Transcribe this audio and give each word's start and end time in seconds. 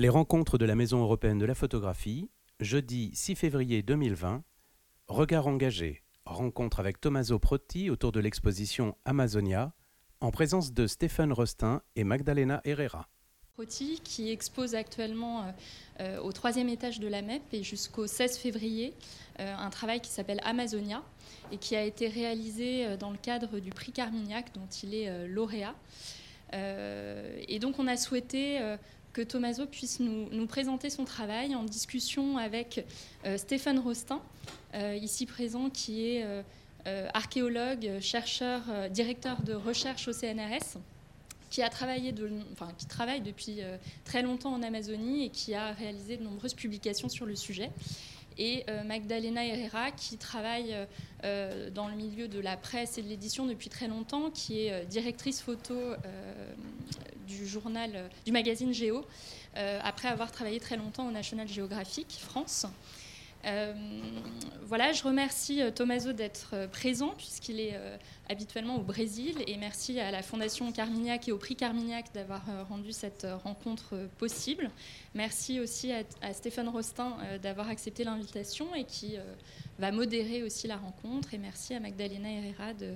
Les 0.00 0.08
rencontres 0.08 0.56
de 0.56 0.64
la 0.64 0.76
Maison 0.76 1.02
européenne 1.02 1.36
de 1.36 1.44
la 1.44 1.54
photographie, 1.54 2.30
jeudi 2.58 3.10
6 3.12 3.34
février 3.34 3.82
2020, 3.82 4.42
Regard 5.08 5.46
engagé, 5.46 6.02
rencontre 6.24 6.80
avec 6.80 7.02
Tommaso 7.02 7.38
Protti 7.38 7.90
autour 7.90 8.10
de 8.10 8.18
l'exposition 8.18 8.96
Amazonia, 9.04 9.74
en 10.22 10.30
présence 10.30 10.72
de 10.72 10.86
Stéphane 10.86 11.34
Rostin 11.34 11.82
et 11.96 12.04
Magdalena 12.04 12.62
Herrera. 12.64 13.10
Protti 13.52 14.00
qui 14.02 14.30
expose 14.30 14.74
actuellement 14.74 15.42
euh, 15.42 15.50
euh, 16.00 16.20
au 16.22 16.32
troisième 16.32 16.70
étage 16.70 16.98
de 16.98 17.06
la 17.06 17.20
MEP 17.20 17.42
et 17.52 17.62
jusqu'au 17.62 18.06
16 18.06 18.38
février 18.38 18.94
euh, 19.38 19.54
un 19.54 19.68
travail 19.68 20.00
qui 20.00 20.08
s'appelle 20.08 20.40
Amazonia 20.44 21.02
et 21.52 21.58
qui 21.58 21.76
a 21.76 21.84
été 21.84 22.08
réalisé 22.08 22.96
dans 22.96 23.10
le 23.10 23.18
cadre 23.18 23.58
du 23.58 23.68
prix 23.68 23.92
Carmignac 23.92 24.54
dont 24.54 24.66
il 24.82 24.94
est 24.94 25.28
lauréat. 25.28 25.74
et 26.54 27.58
donc 27.60 27.78
on 27.78 27.86
a 27.86 27.98
souhaité 27.98 28.76
que 29.12 29.22
Tommaso 29.22 29.66
puisse 29.66 30.00
nous, 30.00 30.46
présenter 30.46 30.90
son 30.90 31.04
travail 31.04 31.54
en 31.54 31.64
discussion 31.64 32.38
avec 32.38 32.84
euh, 33.24 33.36
Stéphane 33.36 33.78
Rostin, 33.78 34.20
euh, 34.74 34.96
ici 35.00 35.26
présent, 35.26 35.70
qui 35.70 36.06
est 36.06 36.24
euh, 36.86 37.08
archéologue, 37.12 38.00
chercheur, 38.00 38.62
directeur 38.90 39.42
de 39.42 39.52
recherche 39.52 40.08
au 40.08 40.12
CNRS, 40.12 40.78
qui, 41.50 41.62
a 41.62 41.68
travaillé 41.68 42.14
enfin, 42.52 42.68
qui 42.78 42.86
travaille 42.86 43.20
depuis 43.20 43.58
très 44.04 44.22
longtemps 44.22 44.54
en 44.54 44.62
Amazonie 44.62 45.26
et 45.26 45.28
qui 45.30 45.54
a 45.54 45.72
réalisé 45.72 46.16
de 46.16 46.22
nombreuses 46.22 46.54
publications 46.54 47.08
sur 47.08 47.26
le 47.26 47.34
sujet. 47.34 47.70
Et 48.38 48.64
Magdalena 48.86 49.44
Herrera 49.44 49.90
qui 49.90 50.16
travaille 50.16 50.74
dans 51.22 51.88
le 51.88 51.96
milieu 51.96 52.28
de 52.28 52.38
la 52.38 52.56
presse 52.56 52.96
et 52.96 53.02
de 53.02 53.08
l'édition 53.08 53.46
depuis 53.46 53.68
très 53.68 53.88
longtemps, 53.88 54.30
qui 54.30 54.60
est 54.60 54.86
directrice 54.86 55.42
photo 55.42 55.74
du 57.30 57.46
journal, 57.46 57.90
euh, 57.94 58.08
du 58.26 58.32
magazine 58.32 58.74
Géo, 58.74 59.04
euh, 59.56 59.80
après 59.82 60.08
avoir 60.08 60.30
travaillé 60.30 60.60
très 60.60 60.76
longtemps 60.76 61.06
au 61.06 61.10
National 61.10 61.48
Geographic 61.48 62.18
France. 62.18 62.66
Euh, 63.46 63.72
voilà, 64.66 64.92
je 64.92 65.02
remercie 65.02 65.62
Tommaso 65.74 66.12
d'être 66.12 66.66
présent 66.72 67.14
puisqu'il 67.16 67.58
est 67.58 67.74
habituellement 68.28 68.76
au 68.76 68.82
Brésil 68.82 69.34
et 69.46 69.56
merci 69.56 69.98
à 69.98 70.10
la 70.10 70.22
Fondation 70.22 70.70
Carmignac 70.72 71.26
et 71.26 71.32
au 71.32 71.38
prix 71.38 71.56
Carmignac 71.56 72.12
d'avoir 72.12 72.42
rendu 72.68 72.92
cette 72.92 73.26
rencontre 73.42 73.94
possible. 74.18 74.70
Merci 75.14 75.58
aussi 75.58 75.90
à, 75.90 76.34
Stéphane 76.34 76.68
Rostin 76.68 77.16
d'avoir 77.42 77.70
accepté 77.70 78.04
l'invitation 78.04 78.74
et 78.74 78.84
qui 78.84 79.16
va 79.78 79.90
modérer 79.90 80.42
aussi 80.42 80.66
la 80.66 80.76
rencontre 80.76 81.32
et 81.32 81.38
merci 81.38 81.72
à 81.72 81.80
Magdalena 81.80 82.28
Herrera 82.30 82.74
de, 82.74 82.94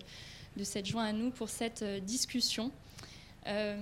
de 0.58 0.64
s'être 0.64 0.84
joint 0.84 1.04
à 1.04 1.12
nous 1.14 1.30
pour 1.30 1.48
cette 1.48 1.82
discussion. 2.04 2.70
Euh, 3.46 3.76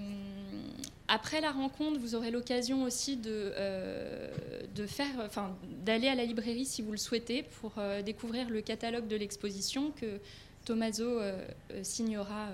après 1.09 1.41
la 1.41 1.53
rencontre, 1.53 1.99
vous 1.99 2.15
aurez 2.15 2.31
l'occasion 2.31 2.85
aussi 2.85 3.17
de, 3.17 3.53
euh, 3.57 4.31
de 4.75 4.87
enfin, 5.25 5.57
d'aller 5.85 6.09
à 6.09 6.15
la 6.15 6.25
librairie 6.25 6.65
si 6.65 6.83
vous 6.83 6.93
le 6.93 6.99
souhaitez 6.99 7.43
pour 7.61 7.73
euh, 7.79 8.03
découvrir 8.03 8.49
le 8.49 8.61
catalogue 8.61 9.07
de 9.09 9.17
l'exposition 9.17 9.93
que 9.93 10.19
Tommaso 10.65 11.21
signera 11.83 12.49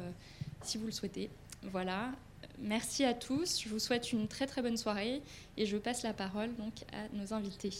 si 0.62 0.78
vous 0.78 0.86
le 0.86 0.92
souhaitez. 0.92 1.28
Voilà. 1.62 2.10
Merci 2.58 3.04
à 3.04 3.12
tous. 3.12 3.60
Je 3.60 3.68
vous 3.68 3.78
souhaite 3.78 4.12
une 4.12 4.28
très 4.28 4.46
très 4.46 4.62
bonne 4.62 4.78
soirée 4.78 5.20
et 5.58 5.66
je 5.66 5.76
passe 5.76 6.02
la 6.02 6.14
parole 6.14 6.54
donc 6.56 6.72
à 6.92 7.14
nos 7.14 7.34
invités. 7.34 7.74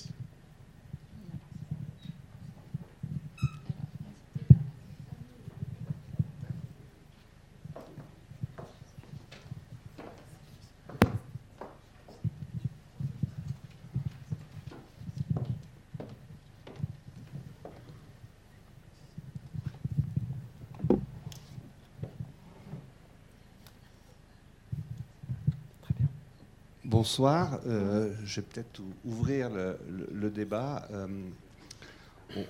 Bonsoir. 27.01 27.61
Euh, 27.69 28.13
je 28.25 28.41
vais 28.41 28.47
peut-être 28.49 28.83
ouvrir 29.05 29.51
le, 29.51 30.31
débat. 30.31 30.89
Euh, 30.91 31.07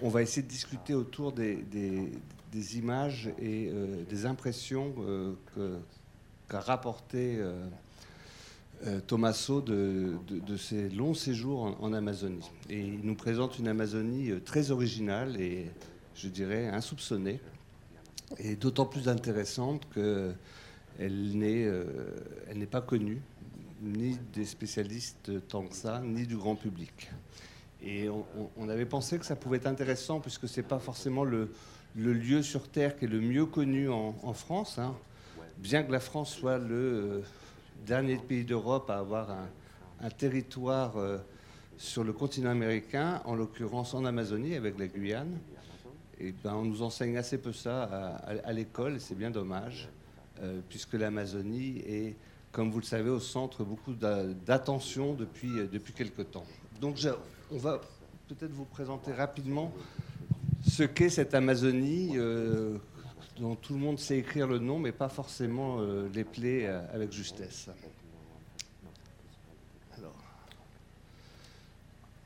on, 0.00 0.08
va 0.08 0.22
essayer 0.22 0.40
de 0.40 0.48
discuter 0.48 0.94
autour 0.94 1.32
des, 1.32 1.68
images 2.74 3.28
et 3.38 3.68
euh, 3.70 4.04
des 4.08 4.24
impressions 4.24 4.94
qu'a 6.48 6.60
rapporté 6.60 7.44
Tommaso 9.06 9.60
de, 9.60 10.16
ses 10.56 10.88
longs 10.88 11.12
séjours 11.12 11.64
en, 11.64 11.76
en, 11.84 11.92
Amazonie. 11.92 12.50
Et 12.70 12.80
il 12.80 13.00
nous 13.02 13.16
présente 13.16 13.58
une 13.58 13.68
Amazonie 13.68 14.30
très 14.46 14.70
originale 14.70 15.38
et, 15.38 15.66
je 16.14 16.28
dirais, 16.28 16.68
insoupçonnée, 16.68 17.38
et 18.38 18.56
d'autant 18.56 18.86
plus 18.86 19.10
intéressante 19.10 19.86
qu'elle 19.92 21.36
n'est 21.36 22.66
pas 22.66 22.80
connue 22.80 23.20
ni 23.82 24.18
des 24.32 24.44
spécialistes 24.44 25.30
tant 25.48 25.62
que 25.62 25.74
ça, 25.74 26.00
ni 26.00 26.26
du 26.26 26.36
grand 26.36 26.56
public. 26.56 27.10
Et 27.82 28.08
on, 28.56 28.68
avait 28.68 28.86
pensé 28.86 29.18
que 29.18 29.24
ça 29.24 29.36
pouvait 29.36 29.58
être 29.58 29.66
intéressant, 29.66 30.20
puisque 30.20 30.48
ce 30.48 30.60
n'est 30.60 30.66
pas 30.66 30.80
forcément 30.80 31.24
le, 31.24 31.50
lieu 31.94 32.42
sur 32.42 32.68
Terre 32.68 32.96
qui 32.96 33.04
est 33.04 33.08
le 33.08 33.20
mieux 33.20 33.46
connu 33.46 33.88
en, 33.88 34.32
France. 34.32 34.78
Hein. 34.78 34.96
Bien 35.58 35.82
que 35.84 35.92
la 35.92 36.00
France 36.00 36.34
soit 36.34 36.58
le 36.58 36.74
euh, 36.74 37.20
dernier 37.86 38.16
pays 38.16 38.44
d'Europe 38.44 38.90
à 38.90 38.98
avoir 38.98 39.30
un, 40.00 40.10
territoire 40.10 40.96
euh, 40.96 41.18
sur 41.76 42.02
le 42.02 42.12
continent 42.12 42.50
américain, 42.50 43.20
en 43.24 43.34
l'occurrence 43.34 43.94
en 43.94 44.04
Amazonie 44.04 44.54
avec 44.54 44.78
la 44.78 44.86
Guyane, 44.88 45.38
et 46.20 46.34
ben, 46.42 46.54
on 46.54 46.64
nous 46.64 46.82
enseigne 46.82 47.16
assez 47.16 47.38
peu 47.38 47.52
ça 47.52 47.84
à, 48.44 48.52
l'école, 48.52 48.96
et 48.96 48.98
c'est 48.98 49.14
bien 49.14 49.30
dommage, 49.30 49.88
euh, 50.40 50.60
puisque 50.68 50.94
l'Amazonie 50.94 51.78
est 51.86 52.16
comme 52.52 52.70
vous 52.70 52.80
le 52.80 52.84
savez, 52.84 53.10
au 53.10 53.20
centre 53.20 53.64
beaucoup 53.64 53.94
d'attention 53.94 55.14
depuis, 55.14 55.58
euh, 55.58 55.66
depuis 55.70 55.92
quelque 55.92 56.22
temps. 56.22 56.44
Donc 56.80 56.96
on 57.50 57.58
va 57.58 57.80
peut-être 58.28 58.52
vous 58.52 58.64
présenter 58.64 59.12
rapidement 59.12 59.72
ce 60.66 60.82
qu'est 60.82 61.10
cette 61.10 61.34
Amazonie, 61.34 62.12
euh, 62.16 62.78
dont 63.38 63.54
tout 63.54 63.74
le 63.74 63.78
monde 63.80 63.98
sait 63.98 64.18
écrire 64.18 64.46
le 64.46 64.58
nom, 64.58 64.78
mais 64.78 64.92
pas 64.92 65.08
forcément 65.08 65.78
euh, 65.80 66.08
les 66.14 66.24
plaies 66.24 66.66
avec 66.92 67.12
justesse. 67.12 67.68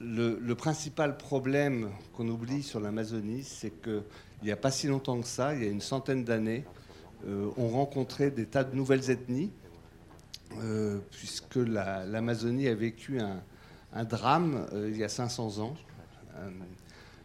le, 0.04 0.54
principal 0.54 1.16
problème 1.16 1.90
qu'on 2.12 2.28
oublie 2.28 2.64
sur 2.64 2.80
l'Amazonie, 2.80 3.44
c'est 3.44 3.70
qu'il 3.80 4.02
n'y 4.42 4.50
a 4.50 4.56
pas 4.56 4.72
si 4.72 4.88
longtemps 4.88 5.20
que 5.20 5.28
ça, 5.28 5.54
il 5.54 5.62
y 5.62 5.66
a 5.66 5.70
une 5.70 5.80
centaine 5.80 6.24
d'années, 6.24 6.64
on 7.24 7.68
rencontrait 7.68 8.32
des 8.32 8.46
tas 8.46 8.64
de 8.64 8.74
nouvelles 8.74 9.10
ethnies 9.12 9.52
euh, 10.60 10.98
puisque 11.10 11.56
l'Amazonie 11.56 12.68
a 12.68 12.74
vécu 12.74 13.18
un, 13.20 14.04
drame 14.04 14.66
euh, 14.72 14.90
il 14.90 14.96
y 14.96 15.04
a 15.04 15.08
500 15.08 15.58
ans. 15.58 15.76
Euh, 16.36 16.50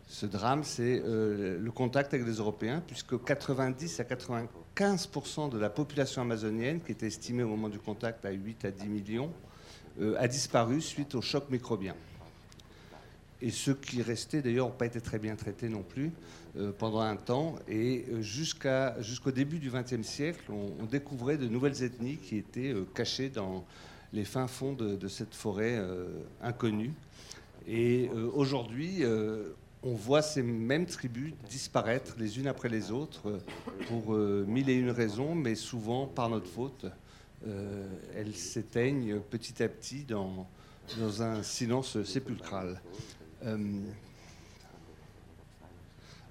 ce 0.08 0.26
drame, 0.26 0.64
c'est 0.64 1.04
le 1.06 1.70
contact 1.72 2.14
avec 2.14 2.26
les 2.26 2.36
Européens, 2.36 2.82
puisque 2.86 3.22
90 3.22 4.00
à 4.00 4.04
95% 4.04 5.50
de 5.50 5.58
la 5.58 5.70
population 5.70 6.22
amazonienne, 6.22 6.80
qui 6.80 6.94
était 6.94 7.08
estimée 7.08 7.44
au 7.44 7.50
moment 7.50 7.68
du 7.68 7.78
contact 7.78 8.24
à 8.24 8.32
8 8.32 8.64
à 8.64 8.72
10 8.72 8.88
millions, 8.88 9.34
a 10.18 10.28
disparu 10.30 10.80
suite 10.80 11.14
au 11.14 11.22
choc 11.22 11.50
microbien. 11.50 11.94
Et 13.42 13.52
ceux 13.52 13.74
qui 13.74 14.02
restaient, 14.02 14.42
d'ailleurs, 14.42 14.68
n'ont 14.68 14.74
pas 14.74 14.86
été 14.86 15.02
très 15.02 15.20
bien 15.20 15.36
traités 15.36 15.68
non 15.68 15.84
plus 15.84 16.14
pendant 16.78 17.00
un 17.00 17.16
temps. 17.16 17.56
Et 17.68 18.06
euh, 18.10 18.22
jusqu'à, 18.22 19.00
jusqu'au 19.02 19.32
début 19.32 19.60
du 19.60 19.70
XXe 19.70 20.08
siècle, 20.08 20.52
on, 20.52 20.86
découvrait 20.86 21.38
de 21.38 21.48
nouvelles 21.48 21.84
ethnies 21.84 22.18
qui 22.18 22.38
étaient 22.38 22.74
euh, 22.74 22.86
cachées 22.96 23.30
dans 23.30 23.66
les 24.14 24.26
fins 24.26 24.48
fonds 24.48 24.74
de, 24.74 25.08
cette 25.08 25.36
forêt 25.36 25.78
inconnue. 26.42 26.94
Et 27.68 28.10
aujourd'hui, 28.34 29.04
on 29.84 29.94
voit 29.96 30.22
ces 30.22 30.42
mêmes 30.42 30.86
tribus 30.86 31.34
disparaître 31.50 32.16
les 32.18 32.40
unes 32.40 32.48
après 32.48 32.70
les 32.70 32.90
autres 32.90 33.42
pour 33.90 34.14
mille 34.14 34.70
et 34.70 34.76
une 34.76 34.92
raisons, 34.92 35.36
mais 35.36 35.56
souvent 35.56 36.08
par 36.08 36.30
notre 36.30 36.48
faute. 36.48 36.86
elles 38.16 38.34
s'éteignent 38.34 39.20
petit 39.30 39.62
à 39.62 39.68
petit 39.68 40.06
dans, 40.06 40.48
dans 40.98 41.22
un 41.22 41.44
silence 41.44 42.02
sépulcral. 42.04 42.82
Euh, 43.46 43.58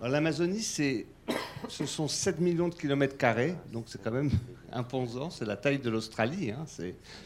L'Amazonie, 0.00 0.62
ce 0.62 1.87
sont 1.87 2.08
7 2.08 2.40
millions 2.40 2.69
de 2.69 2.75
kilomètres 2.75 3.16
carrés, 3.16 3.54
donc 3.72 3.84
c'est 3.88 4.02
quand 4.02 4.10
même 4.10 4.31
imposant, 4.72 5.31
c'est 5.31 5.46
la 5.46 5.56
taille 5.56 5.78
de 5.78 5.88
l'Australie, 5.90 6.50
hein. 6.50 6.66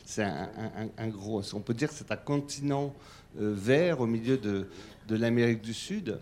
c'est 0.05 0.23
un, 0.23 1.09
gros, 1.09 1.43
on 1.55 1.61
peut 1.61 1.75
dire 1.75 1.89
que 1.89 1.95
c'est 1.95 2.13
un 2.13 2.17
continent 2.17 2.95
euh, 3.41 3.53
vert 3.57 4.01
au 4.01 4.07
milieu 4.07 4.39
de, 4.39 4.67
l'Amérique 5.09 5.63
du 5.63 5.75
Sud. 5.75 6.21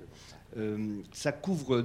Euh, 0.57 1.03
ça 1.13 1.31
couvre 1.33 1.85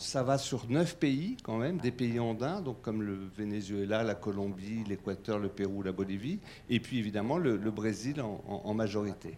ça 0.00 0.22
va 0.22 0.38
sur 0.38 0.68
neuf 0.70 0.96
pays 0.96 1.36
quand 1.42 1.58
même, 1.58 1.76
des 1.76 1.90
pays 1.90 2.18
andins, 2.18 2.62
donc 2.62 2.80
comme 2.80 3.02
le 3.02 3.18
Venezuela, 3.36 4.02
la 4.02 4.14
Colombie, 4.14 4.82
l'Équateur, 4.88 5.38
le 5.38 5.48
Pérou, 5.48 5.82
la 5.82 5.92
Bolivie, 5.92 6.40
et 6.70 6.80
puis 6.80 6.98
évidemment 6.98 7.36
le, 7.36 7.58
Brésil 7.70 8.22
en, 8.22 8.74
majorité. 8.74 9.36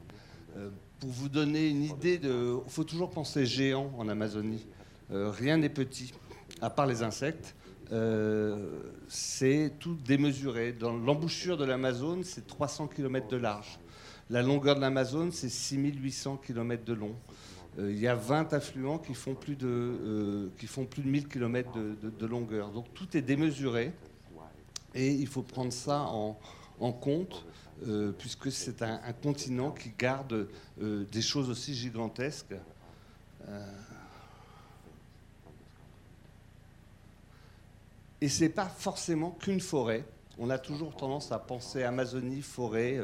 Euh, 0.56 0.70
pour 1.02 1.10
vous 1.10 1.28
donner 1.28 1.69
une 1.69 1.82
idée, 1.82 2.20
il 2.22 2.70
faut 2.70 2.84
toujours 2.84 3.10
penser 3.10 3.44
géant 3.44 3.90
en 3.99 4.08
Amazonie. 4.08 4.64
Euh, 5.10 5.32
rien 5.32 5.56
n'est 5.56 5.69
petit, 5.69 6.14
à 6.60 6.70
part 6.70 6.87
les 6.87 7.02
insectes. 7.02 7.56
Euh, 7.90 8.78
c'est 9.08 9.72
tout 9.81 9.96
démesuré. 10.06 10.72
Dans 10.72 10.93
l'embouchure 10.93 11.56
de 11.56 11.64
l'Amazone, 11.64 12.22
c'est 12.22 12.46
300 12.46 12.87
km 12.87 13.26
de 13.26 13.37
large. 13.37 13.81
La 14.31 14.43
longueur 14.43 14.76
de 14.76 14.81
l'Amazone, 14.81 15.32
c'est 15.32 15.49
6800 15.49 16.37
km 16.37 16.84
de 16.84 16.93
long. 16.93 17.16
Euh, 17.81 17.90
il 17.90 17.99
y 17.99 18.06
a 18.06 18.14
20 18.14 18.52
affluents 18.52 18.99
qui 18.99 19.14
font 19.14 19.34
plus 19.34 19.56
de, 19.56 20.52
qui 20.56 20.69
font 20.69 20.84
plus 20.84 21.02
de 21.02 21.08
1000 21.08 21.26
km 21.26 21.72
de, 21.75 22.26
longueur. 22.26 22.70
Donc 22.70 22.87
tout 22.94 23.16
est 23.16 23.22
démesuré 23.22 23.90
et 24.94 25.10
il 25.10 25.26
faut 25.26 25.43
prendre 25.43 25.72
ça 25.72 26.02
en, 26.02 26.38
compte. 26.90 27.44
Euh, 27.87 28.12
puisque 28.12 28.50
c'est 28.50 28.82
un, 28.82 29.12
continent 29.23 29.70
qui 29.73 29.93
garde 29.96 30.49
des 30.79 31.23
choses 31.23 31.50
aussi 31.50 31.75
gigantesques. 31.75 32.55
et 38.20 38.29
ce 38.29 38.44
n'est 38.44 38.50
pas 38.50 38.67
forcément 38.67 39.32
qu'une 39.32 39.61
forêt. 39.61 40.05
On 40.38 40.49
a 40.49 40.58
toujours 40.58 40.94
tendance 40.94 41.32
à 41.32 41.40
penser 41.40 41.82
Amazonie, 41.82 42.40
forêt, 42.40 43.00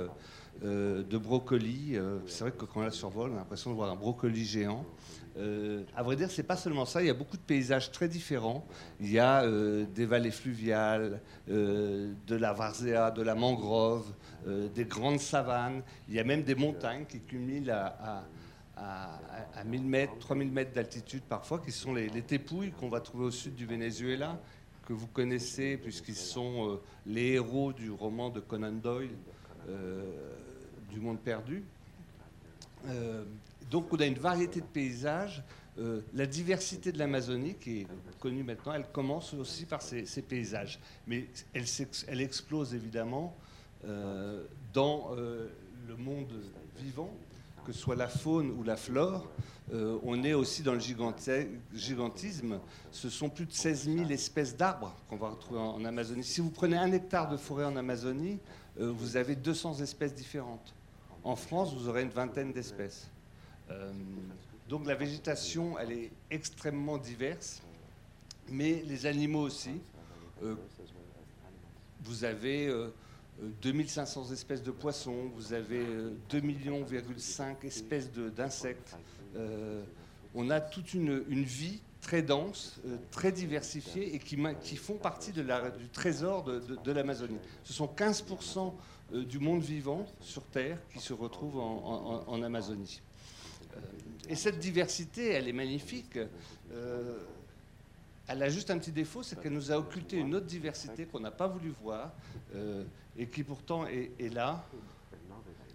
euh, 0.64 1.05
de 1.05 1.19
brocolis. 1.19 1.93
Euh, 1.94 2.19
c'est 2.26 2.40
vrai 2.40 2.50
que 2.50 2.64
quand 2.64 2.81
on 2.81 2.82
la 2.82 2.90
survole, 2.90 3.31
on 3.31 3.34
a 3.34 3.38
l'impression 3.38 3.70
de 3.70 3.76
voir 3.76 3.93
un 3.93 3.94
brocoli 3.94 4.44
géant. 4.44 4.84
Euh, 5.37 5.84
à 5.94 6.02
vrai 6.02 6.16
dire, 6.16 6.32
c'est 6.32 6.43
pas 6.43 6.56
seulement 6.56 6.84
ça. 6.84 7.00
Il 7.00 7.06
y 7.06 7.10
a 7.10 7.14
beaucoup 7.14 7.37
de 7.37 7.43
paysages 7.43 7.93
très 7.93 8.08
différents. 8.08 8.66
Il 8.99 9.08
y 9.08 9.20
a 9.20 9.46
des 9.87 10.05
vallées 10.05 10.32
fluviales, 10.32 11.20
de 11.46 12.16
la 12.28 12.52
varzea, 12.52 13.12
de 13.12 13.22
la 13.22 13.37
mangrove, 13.37 14.12
des 14.75 14.84
grandes 14.84 15.20
savanes. 15.20 15.82
Il 16.08 16.14
y 16.16 16.19
a 16.19 16.25
même 16.25 16.43
des 16.43 16.56
montagnes 16.56 17.05
qui 17.05 17.20
culminent 17.20 17.72
à, 17.72 18.25
à, 18.76 19.64
1000 19.64 19.82
mètres, 19.84 20.19
3000 20.19 20.50
mètres 20.50 20.72
d'altitude 20.72 21.22
parfois, 21.22 21.60
qui 21.60 21.70
sont 21.70 21.94
les, 21.94 22.08
les 22.08 22.22
tépouilles 22.22 22.72
qu'on 22.72 22.88
va 22.88 23.00
trouver 23.00 23.26
au 23.26 23.31
sud 23.31 23.55
du 23.55 23.64
Venezuela, 23.64 24.40
que 24.88 24.93
vous 24.93 25.06
connaissez 25.06 25.76
puisqu'ils 25.76 26.16
sont 26.16 26.81
les 27.06 27.34
héros 27.34 27.72
du 27.72 27.93
roman 27.93 28.31
de 28.31 28.40
Conan 28.40 28.72
Doyle 28.72 29.14
du 30.90 31.00
monde 31.00 31.19
perdu. 31.19 31.64
Euh, 32.87 33.25
donc 33.70 33.93
on 33.93 33.96
a 33.96 34.06
une 34.06 34.19
variété 34.19 34.61
de 34.61 34.67
paysages. 34.67 35.43
Euh, 35.79 36.00
la 36.14 36.26
diversité 36.26 36.90
de 36.90 36.99
l'Amazonie, 36.99 37.55
qui 37.55 37.81
est 37.81 37.87
connue 38.19 38.43
maintenant, 38.43 38.73
elle 38.73 38.87
commence 38.87 39.35
aussi 39.35 39.64
par 39.64 39.82
ces, 39.82 40.23
paysages. 40.23 40.81
Mais 41.06 41.26
elle, 41.55 42.20
explose 42.20 42.75
évidemment 42.75 43.37
euh, 43.85 44.44
dans 44.73 45.11
le 45.14 45.96
monde 45.96 46.32
vivant, 46.79 47.11
que 47.64 47.73
ce 47.73 47.79
soit 47.79 47.96
la 47.96 48.08
faune 48.08 48.50
ou 48.50 48.64
la 48.64 48.76
flore. 48.76 49.29
on 49.73 50.25
est 50.25 50.34
aussi 50.34 50.62
dans 50.62 50.75
le 50.75 50.81
gigantisme. 50.81 52.58
Ce 52.91 53.08
sont 53.08 53.29
plus 53.29 53.46
de 53.46 53.52
16 53.52 53.84
000 53.84 54.11
espèces 54.11 54.56
d'arbres 54.56 54.96
qu'on 55.08 55.17
va 55.17 55.29
retrouver 55.29 55.61
en 55.61 55.84
Amazonie. 55.84 56.25
Si 56.25 56.41
vous 56.41 56.50
prenez 56.50 56.76
un 56.76 56.91
hectare 56.91 57.29
de 57.29 57.37
forêt 57.37 57.64
en 57.64 57.76
Amazonie, 57.76 58.38
vous 58.79 59.17
avez 59.17 59.37
200 59.37 59.81
espèces 59.81 60.14
différentes. 60.14 60.75
En 61.28 61.36
France, 61.36 61.75
vous 61.75 61.90
aurez 61.90 62.00
une 62.00 62.08
vingtaine 62.08 62.54
d'espèces. 62.54 63.06
Euh, 63.70 63.92
donc 64.66 64.86
la 64.86 64.94
végétation, 64.94 65.78
elle 65.78 65.92
est 65.92 66.10
extrêmement 66.30 66.96
diverse, 66.96 67.60
mais 68.48 68.82
les 68.86 69.04
animaux 69.04 69.42
aussi. 69.42 69.78
Euh, 70.42 70.54
vous 72.00 72.25
avez 72.25 72.75
2500 73.60 74.22
euh, 74.22 74.32
espèces 74.32 74.62
de 74.62 74.70
poissons, 74.70 75.30
vous 75.34 75.52
avez 75.52 75.84
2,5 76.30 76.40
millions 76.40 76.86
espèces 77.62 78.10
d'insectes. 78.10 78.96
on 80.34 80.48
a 80.48 80.62
toute 80.62 80.94
une, 80.94 81.20
vie 81.42 81.82
très 82.00 82.22
dense, 82.22 82.81
très 83.10 83.32
diversifiée 83.32 84.14
et 84.14 84.19
qui, 84.19 84.76
font 84.76 84.96
partie 84.96 85.32
du 85.32 85.44
trésor 85.92 86.44
de 86.44 86.90
l'Amazonie. 86.90 87.36
Ce 87.64 87.74
sont 87.74 87.86
15% 87.86 88.72
euh, 89.12 89.25
du 89.25 89.38
monde 89.38 89.62
vivant 89.62 90.06
sur 90.20 90.43
Terre 90.44 90.78
qui 90.93 90.99
se 90.99 91.14
retrouve 91.14 91.58
en, 91.58 92.43
Amazonie. 92.43 93.00
Euh, 93.75 93.81
et 94.28 94.34
cette 94.34 94.58
diversité, 94.58 95.28
elle 95.31 95.49
est 95.49 95.52
magnifique. 95.52 96.19
Euh, 96.72 97.19
elle 98.26 98.43
a 98.43 98.50
juste 98.50 98.70
un 98.70 98.78
petit 98.78 98.93
défaut, 98.93 99.22
c'est 99.22 99.40
qu'elle 99.40 99.55
nous 99.55 99.72
a 99.72 99.78
occulté 99.78 100.19
une 100.19 100.34
autre 100.34 100.44
diversité 100.44 101.06
qu'on 101.06 101.20
n'a 101.20 101.31
pas 101.31 101.46
voulu 101.46 101.72
voir 101.82 102.12
et 103.16 103.26
qui 103.26 103.43
pourtant 103.43 103.87
est, 103.87 104.34
là, 104.34 104.62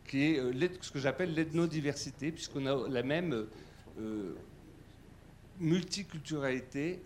qui 0.07 0.21
est 0.21 0.83
ce 0.83 0.91
que 0.91 0.99
j'appelle 0.99 1.33
l'ethnodiversité, 1.33 2.31
puisqu'on 2.31 2.67
a 2.67 2.87
la 2.87 3.01
même 3.01 3.47
multiculturalité 5.59 7.01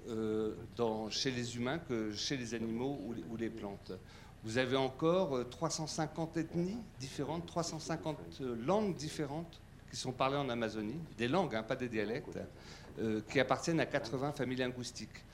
chez 1.11 1.31
les 1.31 1.55
humains 1.55 1.79
que 1.79 2.11
chez 2.11 2.35
les 2.35 2.53
animaux 2.53 2.99
ou 3.29 3.37
les 3.37 3.49
plantes. 3.49 3.93
Vous 4.47 4.57
avez 4.57 4.77
encore 4.77 5.37
350 5.49 6.37
euh, 6.37 6.39
ethnies 6.39 6.77
différentes, 7.01 7.45
350 7.47 8.17
euh, 8.39 8.55
langues 8.65 8.95
différentes 8.95 9.59
qui 9.91 9.97
sont 9.97 10.13
parlées 10.13 10.37
en 10.37 10.47
Amazonie, 10.47 11.01
des 11.17 11.27
langues, 11.27 11.53
hein, 11.53 11.63
pas 11.63 11.75
des 11.75 11.89
dialectes, 11.89 12.39
euh, 12.99 13.19
qui 13.29 13.41
appartiennent 13.41 13.81
à 13.81 13.85
80 13.85 14.31
familles 14.31 14.59
linguistiques. 14.59 15.25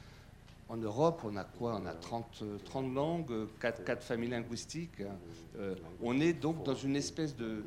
En 0.68 0.78
Europe, 0.78 1.22
on 1.26 1.36
a 1.36 1.44
quoi? 1.44 1.80
On 1.80 1.86
a 1.86 1.94
30, 1.94 2.44
30 2.66 2.92
langues, 2.96 3.48
4, 3.60 3.84
4, 3.84 4.04
familles 4.04 4.32
linguistiques. 4.32 5.04
on 6.02 6.20
est 6.20 6.34
donc 6.34 6.64
dans 6.64 6.74
une 6.74 6.96
espèce 6.96 7.36
de, 7.36 7.64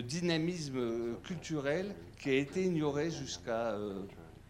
dynamisme 0.00 1.16
culturel 1.24 1.94
qui 2.18 2.30
a 2.30 2.34
été 2.36 2.64
ignoré 2.64 3.10
jusqu'à 3.10 3.76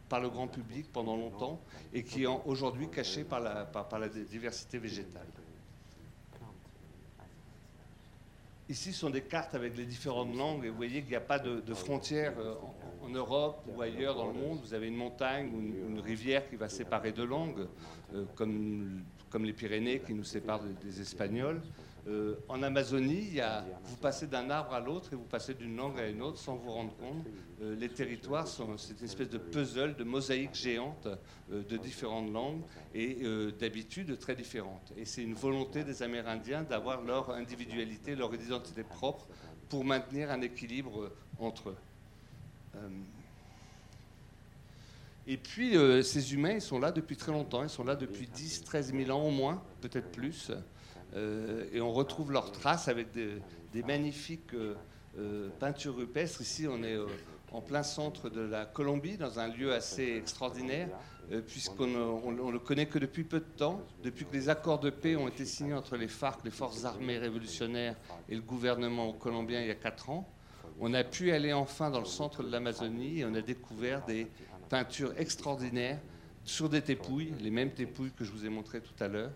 par 0.09 0.21
le 0.21 0.29
grand 0.29 0.49
public 0.49 0.87
pendant 0.93 1.17
longtemps 1.17 1.61
et 1.93 2.03
qui 2.03 2.25
est 2.25 2.27
aujourd'hui 2.47 2.89
caché 2.89 3.25
par 3.25 3.41
la, 3.41 4.09
diversité 4.09 4.79
végétale. 4.79 5.27
Ici, 8.69 8.95
sont 8.95 9.11
des 9.11 9.21
cartes 9.21 9.55
avec 9.55 9.77
les 9.77 9.85
différentes 9.85 10.35
langues 10.35 10.65
et 10.65 10.71
vous 10.71 10.77
voyez 10.77 11.01
qu'il 11.03 11.11
n'y 11.11 11.17
a 11.17 11.21
pas 11.21 11.39
de, 11.39 11.75
frontières 11.75 12.33
euh, 12.39 12.55
en, 13.03 13.11
Europe 13.11 13.63
ou 13.69 13.83
ailleurs 13.83 14.15
dans 14.15 14.29
le 14.29 14.33
monde. 14.33 14.61
Vous 14.63 14.73
avez 14.73 14.89
une 14.89 14.97
montagne 14.97 15.51
ou 15.55 15.61
une, 15.61 16.01
rivière 16.01 16.49
qui 16.49 16.57
va 16.57 16.71
séparer 16.71 17.13
deux 17.13 17.27
langues, 17.27 17.67
euh, 18.15 18.25
comme 18.35 19.45
les 19.45 19.53
Pyrénées 19.53 20.01
qui 20.01 20.15
nous 20.15 20.25
séparent 20.25 20.63
des 20.83 21.01
Espagnols. 21.01 21.61
Euh, 22.07 22.35
en 22.49 22.63
Amazonie, 22.63 23.25
il 23.29 23.35
y 23.35 23.41
a, 23.41 23.65
vous 23.85 23.97
passez 23.97 24.27
d'un 24.27 24.51
arbre 24.51 24.75
à 24.75 24.81
l'autre 24.81 25.13
et 25.13 25.17
vous 25.17 25.25
passez 25.25 25.55
d'une 25.55 25.75
langue 25.77 25.99
à 25.99 26.07
une 26.07 26.21
autre 26.21 26.39
sans 26.39 26.57
vous 26.57 26.71
rendre 26.71 26.95
compte. 26.97 27.25
Euh, 27.63 27.75
les 27.77 27.89
territoires, 27.89 28.47
sont, 28.47 28.77
c'est 28.77 28.99
une 28.99 29.07
espèce 29.07 29.31
de 29.31 29.39
puzzle, 29.39 29.97
de 29.97 30.05
mosaïque 30.05 30.55
géante 30.55 31.09
euh, 31.51 31.63
de 31.63 31.77
différentes 31.79 32.31
langues 32.31 32.61
et 32.95 33.19
d'habitudes 33.59 34.19
très 34.19 34.37
différentes. 34.37 34.93
Et 34.97 35.05
c'est 35.05 35.23
une 35.23 35.35
volonté 35.35 35.83
des 35.83 36.03
Amérindiens 36.03 36.63
d'avoir 36.63 37.03
leur 37.03 37.31
individualité, 37.31 38.15
leur 38.15 38.35
identité 38.35 38.83
propre 38.83 39.27
pour 39.69 39.85
maintenir 39.85 40.31
un 40.31 40.43
équilibre 40.43 41.11
entre 41.39 41.71
eux. 41.71 41.77
Et 45.27 45.37
puis, 45.37 45.75
ces 46.03 46.35
humains, 46.35 46.53
ils 46.53 46.61
sont 46.61 46.79
là 46.79 46.93
depuis 46.93 47.17
très 47.17 47.33
longtemps. 47.33 47.63
Ils 47.63 47.69
sont 47.69 47.85
là 47.85 47.97
depuis 47.97 48.27
10, 48.27 48.65
13 48.65 48.93
000 48.93 49.11
ans 49.11 49.27
au 49.27 49.31
moins, 49.31 49.63
peut-être 49.81 50.11
plus. 50.13 50.53
Euh, 51.15 51.65
et 51.73 51.81
on 51.81 51.93
retrouve 51.93 52.33
leurs 52.33 52.53
traces 52.53 52.89
avec 52.89 53.09
des, 53.13 53.83
magnifiques 53.83 54.55
euh, 54.55 54.75
euh, 55.19 55.49
peintures 55.61 55.97
rupestres. 55.97 56.41
Ici, 56.41 56.67
on 56.69 56.83
est 56.83 56.97
en 57.53 57.61
plein 57.61 57.83
centre 57.83 58.31
de 58.31 58.41
la 58.41 58.67
Colombie, 58.67 59.17
dans 59.17 59.39
un 59.39 59.49
lieu 59.49 59.73
assez 59.73 60.17
extraordinaire, 60.17 60.89
puisqu'on 61.47 61.87
ne 61.87 62.51
le 62.51 62.59
connaît 62.59 62.87
que 62.87 62.99
depuis 62.99 63.23
peu 63.23 63.39
de 63.39 63.45
temps, 63.45 63.81
depuis 64.03 64.25
que 64.25 64.33
les 64.33 64.49
accords 64.49 64.81
de 64.81 64.91
paix 64.91 65.15
ont 65.15 65.29
été 65.29 65.45
signés 65.45 65.73
entre 65.73 65.97
les 65.97 66.09
FARC, 66.09 66.41
les 66.45 66.51
forces 66.51 66.85
armées 66.85 67.17
révolutionnaires, 67.17 67.95
et 68.29 68.35
le 68.35 68.43
gouvernement 68.43 69.13
colombien 69.13 69.61
il 69.61 69.69
y 69.69 69.71
a 69.71 69.77
quatre 69.77 70.11
ans. 70.11 70.29
On 70.81 70.93
a 70.95 71.05
pu 71.05 71.31
aller 71.31 71.53
enfin 71.53 71.91
dans 71.91 72.01
le 72.01 72.07
centre 72.07 72.43
de 72.43 72.51
l'Amazonie 72.51 73.21
et 73.21 73.25
on 73.25 73.35
a 73.35 73.41
découvert 73.41 74.05
des 74.05 74.27
peintures 74.69 75.13
extraordinaires 75.17 76.01
sur 76.45 76.69
des 76.69 76.83
tépouilles, 76.83 77.33
les 77.41 77.51
mêmes 77.51 77.71
tépouilles 77.71 78.11
que 78.11 78.25
je 78.25 78.33
vous 78.33 78.45
ai 78.45 78.49
montrées 78.49 78.81
tout 78.81 79.03
à 79.03 79.07
l'heure, 79.07 79.31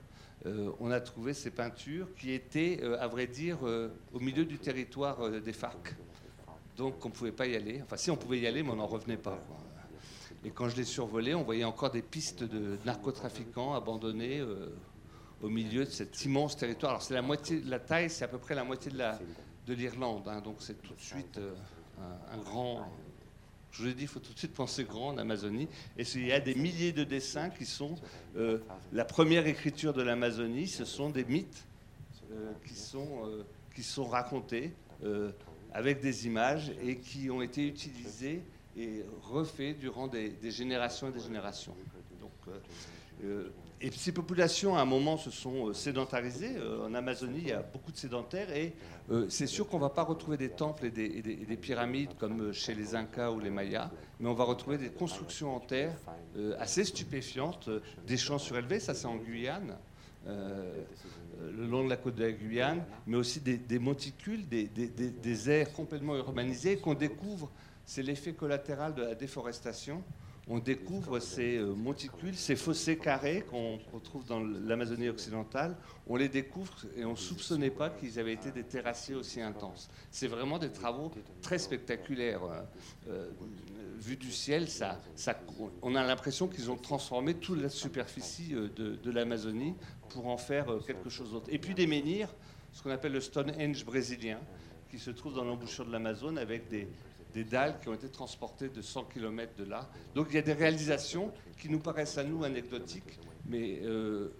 euh, 0.47 0.71
on 0.78 0.90
a 0.90 1.00
trouvé 1.00 1.35
ces 1.35 1.50
peintures 1.50 2.14
qui 2.14 2.33
étaient, 2.33 2.80
euh, 2.83 3.00
à 3.00 3.09
vrai 3.09 3.26
dire, 3.26 3.59
euh, 3.64 3.88
au 4.12 4.21
milieu 4.21 4.45
du 4.45 4.59
territoire 4.59 5.30
des 5.30 5.52
FARC. 5.52 5.97
Donc 6.76 7.04
on 7.04 7.09
ne 7.09 7.14
pouvait 7.14 7.33
pas 7.33 7.47
y 7.47 7.57
aller. 7.57 7.80
Enfin, 7.83 7.97
si 7.97 8.11
on 8.11 8.16
pouvait 8.16 8.38
y 8.38 8.47
aller, 8.47 8.62
mais 8.62 8.71
on 8.71 8.76
n'en 8.76 8.87
revenait 8.87 9.16
pas. 9.16 9.38
Et 10.45 10.50
quand 10.50 10.68
je 10.68 10.76
les 10.76 10.85
survolais, 10.85 11.35
on 11.35 11.42
voyait 11.42 11.64
encore 11.64 11.90
des 11.90 12.02
pistes 12.02 12.45
de 12.45 12.78
narcotrafiquants 12.85 13.75
abandonnés 13.75 14.40
au 15.42 15.49
milieu 15.49 15.85
de 15.85 15.90
cet 15.90 16.25
immense 16.25 16.57
territoire. 16.57 16.92
Alors 16.92 17.02
c'est 17.02 17.14
la 17.14 17.23
moitié 17.23 17.61
de 17.61 17.68
la 17.68 17.80
taille, 17.80 18.09
c'est 18.09 18.25
à 18.25 18.28
peu 18.28 18.38
près 18.38 18.54
la 18.54 18.62
moitié 18.62 18.92
de 18.92 19.75
l'Irlande. 19.75 20.23
De 20.25 20.30
hein. 20.30 20.40
donc 20.40 20.59
c'est 20.61 20.80
tout 20.80 20.95
de 20.95 21.00
suite 21.00 21.40
un, 22.30 22.38
grand, 22.38 22.88
Je 23.72 23.82
vous 23.82 23.88
ai 23.88 23.94
dit, 23.94 24.02
il 24.02 24.08
faut 24.08 24.20
tout 24.20 24.32
de 24.32 24.38
suite 24.38 24.54
penser 24.54 24.84
grand 24.84 25.08
en 25.08 25.18
Amazonie. 25.18 25.68
Et 25.96 26.02
il 26.14 26.26
y 26.26 26.32
a 26.32 26.40
des 26.40 26.54
milliers 26.54 26.92
de 26.92 27.04
dessins 27.04 27.50
qui 27.50 27.66
sont 27.66 27.96
la 28.92 29.04
première 29.04 29.46
écriture 29.46 29.92
de 29.92 30.02
l'Amazonie. 30.02 30.66
Ce 30.66 30.84
sont 30.84 31.10
des 31.10 31.25
mythes 31.25 31.66
qui, 32.66 32.75
sont, 32.75 33.44
qui 33.75 33.82
sont 33.82 34.06
racontés 34.06 34.72
avec 35.72 36.00
des 36.00 36.26
images 36.26 36.72
et 36.82 36.96
qui 36.96 37.30
ont 37.30 37.42
été 37.42 37.66
utilisés 37.66 38.42
et 38.76 39.04
refaits 39.22 39.78
durant 39.78 40.06
des, 40.06 40.32
générations 40.50 41.08
et 41.08 41.12
des 41.12 41.20
générations. 41.20 41.75
Donc, 42.20 42.30
euh, 42.48 42.58
euh, 43.25 43.50
et 43.80 43.90
ces 43.90 44.12
populations, 44.12 44.76
à 44.76 44.80
un 44.80 44.85
moment, 44.85 45.16
se 45.16 45.30
sont 45.30 45.68
euh, 45.68 45.73
sédentarisées. 45.73 46.56
En 46.85 46.94
Amazonie, 46.94 47.38
il 47.42 47.49
y 47.49 47.52
a 47.52 47.62
beaucoup 47.62 47.92
de 47.92 47.97
sédentaires 47.97 48.50
et 48.50 48.75
c'est 49.28 49.47
sûr 49.47 49.66
qu'on 49.68 49.78
ne 49.78 49.82
va 49.82 49.90
pas 49.90 50.02
retrouver 50.02 50.37
des 50.37 50.50
temples 50.50 50.87
et 50.87 50.90
des, 50.90 51.23
des, 51.23 51.56
pyramides 51.56 52.11
comme 52.18 52.52
chez 52.52 52.75
les 52.75 52.94
Incas 52.94 53.30
ou 53.30 53.40
les 53.40 53.49
Mayas, 53.49 53.90
mais 54.20 54.28
on 54.28 54.35
va 54.35 54.44
retrouver 54.44 54.76
des 54.76 54.90
constructions 54.90 55.56
en 55.56 55.61
terre 55.61 55.97
assez 56.58 56.85
stupéfiantes, 56.85 57.70
des 58.06 58.18
champs 58.18 58.38
surélevés, 58.38 58.80
ça 58.80 58.92
c'est 58.92 59.06
en 59.06 59.16
Guyane. 59.16 59.78
Euh, 60.26 60.82
le 61.56 61.66
long 61.66 61.85
de 61.85 61.88
la 61.88 61.97
côte 61.97 62.16
de 62.16 62.25
la 62.25 62.32
Guyane, 62.32 62.85
mais 63.06 63.16
aussi 63.16 63.40
des, 63.40 63.78
monticules, 63.78 64.49
des, 64.49 64.66
des, 64.66 65.50
aires 65.50 65.73
complètement 65.73 66.16
urbanisées 66.16 66.78
qu'on 66.78 66.94
découvre. 66.94 67.49
C'est 67.85 68.02
l'effet 68.02 68.32
collatéral 68.32 68.94
de 68.94 69.02
la 69.02 69.14
déforestation. 69.14 70.02
On 70.50 70.59
découvre 70.59 71.19
ces 71.21 71.59
euh, 71.59 71.75
monticules, 71.75 72.35
ces 72.35 72.57
fossés 72.57 72.97
carrés 72.97 73.45
qu'on 73.50 73.78
retrouve 73.93 74.25
dans 74.25 74.40
l'Amazonie 74.40 75.11
occidentale. 75.11 75.76
On 76.07 76.17
les 76.17 76.31
découvre 76.31 76.73
et 76.97 77.05
on 77.05 77.11
ne 77.11 77.17
soupçonnait 77.17 77.71
pas 77.71 77.90
qu'ils 77.90 78.19
avaient 78.19 78.33
été 78.33 78.50
des 78.50 78.64
terrassiers 78.64 79.14
aussi 79.14 79.43
intenses. 79.43 79.90
C'est 80.11 80.26
vraiment 80.26 80.59
des 80.59 80.73
travaux 80.73 81.12
très 81.43 81.59
spectaculaires. 81.59 82.40
Euh, 83.09 83.28
vu 83.99 84.17
du 84.17 84.33
ciel, 84.33 84.69
ça, 84.69 85.00
on 85.83 85.95
a 85.95 86.02
l'impression 86.02 86.49
qu'ils 86.49 86.71
ont 86.71 86.76
transformé 86.76 87.35
toute 87.35 87.61
la 87.61 87.69
superficie 87.69 88.55
de, 88.55 88.69
de 88.69 89.11
l'Amazonie 89.11 89.75
pour 90.09 90.28
en 90.28 90.38
faire 90.38 90.71
euh, 90.71 90.81
quelque 90.81 91.11
chose 91.11 91.33
d'autre. 91.33 91.49
Et 91.50 91.59
puis 91.59 91.75
des 91.75 91.87
menhirs, 91.87 92.35
ce 92.73 92.83
qu'on 92.83 92.90
appelle 92.90 93.12
le 93.12 93.21
Stonehenge 93.21 93.85
brésilien, 93.85 94.38
qui 94.90 94.99
se 94.99 95.11
trouve 95.11 95.35
dans 95.35 95.45
l'embouchure 95.45 95.85
de 95.85 95.93
l'Amazone 95.93 96.38
avec 96.38 96.69
des, 96.69 96.88
des 97.35 97.44
dalles 97.44 97.78
qui 97.80 97.88
ont 97.88 97.94
été 97.94 98.08
transportées 98.08 98.68
de 98.68 98.82
100 98.82 99.04
km 99.04 99.52
de 99.56 99.64
là. 99.64 99.88
Donc 100.14 100.28
il 100.30 100.37
y 100.37 100.38
a 100.38 100.42
des 100.42 100.52
réalisations 100.52 101.32
qui 101.58 101.68
nous 101.68 101.78
paraissent 101.78 102.18
à 102.18 102.25
nous 102.25 102.44
anecdotiques, 102.44 103.18
mais 103.47 103.80
euh, 103.82 104.32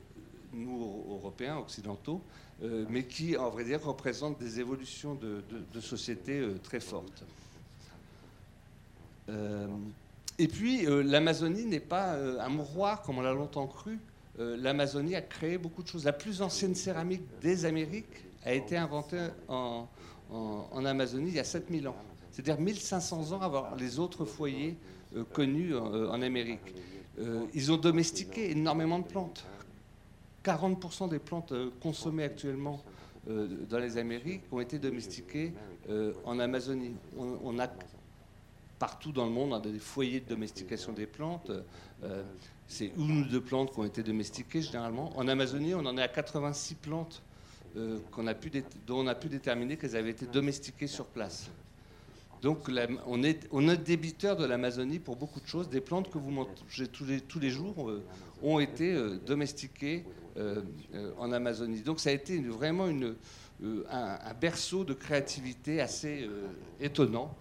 nous 0.52 1.04
Européens, 1.11 1.59
occidentaux, 1.59 2.23
euh, 2.62 2.87
mais 2.88 3.04
qui 3.04 3.37
en 3.37 3.50
vrai 3.50 3.64
dire 3.64 3.83
représentent 3.85 4.38
des 4.38 4.61
évolutions 4.61 5.14
de, 5.14 5.80
société 5.80 6.47
très 6.62 6.80
fortes. 6.80 7.25
et 10.38 10.49
puis 10.49 10.87
l'Amazonie 10.87 11.66
n'est 11.66 11.80
pas 11.80 12.14
un 12.14 12.49
mouroir 12.49 13.02
comme 13.02 13.18
on 13.18 13.23
l'a 13.23 13.33
longtemps 13.33 13.66
cru. 13.66 13.99
Euh, 14.40 14.57
l'Amazonie 14.57 15.16
a 15.16 15.23
créé 15.23 15.59
beaucoup 15.59 15.83
de 15.83 15.88
choses. 15.88 16.04
La 16.04 16.12
plus 16.12 16.42
ancienne 16.42 16.75
céramique 16.75 17.23
des 17.40 17.64
Amériques 17.64 18.25
a 18.45 18.52
été 18.52 18.76
inventée 18.76 19.28
en, 19.49 19.88
Amazonie 20.85 21.30
il 21.30 21.35
y 21.35 21.40
a 21.40 21.45
7000 21.45 21.88
ans. 21.88 21.97
C'est-à-dire 22.38 22.61
1500 22.62 23.33
ans 23.33 23.40
avant 23.40 23.75
les 23.76 23.99
autres 23.99 24.25
foyers 24.25 24.76
euh, 25.16 25.25
connus 25.33 25.75
euh, 25.75 26.09
en 26.09 26.23
Amérique. 26.23 26.73
ils 27.52 27.73
ont 27.73 27.76
domestiqué 27.76 28.52
énormément 28.52 29.00
de 29.00 29.07
plantes. 29.07 29.45
40% 30.45 31.09
des 31.09 31.18
plantes 31.18 31.52
consommées 31.83 32.23
actuellement 32.23 32.80
dans 33.26 33.78
les 33.80 33.99
Amériques 33.99 34.42
ont 34.52 34.61
été 34.61 34.78
domestiquées 34.78 35.52
en 36.25 36.38
Amazonie. 36.38 36.95
On, 37.18 37.59
a 37.59 37.68
partout 38.78 39.11
dans 39.11 39.26
le 39.26 39.33
monde 39.33 39.61
des 39.61 39.80
foyers 39.80 40.21
de 40.21 40.28
domestication 40.28 40.92
des 40.92 41.07
plantes. 41.07 41.50
C'est 42.68 42.92
une 42.97 43.23
ou 43.23 43.25
deux 43.25 43.40
plantes 43.40 43.73
qui 43.73 43.80
ont 43.80 43.85
été 43.85 44.04
domestiquées 44.04 44.62
généralement. 44.62 45.12
En 45.18 45.26
Amazonie, 45.26 45.75
on 45.75 45.85
en 45.85 45.99
est 45.99 46.02
à 46.02 46.09
86 46.09 46.76
plantes 46.76 47.21
euh, 47.76 47.99
a 48.26 48.35
pu 48.35 48.50
dont 48.87 49.00
on 49.00 49.07
a 49.07 49.14
pu 49.14 49.28
déterminer 49.28 49.76
qu'elles 49.76 49.97
avaient 49.97 50.11
été 50.11 50.26
domestiquées 50.26 50.87
sur 50.87 51.07
place. 51.07 51.50
Donc 52.42 52.71
on, 53.07 53.23
est, 53.23 53.76
débiteur 53.85 54.37
de 54.37 54.45
l'Amazonie 54.45 54.99
pour 54.99 55.16
beaucoup 55.16 55.40
de 55.40 55.47
choses. 55.47 55.68
Des 55.68 55.80
plantes 55.80 56.11
que 56.11 56.18
vous 56.18 56.30
mangez 56.30 56.88
tous 56.88 57.38
les, 57.40 57.50
jours 57.50 57.90
euh, 57.90 58.02
ont 58.42 58.61
été 58.61 58.92
euh, 58.92 59.18
domestiquées 59.26 60.04
en 61.18 61.33
Amazonie. 61.33 61.80
Donc 61.80 61.99
ça 61.99 62.11
a 62.11 62.12
été 62.12 62.38
vraiment 62.38 62.87
un, 62.87 64.35
berceau 64.40 64.85
de 64.85 64.95
créativité 64.95 65.80
assez 65.80 66.28
étonnant 66.80 67.37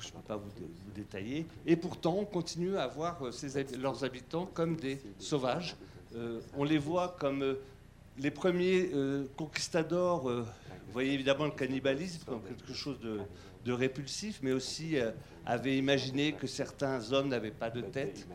je 0.00 0.08
ne 0.08 0.12
peux 0.12 0.26
pas 0.26 0.36
vous, 0.36 0.50
détailler. 0.94 1.46
Et 1.66 1.76
pourtant, 1.76 2.16
on 2.18 2.24
continue 2.24 2.76
à 2.76 2.86
voir 2.86 3.22
euh, 3.22 3.30
leurs 3.78 4.04
habitants 4.04 4.46
comme 4.46 4.76
des 4.76 5.00
sauvages. 5.18 5.76
Euh, 6.14 6.40
on 6.56 6.64
les 6.64 6.78
voit 6.78 7.16
comme 7.18 7.42
euh, 7.42 7.54
les 8.18 8.30
premiers 8.30 8.90
conquistadors. 9.36 10.28
vous 10.28 10.92
voyez 10.92 11.12
évidemment 11.12 11.44
le 11.44 11.52
cannibalisme 11.52 12.22
comme 12.26 12.42
quelque 12.42 12.74
chose 12.74 12.98
de, 13.00 13.20
répulsif, 13.66 14.40
mais 14.42 14.52
aussi 14.52 14.96
avaient 15.46 15.76
imaginé 15.76 16.32
que 16.32 16.46
certains 16.46 17.12
hommes 17.12 17.28
n'avaient 17.28 17.50
pas 17.50 17.70
de 17.70 17.80
tête, 17.80 18.26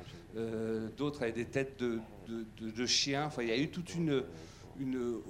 d'autres 0.98 1.24
avaient 1.24 1.32
des 1.32 1.46
têtes 1.46 1.80
de, 1.80 2.86
chiens. 2.86 3.26
Enfin, 3.26 3.44
il 3.44 3.50
y 3.50 3.52
a 3.52 3.58
eu 3.58 3.70
toute 3.70 3.96
une, 3.96 4.24
le, 4.80 5.22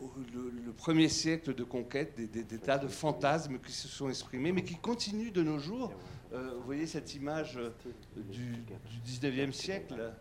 premier 0.78 1.10
siècle 1.10 1.54
de 1.54 1.64
conquête, 1.64 2.16
des, 2.16 2.60
tas 2.60 2.78
de 2.78 2.88
fantasmes 2.88 3.60
qui 3.60 3.72
se 3.72 3.88
sont 3.88 4.10
exprimés, 4.10 4.52
mais 4.52 4.64
qui 4.64 4.76
continuent 4.76 5.32
de 5.32 5.44
nos 5.44 5.60
jours 5.60 5.92
euh, 6.36 6.52
vous 6.58 6.64
voyez 6.64 6.88
cette 6.88 7.16
image 7.16 7.58
euh, 7.58 7.72
du, 8.16 8.64
19e 9.06 9.52
siècle, 9.52 10.12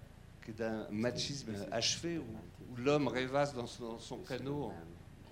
qui 0.44 0.50
est 0.50 0.54
d'un 0.54 0.86
machisme 0.90 1.52
achevé, 1.72 2.18
où, 2.18 2.24
l'homme 2.76 3.08
rêvasse 3.08 3.54
dans 3.54 3.66
son, 3.66 4.18
canot 4.18 4.72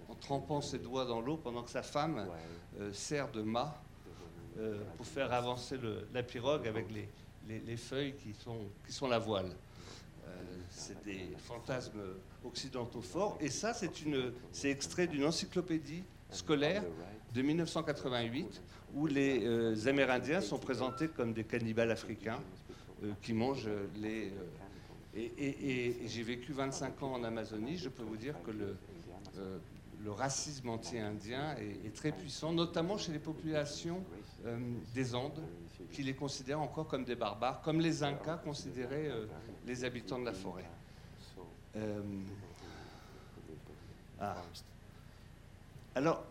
en, 0.08 0.14
trempant 0.14 0.60
ses 0.60 0.78
doigts 0.78 1.04
dans 1.04 1.20
l'eau, 1.20 1.36
pendant 1.36 1.62
que 1.62 1.70
sa 1.70 1.82
femme 1.82 2.28
euh, 2.78 2.92
sert 2.92 3.30
de 3.30 3.42
mât 3.42 3.74
pour 4.96 5.06
faire 5.06 5.32
avancer 5.32 5.78
la 6.12 6.22
pirogue 6.22 6.66
avec 6.66 6.86
les, 7.48 7.76
feuilles 7.76 8.14
qui 8.14 8.34
sont, 8.34 8.58
qui 8.86 8.92
sont 8.92 9.08
la 9.08 9.18
voile. 9.18 9.50
c'est 10.70 11.02
des 11.04 11.28
fantasmes 11.38 12.00
occidentaux 12.44 13.02
forts. 13.02 13.38
Et 13.40 13.48
ça, 13.48 13.74
c'est 13.74 14.70
extrait 14.70 15.06
d'une 15.06 15.24
encyclopédie 15.24 16.02
scolaire 16.30 16.82
de 17.34 17.42
1988 17.42 18.62
où 18.94 19.06
les 19.06 19.44
euh, 19.46 19.74
Amérindiens 19.86 20.40
sont 20.40 20.58
présentés 20.58 21.08
comme 21.08 21.32
des 21.32 21.44
cannibales 21.44 21.90
africains 21.90 22.40
euh, 23.04 23.12
qui 23.22 23.32
mangent 23.32 23.70
les... 23.96 24.28
Euh, 24.28 24.32
et, 25.14 25.96
j'ai 26.06 26.22
vécu 26.22 26.52
25 26.52 27.02
ans 27.02 27.12
en 27.14 27.24
Amazonie, 27.24 27.76
je 27.76 27.90
peux 27.90 28.02
vous 28.02 28.16
dire 28.16 28.34
que 28.46 28.50
le 28.50 30.10
racisme 30.10 30.70
anti-indien 30.70 31.54
est, 31.84 31.94
très 31.94 32.12
puissant, 32.12 32.52
notamment 32.54 32.96
chez 32.96 33.12
les 33.12 33.18
populations 33.18 34.02
des 34.94 35.14
Andes, 35.14 35.40
qui 35.92 36.02
les 36.02 36.14
considèrent 36.14 36.60
encore 36.60 36.88
comme 36.88 37.04
des 37.04 37.14
barbares, 37.14 37.60
comme 37.62 37.80
les 37.80 38.02
Incas 38.02 38.38
considéraient 38.38 39.10
les 39.66 39.84
habitants 39.84 40.18
de 40.18 40.24
la 40.24 40.32
forêt. 40.32 40.68
Ah. 44.20 44.36
Alors, 45.94 46.24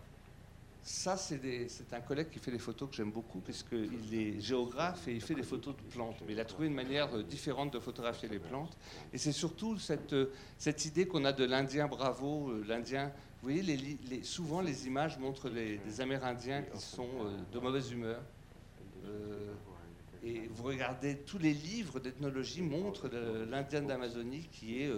ça, 0.84 1.16
c'est 1.16 1.94
un 1.94 2.02
collègue 2.02 2.30
qui 2.32 2.40
fait 2.40 2.52
des 2.52 2.58
photos 2.58 2.90
que 2.90 2.96
j'aime 2.96 3.12
beaucoup, 3.12 3.40
puisqu'il 3.40 4.16
est 4.16 4.42
géographe 4.42 5.08
et 5.08 5.14
il 5.14 5.22
fait 5.22 5.36
des 5.36 5.44
photos 5.44 5.76
de 5.76 5.82
plantes. 5.84 6.16
Mais 6.26 6.34
il 6.34 6.40
a 6.40 6.46
trouvé 6.46 6.68
une 6.68 6.74
manière 6.74 7.16
euh, 7.16 7.22
différente 7.22 7.72
de 7.74 7.80
photographier 7.80 8.28
les 8.30 8.40
plantes. 8.40 8.76
Et 9.14 9.20
c'est 9.20 9.32
surtout 9.32 9.78
cette, 9.78 10.14
euh, 10.14 10.32
idée 10.86 11.06
qu'on 11.06 11.24
a 11.26 11.34
de 11.34 11.44
l'Indien 11.44 11.88
bravo, 11.88 12.50
euh, 12.50 12.66
l'Indien. 12.68 13.12
Vous 13.42 13.50
voyez, 13.50 14.24
souvent 14.24 14.62
les 14.62 14.86
images 14.88 15.18
montrent 15.18 15.50
des 15.50 16.02
Amérindiens 16.02 16.62
qui 16.62 16.80
sont 16.80 17.10
de 17.52 17.60
mauvaise 17.60 17.92
humeur. 17.92 18.22
et 20.24 20.48
vous 20.48 20.64
regardez, 20.64 21.18
tous 21.18 21.40
les 21.40 21.54
livres 21.54 22.00
d'ethnologie 22.00 22.62
montrent 22.62 23.10
l'Indien 23.50 23.82
d'Amazonie 23.82 24.48
qui 24.52 24.84
est 24.84 24.92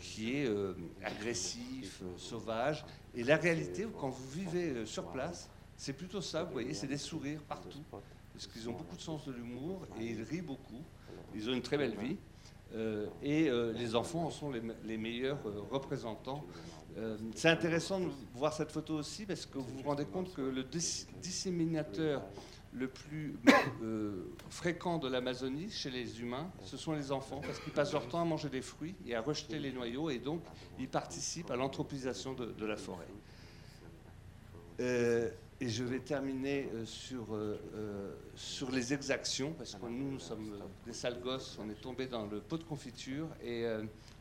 qui 0.00 0.36
est 0.36 0.46
euh, 0.46 0.74
agressif, 1.04 2.00
euh, 2.02 2.06
sauvage. 2.16 2.84
Et 3.14 3.24
la 3.24 3.36
réalité, 3.36 3.86
quand 3.98 4.08
vous 4.08 4.28
vivez 4.30 4.70
euh, 4.70 4.86
sur 4.86 5.10
place, 5.10 5.50
c'est 5.76 5.92
plutôt 5.92 6.20
ça, 6.20 6.44
vous 6.44 6.52
voyez, 6.52 6.74
c'est 6.74 6.86
des 6.86 6.98
sourires 6.98 7.42
partout. 7.42 7.82
Parce 8.32 8.46
qu'ils 8.46 8.68
ont 8.68 8.72
beaucoup 8.72 8.96
de 8.96 9.00
sens 9.00 9.26
de 9.26 9.32
l'humour 9.32 9.86
et 10.00 10.06
ils 10.06 10.22
rient 10.22 10.42
beaucoup. 10.42 10.82
Ils 11.34 11.48
ont 11.50 11.52
une 11.52 11.62
très 11.62 11.76
belle 11.76 11.96
vie. 11.96 12.16
et 13.22 13.50
les 13.50 13.94
enfants 13.96 14.26
en 14.26 14.30
sont 14.30 14.52
les, 14.84 14.96
meilleurs 14.96 15.38
représentants. 15.70 16.44
C'est 17.34 17.48
intéressant 17.48 18.00
de 18.00 18.08
voir 18.34 18.52
cette 18.52 18.72
photo 18.72 18.94
aussi 18.94 19.26
parce 19.26 19.46
que 19.46 19.58
vous 19.58 19.78
vous 19.78 19.82
rendez 19.82 20.04
compte 20.04 20.32
que 20.34 20.42
le 20.42 20.64
disséminateur 21.22 22.22
le 22.72 22.88
plus 22.88 23.34
euh, 23.82 24.24
fréquent 24.50 24.98
de 24.98 25.08
l'Amazonie 25.08 25.70
chez 25.70 25.90
les 25.90 26.20
humains, 26.20 26.50
ce 26.62 26.76
sont 26.76 26.92
les 26.92 27.10
enfants, 27.10 27.40
parce 27.40 27.58
qu'ils 27.58 27.72
passent 27.72 27.92
leur 27.92 28.06
temps 28.08 28.20
à 28.20 28.24
manger 28.24 28.50
des 28.50 28.60
fruits 28.60 28.94
et 29.06 29.14
à 29.14 29.22
rejeter 29.22 29.58
les 29.58 29.72
noyaux, 29.72 30.10
et 30.10 30.18
donc 30.18 30.42
ils 30.78 30.88
participent 30.88 31.50
à 31.50 31.56
l'anthropisation 31.56 32.34
de, 32.34 32.66
la 32.66 32.76
forêt. 32.76 33.06
Euh, 34.80 35.30
et 35.60 35.68
je 35.68 35.82
vais 35.82 35.98
terminer 35.98 36.68
euh, 36.72 36.84
sur, 36.84 37.34
euh, 37.34 37.58
euh, 37.74 38.14
sur 38.36 38.70
les 38.70 38.94
exactions, 38.94 39.52
parce 39.58 39.74
que 39.74 39.86
nous, 39.86 40.12
nous 40.12 40.18
sommes 40.20 40.56
des 40.86 40.92
sales 40.92 41.20
gosses, 41.20 41.58
on 41.60 41.68
est 41.68 41.80
tombé 41.80 42.06
dans 42.06 42.26
le 42.26 42.40
pot 42.40 42.58
de 42.58 42.64
confiture 42.64 43.26
et 43.42 43.66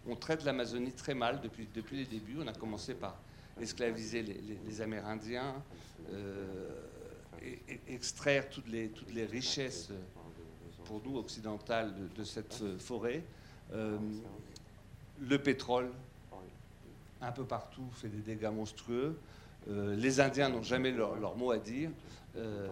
on 0.07 0.15
traite 0.15 0.43
l'Amazonie 0.43 0.91
très 0.91 1.13
mal 1.13 1.41
depuis, 1.41 1.67
depuis 1.73 1.97
les 1.97 2.05
débuts. 2.05 2.37
On 2.39 2.47
a 2.47 2.53
commencé 2.53 2.93
par 2.93 3.17
esclaviser 3.59 4.21
les, 4.21 4.81
Amérindiens, 4.81 5.55
et, 7.41 7.59
extraire 7.87 8.49
toutes 8.49 8.67
les, 8.67 8.89
toutes 8.89 9.13
les 9.13 9.25
richesses 9.25 9.89
pour 10.85 11.01
nous 11.03 11.17
occidentales 11.17 11.93
de, 12.15 12.23
cette 12.23 12.63
forêt. 12.79 13.23
le 13.71 15.37
pétrole, 15.39 15.91
un 17.21 17.31
peu 17.31 17.45
partout, 17.45 17.87
fait 17.93 18.09
des 18.09 18.35
dégâts 18.35 18.51
monstrueux. 18.51 19.17
Euh, 19.69 19.95
les 19.95 20.19
Indiens 20.19 20.49
n'ont 20.49 20.63
jamais 20.63 20.91
leur, 20.91 21.35
mot 21.35 21.51
à 21.51 21.57
dire. 21.57 21.89
Euh, 22.35 22.67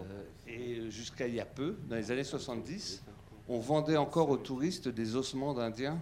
et 0.46 0.90
jusqu'à 0.90 1.26
il 1.26 1.34
y 1.34 1.40
a 1.40 1.46
peu, 1.46 1.76
dans 1.88 1.96
les 1.96 2.10
années 2.10 2.24
70, 2.24 3.02
on 3.48 3.58
vendait 3.58 3.96
encore 3.96 4.30
aux 4.30 4.36
touristes 4.36 4.88
des 4.88 5.16
ossements 5.16 5.54
d'Indiens 5.54 5.98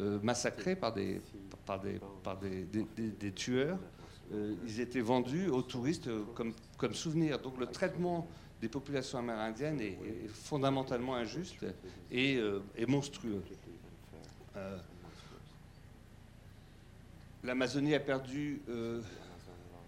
euh, 0.00 0.18
massacrés 0.22 0.76
par 0.76 0.92
des, 0.92 1.20
par 1.66 1.80
des, 1.80 3.32
tueurs. 3.34 3.78
ils 4.32 4.80
étaient 4.80 5.00
vendus 5.00 5.48
aux 5.48 5.62
touristes 5.62 6.10
comme, 6.34 6.52
comme 6.76 6.94
souvenir. 6.94 7.38
Donc 7.38 7.58
le 7.58 7.66
traitement 7.66 8.26
des 8.60 8.68
populations 8.68 9.18
amérindiennes 9.18 9.80
est, 9.80 10.28
fondamentalement 10.28 11.14
injuste 11.14 11.64
et, 12.10 12.40
et 12.76 12.86
monstrueux. 12.86 13.42
L'Amazonie 17.42 17.94
a 17.94 18.00
perdu 18.00 18.62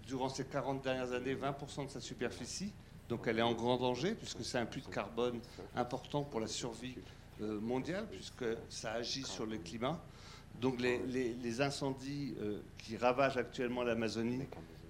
durant 0.06 0.28
ces 0.28 0.44
40 0.44 0.82
dernières 0.82 1.12
années 1.12 1.34
20% 1.34 1.86
de 1.86 1.90
sa 1.90 2.00
superficie. 2.00 2.72
Donc 3.08 3.26
elle 3.26 3.38
est 3.38 3.42
en 3.42 3.54
grand 3.54 3.76
danger 3.76 4.14
puisque 4.14 4.44
c'est 4.44 4.58
un 4.58 4.66
puits 4.66 4.82
de 4.82 4.88
carbone 4.88 5.40
important 5.74 6.22
pour 6.22 6.40
la 6.40 6.46
survie 6.46 6.96
euh, 6.96 7.00
mondiale 7.40 8.06
puisque 8.10 8.44
ça 8.68 8.92
agit 8.92 9.22
sur 9.22 9.46
le 9.46 9.58
climat. 9.58 10.00
Donc 10.60 10.80
les, 10.80 11.60
incendies 11.60 12.34
euh, 12.40 12.60
qui 12.78 12.96
ravagent 12.96 13.36
actuellement 13.36 13.82
l'Amazonie 13.82 14.42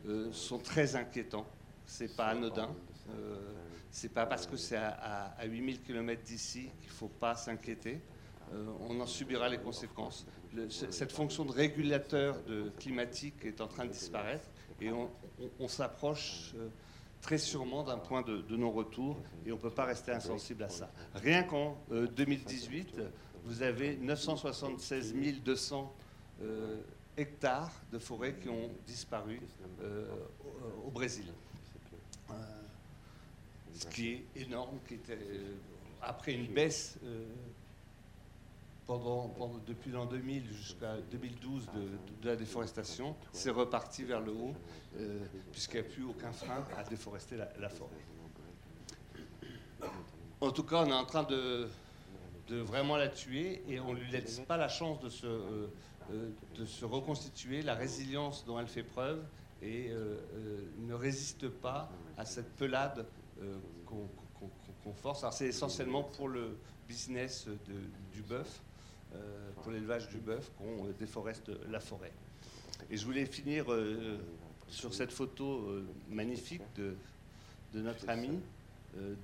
euh, 0.07 0.31
sont 0.33 0.59
très 0.59 0.95
inquiétants. 0.95 1.47
C'est 1.85 2.17
pas 2.17 2.27
anodin. 2.27 2.69
c'est 3.91 4.13
pas 4.13 4.27
parce 4.27 4.47
que 4.47 4.57
c'est 4.57 4.77
à, 4.77 5.35
à, 5.39 5.45
8000 5.47 5.83
km 5.83 6.23
d'ici 6.23 6.69
qu'il 6.81 6.91
faut 6.91 7.09
pas 7.09 7.37
s'inquiéter. 7.37 8.01
on 8.89 9.01
en 9.01 9.07
subira 9.07 9.49
les 9.49 9.59
conséquences. 9.59 10.27
cette 10.69 11.13
fonction 11.13 11.45
de 11.45 11.53
régulateur 11.53 12.43
de 12.43 12.71
climatique 12.79 13.45
est 13.45 13.61
en 13.61 13.69
train 13.69 13.85
de 13.85 13.93
disparaître 13.93 14.49
et 14.81 14.91
on, 14.93 15.69
s'approche 15.69 16.53
euh, 16.57 16.69
très 17.27 17.39
sûrement 17.39 17.83
d'un 17.83 17.99
point 17.99 18.23
de, 18.23 18.57
non-retour 18.57 19.17
et 19.45 19.51
on 19.51 19.57
ne 19.57 19.61
peut 19.61 19.69
pas 19.69 19.85
rester 19.85 20.13
insensible 20.13 20.63
à 20.63 20.69
ça. 20.69 20.89
Rien 21.17 21.43
qu'en 21.43 21.77
2018, 21.91 22.99
euh, 22.99 23.09
vous 23.45 23.63
avez 23.63 23.97
976 23.97 25.13
200 25.45 25.93
euh, 26.43 26.77
hectares 27.17 27.73
de 27.91 27.99
forêts 27.99 28.37
qui 28.41 28.49
ont 28.49 28.71
disparu 28.87 29.41
au, 30.87 30.91
Brésil. 30.93 31.25
ce 33.75 33.87
qui 33.87 34.11
est 34.13 34.25
énorme, 34.37 34.79
qui 34.87 34.95
était, 34.95 35.19
après 36.03 36.33
une 36.33 36.47
baisse 36.47 36.97
pendant, 38.87 39.35
depuis 39.67 39.91
l'an 39.91 40.07
2000 40.07 40.49
jusqu'à 40.53 40.97
2012 41.11 41.69
de, 42.23 42.29
la 42.29 42.37
déforestation, 42.37 43.17
c'est 43.33 43.51
reparti 43.51 44.05
vers 44.05 44.21
le 44.21 44.33
haut, 44.33 44.55
euh, 44.99 45.19
puisqu'il 45.51 45.81
n'y 45.81 45.87
a 45.87 45.91
plus 45.91 46.05
aucun 46.05 46.33
frein 46.33 46.65
à 46.77 46.85
déforester 46.85 47.37
la, 47.37 47.69
forêt. 47.69 47.91
En 50.41 50.51
tout 50.51 50.63
cas, 50.63 50.85
on 50.85 50.87
est 50.87 50.93
en 50.93 51.05
train 51.05 51.25
de, 51.25 51.69
vraiment 52.49 52.97
la 52.97 53.09
tuer 53.09 53.63
et 53.69 53.81
on 53.81 53.93
ne 53.93 53.99
lui 53.99 54.11
laisse 54.11 54.41
pas 54.41 54.57
la 54.57 54.69
chance 54.69 55.01
de 55.01 55.09
se, 55.09 55.27
euh, 55.27 55.69
euh, 56.13 56.31
reconstituer, 56.83 57.63
la 57.63 57.75
résilience 57.75 58.45
dont 58.45 58.59
elle 58.61 58.69
fait 58.69 58.85
preuve 58.85 59.25
et 59.63 59.91
ne 60.79 60.93
résiste 60.93 61.49
pas 61.49 61.91
à 62.19 62.27
cette 62.27 62.55
pelade 62.57 63.07
qu'on 63.87 64.93
force. 64.93 65.25
C'est 65.33 65.47
essentiellement 65.47 66.05
pour 66.05 66.29
le 66.29 66.59
business 66.87 67.49
du 68.13 68.23
bœuf 68.23 68.63
pour 69.63 69.73
l'élevage 69.73 70.09
du 70.09 70.19
bœuf 70.19 70.51
qu'on 70.57 70.87
euh, 70.87 70.93
déforeste 70.99 71.51
la 71.69 71.81
forêt. 71.81 72.13
Et 72.91 72.97
je 72.97 73.05
voulais 73.05 73.27
finir 73.27 73.73
euh, 73.73 74.19
sur 74.69 74.95
cette 74.95 75.13
photo 75.13 75.83
magnifique 76.09 76.63
de, 76.77 76.95
de 77.73 77.81
notre 77.81 78.09
ami, 78.09 78.41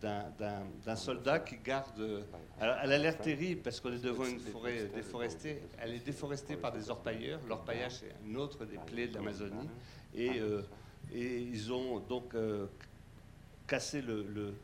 d'un 0.00 0.96
soldat 0.96 1.40
qui 1.40 1.57
garde. 1.57 2.24
Alors, 2.61 2.76
elle 2.83 2.92
a 2.92 2.98
l'air 2.98 3.18
terrible 3.18 3.61
parce 3.62 3.81
qu'on 3.81 3.92
est 3.92 4.02
devant 4.02 4.24
une 4.24 4.38
forêt 4.38 4.88
déforestée. 4.94 5.62
Elle 5.78 5.94
est 5.94 6.05
déforestée 6.05 6.57
par 6.57 6.72
des 6.72 6.90
orpailleurs. 6.90 7.40
L'orpaillage, 7.48 8.00
c'est 8.00 8.14
une 8.24 8.37
autre 8.37 8.64
des 8.64 8.78
plaies 8.78 9.09
de 9.09 9.14
l'Amazonie. 9.14 9.68
Et, 10.14 10.40
et, 11.12 11.38
ils 11.40 11.72
ont 11.72 11.98
donc 12.00 12.35
cassé 13.66 14.00
le, 14.00 14.22
le, 14.22 14.55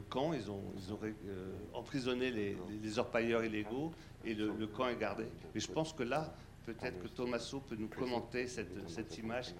camp, 0.00 0.32
ils 0.32 0.50
ont, 0.50 0.62
ils 0.76 0.92
ont 0.92 0.98
euh, 1.02 1.52
emprisonné 1.74 2.30
les, 2.30 2.98
orpailleurs 2.98 3.44
illégaux 3.44 3.92
et 4.24 4.34
le, 4.34 4.66
camp 4.66 4.88
est 4.88 4.96
gardé. 4.96 5.24
Et 5.54 5.60
je 5.60 5.70
pense 5.70 5.92
que 5.92 6.02
là, 6.02 6.34
peut-être 6.64 7.00
que 7.02 7.08
Tommaso 7.08 7.60
peut 7.60 7.76
nous 7.76 7.88
commenter 7.88 8.46
cette, 8.46 9.18
image 9.18 9.54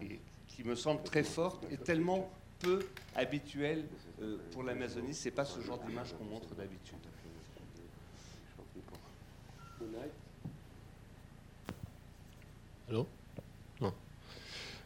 qui, 0.48 0.64
me 0.64 0.74
semble 0.74 1.02
très 1.02 1.24
forte 1.24 1.66
et 1.70 1.76
tellement 1.76 2.30
peu 2.58 2.86
habituelle 3.16 3.84
euh, 4.20 4.38
pour 4.52 4.62
l'Amazonie. 4.62 5.14
C'est 5.14 5.30
pas 5.30 5.44
ce 5.44 5.60
genre 5.60 5.78
d'image 5.78 6.14
qu'on 6.16 6.24
montre 6.24 6.54
d'habitude. 6.54 6.98
Hello 12.88 13.06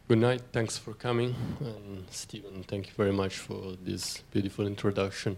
Good 0.09 0.19
night. 0.19 0.41
Thanks 0.53 0.79
for 0.79 0.93
coming. 0.95 1.35
And 1.59 2.07
Stephen, 2.13 2.63
thank 2.63 2.87
you 2.87 2.93
very 2.97 3.13
much 3.13 3.39
for 3.39 3.73
this 3.83 4.19
beautiful 4.31 4.65
introduction. 4.65 5.37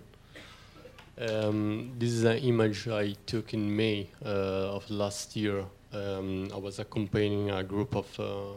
Um, 1.18 1.94
this 1.98 2.10
is 2.10 2.24
an 2.24 2.36
image 2.36 2.86
I 2.86 3.14
took 3.24 3.54
in 3.54 3.74
May 3.74 4.10
uh, 4.22 4.76
of 4.76 4.90
last 4.90 5.34
year. 5.36 5.64
Um, 5.90 6.50
I 6.52 6.58
was 6.58 6.80
accompanying 6.80 7.50
a 7.50 7.64
group 7.64 7.96
of, 7.96 8.20
uh, 8.20 8.56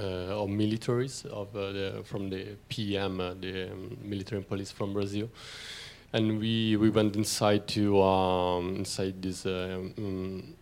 uh, 0.00 0.42
of 0.42 0.48
militaries 0.48 1.24
of, 1.26 1.54
uh, 1.54 1.70
the, 1.70 2.02
from 2.04 2.28
the 2.28 2.56
PM, 2.68 3.20
uh, 3.20 3.34
the 3.34 3.70
um, 3.70 3.96
military 4.02 4.38
and 4.40 4.48
police 4.48 4.72
from 4.72 4.94
Brazil. 4.94 5.30
And 6.12 6.40
we, 6.40 6.76
we 6.76 6.90
went 6.90 7.14
inside 7.14 7.68
to 7.68 8.02
um, 8.02 8.74
inside 8.78 9.22
this 9.22 9.46
um, 9.46 10.56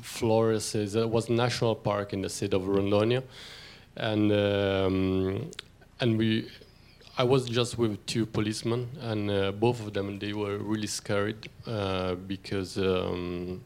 Flores 0.00 0.74
is, 0.74 0.94
it 0.94 1.08
was 1.08 1.28
a 1.28 1.32
national 1.32 1.74
park 1.74 2.12
in 2.12 2.22
the 2.22 2.28
state 2.28 2.54
of 2.54 2.62
Rondônia, 2.62 3.22
and 3.96 4.32
um, 4.32 5.50
and 6.00 6.18
we, 6.18 6.48
I 7.18 7.24
was 7.24 7.48
just 7.48 7.78
with 7.78 8.04
two 8.06 8.26
policemen, 8.26 8.88
and 9.00 9.30
uh, 9.30 9.52
both 9.52 9.80
of 9.80 9.92
them 9.92 10.18
they 10.18 10.32
were 10.32 10.58
really 10.58 10.88
scared 10.88 11.48
uh, 11.66 12.14
because. 12.14 12.78
Um, 12.78 13.62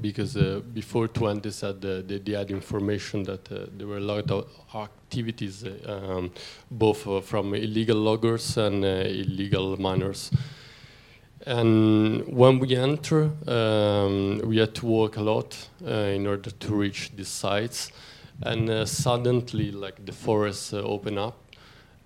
because 0.00 0.36
uh, 0.36 0.60
before 0.72 1.08
Twente 1.08 1.52
said 1.52 1.84
uh, 1.84 2.00
they, 2.06 2.18
they, 2.18 2.32
had 2.32 2.50
information 2.50 3.22
that 3.24 3.50
uh, 3.52 3.66
there 3.76 3.86
were 3.86 3.98
a 3.98 4.00
lot 4.00 4.30
of 4.30 4.48
activities, 4.74 5.64
uh, 5.64 6.16
um, 6.16 6.30
both 6.70 7.06
uh, 7.06 7.20
from 7.20 7.54
illegal 7.54 7.98
loggers 7.98 8.56
and 8.56 8.84
uh, 8.84 8.88
illegal 8.88 9.78
miners. 9.78 10.30
And 11.46 12.26
when 12.26 12.58
we 12.58 12.74
enter, 12.74 13.30
um, 13.46 14.40
we 14.44 14.56
had 14.56 14.74
to 14.76 14.86
walk 14.86 15.18
a 15.18 15.20
lot 15.20 15.68
uh, 15.86 15.90
in 15.90 16.26
order 16.26 16.50
to 16.50 16.74
reach 16.74 17.12
these 17.14 17.28
sites. 17.28 17.92
And 18.42 18.70
uh, 18.70 18.86
suddenly, 18.86 19.70
like 19.70 20.04
the 20.06 20.12
forest 20.12 20.72
uh, 20.72 20.78
opened 20.78 21.18
up, 21.18 21.36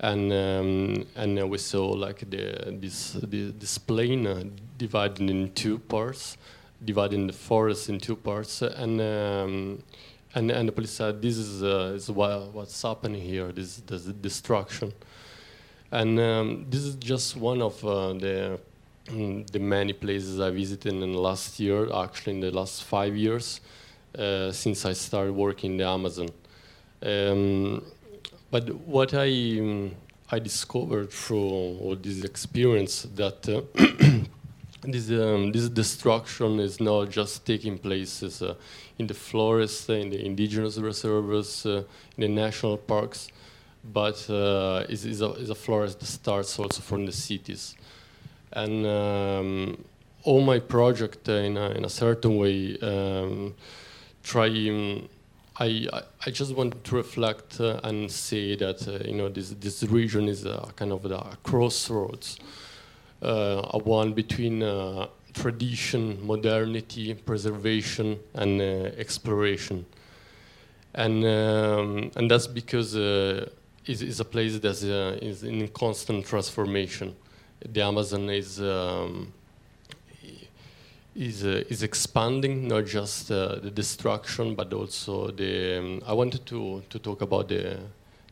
and 0.01 0.33
um, 0.33 1.07
and 1.17 1.49
we 1.49 1.59
saw 1.59 1.89
like 1.89 2.29
the 2.29 2.77
this 2.81 3.13
the, 3.13 3.53
this 3.53 3.79
plain 3.79 4.27
uh, 4.27 4.45
divided 4.77 5.31
in 5.31 5.53
two 5.55 5.79
parts, 5.79 6.37
dividing 6.85 7.29
the 7.29 7.33
forest 7.33 7.89
in 7.89 7.99
two 7.99 8.17
parts, 8.17 8.63
and. 8.63 9.01
Um, 9.01 9.83
and, 10.35 10.51
and 10.51 10.69
the 10.69 10.73
police 10.73 10.91
said, 10.91 11.23
"This 11.23 11.39
is, 11.39 11.63
uh, 11.63 11.95
is 11.97 12.11
what, 12.11 12.53
what's 12.53 12.83
happening 12.83 13.23
here. 13.23 13.51
This, 13.51 13.77
this 13.77 14.03
destruction." 14.03 14.93
And 15.91 16.21
um, 16.21 16.67
this 16.69 16.83
is 16.83 16.97
just 16.97 17.35
one 17.35 17.63
of 17.63 17.83
uh, 17.83 18.13
the 18.13 18.61
the 19.09 19.59
many 19.59 19.93
places 19.93 20.41
I 20.41 20.51
visited 20.51 20.93
in 20.93 21.01
the 21.01 21.19
last 21.19 21.59
year, 21.59 21.93
actually 21.93 22.35
in 22.35 22.41
the 22.41 22.51
last 22.51 22.85
five 22.85 23.17
years, 23.17 23.61
uh, 24.17 24.53
since 24.53 24.85
I 24.85 24.93
started 24.93 25.33
working 25.33 25.73
in 25.73 25.77
the 25.79 25.87
Amazon. 25.87 26.29
Um, 27.03 27.85
but 28.51 28.75
what 28.87 29.15
I 29.15 29.59
um, 29.61 29.95
I 30.31 30.39
discovered 30.39 31.11
through 31.11 31.39
all 31.39 31.97
this 32.01 32.23
experience 32.23 33.07
that 33.15 33.49
uh, 33.49 33.63
this 34.83 35.11
um, 35.11 35.53
this 35.53 35.69
destruction 35.69 36.61
is 36.61 36.81
not 36.81 37.11
just 37.11 37.47
taking 37.47 37.79
place 37.79 38.23
uh, 38.23 38.55
in 38.99 39.07
the 39.07 39.15
forests, 39.15 39.89
in 39.89 40.11
the 40.11 40.25
indigenous 40.25 40.77
reserves, 40.79 41.65
uh, 41.65 41.83
in 42.17 42.23
the 42.23 42.29
national 42.29 42.77
parks, 42.77 43.29
but 43.85 44.29
uh, 44.29 44.85
is, 44.89 45.05
is, 45.05 45.21
a, 45.23 45.29
a 45.29 45.55
florist 45.55 46.01
that 46.01 46.07
starts 46.07 46.59
also 46.59 46.83
from 46.83 47.07
the 47.07 47.13
cities. 47.13 47.75
And 48.63 48.87
um, 48.87 49.85
all 50.25 50.41
my 50.41 50.59
project 50.59 51.29
in, 51.29 51.57
a, 51.57 51.71
in 51.71 51.85
a 51.85 51.89
certain 51.89 52.37
way 52.37 52.77
um, 52.81 53.55
try 54.23 54.49
um, 54.49 55.09
I, 55.61 55.89
I 56.25 56.31
just 56.31 56.55
want 56.55 56.85
to 56.85 56.97
reflect 56.97 57.61
uh, 57.61 57.81
and 57.83 58.11
say 58.11 58.55
that 58.57 58.87
uh, 58.87 59.09
you 59.09 59.17
know 59.17 59.29
this 59.29 59.51
this 59.51 59.83
region 59.83 60.29
is 60.29 60.45
a 60.45 60.73
kind 60.77 60.93
of 60.93 61.05
a 61.05 61.37
crossroads, 61.43 62.39
uh, 63.23 63.63
a 63.71 63.79
one 63.79 64.13
between 64.13 64.63
uh, 64.63 65.09
tradition, 65.35 66.25
modernity, 66.25 67.13
preservation, 67.15 68.21
and 68.35 68.61
uh, 68.61 68.65
exploration, 69.05 69.85
and 70.95 71.25
um, 71.25 72.13
and 72.15 72.31
that's 72.31 72.47
because 72.47 72.95
uh, 72.95 73.49
it's, 73.85 74.01
it's 74.01 74.21
a 74.21 74.25
place 74.25 74.61
that 74.61 74.83
is 75.21 75.43
in 75.43 75.67
constant 75.69 76.25
transformation. 76.25 77.17
The 77.65 77.83
Amazon 77.83 78.31
is. 78.31 78.61
Um, 78.61 79.33
is, 81.19 81.45
uh, 81.45 81.65
is 81.69 81.83
expanding, 81.83 82.69
not 82.69 82.87
just 82.87 83.31
uh, 83.33 83.57
the 83.57 83.71
destruction, 83.71 84.55
but 84.55 84.73
also 84.73 85.33
the. 85.33 85.79
Um, 85.79 86.03
I 86.07 86.13
wanted 86.13 86.47
to, 86.47 86.83
to 86.89 86.99
talk 87.01 87.23
about 87.23 87.49
the, 87.49 87.77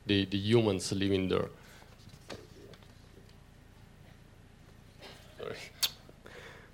the, 0.07 0.27
humans 0.33 0.93
living 0.93 1.29
there. 1.29 1.49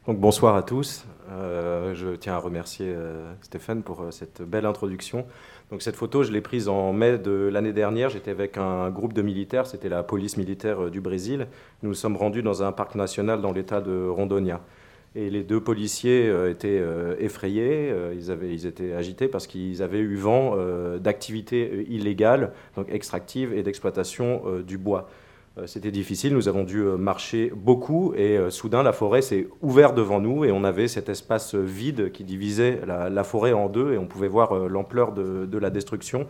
Bonsoir 0.07 0.57
à 0.57 0.63
tous. 0.63 1.05
Euh, 1.31 1.95
je 1.95 2.17
tiens 2.17 2.35
à 2.35 2.39
remercier 2.39 2.87
euh, 2.89 3.33
Stéphane 3.41 3.83
pour 3.83 4.03
euh, 4.03 4.11
cette 4.11 4.43
belle 4.43 4.67
introduction. 4.67 5.25
Donc 5.73 5.81
cette 5.81 5.97
photo, 5.97 6.23
je 6.23 6.31
l'ai 6.31 6.43
prise 6.43 6.69
en 6.69 6.93
mai 6.93 7.17
de 7.17 7.49
l'année 7.51 7.73
dernière. 7.73 8.11
J'étais 8.11 8.31
avec 8.31 8.59
un 8.59 8.91
groupe 8.91 9.15
de 9.15 9.23
militaires, 9.23 9.67
c'était 9.67 9.89
la 9.89 10.03
police 10.03 10.37
militaire 10.37 10.85
euh, 10.85 10.91
du 10.91 11.01
Brésil. 11.01 11.47
Nous 11.83 11.89
nous 11.89 11.95
sommes 11.95 12.19
rendus 12.19 12.43
dans 12.43 12.63
un 12.63 12.73
parc 12.73 12.95
national 12.95 13.41
dans 13.41 13.53
l'état 13.53 13.81
de 13.81 14.07
Rondonia. 14.07 14.61
Et 15.15 15.31
les 15.31 15.43
deux 15.43 15.63
policiers 15.63 16.29
euh, 16.29 16.51
étaient 16.51 16.79
euh, 16.79 17.17
effrayés, 17.19 17.91
ils, 18.15 18.31
avaient, 18.31 18.53
ils 18.53 18.67
étaient 18.67 18.93
agités 18.93 19.29
parce 19.29 19.47
qu'ils 19.47 19.83
avaient 19.83 20.01
eu 20.01 20.17
vent 20.17 20.59
d'activités 20.99 21.87
illégales, 21.89 22.53
donc 22.77 22.91
extractives 22.91 23.55
et 23.55 23.63
d'exploitation 23.63 24.43
du 24.61 24.77
bois. 24.77 25.09
C'était 25.67 25.91
difficile, 25.91 26.33
nous 26.33 26.49
avons 26.49 26.65
dû 26.65 26.81
marcher 26.83 27.53
beaucoup 27.55 28.15
et 28.15 28.39
soudain 28.49 28.83
la 28.83 28.95
forêt 28.95 29.21
s'est 29.21 29.49
ouverte 29.61 29.95
devant 29.95 30.19
nous 30.19 30.47
et 30.47 30.51
on 30.51 30.65
avait 30.65 30.89
cet 30.89 31.11
espace 31.11 31.55
vide 31.55 32.11
qui 32.11 32.25
divisait 32.25 32.81
la, 32.87 33.23
forêt 33.23 33.53
en 33.53 33.69
deux 33.69 33.93
et 33.93 33.99
on 33.99 34.07
pouvait 34.07 34.29
voir 34.29 34.55
l'ampleur 34.55 35.13
de, 35.13 35.59
la 35.59 35.69
destruction. 35.69 36.27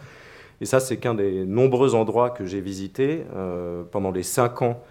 Et 0.60 0.66
ça, 0.66 0.80
c'est 0.80 0.96
qu'un 0.96 1.14
des 1.14 1.44
nombreux 1.44 1.94
endroits 1.94 2.30
que 2.30 2.46
j'ai 2.46 2.60
visités 2.60 3.22
pendant 3.92 4.10
les 4.10 4.24
cinq 4.24 4.60
ans 4.60 4.82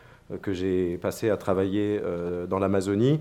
que 0.41 0.53
j'ai 0.53 0.97
passé 0.97 1.29
à 1.29 1.35
travailler 1.35 1.99
dans 2.49 2.57
l'Amazonie. 2.57 3.19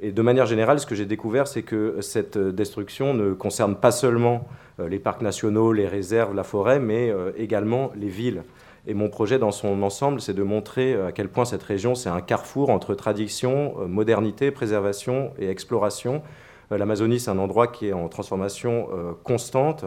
Et 0.00 0.12
de 0.12 0.22
manière 0.22 0.46
générale, 0.46 0.80
ce 0.80 0.86
que 0.86 0.94
j'ai 0.94 1.06
découvert, 1.06 1.46
c'est 1.46 1.62
que 1.62 2.00
cette 2.00 2.36
destruction 2.36 3.14
ne 3.14 3.32
concerne 3.32 3.76
pas 3.76 3.92
seulement 3.92 4.46
euh, 4.80 4.88
les 4.88 4.98
parcs 4.98 5.22
nationaux, 5.22 5.72
les 5.72 5.86
réserves, 5.86 6.34
la 6.34 6.42
forêt, 6.42 6.80
mais 6.80 7.10
euh, 7.10 7.30
également 7.36 7.92
les 7.94 8.08
villes. 8.08 8.42
Et 8.86 8.94
mon 8.94 9.08
projet 9.08 9.38
dans 9.38 9.50
son 9.50 9.82
ensemble, 9.82 10.20
c'est 10.20 10.34
de 10.34 10.42
montrer 10.42 10.94
euh, 10.94 11.08
à 11.08 11.12
quel 11.12 11.28
point 11.28 11.44
cette 11.44 11.62
région, 11.62 11.94
c'est 11.94 12.10
un 12.10 12.20
carrefour 12.20 12.70
entre 12.70 12.94
tradition, 12.94 13.88
modernité, 13.88 14.50
préservation 14.50 15.32
et 15.38 15.48
exploration. 15.48 16.22
L'Amazonie, 16.70 17.20
c'est 17.20 17.30
un 17.30 17.38
endroit 17.38 17.68
qui 17.68 17.88
est 17.88 17.92
en 17.92 18.08
transformation 18.08 18.88
constante 19.22 19.84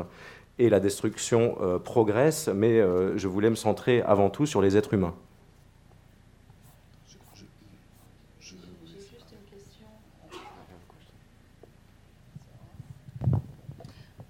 et 0.60 0.70
la 0.70 0.80
destruction 0.80 1.58
progresse, 1.84 2.50
mais 2.54 2.80
je 3.16 3.28
voulais 3.28 3.50
me 3.50 3.56
centrer 3.56 4.04
avant 4.04 4.30
tout 4.30 4.46
sur 4.46 4.62
les 4.62 4.78
êtres 4.78 4.94
humains. 4.94 5.16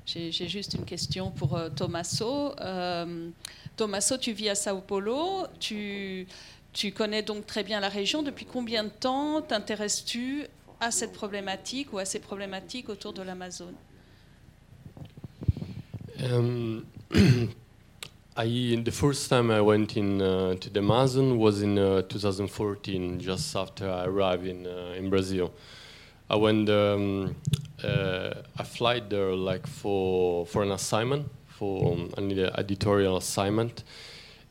J'ai 0.08 0.48
juste 0.48 0.74
une 0.74 0.86
question 0.86 1.32
pour 1.32 1.58
euh, 1.58 1.70
Tommaso. 1.70 2.54
Euh, 2.60 3.30
Tommaso, 3.78 4.18
tu 4.18 4.34
vis 4.34 4.50
à 4.50 4.56
Sao 4.56 4.82
Paulo, 4.82 5.46
tu, 5.60 6.28
tu 6.74 6.92
connais 6.92 7.22
donc 7.22 7.46
très 7.46 7.64
bien 7.64 7.80
la 7.80 7.90
région. 7.90 8.24
Depuis 8.24 8.46
combien 8.46 8.84
de 8.84 8.90
temps 8.90 9.42
t'intéresses-tu 9.44 10.48
à 10.80 10.90
cette 10.90 11.14
problématique 11.14 11.94
ou 11.94 12.00
à 12.00 12.06
ces 12.06 12.20
problématiques 12.20 12.90
autour 12.90 13.14
de 13.14 13.22
l'Amazone? 13.22 13.76
Um, 16.20 16.86
I, 18.36 18.82
the 18.84 18.92
first 18.92 19.30
time 19.30 19.52
I 19.52 19.62
went 19.62 19.96
in 19.96 20.22
uh, 20.22 20.56
to 20.56 20.70
the 20.72 20.80
Amazon 20.80 21.38
was 21.38 21.62
in 21.62 21.78
uh, 21.78 22.02
2014, 22.02 23.20
just 23.20 23.56
after 23.56 23.88
I 23.88 24.06
arrived 24.06 24.48
in, 24.48 24.66
uh, 24.66 24.96
in 24.98 25.12
Brazil. 25.12 25.52
I 26.32 26.36
went 26.36 26.68
um, 26.70 27.36
uh, 27.84 28.34
I 28.58 28.64
flight 28.64 29.10
there 29.10 29.34
like 29.34 29.66
for 29.66 30.46
for 30.46 30.62
an 30.62 30.72
assignment 30.72 31.28
for 31.58 31.94
um, 31.94 32.14
an 32.18 32.32
editorial 32.58 33.18
assignment, 33.18 33.84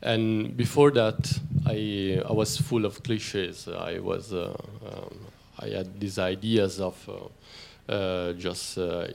and 0.01 0.55
before 0.57 0.91
that 0.91 1.39
I 1.65 2.21
I 2.27 2.33
was 2.33 2.57
full 2.57 2.85
of 2.85 3.01
cliches. 3.03 3.67
I 3.67 3.99
was 3.99 4.33
uh, 4.33 4.55
um, 4.85 5.17
I 5.59 5.69
had 5.69 5.99
these 5.99 6.19
ideas 6.19 6.79
of 6.79 6.97
uh, 7.09 7.91
uh 7.91 8.33
just 8.33 8.77
uh, 8.77 9.07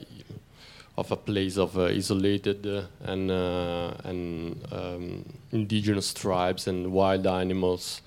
of 0.97 1.11
a 1.11 1.15
place 1.15 1.57
of 1.57 1.77
uh, 1.77 1.85
isolated 1.85 2.65
and 3.03 3.31
and 3.31 4.57
um, 4.71 5.25
indigenous 5.51 6.13
tribes 6.13 6.67
and 6.67 6.91
wild 6.91 7.27
animals, 7.27 8.01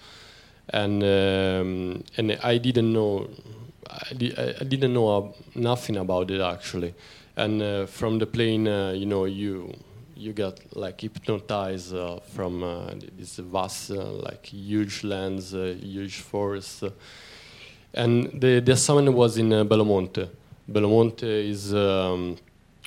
and 0.70 1.02
um, 1.02 2.04
and 2.16 2.38
I 2.42 2.58
didn't 2.58 2.92
know 2.92 3.28
I, 3.88 4.14
di 4.14 4.34
I 4.36 4.64
didn't 4.64 4.92
know 4.92 5.34
nothing 5.54 5.96
about 5.96 6.30
it 6.30 6.40
actually, 6.40 6.94
and 7.36 7.62
uh, 7.62 7.86
from 7.86 8.18
the 8.18 8.26
plane, 8.26 8.66
uh, 8.66 8.92
you 8.92 9.06
know, 9.06 9.26
you 9.26 9.72
you 10.16 10.32
got 10.32 10.58
like 10.74 11.02
hypnotized 11.02 11.94
uh, 11.94 12.18
from 12.20 12.62
uh, 12.62 12.94
this 13.18 13.36
vast, 13.36 13.90
uh, 13.90 14.02
like 14.02 14.46
huge 14.46 15.04
lands, 15.04 15.54
uh, 15.54 15.76
huge 15.78 16.20
forests, 16.20 16.82
and 17.92 18.40
the 18.40 18.60
the 18.60 18.72
assignment 18.72 19.14
was 19.14 19.36
in 19.36 19.50
Belo 19.50 19.86
Monte. 19.86 20.28
Belomonte 20.70 21.22
is. 21.22 21.74
Um, 21.74 22.36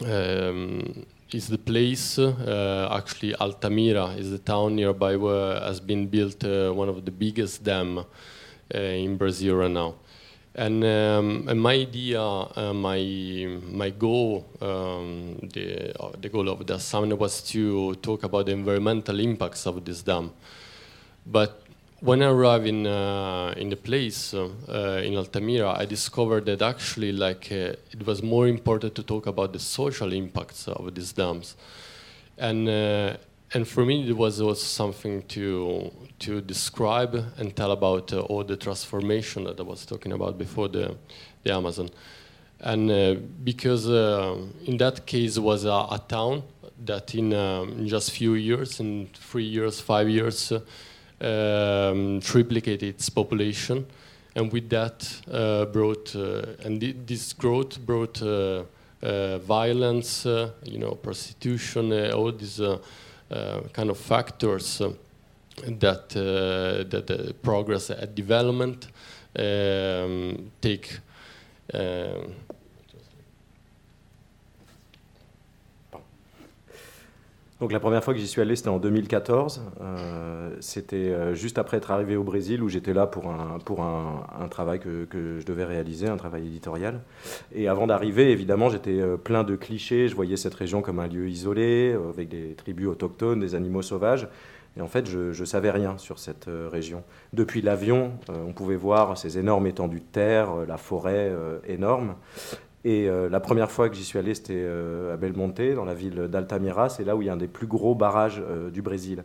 um, 0.05 1.05
is 1.31 1.47
the 1.47 1.59
place 1.59 2.17
actually 2.17 3.35
Altamira 3.35 4.15
is 4.17 4.31
the 4.31 4.39
town 4.39 4.75
nearby 4.75 5.15
where 5.15 5.59
has 5.59 5.79
been 5.79 6.07
built 6.07 6.43
one 6.43 6.89
of 6.89 7.05
the 7.05 7.11
biggest 7.11 7.63
dam 7.63 8.03
in 8.71 9.15
Brazil 9.15 9.57
right 9.57 9.69
now. 9.69 9.93
And, 10.55 10.83
um, 10.83 11.45
and 11.47 11.61
my 11.61 11.73
idea, 11.73 12.21
uh, 12.21 12.73
my 12.73 12.99
my 13.71 13.91
goal, 13.91 14.45
um, 14.61 15.37
the 15.53 15.93
uh, 15.97 16.11
the 16.19 16.27
goal 16.27 16.49
of 16.49 16.65
the 16.65 16.79
summit 16.79 17.17
was 17.17 17.41
to 17.51 17.95
talk 18.01 18.23
about 18.23 18.47
the 18.47 18.53
environmental 18.53 19.19
impacts 19.19 19.67
of 19.67 19.85
this 19.85 20.01
dam. 20.01 20.31
But 21.25 21.61
when 22.01 22.23
I 22.23 22.27
arrived 22.27 22.65
in 22.65 22.87
uh, 22.87 23.53
in 23.57 23.69
the 23.69 23.75
place 23.75 24.33
uh, 24.33 25.01
in 25.03 25.15
Altamira, 25.15 25.75
I 25.77 25.85
discovered 25.85 26.45
that 26.47 26.61
actually, 26.63 27.11
like, 27.11 27.51
uh, 27.51 27.75
it 27.91 28.05
was 28.05 28.23
more 28.23 28.47
important 28.47 28.95
to 28.95 29.03
talk 29.03 29.27
about 29.27 29.53
the 29.53 29.59
social 29.59 30.11
impacts 30.13 30.67
of 30.67 30.95
these 30.95 31.13
dams, 31.13 31.55
and 32.37 32.67
uh, 32.67 33.17
and 33.53 33.67
for 33.67 33.85
me 33.85 34.07
it 34.07 34.15
was 34.15 34.41
also 34.41 34.63
something 34.63 35.23
to 35.23 35.91
to 36.19 36.41
describe 36.41 37.15
and 37.37 37.55
tell 37.55 37.71
about 37.71 38.13
uh, 38.13 38.19
all 38.21 38.43
the 38.43 38.57
transformation 38.57 39.45
that 39.45 39.59
I 39.59 39.63
was 39.63 39.85
talking 39.85 40.11
about 40.11 40.37
before 40.37 40.67
the 40.67 40.95
the 41.43 41.53
Amazon, 41.53 41.89
and 42.59 42.91
uh, 42.91 43.15
because 43.43 43.89
uh, 43.89 44.37
in 44.65 44.77
that 44.77 45.05
case 45.05 45.39
was 45.39 45.65
a, 45.65 45.69
a 45.69 46.01
town 46.07 46.43
that 46.85 47.13
in, 47.15 47.33
um, 47.33 47.71
in, 47.71 47.87
just 47.87 48.11
few 48.11 48.35
years, 48.35 48.79
in 48.79 49.09
three 49.13 49.43
years, 49.43 49.81
five 49.81 50.07
years, 50.07 50.51
uh, 50.51 50.55
um, 51.21 52.21
triplicated 52.21 52.83
its 52.83 53.09
population, 53.09 53.85
and 54.35 54.51
with 54.51 54.69
that 54.69 55.21
uh, 55.31 55.65
brought 55.65 56.15
uh, 56.15 56.65
and 56.65 56.81
th 56.81 56.95
this 57.05 57.33
growth 57.33 57.79
brought 57.79 58.19
violence, 59.47 60.25
you 60.63 60.77
know, 60.77 60.91
prostitution, 60.91 61.91
all 62.11 62.31
these. 62.31 62.61
Uh, 63.31 63.61
kind 63.73 63.91
of 63.91 63.97
factors 63.97 64.81
uh, 64.81 64.91
that 65.67 66.15
uh, 66.15 66.83
that 66.89 67.05
the 67.05 67.33
progress 67.43 67.91
at 67.91 68.15
development 68.15 68.87
um, 69.37 70.51
take 70.61 70.99
Donc 77.59 77.73
la 77.73 77.81
première 77.81 78.01
fois 78.01 78.13
que 78.13 78.19
j'y 78.19 78.27
suis 78.27 78.41
allé, 78.41 78.55
c'était 78.55 78.69
en 78.69 78.79
2014. 78.79 79.61
Euh, 79.81 80.55
c'était 80.61 80.95
euh, 80.95 81.35
juste 81.35 81.57
après 81.57 81.77
être 81.77 81.91
arrivé 81.91 82.15
au 82.15 82.23
Brésil, 82.23 82.63
où 82.63 82.69
j'étais 82.69 82.93
là 82.93 83.05
pour 83.05 83.29
un, 83.29 83.59
pour 83.59 83.81
un, 83.81 84.47
travail 84.49 84.79
que, 84.79 85.03
que, 85.03 85.39
je 85.39 85.45
devais 85.45 85.65
réaliser, 85.65 86.07
un 86.07 86.15
travail 86.15 86.47
éditorial. 86.47 87.01
Et 87.53 87.67
avant 87.67 87.85
d'arriver, 87.85 88.31
évidemment, 88.31 88.69
j'étais 88.69 89.01
euh, 89.01 89.17
plein 89.17 89.43
de 89.43 89.57
clichés. 89.57 90.07
Je 90.07 90.15
voyais 90.15 90.37
cette 90.37 90.53
région 90.53 90.81
comme 90.81 90.99
un 90.99 91.07
lieu 91.07 91.27
isolé, 91.27 91.97
avec 92.09 92.29
des 92.29 92.53
tribus 92.55 92.87
autochtones, 92.87 93.41
des 93.41 93.55
animaux 93.55 93.81
sauvages. 93.81 94.29
Et 94.77 94.81
en 94.81 94.87
fait, 94.87 95.07
je 95.07 95.37
ne 95.37 95.45
savais 95.45 95.71
rien 95.71 95.97
sur 95.97 96.19
cette 96.19 96.45
région. 96.71 97.03
Depuis 97.33 97.61
l'avion, 97.61 98.13
on 98.29 98.53
pouvait 98.53 98.75
voir 98.77 99.17
ces 99.17 99.37
énormes 99.37 99.65
étendues 99.67 99.99
de 99.99 100.05
terre, 100.05 100.51
la 100.67 100.77
forêt 100.77 101.33
énorme. 101.67 102.13
Et 102.85 103.07
la 103.07 103.39
première 103.41 103.69
fois 103.69 103.89
que 103.89 103.95
j'y 103.95 104.05
suis 104.05 104.17
allé, 104.17 104.33
c'était 104.33 104.65
à 105.11 105.17
Belmonte, 105.17 105.61
dans 105.75 105.83
la 105.83 105.93
ville 105.93 106.27
d'Altamira. 106.29 106.87
C'est 106.87 107.03
là 107.03 107.17
où 107.17 107.21
il 107.21 107.25
y 107.25 107.29
a 107.29 107.33
un 107.33 107.37
des 107.37 107.49
plus 107.49 107.67
gros 107.67 107.93
barrages 107.93 108.41
du 108.71 108.81
Brésil. 108.81 109.23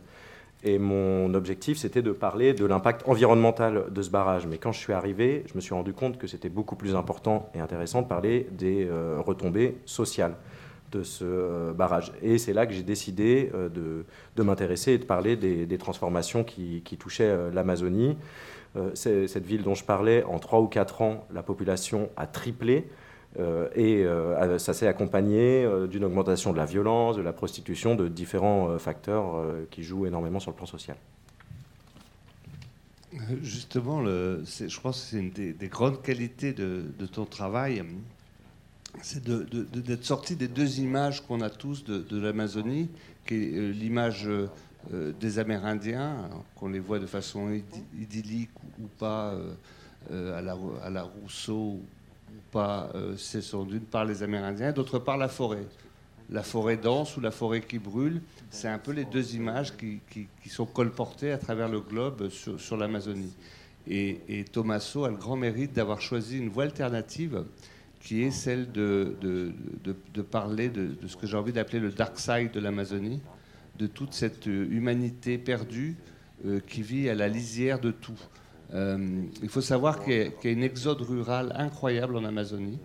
Et 0.65 0.79
mon 0.79 1.31
objectif, 1.35 1.77
c'était 1.77 2.01
de 2.01 2.11
parler 2.11 2.53
de 2.53 2.65
l'impact 2.65 3.07
environnemental 3.07 3.85
de 3.91 4.01
ce 4.01 4.09
barrage. 4.09 4.47
Mais 4.47 4.57
quand 4.57 4.71
je 4.71 4.79
suis 4.79 4.93
arrivé, 4.93 5.43
je 5.47 5.53
me 5.53 5.61
suis 5.61 5.75
rendu 5.75 5.93
compte 5.93 6.17
que 6.17 6.25
c'était 6.25 6.49
beaucoup 6.49 6.75
plus 6.75 6.95
important 6.95 7.51
et 7.53 7.59
intéressant 7.59 8.01
de 8.01 8.07
parler 8.07 8.47
des 8.51 8.87
euh, 8.89 9.21
retombées 9.23 9.77
sociales 9.85 10.35
de 10.91 11.03
ce 11.03 11.23
euh, 11.23 11.73
barrage. 11.73 12.13
Et 12.23 12.39
c'est 12.39 12.53
là 12.53 12.65
que 12.65 12.73
j'ai 12.73 12.81
décidé 12.81 13.51
euh, 13.53 13.69
de, 13.69 14.43
m'intéresser 14.43 14.93
et 14.93 14.97
de 14.97 15.05
parler 15.05 15.35
des, 15.35 15.77
transformations 15.77 16.43
qui, 16.43 16.81
qui 16.83 16.97
touchaient 16.97 17.51
l'Amazonie. 17.53 18.17
cette 18.95 19.45
ville 19.45 19.61
dont 19.61 19.75
je 19.75 19.83
parlais, 19.83 20.23
en 20.23 20.39
3 20.39 20.61
ou 20.61 20.67
4 20.67 21.03
ans, 21.03 21.27
la 21.31 21.43
population 21.43 22.09
a 22.17 22.25
triplé. 22.25 22.87
Euh, 23.39 23.67
et 23.75 24.05
euh, 24.05 24.57
ça 24.59 24.73
s'est 24.73 24.87
accompagné 24.87 25.65
euh, 25.65 25.87
d'une 25.87 26.05
augmentation 26.05 26.53
de 26.53 26.57
la 26.57 26.65
violence, 26.65 27.17
de 27.17 27.21
la 27.21 27.33
prostitution, 27.33 27.95
de 27.95 28.07
différents 28.07 28.77
facteurs 28.79 29.45
qui 29.71 29.83
jouent 29.83 30.05
énormément 30.05 30.39
sur 30.39 30.51
le 30.51 30.57
plan 30.57 30.65
social. 30.65 30.97
Justement, 33.41 34.03
je 34.03 34.79
pense 34.81 35.01
que 35.01 35.07
c'est 35.07 35.17
une 35.17 35.31
des, 35.31 35.67
grandes 35.67 36.01
qualités 36.01 36.53
de, 36.53 37.05
ton 37.11 37.25
travail, 37.25 37.83
c'est 39.01 39.23
d'être 39.23 40.03
sorti 40.03 40.35
des 40.35 40.49
deux 40.49 40.79
images 40.79 41.25
qu'on 41.25 41.41
a 41.41 41.49
tous 41.49 41.85
de, 41.85 42.19
l'Amazonie, 42.19 42.89
qui 43.25 43.35
est 43.35 43.71
l'image 43.71 44.29
des 44.91 45.39
Amérindiens, 45.39 46.29
qu'on 46.55 46.67
les 46.67 46.79
voit 46.79 46.99
de 46.99 47.05
façon 47.05 47.57
idyllique 47.97 48.51
ou 48.79 48.87
pas 48.99 49.33
à 50.11 50.41
la 50.41 51.03
Rousseau 51.03 51.79
pas 52.55 52.89
euh, 52.95 53.17
sont 53.17 53.65
d'une 53.65 53.81
part 53.81 54.05
les 54.05 54.23
Amérindiens, 54.23 54.71
d'autre 54.71 54.97
part 54.97 55.17
la 55.17 55.27
forêt. 55.27 55.67
La 56.29 56.41
forêt 56.41 56.77
dense 56.77 57.17
ou 57.17 57.19
la 57.19 57.29
forêt 57.29 57.59
qui 57.59 57.79
brûle, 57.79 58.21
c'est 58.49 58.69
un 58.69 58.79
peu 58.79 58.93
les 58.93 59.03
deux 59.03 59.35
images 59.35 59.73
qui, 59.75 59.99
sont 60.49 60.65
colportées 60.65 61.33
à 61.33 61.37
travers 61.37 61.67
le 61.67 61.81
globe 61.81 62.29
sur, 62.29 62.77
l'Amazonie. 62.77 63.33
Et, 63.87 64.21
et 64.29 64.45
a 64.55 65.09
le 65.09 65.17
grand 65.17 65.35
mérite 65.35 65.73
d'avoir 65.73 65.99
choisi 65.99 66.37
une 66.37 66.47
voie 66.47 66.63
alternative 66.63 67.43
qui 67.99 68.23
est 68.23 68.31
celle 68.31 68.71
de, 68.71 69.15
de, 69.21 70.21
parler 70.21 70.69
de, 70.69 70.95
ce 71.07 71.17
que 71.17 71.27
j'ai 71.27 71.35
envie 71.35 71.51
d'appeler 71.51 71.81
le 71.81 71.91
dark 71.91 72.17
side 72.17 72.51
de 72.51 72.59
l'Amazonie, 72.61 73.19
de 73.77 73.85
toute 73.85 74.13
cette 74.13 74.45
humanité 74.45 75.37
perdue 75.37 75.97
euh, 76.45 76.61
qui 76.65 76.81
vit 76.81 77.09
à 77.09 77.15
la 77.15 77.27
lisière 77.27 77.79
de 77.79 77.91
tout. 77.91 78.19
Euh, 78.73 79.23
il 79.41 79.49
faut 79.49 79.61
savoir 79.61 80.03
qu'il 80.03 80.31
y, 80.43 80.47
a 80.47 80.51
une 80.51 80.63
exode 80.63 81.01
rurale 81.01 81.53
incroyable 81.55 82.15
en 82.15 82.25
Amazonie. 82.25 82.79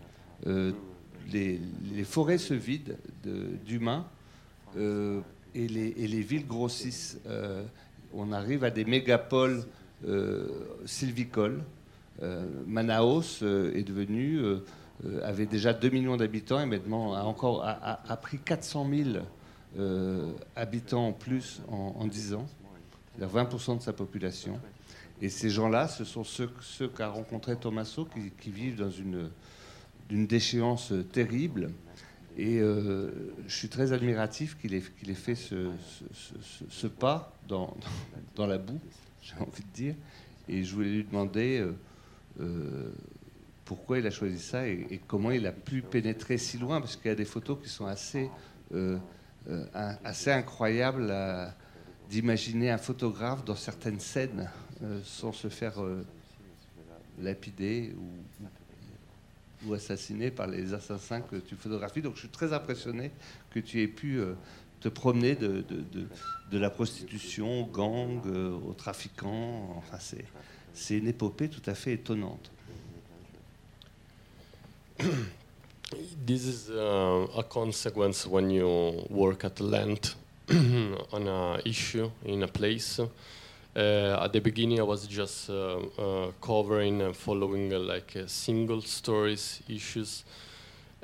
Euh, 0.47 0.73
les, 1.33 1.61
forêts 2.05 2.39
se 2.39 2.55
vident 2.55 2.95
d'humains 3.65 4.07
euh, 4.77 5.21
et, 5.55 5.69
les, 5.69 6.23
villes 6.23 6.47
grossissent. 6.47 7.19
on 8.13 8.33
arrive 8.33 8.65
à 8.65 8.71
des 8.71 8.85
mégapoles 8.85 9.65
sylvicoles. 10.87 11.63
Manaus 12.67 13.43
est 13.43 13.87
devenu, 13.87 14.41
avait 15.23 15.47
déjà 15.47 15.73
2 15.73 15.89
millions 15.91 16.17
d'habitants 16.17 16.61
et 16.61 16.67
maintenant 16.67 17.15
a, 17.15 17.23
encore, 17.23 17.65
pris 18.21 18.39
400 18.39 18.89
000 19.77 19.85
habitants 20.57 21.09
en 21.09 21.13
plus 21.13 21.63
en, 21.69 21.95
en 21.99 22.07
10 22.07 22.35
ans, 22.35 22.47
c'est-à-dire 23.17 23.45
20% 23.45 23.79
de 23.79 23.83
sa 23.83 23.93
population. 23.93 24.59
Et 25.23 25.29
ces 25.29 25.51
gens-là, 25.51 25.87
ce 25.87 26.05
sont 26.05 26.25
ceux, 26.25 26.49
qu'a 26.89 27.09
rencontré 27.09 27.57
Tommaso, 27.57 28.09
qui, 28.41 28.51
vivent 28.51 28.77
dans 28.77 28.91
une, 28.91 29.31
déchéance 30.27 30.93
terrible. 31.13 31.73
Et 32.39 32.59
euh, 32.59 33.11
je 33.47 33.55
suis 33.55 33.69
très 33.69 33.93
admiratif 33.93 34.57
qu'il 34.59 34.75
ait, 34.75 34.81
fait 35.15 35.35
ce, 35.35 36.87
pas 36.87 37.35
dans, 37.49 37.77
la 38.39 38.57
boue, 38.57 38.81
j'ai 39.21 39.35
envie 39.35 39.63
de 39.63 39.75
dire. 39.75 39.95
Et 40.49 40.65
je 40.65 40.75
voulais 40.75 40.91
lui 40.91 41.05
demander 41.05 41.59
euh, 41.59 41.75
euh, 42.41 42.91
pourquoi 43.67 43.99
il 43.99 44.07
a 44.07 44.11
choisi 44.11 44.39
ça 44.39 44.67
et, 44.67 45.01
comment 45.07 45.33
il 45.33 45.47
a 45.47 45.53
pu 45.53 45.83
pénétrer 45.83 46.39
si 46.39 46.57
loin, 46.57 46.81
parce 46.81 46.97
qu'il 46.97 47.09
y 47.09 47.13
a 47.13 47.15
des 47.15 47.27
photos 47.27 47.59
qui 47.63 47.69
sont 47.69 47.85
assez, 47.85 48.31
incroyables 50.27 51.15
d'imaginer 52.09 52.71
un 52.71 52.79
photographe 52.79 53.45
dans 53.45 53.55
certaines 53.55 54.01
scènes 54.01 54.49
sans 55.05 55.33
se 55.33 55.49
faire 55.49 55.83
euh, 55.83 56.05
lapider 57.21 57.95
ou, 57.97 59.69
ou, 59.69 59.75
assassiner 59.75 60.31
par 60.31 60.47
les 60.47 60.73
assassins 60.73 61.21
que 61.21 61.37
tu 61.37 61.57
photographies. 61.57 62.03
Donc 62.03 62.15
je 62.15 62.21
suis 62.21 62.29
très 62.29 62.53
impressionné 62.53 63.11
que 63.51 63.61
tu 63.61 63.83
aies 63.83 63.89
pu 63.89 64.19
euh, 64.19 64.35
te 64.81 64.89
promener 64.89 65.37
de, 65.37 65.65
la 66.53 66.71
prostitution 66.71 67.63
au 67.63 67.67
gang, 67.67 68.27
aux 68.27 68.73
trafiquants. 68.73 69.75
Enfin, 69.77 69.99
c'est 70.73 70.97
une 70.97 71.09
épopée 71.09 71.49
tout 71.49 71.63
à 71.67 71.75
fait 71.75 71.93
étonnante. 71.95 72.51
This 76.25 76.45
is 76.45 76.71
uh, 76.71 77.27
a 77.37 77.43
consequence 77.43 78.25
when 78.25 78.49
you 78.51 79.05
work 79.11 79.45
at 79.45 79.59
length 79.59 80.15
on 81.13 81.27
a 81.27 81.59
issue 81.65 82.09
in 82.25 82.43
a 82.43 82.47
place. 82.47 83.01
Uh, 83.75 84.25
at 84.25 84.33
the 84.33 84.41
beginning, 84.41 84.81
I 84.81 84.83
was 84.83 85.07
just 85.07 85.49
uh, 85.49 85.79
uh, 85.79 86.33
covering 86.41 87.03
and 87.03 87.17
following 87.17 87.71
like 87.71 88.17
single 88.27 88.83
stories, 88.83 89.63
issues, 89.69 90.25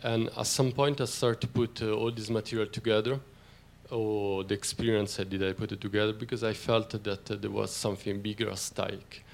and 0.02 0.28
at 0.36 0.46
some 0.46 0.72
point, 0.72 1.00
I 1.00 1.04
started 1.04 1.40
to 1.42 1.46
put 1.46 1.82
all 1.82 2.10
this 2.10 2.28
material 2.28 2.66
together. 2.66 3.20
Or 3.88 4.42
the 4.42 4.54
experience 4.54 5.20
I 5.20 5.24
did, 5.24 5.44
I 5.44 5.52
put 5.52 5.70
it 5.70 5.80
together 5.80 6.12
because 6.12 6.42
I 6.42 6.54
felt 6.54 6.90
that 7.04 7.40
there 7.40 7.50
was 7.50 7.70
something 7.70 8.20
bigger 8.20 8.50
at 8.50 8.58
stake. 8.58 9.24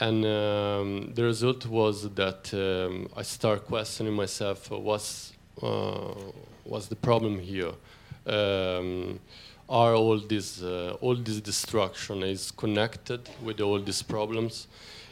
And 0.00 0.24
um, 0.26 1.12
the 1.14 1.22
result 1.22 1.64
was 1.66 2.10
that 2.14 2.52
um, 2.54 3.08
I 3.16 3.22
started 3.22 3.66
questioning 3.66 4.14
myself: 4.14 4.68
what's 4.72 5.32
what's 6.64 6.86
the 6.88 6.96
problem 6.96 7.38
here? 7.38 7.70
Um, 8.26 9.20
are 9.68 9.94
all 9.94 10.18
this 10.18 10.62
uh, 10.62 10.96
all 11.00 11.14
this 11.14 11.40
destruction 11.40 12.22
is 12.22 12.50
connected 12.50 13.28
with 13.42 13.60
all 13.60 13.80
these 13.80 14.02
problems. 14.02 14.66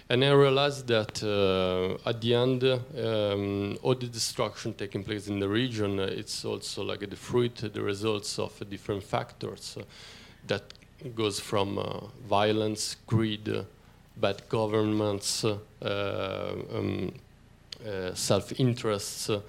And 0.09 0.25
I 0.25 0.31
realized 0.31 0.87
that 0.87 1.21
uh, 1.25 2.09
at 2.09 2.21
the 2.21 2.35
end, 2.35 2.63
um, 2.63 3.77
all 3.83 3.97
the 3.97 4.07
destruction 4.07 4.73
taking 4.73 5.03
place 5.03 5.27
in 5.27 5.41
the 5.41 5.49
region, 5.49 5.99
uh, 5.99 6.05
it's 6.05 6.45
also 6.45 6.85
like 6.85 7.11
the 7.11 7.17
fruit, 7.17 7.57
the 7.57 7.83
results 7.83 8.39
of 8.39 8.53
different 8.71 9.03
factors 9.03 9.77
uh, 9.77 9.83
that 10.47 10.63
goes 11.17 11.41
from 11.41 11.79
uh, 11.79 12.07
violence, 12.29 12.97
greed, 13.09 13.65
bad 14.17 14.43
governments, 14.49 15.45
uh, 15.45 15.59
um, 16.73 17.13
self-interests, 18.15 19.31
uh, 19.31 19.41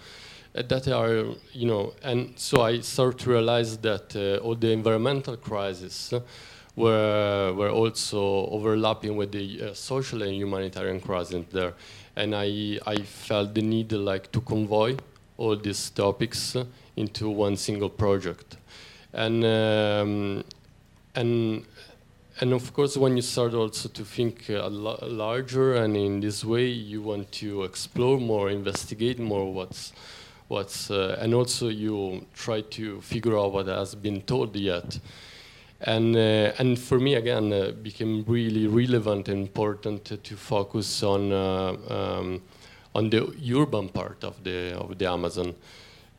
that 0.63 0.87
are, 0.87 1.25
you 1.53 1.67
know, 1.67 1.93
and 2.03 2.33
so 2.37 2.61
I 2.61 2.79
started 2.79 3.19
to 3.19 3.29
realize 3.29 3.77
that 3.77 4.15
uh, 4.15 4.43
all 4.43 4.55
the 4.55 4.71
environmental 4.71 5.37
crises 5.37 6.13
were, 6.75 7.53
were 7.53 7.69
also 7.69 8.47
overlapping 8.47 9.17
with 9.17 9.31
the 9.31 9.61
uh, 9.61 9.73
social 9.73 10.21
and 10.21 10.33
humanitarian 10.33 10.99
crisis 10.99 11.45
there. 11.51 11.73
And 12.15 12.35
I, 12.35 12.79
I 12.85 12.97
felt 12.97 13.53
the 13.53 13.61
need 13.61 13.91
like 13.91 14.31
to 14.31 14.41
convoy 14.41 14.97
all 15.37 15.55
these 15.55 15.89
topics 15.89 16.55
into 16.95 17.29
one 17.29 17.55
single 17.57 17.89
project. 17.89 18.57
And, 19.13 19.43
um, 19.45 20.43
and, 21.15 21.65
and 22.39 22.53
of 22.53 22.73
course, 22.73 22.97
when 22.97 23.15
you 23.15 23.21
start 23.21 23.53
also 23.53 23.89
to 23.89 24.03
think 24.03 24.49
uh, 24.49 24.69
larger, 24.69 25.75
and 25.75 25.95
in 25.95 26.19
this 26.19 26.43
way, 26.43 26.65
you 26.65 27.01
want 27.01 27.31
to 27.33 27.63
explore 27.63 28.19
more, 28.19 28.49
investigate 28.49 29.19
more 29.19 29.51
what's 29.51 29.93
what's 30.47 30.89
uh, 30.89 31.17
and 31.19 31.33
also 31.33 31.67
you 31.67 32.25
try 32.33 32.61
to 32.61 33.01
figure 33.01 33.37
out 33.37 33.51
what 33.53 33.67
has 33.67 33.95
been 33.95 34.21
told 34.21 34.55
yet. 34.55 34.99
And 35.81 36.15
uh, 36.15 36.53
and 36.57 36.79
for 36.79 36.99
me 36.99 37.15
again 37.15 37.53
uh, 37.53 37.71
became 37.83 38.23
really 38.27 38.67
relevant 38.67 39.27
and 39.27 39.41
important 39.41 40.05
to, 40.05 40.35
focus 40.35 41.03
on 41.03 41.31
uh, 41.31 41.75
um, 41.89 42.41
on 42.95 43.09
the 43.09 43.31
urban 43.55 43.89
part 43.89 44.23
of 44.23 44.43
the 44.43 44.75
of 44.75 44.97
the 44.97 45.05
Amazon. 45.05 45.53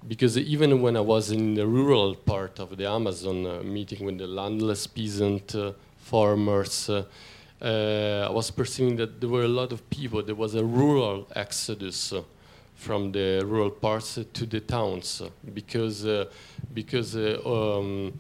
Because 0.06 0.38
even 0.38 0.80
when 0.80 0.96
I 0.96 1.00
was 1.00 1.32
in 1.32 1.54
the 1.54 1.66
rural 1.66 2.14
part 2.14 2.60
of 2.60 2.76
the 2.76 2.88
Amazon 2.88 3.46
uh, 3.46 3.62
meeting 3.64 4.06
with 4.06 4.18
the 4.18 4.28
landless 4.28 4.86
peasant 4.86 5.54
uh, 5.56 5.72
farmers 5.98 6.88
I 7.60 8.30
was 8.30 8.52
perceiving 8.52 8.94
that 8.98 9.20
there 9.20 9.28
were 9.28 9.42
a 9.42 9.48
lot 9.48 9.72
of 9.72 9.90
people. 9.90 10.22
There 10.22 10.36
was 10.36 10.54
a 10.54 10.64
rural 10.64 11.26
exodus 11.34 12.14
from 12.78 13.10
the 13.10 13.42
rural 13.44 13.70
parts 13.70 14.20
to 14.32 14.46
the 14.46 14.60
towns 14.60 15.20
because 15.52 16.06
uh, 16.06 16.24
because 16.72 17.16
uh, 17.16 17.40
um, 17.44 18.18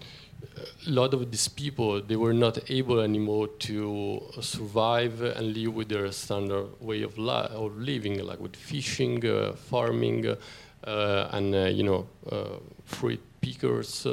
a 0.86 0.90
lot 0.90 1.14
of 1.14 1.30
these 1.30 1.46
people 1.46 2.02
they 2.02 2.16
were 2.16 2.32
not 2.32 2.68
able 2.68 2.98
anymore 3.00 3.46
to 3.60 4.20
survive 4.40 5.22
and 5.22 5.56
live 5.56 5.74
with 5.74 5.88
their 5.88 6.10
standard 6.10 6.66
way 6.80 7.02
of, 7.02 7.16
of 7.18 7.78
living, 7.78 8.18
like 8.26 8.40
with 8.40 8.56
fishing, 8.56 9.24
uh, 9.24 9.52
farming, 9.52 10.26
uh, 10.26 11.28
and 11.32 11.54
uh, 11.54 11.58
you 11.66 11.84
know 11.84 12.06
fruit 12.84 13.20
pickers. 13.40 14.06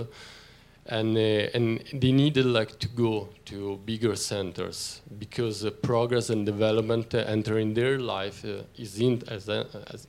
and, 0.88 1.18
and 1.18 1.84
they 1.94 2.12
needed 2.12 2.46
like 2.46 2.78
to 2.78 2.88
go 2.88 3.28
to 3.46 3.78
bigger 3.86 4.16
centers 4.16 5.02
because 5.18 5.68
progress 5.82 6.30
and 6.30 6.46
development 6.46 7.12
entering 7.16 7.74
their 7.74 7.98
life 7.98 8.46
is 8.78 9.00
in, 9.00 9.24
as, 9.28 9.50
as 9.50 10.06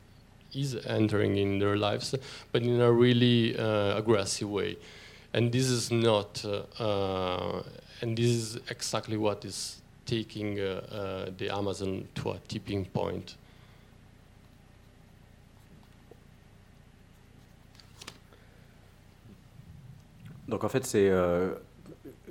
is 0.56 0.76
entering 0.86 1.36
in 1.36 1.58
their 1.58 1.76
lives, 1.76 2.14
but 2.52 2.62
in 2.62 2.80
a 2.80 2.90
really 2.90 3.58
uh, 3.58 3.96
aggressive 3.96 4.50
way. 4.50 4.76
And 5.32 5.52
this 5.52 5.66
is 5.66 5.90
not, 5.90 6.44
uh, 6.44 6.82
uh, 6.82 7.62
and 8.00 8.16
this 8.16 8.30
is 8.30 8.58
exactly 8.70 9.16
what 9.16 9.44
is 9.44 9.82
taking 10.06 10.54
the 10.54 11.48
Amazon 11.50 12.08
to 12.14 12.30
a 12.30 12.38
tipping 12.48 12.84
point. 12.86 13.36
Donc 20.48 20.62
en 20.62 20.68
fait, 20.68 20.86
c'est 20.86 21.10
euh, 21.10 21.54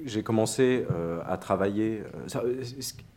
j'ai 0.04 0.24
commencé 0.24 0.86
euh, 0.92 1.20
à 1.26 1.38
travailler. 1.38 2.04
Euh, 2.36 2.64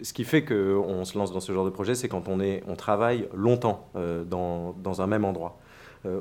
ce 0.00 0.12
qui 0.12 0.24
fait 0.24 0.44
qu'on 0.44 1.04
se 1.04 1.18
lance 1.18 1.32
dans 1.32 1.40
ce 1.40 1.52
genre 1.52 1.64
de 1.64 1.70
projet, 1.70 1.94
c'est 1.94 2.08
quand 2.08 2.28
on, 2.28 2.40
est, 2.40 2.62
on 2.68 2.76
travaille 2.76 3.28
longtemps 3.34 3.88
euh, 3.96 4.24
dans, 4.24 4.72
dans, 4.72 5.02
un 5.02 5.06
même 5.06 5.24
endroit. 5.24 5.58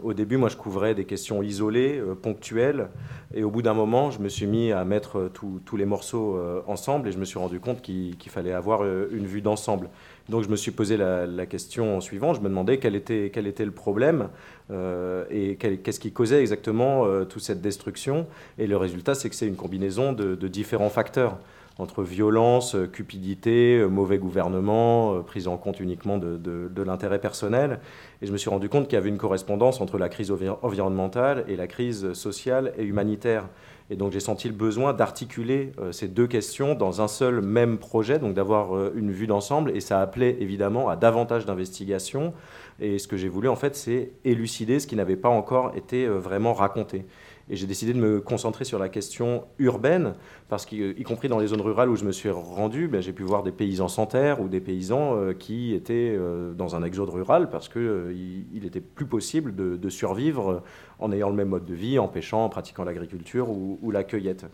Au 0.01 0.13
début, 0.13 0.37
moi, 0.37 0.49
je 0.49 0.57
couvrais 0.57 0.95
des 0.95 1.05
questions 1.05 1.43
isolées, 1.43 2.01
ponctuelles, 2.23 2.89
et 3.33 3.43
au 3.43 3.51
bout 3.51 3.61
d'un 3.61 3.75
moment, 3.75 4.09
je 4.09 4.19
me 4.19 4.27
suis 4.27 4.47
mis 4.47 4.71
à 4.71 4.83
mettre 4.83 5.29
tous 5.31 5.77
les 5.77 5.85
morceaux 5.85 6.37
ensemble, 6.65 7.07
et 7.07 7.11
je 7.11 7.19
me 7.19 7.25
suis 7.25 7.37
rendu 7.37 7.59
compte 7.59 7.83
qu'il 7.83 8.17
fallait 8.27 8.53
avoir 8.53 8.83
une 8.83 9.27
vue 9.27 9.41
d'ensemble. 9.41 9.89
Donc 10.29 10.43
je 10.43 10.49
me 10.49 10.57
suis 10.57 10.71
posé 10.71 10.97
la, 10.97 11.45
question 11.45 12.01
suivante, 12.01 12.35
je 12.35 12.41
me 12.41 12.49
demandais 12.49 12.79
quel 12.79 12.95
était, 12.95 13.31
quel 13.33 13.47
était 13.47 13.63
le 13.63 13.71
problème 13.71 14.27
euh, 14.71 15.23
et 15.29 15.55
qu'est-ce 15.55 15.99
qui 15.99 16.11
causait 16.11 16.41
exactement 16.41 17.05
euh, 17.05 17.23
toute 17.23 17.43
cette 17.43 17.61
destruction. 17.61 18.27
Et 18.57 18.67
le 18.67 18.75
résultat, 18.75 19.15
c'est 19.15 19.29
que 19.29 19.35
c'est 19.35 19.47
une 19.47 19.55
combinaison 19.55 20.11
de, 20.11 20.35
différents 20.47 20.89
facteurs 20.89 21.37
entre 21.79 22.03
violence, 22.03 22.75
cupidité, 22.91 23.85
mauvais 23.87 24.17
gouvernement, 24.17 25.13
euh, 25.13 25.19
prise 25.21 25.47
en 25.47 25.57
compte 25.57 25.79
uniquement 25.79 26.17
de, 26.17 26.37
de 26.37 26.81
l'intérêt 26.81 27.19
personnel. 27.19 27.79
Et 28.21 28.27
je 28.27 28.31
me 28.33 28.37
suis 28.37 28.49
rendu 28.49 28.67
compte 28.67 28.85
qu'il 28.87 28.95
y 28.95 28.97
avait 28.97 29.09
une 29.09 29.19
correspondance 29.19 29.79
entre 29.79 29.97
la 29.97 30.09
crise 30.09 30.33
environnementale 30.61 31.45
et 31.47 31.55
la 31.55 31.67
crise 31.67 32.13
sociale 32.13 32.73
et 32.77 32.83
humanitaire. 32.83 33.45
Et 33.89 33.95
donc 33.95 34.11
j'ai 34.11 34.19
senti 34.19 34.47
le 34.47 34.53
besoin 34.53 34.93
d'articuler 34.93 35.71
euh, 35.79 35.91
ces 35.91 36.07
deux 36.07 36.27
questions 36.27 36.75
dans 36.75 37.01
un 37.01 37.07
seul 37.07 37.41
même 37.41 37.77
projet, 37.77 38.19
donc 38.19 38.33
d'avoir 38.33 38.75
euh, 38.75 38.93
une 38.95 39.11
vue 39.11 39.27
d'ensemble. 39.27 39.71
Et 39.71 39.79
ça 39.79 40.01
appelait 40.01 40.37
évidemment 40.39 40.89
à 40.89 40.95
davantage 40.95 41.45
d'investigation. 41.45 42.33
Et 42.79 42.99
ce 42.99 43.07
que 43.07 43.15
j'ai 43.15 43.29
voulu 43.29 43.47
en 43.47 43.55
fait, 43.55 43.75
c'est 43.75 44.11
élucider 44.25 44.79
ce 44.79 44.87
qui 44.87 44.95
n'avait 44.95 45.15
pas 45.15 45.29
encore 45.29 45.73
été 45.75 46.05
euh, 46.05 46.19
vraiment 46.19 46.53
raconté. 46.53 47.05
Et 47.49 47.55
j'ai 47.55 47.67
décidé 47.67 47.93
de 47.93 47.99
me 47.99 48.19
concentrer 48.19 48.65
sur 48.65 48.77
la 48.77 48.89
question 48.89 49.45
urbaine, 49.57 50.15
parce 50.49 50.65
qu'y 50.65 51.03
compris 51.03 51.29
dans 51.29 51.39
les 51.39 51.47
zones 51.47 51.61
rurales 51.61 51.89
où 51.89 51.95
je 51.95 52.03
me 52.03 52.11
suis 52.11 52.29
rendu, 52.29 52.89
ben, 52.89 53.01
j'ai 53.01 53.13
pu 53.13 53.23
voir 53.23 53.43
des 53.43 53.53
paysans 53.53 53.87
sans 53.87 54.05
terre 54.05 54.41
ou 54.41 54.49
des 54.49 54.59
paysans 54.59 55.15
euh, 55.15 55.33
qui 55.33 55.73
étaient 55.73 56.13
euh, 56.17 56.53
dans 56.53 56.75
un 56.75 56.83
exode 56.83 57.09
rural 57.09 57.49
parce 57.49 57.69
qu'il 57.69 57.81
euh, 57.81 58.13
il 58.53 58.65
était 58.65 58.81
plus 58.81 59.05
possible 59.05 59.55
de, 59.55 59.89
survivre 59.89 60.63
en 60.99 61.13
ayant 61.13 61.29
le 61.29 61.35
même 61.35 61.47
mode 61.47 61.63
de 61.63 61.73
vie, 61.73 61.97
en 61.97 62.09
pêchant, 62.09 62.43
en 62.43 62.49
pratiquant 62.49 62.83
l'agriculture 62.83 63.49
ou, 63.49 63.91
la 63.91 64.03
cueillette. 64.03 64.45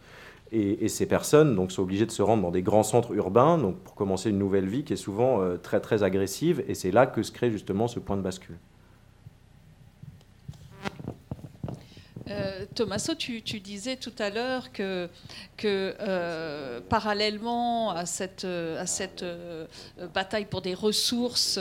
Et, 0.52 0.88
ces 0.88 1.08
personnes 1.08 1.56
donc, 1.56 1.72
sont 1.72 1.82
obligées 1.82 2.06
de 2.06 2.12
se 2.12 2.22
rendre 2.22 2.44
dans 2.44 2.52
des 2.52 2.62
grands 2.62 2.84
centres 2.84 3.14
urbains 3.14 3.58
donc, 3.58 3.78
pour 3.80 3.96
commencer 3.96 4.30
une 4.30 4.38
nouvelle 4.38 4.68
vie 4.68 4.84
qui 4.84 4.94
est 4.94 4.98
souvent 4.98 5.42
très 5.64 5.80
très 5.80 6.04
agressive. 6.04 6.64
Et 6.68 6.76
c'est 6.76 6.92
là 6.92 7.08
que 7.08 7.24
se 7.24 7.32
crée 7.32 7.50
justement 7.50 7.88
ce 7.88 8.00
point 8.00 8.16
de 8.16 8.22
bascule. 8.22 8.58
Euh, 12.30 12.66
Thomaso, 12.74 13.16
tu, 13.16 13.42
disais 13.42 13.98
tout 13.98 14.14
à 14.18 14.30
l'heure 14.30 14.72
que, 14.72 15.10
euh, 15.66 16.80
parallèlement 16.88 17.92
à 17.92 18.06
cette, 18.06 18.48
cette 18.86 19.24
euh, 19.24 19.66
bataille 20.14 20.46
pour 20.46 20.62
des 20.62 20.74
ressources 20.74 21.60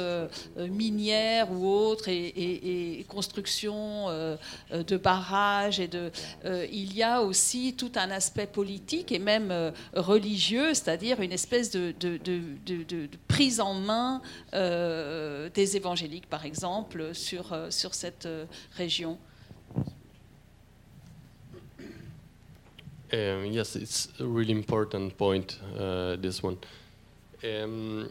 minières 0.57 1.51
ou 1.51 1.67
autres 1.67 2.09
et, 2.09 3.05
construction 3.09 4.09
de 4.71 4.97
barrages, 4.97 5.81
il 5.81 6.95
y 6.95 7.03
a 7.03 7.23
aussi 7.23 7.75
tout 7.75 7.93
un 7.97 8.11
aspect 8.11 8.47
politique 8.47 9.13
et 9.13 9.19
même 9.19 9.73
religieux, 9.95 10.75
c'est-à-dire 10.75 11.21
une 11.21 11.33
espèce 11.33 11.71
de, 11.71 11.95
prise 13.29 13.61
en 13.61 13.75
main 13.75 14.23
des 14.53 15.77
évangéliques, 15.77 16.29
par 16.29 16.47
exemple, 16.47 17.15
sur 17.15 17.95
cette 17.95 18.29
région. 18.77 19.19
Um, 23.15 23.45
yes, 23.45 23.77
it's 23.77 24.09
a 24.21 24.25
really 24.25 24.53
important 24.53 25.19
point, 25.19 25.59
uh, 25.79 26.17
this 26.17 26.43
one. 26.43 26.57
Um, 27.45 28.09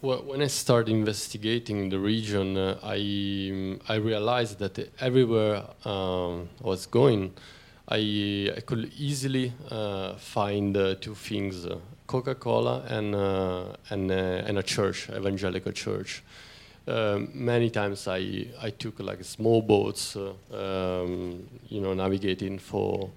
when 0.00 0.42
I 0.42 0.46
started 0.46 0.92
investigating 0.92 1.88
the 1.88 1.98
region, 1.98 2.56
uh, 2.56 2.78
I, 2.84 3.78
I 3.88 3.96
realized 3.96 4.60
that 4.60 4.78
everywhere 5.00 5.64
um, 5.84 6.48
I 6.62 6.68
was 6.68 6.86
going, 6.86 7.34
I, 7.88 8.52
I 8.56 8.60
could 8.60 8.92
easily 8.96 9.52
uh, 9.68 10.14
find 10.14 10.76
uh, 10.76 10.94
two 11.00 11.16
things 11.16 11.66
uh, 11.66 11.78
Coca 12.06 12.36
Cola 12.36 12.84
and, 12.88 13.16
uh, 13.16 13.74
and, 13.90 14.08
and 14.12 14.56
a 14.56 14.62
church, 14.62 15.10
evangelical 15.10 15.72
church. 15.72 16.22
many 16.86 17.70
times 17.70 18.06
I, 18.06 18.46
I 18.62 18.70
took 18.70 19.00
like 19.00 19.24
small 19.24 19.62
boats, 19.62 20.14
um, 20.16 21.42
you 21.68 21.80
know, 21.80 21.92
navigating 21.92 22.60
for 22.60 23.10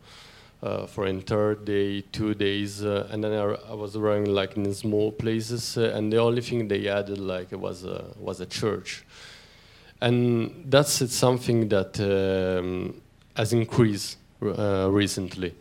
uh, 0.65 0.87
for 0.87 1.05
entire 1.05 1.53
day, 1.53 2.01
two 2.11 2.33
days, 2.33 2.83
uh, 2.83 3.07
and 3.11 3.23
then 3.23 3.33
I, 3.33 3.43
I, 3.69 3.73
was 3.75 3.95
running 3.95 4.33
like 4.33 4.57
in 4.57 4.73
small 4.73 5.11
places, 5.11 5.77
uh, 5.77 5.93
and 5.93 6.11
the 6.11 6.17
only 6.17 6.41
thing 6.41 6.67
they 6.67 6.87
added 6.87 7.19
like 7.19 7.51
was 7.51 7.85
a 7.85 8.05
was 8.17 8.41
a 8.41 8.47
church, 8.47 9.05
and 10.01 10.65
that's 10.65 10.93
something 11.13 11.69
that 11.69 11.99
um, 11.99 12.99
has 13.35 13.53
increased 13.53 14.17
uh, 14.41 14.89
recently. 14.91 15.53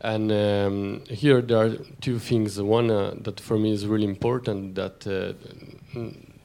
And 0.00 0.30
um, 0.30 1.04
here 1.08 1.40
there 1.40 1.58
are 1.64 1.76
two 2.02 2.18
things. 2.18 2.60
One 2.60 2.90
uh, 2.90 3.14
that 3.22 3.40
for 3.40 3.56
me 3.56 3.72
is 3.72 3.86
really 3.86 4.08
important 4.16 4.74
that 4.74 5.06
uh, 5.06 5.32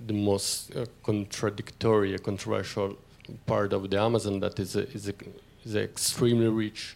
the 0.06 0.14
most 0.14 0.72
contradictory, 1.04 2.18
controversial 2.20 2.98
part 3.46 3.74
of 3.74 3.90
the 3.90 4.00
Amazon 4.00 4.40
that 4.40 4.60
is 4.60 4.78
a, 4.78 4.88
is, 4.94 5.10
a, 5.10 5.14
is 5.66 5.76
extremely 5.76 6.48
rich 6.48 6.96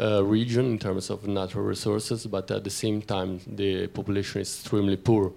uh, 0.00 0.24
region 0.24 0.64
in 0.66 0.78
terms 0.78 1.10
of 1.10 1.26
natural 1.26 1.64
resources, 1.64 2.26
but 2.26 2.50
at 2.50 2.64
the 2.64 2.70
same 2.70 3.02
time, 3.02 3.38
the 3.46 3.86
population 3.88 4.40
is 4.40 4.60
extremely 4.60 4.96
poor. 4.96 5.32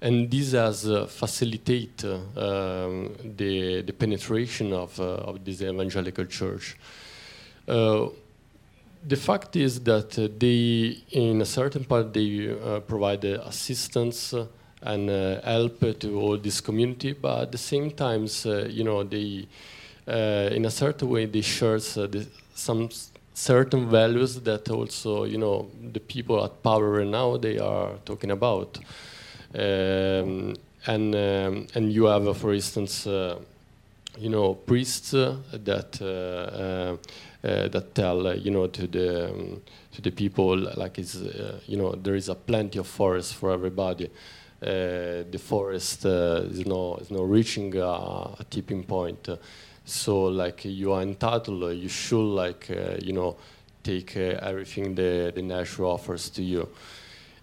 And 0.00 0.30
this 0.30 0.52
has 0.52 0.88
uh, 0.88 1.06
facilitated 1.06 2.04
uh, 2.36 2.84
um, 2.84 3.14
the, 3.22 3.82
the 3.82 3.92
penetration 3.92 4.72
of, 4.72 4.98
uh, 4.98 5.28
of 5.28 5.44
this 5.44 5.62
evangelical 5.62 6.24
church. 6.26 6.76
Uh, 7.68 8.08
the 9.06 9.16
fact 9.16 9.54
is 9.54 9.80
that 9.84 10.10
they, 10.38 10.98
in 11.12 11.40
a 11.40 11.46
certain 11.46 11.84
part, 11.84 12.12
they 12.12 12.54
provide 12.88 13.24
assistance 13.24 14.34
and 14.82 15.08
help 15.44 15.78
to 16.00 16.20
all 16.20 16.36
this 16.36 16.60
community, 16.60 17.12
but 17.12 17.42
at 17.42 17.52
the 17.52 17.58
same 17.58 17.92
time, 17.92 18.26
you 18.68 18.82
know, 18.82 19.04
they, 19.04 19.46
in 20.08 20.64
a 20.64 20.70
certain 20.70 21.08
way, 21.08 21.26
they 21.26 21.40
share 21.40 21.78
some 21.78 22.90
certain 23.36 23.86
values 23.90 24.40
that 24.40 24.70
also 24.70 25.24
you 25.24 25.36
know 25.36 25.68
the 25.92 26.00
people 26.00 26.42
at 26.42 26.62
power 26.62 27.04
now 27.04 27.36
they 27.36 27.58
are 27.58 27.90
talking 28.04 28.30
about. 28.30 28.78
Um, 29.54 30.54
and 30.86 31.14
um, 31.14 31.66
and 31.74 31.92
you 31.92 32.04
have 32.06 32.26
uh, 32.26 32.32
for 32.32 32.54
instance 32.54 33.06
uh, 33.06 33.38
you 34.18 34.30
know 34.30 34.54
priests 34.54 35.12
uh, 35.12 35.36
that 35.52 36.00
uh, 36.00 36.06
uh, 36.06 36.96
uh, 37.46 37.68
that 37.68 37.94
tell 37.94 38.34
you 38.36 38.50
know 38.50 38.66
to 38.68 38.86
the 38.86 39.28
um, 39.28 39.62
to 39.92 40.00
the 40.00 40.10
people 40.10 40.56
like 40.56 40.98
it's 40.98 41.16
you 41.66 41.76
know 41.76 41.92
there 41.92 42.14
is 42.14 42.28
a 42.28 42.34
plenty 42.34 42.78
of 42.78 42.86
forest 42.86 43.34
for 43.34 43.52
everybody. 43.52 44.10
The 44.60 45.38
forest 45.38 46.06
is 46.06 46.66
no 46.66 46.96
is 46.96 47.10
no 47.10 47.22
reaching 47.22 47.76
a 47.76 48.44
tipping 48.48 48.84
point 48.84 49.28
so 49.86 50.24
like 50.24 50.64
you 50.64 50.92
are 50.92 51.00
entitled, 51.00 51.74
you 51.76 51.88
should 51.88 52.34
like 52.34 52.68
uh, 52.70 52.96
you 53.00 53.12
know 53.12 53.36
take 53.82 54.16
uh, 54.16 54.38
everything 54.42 54.94
the 54.94 55.32
the 55.34 55.42
nature 55.42 55.84
offers 55.84 56.28
to 56.30 56.42
you. 56.42 56.68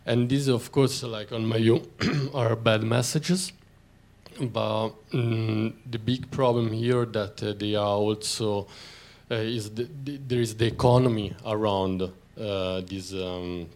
And 0.06 0.28
these, 0.30 0.50
of 0.50 0.70
course, 0.72 1.02
like 1.04 1.32
on 1.32 1.46
my 1.46 1.60
own, 1.70 1.88
are 2.34 2.56
bad 2.58 2.84
messages. 2.84 3.54
But 4.40 4.90
mm, 5.12 5.74
the 5.90 6.00
big 6.00 6.30
problem 6.30 6.72
here 6.74 7.06
that 7.06 7.42
uh, 7.42 7.54
they 7.54 7.76
are 7.76 7.96
also 7.96 8.68
uh, 9.32 9.36
is 9.36 9.70
the, 9.70 9.88
the, 10.04 10.18
there 10.18 10.42
is 10.42 10.56
the 10.56 10.66
economy 10.66 11.34
around 11.46 12.02
uh, 12.02 12.82
this 12.82 13.14
um, 13.14 13.70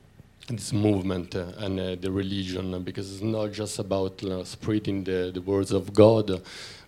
this 0.47 0.71
movement 0.71 1.35
uh, 1.35 1.51
and 1.57 1.79
uh, 1.79 1.95
the 1.95 2.09
religion 2.09 2.81
because 2.83 3.13
it's 3.13 3.21
not 3.21 3.51
just 3.51 3.79
about 3.79 4.23
uh, 4.23 4.43
spreading 4.45 5.03
the, 5.03 5.31
the 5.33 5.41
words 5.41 5.71
of 5.71 5.93
God, 5.93 6.41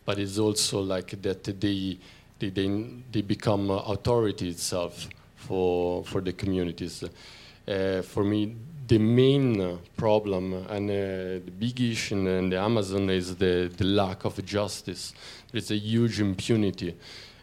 but 0.10 0.18
it's 0.18 0.40
also 0.40 0.82
like 0.82 1.22
that 1.22 1.44
they 1.44 1.96
they 2.40 2.50
they, 2.50 2.68
they 3.12 3.22
become 3.22 3.70
authority 3.70 4.50
itself 4.50 5.08
for 5.36 6.04
for 6.04 6.20
the 6.20 6.34
communities. 6.34 7.04
Uh, 7.04 8.02
for 8.02 8.24
me, 8.24 8.56
the 8.88 8.98
main 8.98 9.78
problem 9.96 10.66
and 10.68 10.90
uh, 10.90 11.46
the 11.46 11.52
big 11.60 11.80
issue 11.80 12.28
in 12.28 12.50
the 12.50 12.58
Amazon 12.58 13.08
is 13.12 13.36
the, 13.36 13.72
the 13.78 13.84
lack 13.84 14.26
of 14.26 14.44
justice. 14.44 15.14
There's 15.52 15.70
a 15.70 15.78
huge 15.78 16.20
impunity 16.20 16.96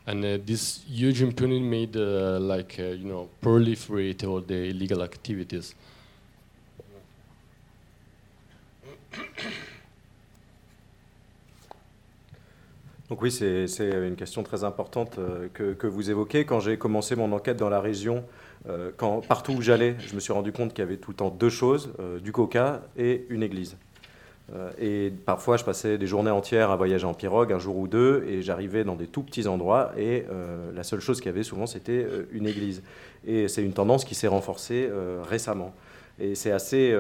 and 0.05 0.25
uh, 0.25 0.39
this 0.45 0.83
huge 0.89 1.23
impunity 1.23 1.61
made 1.61 1.97
uh, 1.97 2.41
like 2.41 2.81
uh, 2.81 2.83
you 3.01 3.07
know 3.07 3.29
proliferate 3.41 4.27
all 4.27 4.41
the 4.41 4.71
illegal 4.71 5.05
activities. 5.05 5.73
Donc 13.09 13.23
oui, 13.23 13.31
c'est 13.31 13.69
une 13.81 14.17
question 14.17 14.43
très 14.43 14.65
importante 14.65 15.19
euh, 15.19 15.49
que, 15.53 15.87
vous 15.87 16.11
évoquez. 16.11 16.45
Quand 16.45 16.59
j'ai 16.59 16.77
commencé 16.77 17.15
mon 17.15 17.31
enquête 17.33 17.57
dans 17.57 17.69
la 17.69 17.81
région, 17.81 18.25
euh, 18.69 18.91
quand, 18.97 19.25
partout 19.27 19.53
où 19.53 19.63
j'allais, 19.63 19.95
je 20.01 20.15
me 20.17 20.21
suis 20.21 20.33
rendu 20.33 20.51
compte 20.51 20.71
qu'il 20.71 20.81
y 20.81 20.83
avait 20.83 20.97
tout 20.97 21.13
le 21.13 21.17
temps 21.17 21.31
deux 21.31 21.49
choses, 21.49 21.93
euh, 22.01 22.19
du 22.19 22.33
coca 22.33 22.83
et 22.97 23.27
une 23.31 23.43
église. 23.43 23.77
Et 24.81 25.13
parfois, 25.25 25.57
je 25.57 25.65
passais 25.65 25.99
des 25.99 26.07
journées 26.07 26.31
entières 26.31 26.71
à 26.71 26.77
voyager 26.77 27.05
en 27.05 27.15
pirogue, 27.15 27.53
un 27.53 27.59
jour 27.59 27.77
ou 27.79 27.89
deux, 27.89 28.25
et 28.29 28.43
j'arrivais 28.43 28.85
dans 28.85 28.95
des 28.95 29.09
tout 29.09 29.25
petits 29.25 29.49
endroits, 29.49 29.91
et 29.99 30.25
la 30.73 30.85
seule 30.85 31.01
chose 31.01 31.19
qu'il 31.19 31.27
y 31.27 31.35
avait 31.35 31.43
souvent, 31.43 31.67
c'était 31.67 32.07
une 32.31 32.47
église. 32.47 32.85
Et 33.27 33.49
c'est 33.49 33.65
une 33.65 33.73
tendance 33.73 34.05
qui 34.05 34.15
s'est 34.15 34.29
renforcée 34.29 34.89
récemment. 35.29 35.75
Et 36.19 36.35
c'est 36.35 36.51
assez 36.51 36.97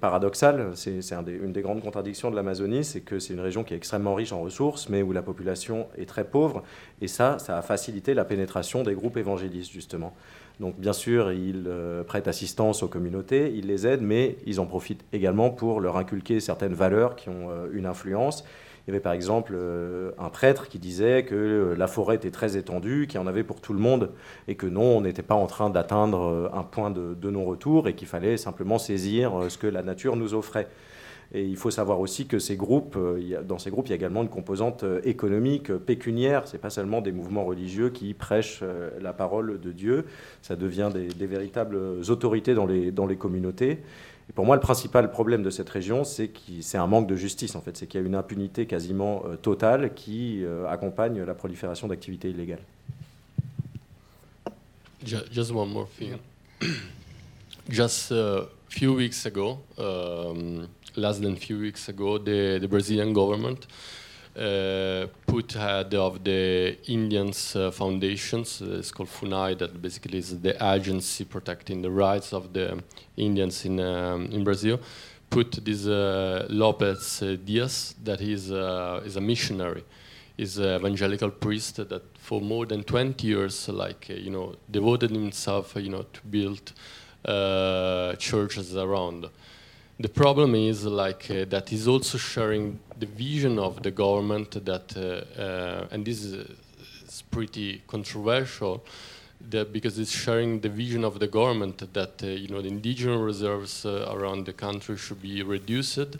paradoxal, 0.00 0.72
c'est 0.74 1.00
une 1.12 1.52
des 1.52 1.62
grandes 1.62 1.82
contradictions 1.82 2.32
de 2.32 2.36
l'Amazonie, 2.36 2.82
c'est 2.82 3.00
que 3.00 3.20
c'est 3.20 3.32
une 3.32 3.40
région 3.40 3.62
qui 3.62 3.74
est 3.74 3.76
extrêmement 3.76 4.14
riche 4.14 4.32
en 4.32 4.40
ressources, 4.40 4.88
mais 4.88 5.02
où 5.02 5.12
la 5.12 5.22
population 5.22 5.86
est 5.96 6.06
très 6.06 6.24
pauvre, 6.24 6.64
et 7.00 7.06
ça, 7.06 7.38
ça 7.38 7.56
a 7.56 7.62
facilité 7.62 8.12
la 8.12 8.24
pénétration 8.24 8.82
des 8.82 8.94
groupes 8.94 9.18
évangélistes, 9.18 9.70
justement. 9.70 10.14
Donc 10.60 10.78
bien 10.78 10.92
sûr, 10.92 11.32
ils 11.32 11.64
euh, 11.66 12.02
prêtent 12.02 12.28
assistance 12.28 12.82
aux 12.82 12.88
communautés, 12.88 13.52
ils 13.54 13.66
les 13.66 13.86
aident, 13.86 14.02
mais 14.02 14.38
ils 14.46 14.58
en 14.58 14.66
profitent 14.66 15.04
également 15.12 15.50
pour 15.50 15.80
leur 15.80 15.96
inculquer 15.96 16.40
certaines 16.40 16.72
valeurs 16.72 17.14
qui 17.14 17.28
ont 17.28 17.50
euh, 17.50 17.68
une 17.72 17.86
influence. 17.86 18.44
Il 18.86 18.90
y 18.90 18.92
avait 18.92 19.02
par 19.02 19.12
exemple 19.12 19.54
euh, 19.56 20.12
un 20.18 20.28
prêtre 20.28 20.68
qui 20.68 20.78
disait 20.78 21.24
que 21.24 21.74
la 21.76 21.86
forêt 21.86 22.16
était 22.16 22.30
très 22.30 22.56
étendue, 22.56 23.06
qu'il 23.08 23.20
y 23.20 23.22
en 23.22 23.26
avait 23.26 23.44
pour 23.44 23.60
tout 23.60 23.72
le 23.72 23.80
monde, 23.80 24.12
et 24.48 24.54
que 24.54 24.66
non, 24.66 24.98
on 24.98 25.00
n'était 25.00 25.22
pas 25.22 25.34
en 25.34 25.46
train 25.46 25.70
d'atteindre 25.70 26.50
un 26.54 26.62
point 26.62 26.90
de 26.90 27.30
non-retour, 27.30 27.88
et 27.88 27.94
qu'il 27.94 28.08
fallait 28.08 28.36
simplement 28.36 28.78
saisir 28.78 29.46
ce 29.48 29.58
que 29.58 29.66
la 29.66 29.82
nature 29.82 30.16
nous 30.16 30.34
offrait. 30.34 30.68
Et 31.34 31.44
il 31.44 31.56
faut 31.56 31.70
savoir 31.70 32.00
aussi 32.00 32.26
que 32.26 32.38
ces 32.38 32.56
groupes, 32.56 32.96
euh, 32.96 33.42
dans 33.42 33.58
ces 33.58 33.70
groupes, 33.70 33.86
il 33.86 33.90
y 33.90 33.92
a 33.92 33.96
également 33.96 34.22
une 34.22 34.28
composante 34.28 34.84
euh, 34.84 35.00
économique, 35.04 35.70
euh, 35.70 35.78
pécuniaire. 35.78 36.46
Ce 36.46 36.52
n'est 36.52 36.60
pas 36.60 36.70
seulement 36.70 37.00
des 37.00 37.12
mouvements 37.12 37.44
religieux 37.44 37.90
qui 37.90 38.14
prêchent 38.14 38.62
la 39.00 39.12
parole 39.12 39.60
de 39.60 39.72
Dieu, 39.72 40.06
ça 40.42 40.56
devient 40.56 40.90
des, 40.92 41.26
véritables 41.26 41.76
autorités 42.08 42.54
dans 42.54 42.66
les, 42.66 42.90
dans 42.92 43.06
les 43.06 43.16
communautés. 43.16 43.78
Pour 44.34 44.44
moi, 44.44 44.56
le 44.56 44.60
principal 44.60 45.10
problème 45.10 45.42
de 45.42 45.50
cette 45.50 45.70
région, 45.70 46.04
c'est 46.04 46.30
c'est 46.60 46.78
un 46.78 46.86
manque 46.86 47.06
de 47.06 47.16
justice, 47.16 47.54
en 47.54 47.60
fait. 47.60 47.76
C'est 47.76 47.86
qu'il 47.86 48.00
y 48.00 48.04
a 48.04 48.06
une 48.06 48.14
impunité 48.14 48.66
quasiment 48.66 49.22
totale 49.40 49.94
qui 49.94 50.44
accompagne 50.68 51.22
la 51.22 51.34
prolifération 51.34 51.88
d'activités 51.88 52.30
illégales. 52.30 52.62
Just 55.04 55.52
one 55.52 55.70
more 55.70 55.88
thing. 55.88 56.18
Just 57.68 58.10
a 58.10 58.48
few 58.68 58.94
weeks 58.94 59.26
ago, 59.26 59.60
um, 59.78 60.68
less 60.96 61.20
than 61.20 61.32
a 61.32 61.36
few 61.36 61.58
weeks 61.58 61.88
ago, 61.88 62.18
the 62.18 62.66
Brazilian 62.68 63.12
government 63.12 63.66
uh, 64.36 65.06
put 65.26 65.52
head 65.52 65.94
of 65.94 66.22
the 66.22 66.76
Indians 66.88 67.56
uh, 67.56 67.70
foundations, 67.70 68.60
uh, 68.60 68.78
it's 68.78 68.90
called 68.90 69.08
FUNAI, 69.08 69.56
that 69.58 69.80
basically 69.80 70.18
is 70.18 70.40
the 70.40 70.54
agency 70.74 71.24
protecting 71.24 71.80
the 71.80 71.90
rights 71.90 72.34
of 72.34 72.52
the 72.52 72.82
Indians 73.16 73.64
in, 73.64 73.80
um, 73.80 74.26
in 74.26 74.44
Brazil, 74.44 74.78
put 75.30 75.64
this 75.64 75.86
uh, 75.86 76.46
Lopez 76.50 77.22
Diaz, 77.44 77.94
that 78.04 78.20
is, 78.20 78.52
uh, 78.52 79.00
is 79.06 79.16
a 79.16 79.20
missionary, 79.20 79.84
is 80.36 80.58
an 80.58 80.80
evangelical 80.80 81.30
priest 81.30 81.76
that 81.76 82.02
for 82.18 82.42
more 82.42 82.66
than 82.66 82.84
20 82.84 83.26
years, 83.26 83.68
like, 83.70 84.10
you 84.10 84.30
know, 84.30 84.54
devoted 84.70 85.12
himself, 85.12 85.74
you 85.76 85.88
know, 85.88 86.04
to 86.12 86.20
build 86.28 86.72
churches 88.18 88.76
around. 88.76 89.30
The 89.98 90.10
problem 90.10 90.54
is 90.54 90.84
like 90.84 91.30
uh, 91.30 91.46
that 91.48 91.70
he's 91.70 91.88
also 91.88 92.18
sharing 92.18 92.78
the 92.98 93.06
vision 93.06 93.58
of 93.58 93.82
the 93.82 93.90
government 93.90 94.62
that, 94.66 94.94
uh, 94.94 95.40
uh, 95.40 95.88
and 95.90 96.04
this 96.04 96.22
is, 96.22 96.34
is, 97.08 97.22
pretty 97.30 97.80
controversial, 97.86 98.84
that 99.48 99.72
because 99.72 99.98
it's 99.98 100.10
sharing 100.10 100.60
the 100.60 100.68
vision 100.68 101.02
of 101.02 101.18
the 101.18 101.26
government 101.26 101.94
that 101.94 102.22
uh, 102.22 102.26
you 102.26 102.48
know 102.48 102.60
the 102.60 102.68
indigenous 102.68 103.18
reserves 103.18 103.86
uh, 103.86 104.06
around 104.12 104.44
the 104.44 104.52
country 104.52 104.98
should 104.98 105.22
be 105.22 105.42
reduced, 105.42 106.18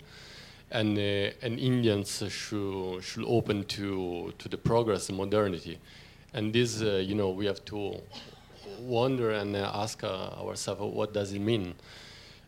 and 0.70 0.96
uh, 0.96 1.44
and 1.44 1.58
Indians 1.58 2.22
should 2.30 3.04
should 3.04 3.24
open 3.26 3.64
to 3.64 4.32
to 4.38 4.48
the 4.48 4.56
progress 4.56 5.10
and 5.10 5.18
modernity, 5.18 5.78
and 6.32 6.50
this 6.50 6.80
you 6.80 7.14
know 7.14 7.28
we 7.28 7.44
have 7.44 7.62
to 7.66 8.00
wonder 8.80 9.32
and 9.32 9.54
ask 9.54 10.02
ourselves 10.02 10.80
what 10.80 11.12
does 11.12 11.34
it 11.34 11.40
mean. 11.40 11.74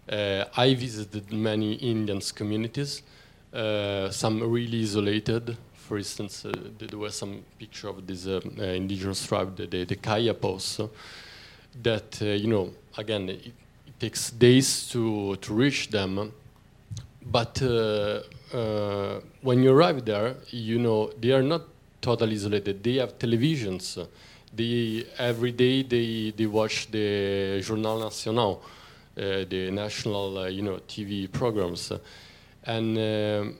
Uh, 0.08 0.46
I 0.56 0.72
visited 0.74 1.30
many 1.30 1.74
Indian 1.74 2.20
communities, 2.34 3.02
uh, 3.52 4.08
some 4.10 4.42
really 4.42 4.80
isolated. 4.80 5.54
For 5.74 5.98
instance, 5.98 6.46
uh, 6.46 6.52
there 6.78 6.98
was 6.98 7.14
some 7.14 7.44
picture 7.58 7.88
of 7.88 8.06
this 8.06 8.24
indigenous 8.24 9.26
tribe, 9.26 9.54
the, 9.56 9.66
the, 9.66 9.84
the 9.84 9.96
Kayapos, 9.96 10.88
that, 11.82 12.20
you 12.22 12.46
know, 12.46 12.70
again, 12.96 13.28
it, 13.28 13.46
it, 13.46 13.52
takes 14.00 14.30
days 14.30 14.88
to, 14.90 15.36
to 15.36 15.52
reach 15.52 15.90
them. 15.90 16.32
But 17.26 17.60
when 19.42 19.62
you 19.62 19.72
arrive 19.72 20.04
there, 20.04 20.36
you 20.50 20.78
know, 20.78 21.10
they 21.20 21.32
are 21.32 21.42
not 21.42 21.62
totally 22.00 22.36
isolated. 22.36 22.82
They 22.82 22.94
have 22.94 23.18
televisions. 23.18 24.06
They, 24.54 25.04
every 25.18 25.52
day 25.52 25.82
they, 25.82 26.32
they 26.34 26.46
watch 26.46 26.90
the 26.90 27.60
Journal 27.60 27.98
National 28.00 28.62
uh, 28.64 28.77
the 29.48 29.70
national, 29.70 30.38
uh, 30.38 30.46
you 30.46 30.62
know, 30.62 30.78
TV 30.88 31.30
programs, 31.30 31.92
and 32.64 32.98
um, 32.98 33.58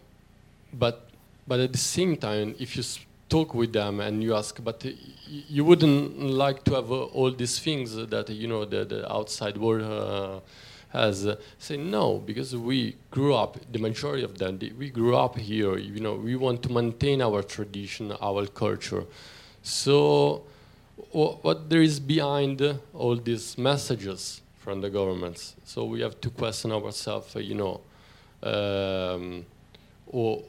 but 0.73 1.09
but 1.47 1.61
at 1.61 1.73
the 1.73 1.79
same 1.79 2.17
time, 2.17 2.55
if 2.59 2.77
you 2.77 2.83
talk 3.29 3.55
with 3.55 3.73
them 3.73 4.01
and 4.01 4.23
you 4.23 4.35
ask, 4.35 4.63
but 4.63 4.85
you 5.27 5.65
wouldn't 5.65 6.21
like 6.21 6.65
to 6.65 6.75
have 6.75 6.91
uh, 6.91 7.05
all 7.05 7.31
these 7.31 7.59
things 7.59 7.95
that 7.95 8.29
you 8.31 8.49
know 8.49 8.65
the, 8.65 8.85
the 8.85 9.13
outside 9.13 9.57
world 9.57 9.83
uh, 9.83 10.41
has. 10.91 11.27
Uh, 11.27 11.37
say 11.59 11.77
no, 11.77 12.19
because 12.19 12.57
we 12.57 12.97
grew 13.11 13.35
up. 13.35 13.59
The 13.71 13.79
majority 13.79 14.25
of 14.25 14.39
them, 14.39 14.59
we 14.79 14.91
grew 14.91 15.17
up 15.17 15.37
here. 15.37 15.77
You 15.77 16.01
know, 16.01 16.15
we 16.15 16.37
want 16.37 16.63
to 16.65 16.73
maintain 16.73 17.21
our 17.23 17.43
tradition, 17.43 18.13
our 18.21 18.47
culture. 18.47 19.05
So, 19.63 20.45
what 21.13 21.69
there 21.69 21.83
is 21.83 22.01
behind 22.01 22.79
all 22.95 23.17
these 23.17 23.59
messages? 23.59 24.41
From 24.69 24.83
the 24.83 24.91
governments. 24.91 25.57
So 25.65 25.87
we 25.87 26.03
have 26.03 26.21
to 26.21 26.29
question 26.29 26.73
ourselves, 26.73 27.35
you 27.37 27.55
know, 27.55 27.81
um, 28.43 29.47
or, 30.07 30.43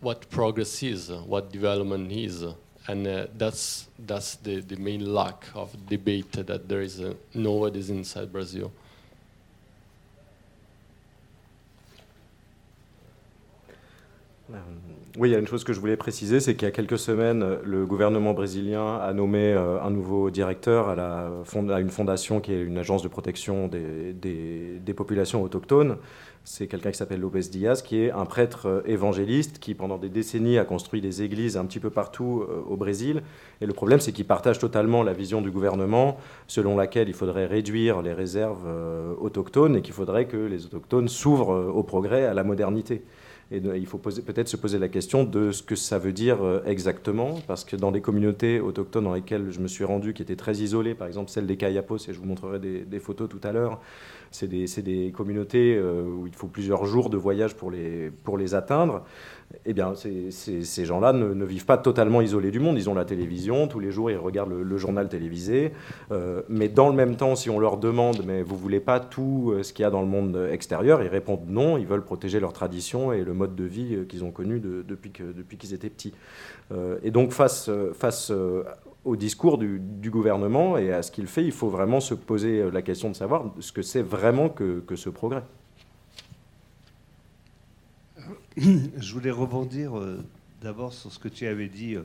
what 0.00 0.30
progress 0.30 0.82
is, 0.82 1.10
what 1.10 1.52
development 1.52 2.10
is, 2.10 2.46
and 2.86 3.06
uh, 3.06 3.26
that's 3.36 3.88
that's 3.98 4.36
the, 4.36 4.62
the 4.62 4.76
main 4.76 5.04
lack 5.12 5.44
of 5.54 5.68
debate 5.86 6.32
that 6.32 6.66
there 6.66 6.80
is 6.80 6.98
uh, 6.98 7.12
nowadays 7.34 7.90
inside 7.90 8.32
Brazil. 8.32 8.72
Um, 14.50 14.87
Oui, 15.18 15.30
il 15.30 15.32
y 15.32 15.34
a 15.34 15.40
une 15.40 15.48
chose 15.48 15.64
que 15.64 15.72
je 15.72 15.80
voulais 15.80 15.96
préciser, 15.96 16.38
c'est 16.38 16.54
qu'il 16.54 16.66
y 16.66 16.68
a 16.68 16.70
quelques 16.70 16.96
semaines, 16.96 17.58
le 17.64 17.86
gouvernement 17.86 18.34
brésilien 18.34 18.98
a 18.98 19.12
nommé 19.12 19.52
euh, 19.52 19.82
un 19.82 19.90
nouveau 19.90 20.30
directeur 20.30 20.90
à, 20.90 21.32
une 21.80 21.90
fondation 21.90 22.40
qui 22.40 22.52
est 22.52 22.62
une 22.62 22.78
agence 22.78 23.02
de 23.02 23.08
protection 23.08 23.66
des, 23.66 24.12
des, 24.12 24.94
populations 24.94 25.42
autochtones. 25.42 25.96
C'est 26.44 26.68
quelqu'un 26.68 26.92
qui 26.92 26.98
s'appelle 26.98 27.18
Lopez 27.18 27.48
Diaz, 27.50 27.82
qui 27.82 28.00
est 28.00 28.12
un 28.12 28.26
prêtre 28.26 28.66
euh, 28.68 28.82
évangéliste 28.86 29.58
qui, 29.58 29.74
pendant 29.74 29.98
des 29.98 30.08
décennies, 30.08 30.56
a 30.56 30.64
construit 30.64 31.00
des 31.00 31.20
églises 31.20 31.56
un 31.56 31.64
petit 31.64 31.80
peu 31.80 31.90
partout 31.90 32.44
euh, 32.48 32.62
au 32.68 32.76
Brésil. 32.76 33.24
Et 33.60 33.66
le 33.66 33.72
problème, 33.72 33.98
c'est 33.98 34.12
qu'il 34.12 34.24
partage 34.24 34.60
totalement 34.60 35.02
la 35.02 35.14
vision 35.14 35.42
du 35.42 35.50
gouvernement, 35.50 36.16
selon 36.46 36.76
laquelle 36.76 37.08
il 37.08 37.14
faudrait 37.14 37.46
réduire 37.46 38.02
les 38.02 38.12
réserves 38.12 38.68
autochtones 39.20 39.74
et 39.74 39.82
qu'il 39.82 39.94
faudrait 39.94 40.26
que 40.26 40.36
les 40.36 40.64
autochtones 40.64 41.08
s'ouvrent 41.08 41.72
au 41.74 41.82
progrès, 41.82 42.24
à 42.24 42.34
la 42.34 42.44
modernité. 42.44 43.02
Et 43.50 43.62
il 43.76 43.86
faut 43.86 43.96
peut-être 43.96 44.48
se 44.48 44.58
poser 44.58 44.78
la 44.78 44.88
question 44.88 45.24
de 45.24 45.52
ce 45.52 45.62
que 45.62 45.74
ça 45.74 45.98
veut 45.98 46.12
dire 46.12 46.42
euh, 46.42 46.62
exactement, 46.66 47.40
parce 47.46 47.64
que 47.64 47.76
dans 47.76 47.90
les 47.90 48.02
communautés 48.02 48.60
autochtones 48.60 49.04
dans 49.04 49.14
lesquelles 49.14 49.50
je 49.50 49.60
me 49.60 49.68
suis 49.68 49.84
rendu, 49.84 50.12
qui 50.12 50.20
étaient 50.20 50.36
très 50.36 50.56
isolées, 50.56 50.94
par 50.94 51.06
exemple 51.06 51.30
celle 51.30 51.46
des 51.46 51.56
Kayapos, 51.56 51.96
et 52.08 52.12
je 52.12 52.18
vous 52.18 52.26
montrerai 52.26 52.58
des, 52.58 53.00
photos 53.00 53.26
tout 53.26 53.40
à 53.42 53.52
l'heure, 53.52 53.80
c'est 54.30 54.48
des, 54.48 54.66
des, 54.82 55.12
communautés 55.12 55.76
euh, 55.76 56.02
où 56.02 56.26
il 56.26 56.34
faut 56.34 56.46
plusieurs 56.46 56.84
jours 56.84 57.10
de 57.10 57.16
voyage 57.16 57.54
pour 57.54 57.70
les, 57.70 58.10
pour 58.10 58.38
les 58.38 58.54
atteindre 58.54 59.04
eh 59.64 59.72
bien, 59.72 59.94
ces 59.94 60.84
gens-là 60.84 61.14
ne, 61.14 61.44
vivent 61.44 61.64
pas 61.64 61.78
totalement 61.78 62.20
isolés 62.20 62.50
du 62.50 62.60
monde. 62.60 62.76
Ils 62.76 62.90
ont 62.90 62.94
la 62.94 63.06
télévision, 63.06 63.66
tous 63.66 63.80
les 63.80 63.90
jours, 63.90 64.10
ils 64.10 64.16
regardent 64.16 64.52
le, 64.52 64.76
journal 64.76 65.08
télévisé. 65.08 65.72
Euh, 66.12 66.42
mais 66.50 66.68
dans 66.68 66.88
le 66.88 66.94
même 66.94 67.16
temps, 67.16 67.34
si 67.34 67.48
on 67.48 67.58
leur 67.58 67.78
demande, 67.78 68.24
mais 68.26 68.42
vous 68.42 68.58
voulez 68.58 68.80
pas 68.80 69.00
tout 69.00 69.52
euh, 69.52 69.62
ce 69.62 69.72
qu'il 69.72 69.84
y 69.84 69.86
a 69.86 69.90
dans 69.90 70.02
le 70.02 70.06
monde 70.06 70.48
extérieur, 70.52 71.02
ils 71.02 71.08
répondent 71.08 71.46
non, 71.48 71.78
ils 71.78 71.86
veulent 71.86 72.04
protéger 72.04 72.40
leur 72.40 72.52
tradition 72.52 73.12
et 73.12 73.24
le 73.24 73.32
mode 73.32 73.56
de 73.56 73.64
vie 73.64 74.06
qu'ils 74.06 74.22
ont 74.22 74.32
connu 74.32 74.60
depuis 74.60 75.12
qu'ils 75.12 75.32
depuis 75.32 75.72
étaient 75.72 75.88
petits. 75.88 76.12
et 77.02 77.10
donc, 77.10 77.32
face, 77.32 77.70
face 77.94 78.30
au 79.08 79.16
discours 79.16 79.58
du, 79.58 80.10
gouvernement 80.10 80.76
et 80.78 80.92
à 80.92 81.02
ce 81.02 81.10
qu'il 81.10 81.26
fait, 81.26 81.44
il 81.44 81.52
faut 81.52 81.68
vraiment 81.68 82.00
se 82.00 82.14
poser 82.14 82.70
la 82.70 82.82
question 82.82 83.10
de 83.10 83.16
savoir 83.16 83.52
ce 83.60 83.72
que 83.72 83.82
c'est 83.82 84.02
vraiment 84.02 84.48
que 84.48 84.96
ce 84.96 85.08
progrès. 85.10 85.42
je 88.96 89.12
voulais 89.12 89.30
rebondir 89.30 89.96
euh, 89.96 90.18
d'abord 90.60 90.92
sur 90.92 91.12
ce 91.12 91.18
que 91.20 91.28
tu 91.28 91.46
avais 91.46 91.68
dit 91.68 91.94
euh, 91.94 92.02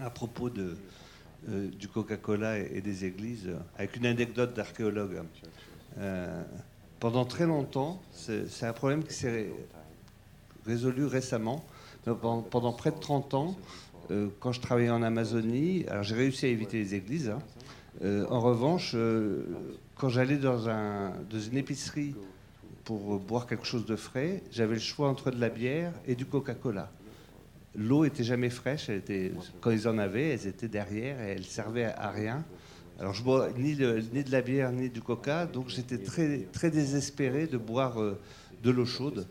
à 0.00 0.08
propos 0.08 0.48
euh, 0.48 1.68
du 1.72 1.88
Coca-Cola 1.88 2.58
et, 2.58 2.80
des 2.80 3.04
églises, 3.04 3.50
avec 3.76 3.96
une 3.96 4.06
anecdote 4.06 4.54
d'archéologue. 4.54 5.20
pendant 7.00 7.26
très 7.26 7.44
longtemps, 7.44 8.00
c'est 8.12 8.64
un 8.64 8.72
problème 8.72 9.04
qui 9.04 9.12
s'est 9.12 9.50
résolu 10.64 11.04
récemment. 11.04 11.64
Pendant, 12.04 12.72
près 12.72 12.92
de 12.92 12.98
30 12.98 13.34
ans, 13.34 13.56
quand 14.40 14.52
je 14.52 14.60
travaillais 14.60 14.90
en 14.90 15.02
Amazonie, 15.02 15.84
alors 15.88 16.02
j'ai 16.02 16.14
réussi 16.14 16.46
à 16.46 16.48
éviter 16.48 16.78
les 16.78 16.94
églises. 16.94 17.30
Hein. 17.30 18.26
en 18.30 18.40
revanche, 18.40 18.94
quand 19.96 20.08
j'allais 20.08 20.36
dans, 20.36 20.68
un, 20.68 21.12
dans 21.30 21.40
une 21.40 21.56
épicerie 21.56 22.14
pour 22.84 23.18
boire 23.18 23.46
quelque 23.46 23.66
chose 23.66 23.84
de 23.84 23.96
frais, 23.96 24.42
j'avais 24.52 24.74
le 24.74 24.80
choix 24.80 25.08
entre 25.08 25.30
de 25.30 25.40
la 25.40 25.48
bière 25.48 25.92
et 26.06 26.14
du 26.14 26.24
Coca-Cola. 26.26 26.90
L'eau 27.74 28.04
était 28.04 28.24
jamais 28.24 28.48
fraîche, 28.48 28.90
quand 29.60 29.70
ils 29.70 29.86
en 29.86 29.98
avaient, 29.98 30.30
elles 30.30 30.46
étaient 30.46 30.68
derrière 30.68 31.20
et 31.20 31.32
elles 31.32 31.44
servaient 31.44 31.84
à 31.84 32.10
rien. 32.10 32.44
Alors 32.98 33.12
je 33.12 33.22
bois 33.22 33.50
ni 33.58 33.74
de, 33.74 34.02
la 34.30 34.40
bière 34.40 34.72
ni 34.72 34.88
du 34.88 35.02
Coca, 35.02 35.44
donc 35.44 35.68
j'étais 35.68 35.98
très, 35.98 36.46
très 36.52 36.70
désespéré 36.70 37.46
de 37.46 37.58
boire 37.58 38.00
euh, 38.00 38.18
de 38.62 38.70
l'eau 38.70 38.86
chaude. 38.86 39.26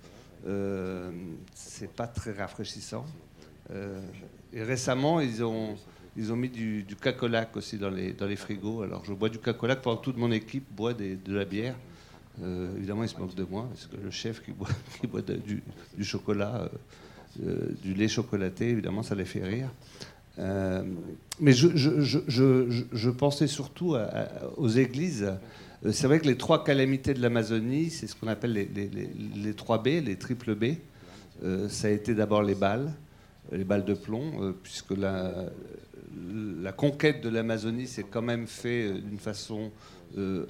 Euh, 0.46 1.12
c'est 1.56 1.92
pas 1.92 2.06
très 2.06 2.34
rafraîchissant. 2.34 3.06
Euh, 3.72 4.00
et 4.56 4.64
récemment, 4.64 5.20
ils 5.20 5.44
ont, 5.44 5.76
ils 6.18 6.32
ont 6.32 6.36
mis 6.36 6.50
du, 6.50 6.84
du 6.84 6.96
Cacolac 6.96 7.56
aussi 7.58 7.78
dans 7.78 7.90
les, 7.90 8.14
dans 8.14 8.26
les 8.26 8.38
frigos. 8.38 8.82
Alors 8.82 9.04
je 9.06 9.14
bois 9.14 9.30
du 9.30 9.38
Cacolac 9.38 9.82
pendant 9.82 9.98
que 9.98 10.06
toute 10.06 10.18
mon 10.18 10.32
équipe 10.32 10.66
boit 10.72 10.94
de 10.94 11.18
la 11.28 11.46
bière. 11.46 11.76
Euh, 12.44 12.76
évidemment, 12.78 13.04
il 13.04 13.10
se 13.10 13.18
moque 13.18 13.36
de 13.36 13.44
moi, 13.44 13.68
parce 13.70 13.88
que 13.88 13.98
le 13.98 14.12
chef 14.12 14.44
qui 14.44 14.52
boit, 14.52 14.68
du, 15.98 16.04
chocolat, 16.04 16.56
euh, 16.64 16.68
euh, 17.46 17.70
du 17.82 17.94
lait 17.94 18.08
chocolaté, 18.08 18.70
évidemment, 18.70 19.04
ça 19.04 19.16
les 19.16 19.26
fait 19.26 19.44
rire. 19.44 19.70
mais 21.40 21.54
je, 21.54 23.10
pensais 23.10 23.48
surtout 23.48 23.96
aux 24.58 24.70
églises. 24.70 25.32
C'est 25.92 26.08
vrai 26.08 26.20
que 26.20 26.26
les 26.26 26.38
trois 26.38 26.64
calamités 26.64 27.14
de 27.14 27.22
l'Amazonie, 27.22 27.90
c'est 27.90 28.08
ce 28.08 28.16
qu'on 28.16 28.28
appelle 28.28 28.54
les, 28.54 29.54
trois 29.54 29.82
B, 29.82 29.88
les 30.04 30.18
triple 30.18 30.56
B. 30.56 30.76
ça 31.70 31.88
a 31.88 31.92
été 31.92 32.14
d'abord 32.16 32.44
les 32.44 32.56
balles, 32.56 32.92
les 33.52 33.64
balles 33.64 33.86
de 33.86 33.94
plomb, 33.94 34.54
puisque 34.64 34.92
la, 34.92 35.52
conquête 36.76 37.22
de 37.22 37.30
l'Amazonie 37.30 37.88
s'est 37.88 38.06
quand 38.10 38.22
même 38.22 38.48
fait 38.48 38.94
d'une 38.94 39.20
façon 39.20 39.72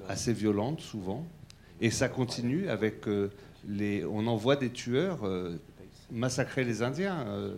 assez 0.07 0.33
violente, 0.33 0.81
souvent. 0.81 1.25
Et 1.81 1.91
ça 1.91 2.07
continue 2.07 2.69
avec 2.69 3.07
euh, 3.07 3.29
les. 3.67 4.05
On 4.05 4.27
envoie 4.27 4.55
des 4.55 4.69
tueurs 4.69 5.25
euh, 5.25 5.57
massacrer 6.11 6.63
les 6.63 6.81
Indiens. 6.81 7.25
Euh, 7.27 7.55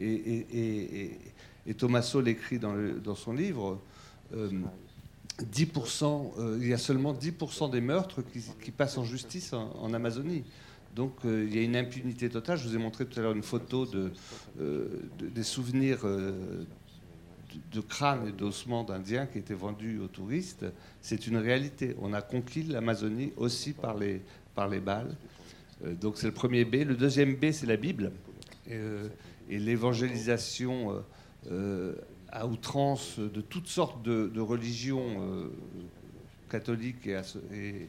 et, 0.00 0.46
et, 0.52 1.18
l'écrit 2.22 2.58
dans, 2.58 2.74
dans, 3.02 3.14
son 3.14 3.32
livre. 3.32 3.80
10%, 4.34 6.32
il 6.60 6.66
y 6.66 6.74
a 6.74 6.78
seulement 6.78 7.14
10% 7.14 7.70
des 7.70 7.80
meurtres 7.80 8.22
qui, 8.60 8.70
passent 8.72 8.98
en 8.98 9.04
justice 9.04 9.52
en, 9.52 9.94
Amazonie. 9.94 10.42
Donc 10.94 11.12
il 11.24 11.54
y 11.54 11.58
a 11.58 11.62
une 11.62 11.76
impunité 11.76 12.28
totale. 12.28 12.58
Je 12.58 12.68
vous 12.68 12.74
ai 12.76 12.78
montré 12.78 13.04
tout 13.06 13.18
à 13.18 13.22
l'heure 13.22 13.32
une 13.32 13.42
photo 13.42 13.86
de, 13.86 14.12
des 15.20 15.42
souvenirs 15.42 16.06
de 17.72 17.80
crânes 17.80 18.28
et 18.28 18.32
d'ossements 18.32 18.84
d'Indiens 18.84 19.26
qui 19.26 19.38
étaient 19.38 19.54
vendus 19.54 20.00
aux 20.00 20.08
touristes, 20.08 20.64
c'est 21.00 21.26
une 21.26 21.36
réalité. 21.36 21.96
On 22.00 22.12
a 22.12 22.22
conquis 22.22 22.62
l'Amazonie 22.62 23.32
aussi 23.36 23.72
par 23.72 23.96
les, 23.96 24.22
par 24.54 24.68
les 24.68 24.80
balles. 24.80 25.16
Euh, 25.84 25.94
donc 25.94 26.16
c'est 26.16 26.26
le 26.26 26.32
premier 26.32 26.64
B. 26.64 26.76
Le 26.86 26.94
deuxième 26.96 27.34
B, 27.34 27.50
c'est 27.52 27.66
la 27.66 27.76
Bible. 27.76 28.12
et 28.66 28.74
euh, 28.74 29.08
l'évangélisation 29.48 31.02
euh, 31.50 31.94
à 32.30 32.46
outrance 32.46 33.18
de 33.18 33.40
toutes 33.40 33.68
sortes 33.68 34.02
de, 34.02 34.40
religions 34.40 35.50
catholiques 36.50 37.06
et 37.06 37.86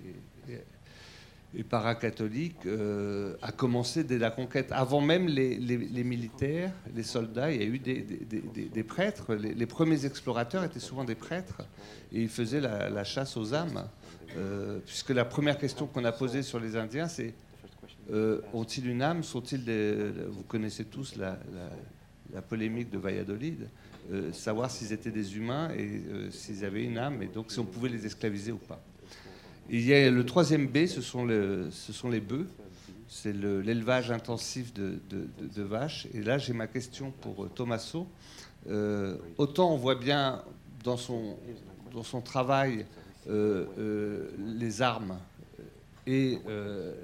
paracatholique 1.64 2.66
euh, 2.66 3.36
a 3.42 3.52
commencé 3.52 4.04
dès 4.04 4.18
la 4.18 4.32
conquête. 4.32 4.72
Avant 4.72 5.02
même 5.02 5.28
les, 5.28 6.04
militaires, 6.04 6.72
les 6.94 7.04
soldats, 7.04 7.52
il 7.52 7.62
y 7.62 7.64
a 7.64 7.68
eu 7.68 7.80
des, 7.80 8.84
prêtres. 8.84 9.34
Les, 9.36 9.66
premiers 9.66 10.06
explorateurs 10.06 10.64
étaient 10.64 10.80
souvent 10.80 11.04
des 11.04 11.16
prêtres 11.16 11.62
et 12.12 12.22
ils 12.22 12.30
faisaient 12.30 12.60
la, 12.62 13.04
chasse 13.04 13.38
aux 13.38 13.54
âmes. 13.54 13.88
Euh, 14.38 14.80
puisque 14.86 15.12
la 15.12 15.24
première 15.24 15.58
question 15.58 15.88
qu'on 15.88 16.04
a 16.04 16.12
posée 16.12 16.44
sur 16.44 16.60
les 16.60 16.76
Indiens, 16.76 17.08
c'est 17.08 17.34
euh, 18.12 18.42
ont-ils 18.54 18.88
une 18.88 19.02
âme? 19.02 19.24
Sont-ils. 19.24 19.64
Vous 20.30 20.44
connaissez 20.44 20.86
tous 20.86 21.16
la, 21.16 21.40
polémique 22.50 22.90
de 22.90 22.98
Valladolid. 22.98 23.70
savoir 24.34 24.70
s'ils 24.70 24.92
étaient 24.92 25.12
des 25.12 25.38
humains 25.38 25.70
et 25.72 26.02
s'ils 26.32 26.66
avaient 26.66 26.84
une 26.84 26.98
âme, 26.98 27.22
et 27.24 27.28
donc 27.28 27.52
si 27.52 27.60
on 27.60 27.66
pouvait 27.66 27.90
les 27.90 28.06
esclaviser 28.06 28.52
ou 28.52 28.58
pas. 28.58 28.84
Il 29.70 29.82
y 29.82 29.94
a 29.94 30.12
le 30.12 30.26
troisième 30.26 30.68
B, 30.68 30.86
ce 30.86 31.02
sont, 31.02 31.26
les 31.26 32.20
bœufs. 32.20 32.48
C'est 33.08 33.34
l'élevage 33.34 34.12
intensif 34.12 34.74
de, 34.74 35.00
vaches. 35.58 36.08
Et 36.14 36.22
là, 36.22 36.38
j'ai 36.38 36.54
ma 36.54 36.68
question 36.68 37.12
pour 37.22 37.44
euh, 37.44 37.50
Thomaso. 37.50 38.08
Euh, 38.68 39.18
autant 39.38 39.72
on 39.72 39.78
voit 39.78 39.96
bien 39.96 40.44
dans 40.84 40.98
son, 40.98 41.38
dans 41.94 42.02
son 42.02 42.22
travail 42.22 42.88
euh, 43.30 44.28
les 44.40 44.82
armes 44.82 45.20
et 46.08 46.40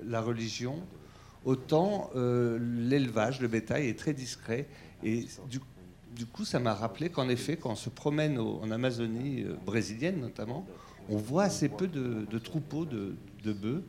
la 0.06 0.22
religion, 0.22 0.76
autant 1.46 2.12
l'élevage, 2.16 3.42
le 3.42 3.48
bétail 3.48 3.88
est 3.88 3.98
très 3.98 4.14
discret. 4.14 4.68
Et 5.04 5.26
du, 5.50 5.60
du 6.16 6.26
coup, 6.26 6.46
ça 6.46 6.60
m'a 6.60 6.74
rappelé 6.74 7.10
qu'en 7.10 7.30
effet, 7.30 7.58
quand 7.58 7.72
on 7.72 7.76
se 7.76 7.90
promène 7.90 8.38
en 8.38 8.70
Amazonie 8.70 9.46
brésilienne 9.66 10.20
notamment, 10.20 10.66
on 11.10 11.18
voit 11.18 11.44
assez 11.44 11.70
peu 11.70 11.88
de, 11.88 12.38
troupeaux 12.40 12.86
de, 12.86 13.16
bœufs. 13.54 13.84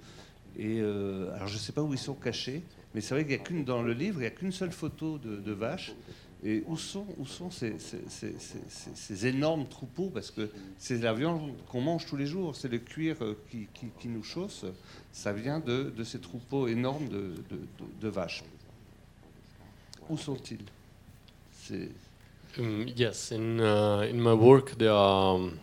Euh, 0.61 1.35
alors 1.35 1.49
je 1.49 1.55
ne 1.55 1.59
sais 1.59 1.73
pas 1.73 1.83
où 1.83 1.93
ils 1.93 1.99
sont 1.99 2.14
cachés, 2.14 2.62
mais 2.95 3.01
c'est 3.01 3.14
vrai 3.14 3.25
qu'il 3.25 3.35
n'y 3.35 3.41
a 3.41 3.45
qu'une 3.45 3.64
dans 3.64 3.83
le 3.83 3.93
livre, 3.93 4.18
il 4.18 4.23
n'y 4.23 4.27
a 4.27 4.31
qu'une 4.31 4.53
seule 4.53 4.73
photo 4.73 5.18
de, 5.18 5.53
vaches. 5.53 5.95
Et 6.45 6.64
où 6.66 6.77
sont, 6.77 7.07
où 7.18 7.25
sont 7.25 7.51
ces, 7.53 7.77
énormes 9.27 9.68
troupeaux? 9.68 10.11
Parce 10.11 10.33
que 10.33 10.51
c'est 10.77 10.99
la 10.99 11.14
viande 11.14 11.53
qu'on 11.68 11.81
mange 11.81 12.07
tous 12.07 12.16
les 12.16 12.27
jours, 12.27 12.57
c'est 12.57 12.68
le 12.68 12.79
cuir 12.79 13.16
euh, 13.23 13.35
qui, 13.51 14.09
nous 14.09 14.25
chausse. 14.25 14.64
Ça 15.12 15.33
vient 15.33 15.61
de, 15.61 15.93
ces 16.03 16.18
troupeaux 16.18 16.66
énormes 16.66 17.09
de, 17.09 18.09
vaches. 18.09 18.43
Où 20.11 20.18
sont-ils 20.18 20.64
um, 22.59 22.86
Yes, 22.94 23.32
in, 23.32 23.61
uh, 23.61 24.00
in 24.00 24.20
my 24.20 24.34
work 24.34 24.72
there 24.78 24.92
are 24.92 25.36
um, 25.36 25.61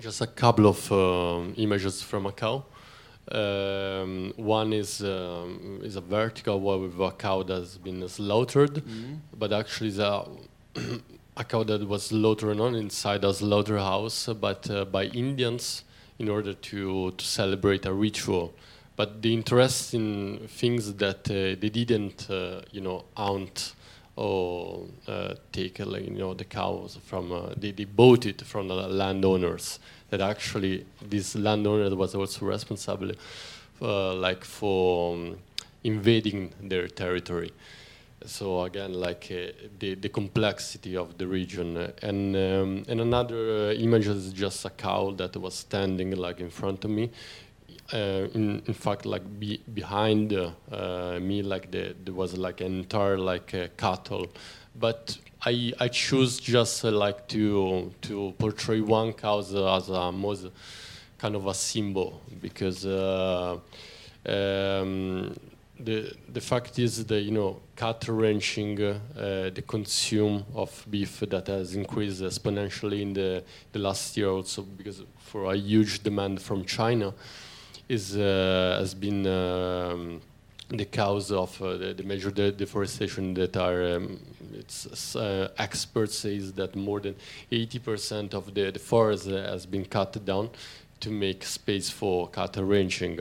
just 0.00 0.20
a 0.20 0.26
couple 0.26 0.66
of 0.66 0.92
uh, 0.92 1.52
images 1.56 2.02
from 2.02 2.26
a 2.26 2.32
cow. 2.32 2.64
Um, 3.30 4.32
one 4.36 4.72
is 4.72 5.02
um, 5.02 5.80
is 5.82 5.96
a 5.96 6.00
vertical 6.00 6.60
one 6.60 6.82
with 6.82 7.00
a 7.00 7.10
cow 7.10 7.42
that's 7.42 7.76
been 7.76 8.08
slaughtered, 8.08 8.74
mm-hmm. 8.74 9.14
but 9.36 9.52
actually 9.52 9.88
it's 9.88 9.98
a, 9.98 10.24
a 11.36 11.44
cow 11.44 11.64
that 11.64 11.86
was 11.88 12.06
slaughtered 12.06 12.56
not 12.56 12.74
inside 12.74 13.24
a 13.24 13.34
slaughterhouse, 13.34 14.28
but 14.28 14.70
uh, 14.70 14.84
by 14.84 15.06
Indians 15.06 15.82
in 16.18 16.28
order 16.28 16.54
to 16.54 17.10
to 17.12 17.24
celebrate 17.24 17.84
a 17.86 17.92
ritual. 17.92 18.54
But 18.94 19.22
the 19.22 19.34
interesting 19.34 20.46
things 20.48 20.94
that 20.94 21.30
uh, 21.30 21.60
they 21.60 21.68
didn't, 21.68 22.30
uh, 22.30 22.62
you 22.70 22.80
know, 22.80 23.04
hunt 23.16 23.74
or 24.16 24.86
uh, 25.06 25.34
take 25.52 25.78
like, 25.80 26.04
you 26.04 26.18
know 26.18 26.32
the 26.34 26.44
cows 26.44 26.98
from 27.04 27.30
uh, 27.30 27.52
they, 27.56 27.70
they 27.70 27.84
bought 27.84 28.24
it 28.24 28.40
from 28.42 28.68
the 28.68 28.74
landowners 28.74 29.78
that 30.10 30.20
actually 30.20 30.86
this 31.02 31.34
landowner 31.34 31.94
was 31.94 32.14
also 32.14 32.46
responsible 32.46 33.12
uh, 33.82 34.14
like 34.14 34.42
for 34.44 35.14
um, 35.14 35.36
invading 35.84 36.52
their 36.62 36.88
territory. 36.88 37.52
So 38.24 38.62
again, 38.62 38.94
like 38.94 39.28
the, 39.78 39.94
the 39.94 40.08
complexity 40.08 40.96
of 40.96 41.18
the 41.18 41.26
region, 41.26 41.76
and 42.02 42.34
um, 42.34 42.84
and 42.88 43.00
another 43.00 43.70
image 43.72 44.08
is 44.08 44.32
just 44.32 44.64
a 44.64 44.70
cow 44.70 45.12
that 45.12 45.36
was 45.36 45.54
standing 45.54 46.16
like 46.16 46.40
in 46.40 46.50
front 46.50 46.84
of 46.84 46.90
me. 46.90 47.10
Uh, 47.92 48.26
in 48.34 48.62
in 48.66 48.74
fact, 48.74 49.06
like 49.06 49.22
be, 49.38 49.60
behind 49.72 50.32
uh, 50.32 51.18
me, 51.20 51.42
like 51.42 51.70
the, 51.70 51.94
there 52.04 52.14
was 52.14 52.36
like 52.36 52.60
an 52.60 52.78
entire 52.78 53.16
like 53.16 53.76
cattle, 53.76 54.26
but 54.74 55.16
I 55.44 55.72
I 55.78 55.88
choose 55.88 56.40
just 56.40 56.82
like 56.82 57.28
to 57.28 57.92
to 58.02 58.34
portray 58.38 58.80
one 58.80 59.12
cow 59.12 59.38
as 59.38 59.88
a, 59.88 60.10
most 60.12 60.48
kind 61.18 61.36
of 61.36 61.46
a 61.46 61.54
symbol 61.54 62.20
because. 62.40 62.84
Um, 62.86 63.62
the 65.78 66.12
the 66.32 66.40
fact 66.40 66.78
is 66.78 67.04
that 67.04 67.20
you 67.20 67.30
know 67.30 67.60
cattle 67.76 68.14
ranching, 68.14 68.80
uh, 68.80 69.50
the 69.54 69.62
consume 69.66 70.44
of 70.54 70.86
beef 70.90 71.20
that 71.20 71.46
has 71.48 71.74
increased 71.74 72.22
exponentially 72.22 73.02
in 73.02 73.12
the 73.12 73.44
the 73.72 73.78
last 73.78 74.16
year 74.16 74.28
also 74.28 74.62
because 74.62 75.02
for 75.18 75.52
a 75.52 75.56
huge 75.56 76.02
demand 76.02 76.40
from 76.40 76.64
China, 76.64 77.12
is 77.88 78.16
uh, 78.16 78.76
has 78.80 78.94
been. 78.94 79.26
Um, 79.26 80.20
the 80.68 80.84
cause 80.84 81.30
of 81.30 81.62
uh, 81.62 81.76
the, 81.76 81.94
the, 81.94 82.02
major 82.02 82.28
de 82.32 82.50
deforestation 82.50 83.34
that 83.34 83.56
are 83.56 83.96
um, 83.96 84.18
it's, 84.52 85.14
uh, 85.14 85.48
experts 85.58 86.18
says 86.18 86.52
that 86.54 86.74
more 86.74 86.98
than 86.98 87.14
80% 87.52 88.34
of 88.34 88.52
the, 88.52 88.72
the 88.72 88.78
forest 88.78 89.26
has 89.26 89.64
been 89.64 89.84
cut 89.84 90.24
down 90.24 90.50
to 91.00 91.10
make 91.10 91.44
space 91.44 91.88
for 91.90 92.28
cattle 92.28 92.64
ranching. 92.64 93.20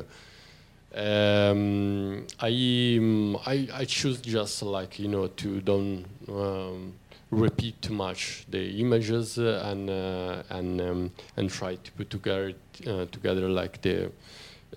Um, 0.96 2.26
I, 2.40 2.98
um, 2.98 3.38
I, 3.46 3.68
I 3.74 3.86
choose 3.86 4.22
just 4.22 4.64
like 4.64 4.98
you 4.98 5.10
know 5.10 5.28
to 5.28 5.60
don't 5.60 6.06
um, 6.30 6.94
repeat 7.32 7.82
too 7.82 7.94
much 7.94 8.46
the 8.50 8.80
images 8.80 9.38
uh, 9.38 9.62
and 9.66 9.90
uh, 9.90 10.44
and 10.50 10.80
um, 10.80 11.12
and 11.36 11.50
try 11.50 11.76
to 11.76 11.92
put 11.92 12.10
together 12.10 12.54
uh, 12.88 13.06
together 13.12 13.50
like 13.50 13.82
the 13.82 14.10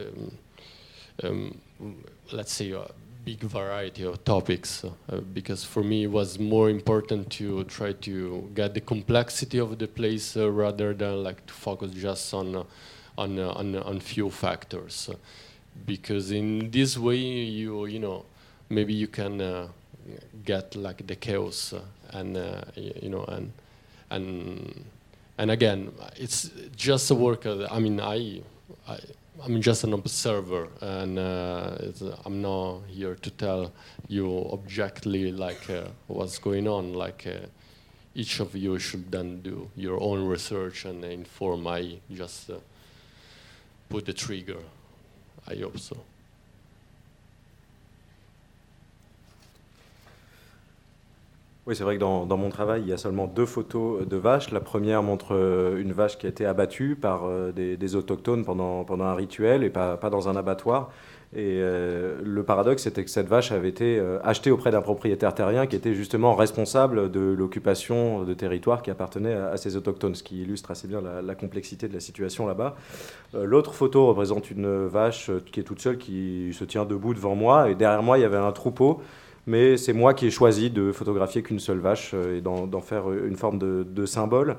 um, 0.00 0.32
um, 1.22 1.60
let's 2.32 2.52
say 2.52 2.72
a 2.72 2.86
big 3.24 3.40
variety 3.40 4.04
of 4.04 4.24
topics 4.24 4.84
uh, 4.84 5.16
because 5.34 5.64
for 5.64 5.82
me 5.82 6.04
it 6.04 6.10
was 6.10 6.38
more 6.38 6.70
important 6.70 7.30
to 7.30 7.64
try 7.64 7.92
to 7.92 8.50
get 8.54 8.72
the 8.74 8.80
complexity 8.80 9.58
of 9.58 9.78
the 9.78 9.86
place 9.86 10.36
uh, 10.36 10.50
rather 10.50 10.94
than 10.94 11.22
like 11.22 11.44
to 11.46 11.52
focus 11.52 11.92
just 11.92 12.32
on 12.32 12.54
uh, 12.56 12.64
on 13.18 13.38
on 13.38 13.76
on 13.76 14.00
few 14.00 14.30
factors. 14.30 15.10
Because 15.86 16.30
in 16.30 16.70
this 16.70 16.96
way 16.96 17.16
you 17.16 17.86
you 17.86 17.98
know 17.98 18.24
maybe 18.70 18.94
you 18.94 19.08
can 19.08 19.40
uh, 19.40 19.68
get 20.44 20.74
like 20.74 21.06
the 21.06 21.16
chaos 21.16 21.72
uh, 21.72 21.82
and 22.10 22.36
uh, 22.36 22.62
you 22.76 23.10
know 23.10 23.24
and 23.24 23.52
and 24.10 24.84
and 25.36 25.50
again 25.50 25.92
it's 26.16 26.50
just 26.76 27.10
a 27.10 27.14
work 27.14 27.44
of, 27.44 27.66
I 27.70 27.78
mean 27.78 28.00
I, 28.00 28.42
I 28.86 28.98
I'm 29.40 29.62
just 29.62 29.84
an 29.84 29.92
observer 29.92 30.68
and 30.80 31.18
uh, 31.18 31.76
I'm 32.24 32.42
not 32.42 32.80
here 32.88 33.14
to 33.14 33.30
tell 33.30 33.72
you 34.08 34.48
objectively 34.52 35.30
like 35.30 35.70
uh, 35.70 35.84
what's 36.08 36.38
going 36.38 36.66
on 36.66 36.94
like 36.94 37.24
uh, 37.26 37.46
each 38.14 38.40
of 38.40 38.56
you 38.56 38.78
should 38.80 39.12
then 39.12 39.40
do 39.42 39.70
your 39.76 40.02
own 40.02 40.26
research 40.26 40.84
and 40.86 41.04
inform 41.04 41.66
I 41.68 42.00
just 42.12 42.50
put 43.88 44.06
the 44.06 44.12
trigger 44.12 44.62
I 45.46 45.54
hope 45.54 45.78
so. 45.78 45.96
Oui, 51.68 51.76
c'est 51.76 51.84
vrai 51.84 51.96
que 51.96 52.00
dans, 52.00 52.36
mon 52.38 52.48
travail, 52.48 52.80
il 52.80 52.88
y 52.88 52.94
a 52.94 52.96
seulement 52.96 53.26
deux 53.26 53.44
photos 53.44 54.08
de 54.08 54.16
vaches. 54.16 54.52
La 54.52 54.60
première 54.60 55.02
montre 55.02 55.34
euh, 55.34 55.78
une 55.78 55.92
vache 55.92 56.16
qui 56.16 56.24
a 56.24 56.30
été 56.30 56.46
abattue 56.46 56.96
par 56.96 57.26
euh, 57.26 57.52
des, 57.52 57.94
autochtones 57.94 58.42
pendant, 58.42 58.84
pendant 58.84 59.04
un 59.04 59.14
rituel 59.14 59.62
et 59.62 59.68
pas, 59.68 59.98
pas 59.98 60.08
dans 60.08 60.30
un 60.30 60.36
abattoir. 60.36 60.88
Et 61.34 61.60
euh, 61.60 62.22
le 62.24 62.42
paradoxe, 62.42 62.84
c'était 62.84 63.04
que 63.04 63.10
cette 63.10 63.28
vache 63.28 63.52
avait 63.52 63.68
été 63.68 64.02
achetée 64.24 64.50
auprès 64.50 64.70
d'un 64.70 64.80
propriétaire 64.80 65.34
terrien 65.34 65.66
qui 65.66 65.76
était 65.76 65.92
justement 65.92 66.34
responsable 66.34 67.10
de 67.10 67.20
l'occupation 67.20 68.22
de 68.22 68.32
territoires 68.32 68.80
qui 68.80 68.90
appartenaient 68.90 69.34
à, 69.34 69.58
ces 69.58 69.76
autochtones, 69.76 70.14
ce 70.14 70.22
qui 70.22 70.40
illustre 70.40 70.70
assez 70.70 70.88
bien 70.88 71.02
la, 71.02 71.34
complexité 71.34 71.86
de 71.86 71.92
la 71.92 72.00
situation 72.00 72.46
là-bas. 72.46 72.76
L'autre 73.34 73.74
photo 73.74 74.06
représente 74.06 74.50
une 74.50 74.86
vache 74.86 75.30
qui 75.52 75.60
est 75.60 75.64
toute 75.64 75.80
seule, 75.80 75.98
qui 75.98 76.50
se 76.54 76.64
tient 76.64 76.86
debout 76.86 77.12
devant 77.12 77.34
moi, 77.34 77.68
et 77.68 77.74
derrière 77.74 78.02
moi, 78.02 78.16
il 78.16 78.22
y 78.22 78.24
avait 78.24 78.38
un 78.38 78.52
troupeau. 78.52 79.02
Mais 79.48 79.76
c'est 79.78 79.94
moi 79.94 80.14
qui 80.14 80.26
ai 80.26 80.30
choisi 80.30 80.70
de 80.70 80.92
photographier 80.92 81.42
qu'une 81.42 81.58
seule 81.58 81.78
vache 81.78 82.14
et 82.14 82.40
d'en 82.40 82.80
faire 82.80 83.10
une 83.10 83.36
forme 83.36 83.58
de, 83.58 83.84
de 83.88 84.06
symbole. 84.06 84.56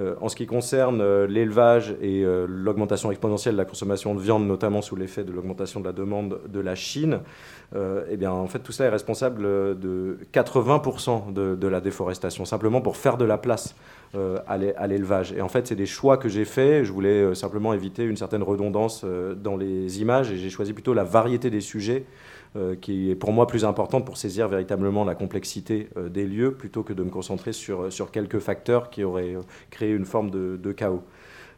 Euh, 0.00 0.14
en 0.20 0.28
ce 0.28 0.36
qui 0.36 0.46
concerne 0.46 1.00
euh, 1.00 1.26
l'élevage 1.26 1.94
et 2.00 2.24
euh, 2.24 2.46
l'augmentation 2.48 3.10
exponentielle 3.10 3.54
de 3.54 3.58
la 3.58 3.64
consommation 3.64 4.14
de 4.14 4.20
viande, 4.20 4.46
notamment 4.46 4.82
sous 4.82 4.96
l'effet 4.96 5.24
de 5.24 5.32
l'augmentation 5.32 5.80
de 5.80 5.84
la 5.84 5.92
demande 5.92 6.40
de 6.48 6.60
la 6.60 6.74
Chine, 6.74 7.20
eh 8.10 8.16
bien, 8.16 8.32
en 8.32 8.48
fait, 8.48 8.58
tout 8.58 8.72
cela 8.72 8.88
est 8.88 8.92
responsable 8.92 9.42
de 9.42 10.18
80% 10.32 11.32
de, 11.32 11.68
la 11.68 11.80
déforestation, 11.80 12.44
simplement 12.44 12.80
pour 12.80 12.96
faire 12.96 13.16
de 13.16 13.24
la 13.24 13.38
place 13.38 13.76
à 14.48 14.86
l'élevage. 14.88 15.32
Et 15.32 15.40
en 15.40 15.48
fait, 15.48 15.68
c'est 15.68 15.76
des 15.76 15.86
choix 15.86 16.16
que 16.16 16.28
j'ai 16.28 16.44
faits. 16.44 16.82
Je 16.82 16.90
voulais 16.90 17.32
simplement 17.36 17.72
éviter 17.72 18.02
une 18.02 18.16
certaine 18.16 18.42
redondance 18.42 19.04
dans 19.36 19.56
les 19.56 20.00
images 20.00 20.32
et 20.32 20.36
j'ai 20.36 20.50
choisi 20.50 20.72
plutôt 20.72 20.94
la 20.94 21.04
variété 21.04 21.48
des 21.48 21.60
sujets 21.60 22.06
euh, 22.06 22.29
qui 22.80 23.10
est 23.10 23.14
pour 23.14 23.32
moi 23.32 23.46
plus 23.46 23.64
importante 23.64 24.04
pour 24.04 24.16
saisir 24.16 24.48
véritablement 24.48 25.04
la 25.04 25.14
complexité 25.14 25.88
euh, 25.96 26.08
des 26.08 26.26
lieux 26.26 26.54
plutôt 26.54 26.82
que 26.82 26.92
de 26.92 27.04
me 27.04 27.10
concentrer 27.10 27.52
sur, 27.52 27.92
sur 27.92 28.10
quelques 28.10 28.40
facteurs 28.40 28.90
qui 28.90 29.04
auraient 29.04 29.36
euh, 29.36 29.42
créé 29.70 29.92
une 29.92 30.04
forme 30.04 30.30
de, 30.30 30.72
chaos. 30.72 31.04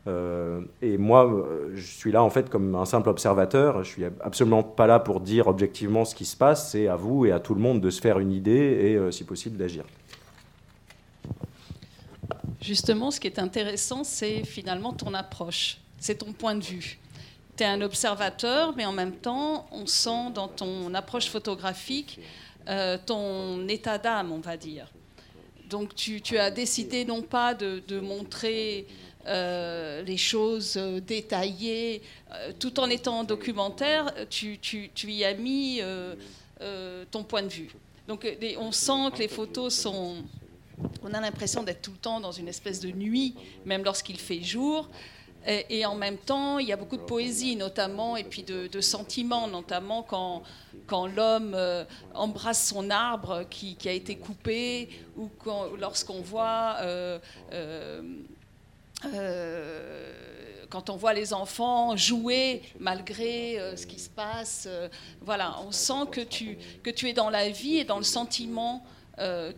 et 0.06 0.98
moi, 0.98 1.46
je 1.74 1.86
suis 1.86 2.12
là 2.12 2.22
en 2.22 2.28
fait 2.28 2.50
comme 2.50 2.74
un 2.74 2.84
simple 2.84 3.08
observateur. 3.08 3.84
Je 3.84 3.88
suis 3.88 4.04
absolument 4.20 4.62
pas 4.62 4.86
là 4.86 4.98
pour 4.98 5.20
dire 5.20 5.46
objectivement 5.46 6.04
ce 6.04 6.14
qui 6.14 6.26
se 6.26 6.36
passe. 6.36 6.72
C'est 6.72 6.88
à 6.88 6.96
vous 6.96 7.24
et 7.24 7.32
à 7.32 7.40
tout 7.40 7.54
le 7.54 7.60
monde 7.60 7.80
de 7.80 7.88
se 7.88 8.00
faire 8.00 8.18
une 8.18 8.32
idée 8.32 8.52
et, 8.52 9.12
si 9.12 9.24
possible, 9.24 9.56
d'agir. 9.56 9.84
Justement, 12.60 13.10
ce 13.10 13.20
qui 13.20 13.28
est 13.28 13.38
intéressant, 13.38 14.04
c'est 14.04 14.44
finalement 14.44 14.92
ton 14.92 15.14
approche, 15.14 15.78
c'est 15.98 16.16
ton 16.16 16.32
point 16.32 16.54
de 16.54 16.64
vue 16.64 16.98
tu 17.56 17.64
es 17.64 17.66
un 17.66 17.80
observateur, 17.80 18.74
mais 18.76 18.86
en 18.86 18.92
même 18.92 19.16
temps, 19.16 19.66
on 19.72 19.86
sent 19.86 20.30
dans 20.34 20.48
ton 20.48 20.92
approche 20.94 21.28
photographique 21.28 22.18
euh, 22.68 22.96
ton 23.04 23.66
état 23.66 23.98
d'âme, 23.98 24.30
on 24.30 24.38
va 24.38 24.56
dire. 24.56 24.86
Donc 25.68 25.94
tu, 25.94 26.38
as 26.38 26.50
décidé 26.50 27.04
non 27.04 27.22
pas 27.22 27.54
de, 27.54 28.00
montrer 28.00 28.86
euh, 29.26 30.02
les 30.02 30.16
choses 30.16 30.76
euh, 30.76 31.00
détaillées, 31.00 32.02
tout 32.58 32.78
en 32.78 32.88
étant 32.88 33.24
documentaire, 33.24 34.12
tu, 34.28 34.58
y 35.04 35.24
as 35.24 35.34
mis 35.34 35.80
ton 37.10 37.24
point 37.24 37.42
de 37.42 37.48
vue. 37.48 37.70
Donc 38.06 38.26
on 38.58 38.72
sent 38.72 39.10
que 39.14 39.18
les 39.18 39.28
photos 39.28 39.74
sont... 39.74 40.16
On 41.02 41.12
a 41.14 41.20
l'impression 41.20 41.62
d'être 41.62 41.82
tout 41.82 41.92
le 41.92 41.98
temps 41.98 42.20
dans 42.20 42.32
une 42.32 42.48
espèce 42.48 42.80
de 42.80 42.90
nuit, 42.90 43.34
même 43.64 43.84
lorsqu'il 43.84 44.18
fait 44.18 44.42
jour. 44.42 44.88
Et, 45.46 45.84
en 45.84 45.96
même 45.96 46.18
temps, 46.18 46.58
il 46.58 46.68
y 46.68 46.72
a 46.72 46.76
beaucoup 46.76 46.96
de 46.96 47.02
poésie, 47.02 47.56
notamment, 47.56 48.16
et 48.16 48.24
puis 48.24 48.42
de, 48.44 48.80
sentiments, 48.80 49.48
notamment 49.48 50.02
quand, 50.02 50.42
l'homme 51.16 51.54
euh, 51.54 51.84
embrasse 52.14 52.68
son 52.68 52.90
arbre 52.90 53.44
qui, 53.50 53.76
a 53.86 53.92
été 53.92 54.16
coupé, 54.16 54.88
ou 55.16 55.28
lorsqu'on 55.78 56.20
voit... 56.20 56.76
Euh, 56.80 57.18
euh, 57.52 58.02
quand 60.70 60.88
on 60.88 60.96
voit 60.96 61.12
les 61.12 61.34
enfants 61.34 61.96
jouer 61.96 62.62
malgré 62.80 63.58
ce 63.76 63.84
qui 63.84 63.98
se 63.98 64.08
passe, 64.08 64.66
voilà, 65.20 65.56
on 65.66 65.70
sent 65.70 66.06
que 66.10 66.22
tu, 66.22 66.56
es 66.84 67.12
dans 67.12 67.28
la 67.28 67.50
vie 67.50 67.76
et 67.76 67.84
dans 67.84 67.98
le 67.98 68.04
sentiment 68.04 68.82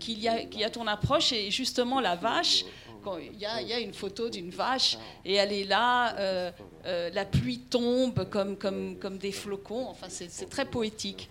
qu'il 0.01 0.19
y 0.19 0.29
a 0.29 0.71
ton 0.71 0.89
approche. 0.89 1.33
Et 1.33 1.53
justement, 1.53 2.01
la 2.01 2.17
vache, 2.17 2.65
il 3.21 3.39
y, 3.39 3.47
a, 3.47 3.81
une 3.81 3.95
photo 3.95 4.29
d'une 4.29 4.51
vache 4.51 4.99
et 5.25 5.35
elle 5.35 5.53
est 5.53 5.65
là, 5.65 6.17
euh, 6.19 6.51
euh, 6.87 7.11
la 7.13 7.25
pluie 7.25 7.59
tombe 7.59 8.29
comme, 8.31 8.57
comme, 8.57 8.97
comme 8.99 9.19
des 9.19 9.33
flocons, 9.33 9.87
enfin 9.89 10.07
c'est 10.09 10.49
très 10.49 10.65
poétique. 10.65 11.29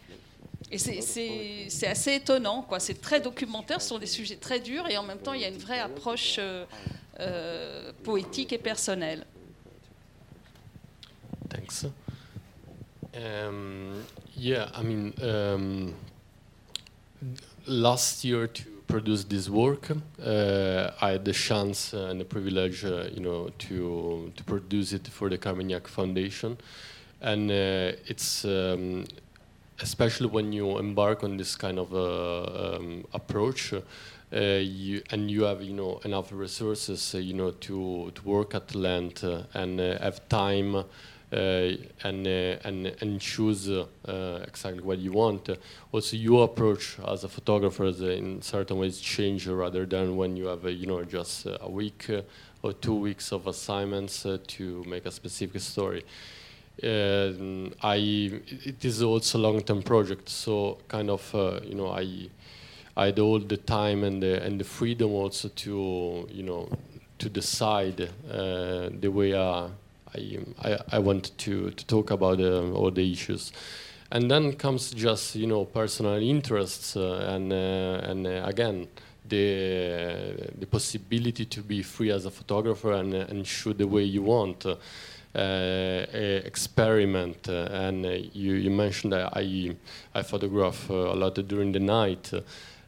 Et 0.72 0.78
c'est 0.78 1.88
assez 1.88 2.14
étonnant, 2.14 2.64
quoi. 2.64 2.80
c'est 2.80 3.00
très 3.00 3.20
documentaire, 3.20 3.82
ce 3.82 3.90
sont 3.90 4.00
des 4.00 4.08
sujets 4.08 4.38
très 4.38 4.60
durs 4.60 4.88
et 4.90 4.98
en 4.98 5.04
même 5.04 5.20
temps 5.20 5.34
il 5.34 5.42
y 5.42 5.46
a 5.46 5.50
une 5.50 5.58
vraie 5.58 5.80
approche 5.80 6.40
euh, 6.40 7.92
poétique 8.04 8.54
et 8.54 8.58
personnelle. 8.58 9.26
Thanks. 11.50 11.86
Um, 13.16 14.02
yeah, 14.36 14.72
I 14.74 14.82
mean, 14.82 15.14
um, 15.22 15.94
last 17.68 18.24
year 18.24 18.48
produce 18.94 19.24
this 19.24 19.50
work. 19.50 19.90
Uh, 20.24 20.92
I 21.02 21.14
had 21.14 21.26
the 21.26 21.34
chance 21.34 21.94
and 21.94 22.22
the 22.22 22.26
privilege, 22.26 22.86
uh, 22.86 23.08
you 23.16 23.22
know, 23.28 23.50
to 23.66 24.32
to 24.38 24.44
produce 24.44 24.94
it 24.94 25.08
for 25.08 25.30
the 25.30 25.38
Carmignac 25.46 25.88
Foundation, 25.88 26.52
and 27.20 27.50
uh, 27.50 28.12
it's 28.12 28.46
um, 28.46 29.06
especially 29.80 30.28
when 30.28 30.54
you 30.54 30.78
embark 30.78 31.24
on 31.24 31.38
this 31.38 31.56
kind 31.56 31.80
of 31.80 31.90
uh, 31.92 32.76
um, 32.76 33.04
approach, 33.14 33.74
uh, 33.74 33.80
you, 34.62 35.02
and 35.10 35.32
you 35.32 35.44
have 35.44 35.64
you 35.64 35.74
know 35.74 36.00
enough 36.06 36.32
resources 36.32 37.16
uh, 37.16 37.18
you 37.18 37.34
know 37.34 37.52
to 37.66 38.12
to 38.16 38.22
work 38.24 38.54
at 38.54 38.76
length 38.76 39.24
uh, 39.24 39.42
and 39.56 39.80
uh, 39.80 39.98
have 40.00 40.20
time 40.30 40.76
uh, 40.76 40.84
Uh, 41.34 41.78
and 42.04 42.28
uh, 42.28 42.60
and 42.64 42.86
and 43.02 43.20
choose 43.20 43.68
uh, 43.68 43.86
exactly 44.48 44.84
what 44.84 45.00
you 45.00 45.12
want. 45.12 45.50
also, 45.92 46.16
your 46.16 46.46
approach 46.46 46.98
as 47.08 47.24
a 47.24 47.28
photographer 47.28 47.86
is 47.86 48.02
in 48.02 48.40
certain 48.40 48.78
ways 48.78 49.00
change 49.00 49.48
rather 49.48 49.84
than 49.84 50.16
when 50.16 50.38
you 50.38 50.46
have 50.46 50.64
you 50.70 50.86
know 50.86 51.04
just 51.04 51.48
a 51.48 51.68
week 51.68 52.08
or 52.62 52.74
two 52.74 52.94
weeks 52.94 53.32
of 53.32 53.48
assignments 53.48 54.28
to 54.46 54.84
make 54.86 55.08
a 55.08 55.12
specific 55.12 55.60
story. 55.62 56.04
Uh, 56.84 57.32
I 57.82 57.96
it 58.66 58.86
is 58.86 59.02
also 59.02 59.40
a 59.40 59.42
long-term 59.42 59.82
project, 59.82 60.30
so 60.30 60.78
kind 60.88 61.10
of 61.10 61.34
uh, 61.34 61.62
you 61.64 61.74
know 61.74 61.90
I 61.90 62.30
I 62.96 63.06
had 63.08 63.18
all 63.18 63.40
the 63.40 63.58
time 63.58 64.04
and 64.04 64.22
the 64.22 64.44
and 64.44 64.60
the 64.60 64.66
freedom 64.66 65.12
also 65.14 65.50
to 65.50 66.28
you 66.32 66.44
know 66.44 66.70
to 67.18 67.30
decide 67.30 68.02
uh, 68.30 68.90
the 69.00 69.08
way 69.08 69.34
I, 69.34 69.70
I 70.16 70.78
I 70.92 71.00
want 71.00 71.38
to 71.40 71.72
to 71.72 71.86
talk 71.86 72.12
about 72.12 72.40
uh, 72.40 72.72
all 72.72 72.92
the 72.92 73.12
issues, 73.12 73.52
and 74.12 74.30
then 74.30 74.54
comes 74.54 74.92
just 74.92 75.36
you 75.36 75.48
know 75.48 75.66
personal 75.66 76.22
interests 76.22 76.96
uh, 76.96 77.34
and 77.34 77.52
uh, 77.52 78.10
and 78.10 78.28
again 78.28 78.88
the 79.26 80.52
the 80.60 80.66
possibility 80.66 81.46
to 81.46 81.62
be 81.62 81.82
free 81.82 82.12
as 82.12 82.26
a 82.26 82.32
photographer 82.32 82.94
and 82.94 83.14
and 83.14 83.48
shoot 83.48 83.78
the 83.78 83.88
way 83.88 84.04
you 84.04 84.22
want. 84.24 84.66
Uh, 85.36 86.06
experiment. 86.46 87.50
Uh, 87.50 87.68
and 87.72 88.06
uh, 88.06 88.10
you, 88.34 88.54
you, 88.54 88.70
mentioned 88.70 89.14
that 89.14 89.36
I, 89.36 89.76
I 90.14 90.22
photograph 90.22 90.92
a 90.92 90.94
lot 90.94 91.34
during 91.48 91.72
the 91.72 91.80
night. 91.80 92.32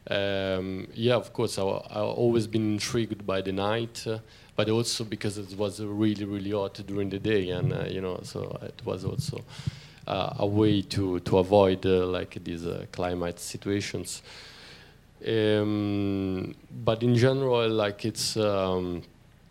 Um, 0.07 0.87
yeah, 0.93 1.15
of 1.15 1.33
course, 1.33 1.57
I, 1.57 1.63
have 1.63 2.05
always 2.05 2.45
been 2.45 2.73
intrigued 2.73 3.25
by 3.25 3.41
the 3.41 3.51
night, 3.51 4.05
uh, 4.05 4.19
but 4.55 4.69
also 4.69 5.03
because 5.03 5.37
it 5.37 5.57
was 5.57 5.81
really, 5.81 6.25
really 6.25 6.51
hot 6.51 6.81
during 6.85 7.09
the 7.09 7.19
day, 7.19 7.49
and 7.49 7.73
uh, 7.73 7.83
you 7.85 8.01
know, 8.01 8.19
so 8.23 8.57
it 8.61 8.81
was 8.85 9.03
also 9.03 9.43
uh, 10.07 10.35
a 10.39 10.45
way 10.45 10.81
to 10.81 11.19
to 11.21 11.37
avoid 11.37 11.85
like 11.85 12.43
these 12.43 12.65
climate 12.91 13.39
situations. 13.39 14.21
Um, 15.27 16.53
but 16.83 17.03
in 17.03 17.15
general, 17.15 17.69
like 17.69 18.05
it's. 18.05 18.37
Um, 18.37 19.03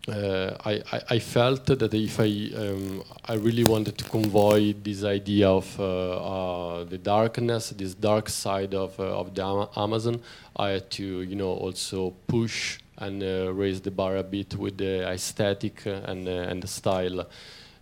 uh, 0.07 0.55
I, 0.63 0.83
I, 0.91 1.01
I, 1.09 1.19
felt 1.19 1.65
that 1.65 1.91
if 1.91 2.19
I, 2.19 2.51
um, 2.55 3.03
I 3.25 3.33
really 3.33 3.63
wanted 3.63 3.97
to 3.97 4.05
convey 4.05 4.73
this 4.73 5.03
idea 5.03 5.49
of 5.49 5.79
uh, 5.79 5.83
uh, 5.83 6.83
the 6.83 6.99
darkness, 6.99 7.71
this 7.71 7.95
dark 7.95 8.29
side 8.29 8.75
of, 8.75 8.99
uh, 8.99 9.19
of 9.19 9.33
the 9.33 9.67
Amazon, 9.75 10.21
I 10.55 10.69
had 10.69 10.91
to, 10.91 11.21
you 11.21 11.35
know, 11.35 11.49
also 11.49 12.11
push 12.27 12.77
and 12.97 13.21
uh, 13.23 13.53
raise 13.53 13.81
the 13.81 13.91
bar 13.91 14.17
a 14.17 14.23
bit 14.23 14.55
with 14.55 14.77
the 14.77 15.07
aesthetic 15.09 15.85
and, 15.85 16.27
uh, 16.27 16.31
and 16.31 16.63
the 16.63 16.67
style. 16.67 17.27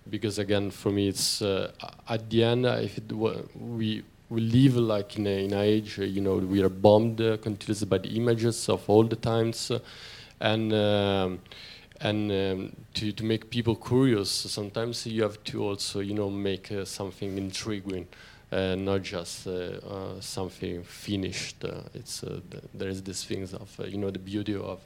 Because 0.10 0.40
again, 0.40 0.72
for 0.72 0.92
me, 0.92 1.08
it's 1.08 1.42
at 1.42 2.30
the 2.30 2.44
end, 2.44 2.66
if 2.66 3.00
we, 3.56 4.04
we 4.30 4.42
live 4.42 4.76
like 4.76 5.18
in, 5.18 5.28
a, 5.28 5.46
in 5.46 5.54
an 5.54 5.60
age, 5.60 5.98
you 5.98 6.20
know, 6.20 6.36
we 6.36 6.62
are 6.62 6.70
bombed 6.70 7.18
continuously 7.42 7.88
by 7.88 8.00
the 8.00 8.10
images 8.10 8.68
of 8.68 8.90
all 8.90 9.04
the 9.04 9.16
times. 9.16 9.72
and 10.40 10.74
um, 10.74 11.40
and 12.02 12.32
um, 12.32 12.76
to, 12.94 13.12
to 13.14 13.24
make 13.24 13.50
people 13.50 13.76
curious 13.76 14.30
sometimes 14.30 15.06
you 15.08 15.24
have 15.24 15.42
to 15.44 15.64
also 15.64 16.02
you 16.02 16.14
know 16.14 16.30
make 16.30 16.72
uh, 16.72 16.84
something 16.86 17.38
intriguing 17.38 18.06
uh, 18.06 18.33
not 18.76 19.02
just 19.02 19.48
uh, 19.48 19.52
uh 19.52 20.22
something 20.22 20.84
finished 20.84 21.64
uh, 21.66 21.82
it's 21.94 22.24
uh, 22.24 22.40
th 22.52 22.64
there 22.74 22.90
is 22.90 23.02
this 23.02 23.24
things 23.26 23.54
of 23.54 23.70
you 23.88 23.98
know 23.98 24.12
the 24.12 24.20
beauty 24.20 24.56
of 24.56 24.80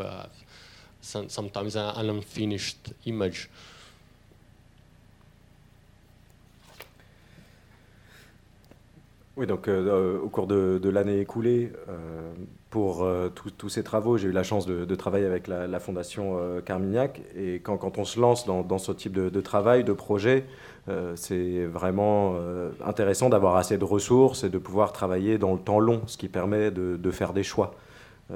some, 1.01 1.29
sometimes 1.29 1.75
an 1.75 2.09
unfinished 2.09 2.93
image. 3.05 3.49
Oui, 9.35 9.45
donc 9.45 9.67
au 9.67 10.29
cours 10.29 10.47
de, 10.47 10.79
de 10.81 10.89
l'année 10.89 11.19
écoulée, 11.19 11.71
pour 12.77 13.01
euh, 13.01 13.29
tous 13.57 13.69
ces 13.69 13.81
travaux. 13.81 14.17
J'ai 14.17 14.27
eu 14.27 14.31
la 14.31 14.43
chance 14.43 14.67
de, 14.67 14.95
travailler 14.95 15.25
avec 15.25 15.47
la, 15.47 15.79
Fondation 15.79 16.37
euh, 16.37 16.61
Carmignac. 16.61 17.21
Et 17.35 17.55
quand, 17.55 17.97
on 17.97 18.05
se 18.05 18.19
lance 18.19 18.45
dans, 18.45 18.77
ce 18.77 18.91
type 18.91 19.13
de, 19.13 19.41
travail, 19.41 19.83
de 19.83 19.93
projet, 19.93 20.45
euh, 20.87 21.13
c'est 21.15 21.65
vraiment 21.65 22.35
intéressant 22.85 23.29
d'avoir 23.29 23.55
assez 23.55 23.79
de 23.79 23.83
ressources 23.83 24.43
et 24.43 24.49
de 24.49 24.59
pouvoir 24.59 24.93
travailler 24.93 25.39
dans 25.39 25.53
le 25.53 25.59
temps 25.59 25.79
long, 25.79 26.03
ce 26.05 26.17
qui 26.17 26.27
permet 26.27 26.69
de, 26.69 27.11
faire 27.11 27.33
des 27.33 27.41
choix. 27.41 27.73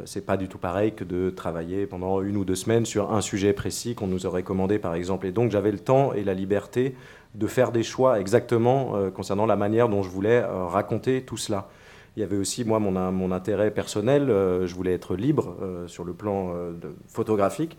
c'est 0.05 0.25
pas 0.25 0.37
du 0.37 0.47
tout 0.47 0.57
pareil 0.57 0.93
que 0.93 1.03
de 1.03 1.29
travailler 1.29 1.85
pendant 1.85 2.23
une 2.23 2.35
ou 2.35 2.43
deux 2.43 2.55
semaines 2.55 2.87
sur 2.87 3.13
un 3.13 3.21
sujet 3.21 3.53
précis 3.53 3.93
qu'on 3.93 4.07
nous 4.07 4.25
aurait 4.25 4.41
commandé, 4.41 4.79
par 4.79 4.95
exemple. 4.95 5.27
Et 5.27 5.31
donc, 5.31 5.51
j'avais 5.51 5.71
le 5.71 5.77
temps 5.91 6.13
et 6.13 6.23
la 6.23 6.33
liberté 6.33 6.95
de 7.35 7.45
faire 7.45 7.71
des 7.71 7.83
choix 7.83 8.19
exactement 8.19 8.95
concernant 9.11 9.45
la 9.45 9.55
manière 9.55 9.87
dont 9.87 10.01
je 10.01 10.09
voulais 10.09 10.43
raconter 10.43 11.21
tout 11.21 11.37
cela. 11.37 11.69
Il 12.18 12.20
y 12.20 12.24
avait 12.24 12.38
aussi, 12.38 12.66
moi, 12.66 12.80
mon, 12.80 12.91
mon 13.12 13.32
intérêt 13.32 13.72
personnel. 13.72 14.30
Euh, 14.30 14.68
je 14.68 14.76
voulais 14.76 14.93
être 14.93 15.16
libre 15.16 15.55
euh, 15.62 15.88
sur 15.88 16.03
le 16.03 16.14
plan 16.14 16.51
euh, 16.53 16.74
photographique. 17.07 17.78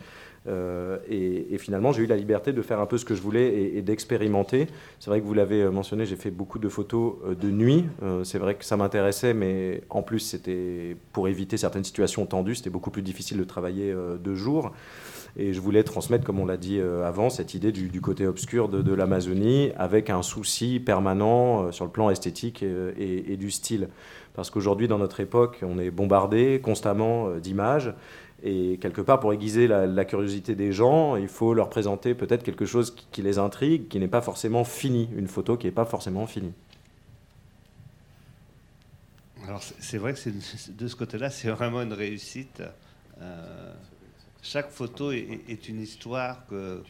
Et, 1.09 1.57
finalement, 1.59 1.93
j'ai 1.93 2.03
eu 2.03 2.07
la 2.07 2.17
liberté 2.17 2.53
de 2.53 2.63
faire 2.63 2.81
un 2.81 2.87
peu 2.87 2.99
ce 2.99 3.05
que 3.05 3.15
je 3.15 3.23
voulais 3.23 3.77
et, 3.77 3.83
d'expérimenter. 3.83 4.67
C'est 4.99 5.09
vrai 5.09 5.21
que 5.21 5.25
vous 5.25 5.35
l'avez 5.35 5.71
mentionné, 5.71 6.05
j'ai 6.05 6.17
fait 6.17 6.33
beaucoup 6.33 6.59
de 6.59 6.69
photos 6.69 7.15
de 7.41 7.49
nuit. 7.49 7.85
c'est 8.25 8.39
vrai 8.39 8.57
que 8.57 8.65
ça 8.65 8.77
m'intéressait, 8.77 9.35
mais 9.35 9.83
en 9.89 10.03
plus, 10.03 10.19
c'était 10.19 10.97
pour 11.13 11.29
éviter 11.29 11.57
certaines 11.57 11.85
situations 11.85 12.27
tendues. 12.27 12.57
C'était 12.57 12.71
beaucoup 12.71 12.91
plus 12.91 13.03
difficile 13.03 13.39
de 13.39 13.45
travailler 13.45 13.95
de 13.95 14.35
jour. 14.35 14.73
Et 15.37 15.55
je 15.55 15.61
voulais 15.61 15.85
transmettre, 15.85 16.25
comme 16.25 16.41
on 16.41 16.47
l'a 16.47 16.57
dit 16.57 16.81
avant, 16.81 17.31
cette 17.31 17.55
idée 17.55 17.71
du, 17.71 18.01
côté 18.01 18.27
obscur 18.27 18.69
de, 18.69 18.93
l'Amazonie 18.93 19.71
avec 19.77 20.11
un 20.11 20.23
souci 20.23 20.81
permanent 20.81 21.71
sur 21.71 21.85
le 21.85 21.93
plan 21.93 22.11
esthétique 22.11 22.65
et 22.65 23.37
du 23.37 23.53
style. 23.53 23.91
Parce 24.35 24.51
qu'aujourd'hui, 24.51 24.89
dans 24.89 24.99
notre 24.99 25.21
époque, 25.21 25.59
on 25.63 25.79
est 25.79 25.91
bombardé 25.91 26.61
constamment 26.63 27.29
euh, 27.29 27.41
d'images. 27.41 27.93
Et 28.43 28.79
quelque 28.81 29.01
part, 29.01 29.21
pour 29.21 29.33
aiguiser 29.33 29.69
la, 29.69 30.05
curiosité 30.05 30.57
des 30.57 30.73
gens, 30.73 31.15
il 31.15 31.29
faut 31.29 31.55
leur 31.55 31.71
présenter 31.71 32.15
peut-être 32.15 32.43
quelque 32.43 32.67
chose 32.67 32.93
qui, 33.13 33.23
les 33.23 33.39
intrigue, 33.39 33.87
qui 33.87 34.01
n'est 34.01 34.09
pas 34.09 34.21
forcément 34.21 34.65
fini, 34.65 35.09
une 35.17 35.29
photo 35.29 35.57
qui 35.57 35.67
n'est 35.67 35.73
pas 35.73 35.85
forcément 35.85 36.27
finie. 36.27 36.53
Alors 39.47 39.63
c'est 39.63 39.99
vrai 39.99 40.15
que 40.15 40.71
de 40.71 40.89
ce 40.89 40.97
côté-là, 40.97 41.31
c'est 41.31 41.51
vraiment 41.51 41.83
une 41.83 41.93
réussite. 41.93 42.63
Euh, 43.21 43.73
chaque 44.43 44.71
photo 44.71 45.13
est, 45.13 45.69
une 45.69 45.81
histoire 45.81 46.45
que, 46.47 46.83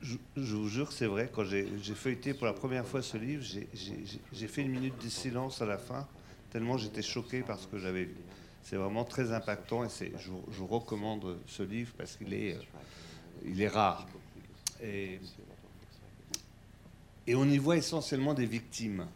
je, 0.00 0.16
vous 0.36 0.68
jure 0.68 0.88
que 0.88 0.94
c'est 0.94 1.06
vrai, 1.06 1.30
quand 1.32 1.44
j'ai 1.44 1.66
feuilleté 1.94 2.34
pour 2.34 2.46
la 2.46 2.52
première 2.52 2.86
fois 2.86 3.02
ce 3.02 3.16
livre, 3.16 3.44
j'ai 3.44 4.48
fait 4.48 4.62
une 4.62 4.70
minute 4.70 5.02
de 5.02 5.08
silence 5.08 5.60
à 5.60 5.66
la 5.66 5.78
fin, 5.78 6.06
tellement 6.50 6.78
j'étais 6.78 7.02
choqué 7.02 7.42
par 7.42 7.58
ce 7.58 7.66
que 7.66 7.78
j'avais 7.78 8.04
vu. 8.04 8.16
C'est 8.62 8.76
vraiment 8.76 9.04
très 9.04 9.32
impactant 9.32 9.84
et 9.84 9.88
je, 10.18 10.30
vous 10.30 10.66
recommande 10.66 11.38
ce 11.46 11.62
livre 11.62 11.92
parce 11.96 12.16
qu'il 12.16 12.34
est, 12.34 12.58
euh, 13.46 13.70
rare. 13.70 14.06
Et, 14.82 15.20
on 17.34 17.48
y 17.48 17.58
voit 17.58 17.76
essentiellement 17.76 18.34
des 18.34 18.46
victimes. 18.46 19.06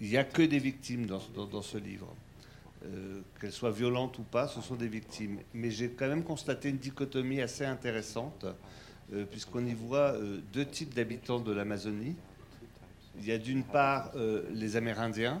Il 0.00 0.08
n'y 0.08 0.16
a 0.16 0.24
que 0.24 0.42
des 0.42 0.58
victimes 0.58 1.06
dans, 1.06 1.62
ce 1.62 1.78
livre. 1.78 2.14
Euh, 2.84 3.22
qu'elles 3.40 3.52
soient 3.52 3.70
violentes 3.70 4.18
ou 4.18 4.22
pas, 4.22 4.48
ce 4.48 4.60
sont 4.60 4.74
des 4.74 4.88
victimes. 4.88 5.38
Mais 5.54 5.70
j'ai 5.70 5.90
quand 5.90 6.08
même 6.08 6.24
constaté 6.24 6.68
une 6.68 6.78
dichotomie 6.78 7.40
assez 7.40 7.64
intéressante 7.64 8.44
puisqu'on 9.30 9.64
y 9.66 9.74
voit 9.74 10.12
euh, 10.12 10.40
deux 10.52 10.64
types 10.64 10.94
d'habitants 10.94 11.38
de 11.38 11.52
l'Amazonie. 11.52 12.16
Il 13.18 13.26
y 13.26 13.32
a 13.32 13.38
d'une 13.38 13.62
part 13.62 14.10
euh, 14.16 14.42
les 14.52 14.76
Amérindiens, 14.76 15.40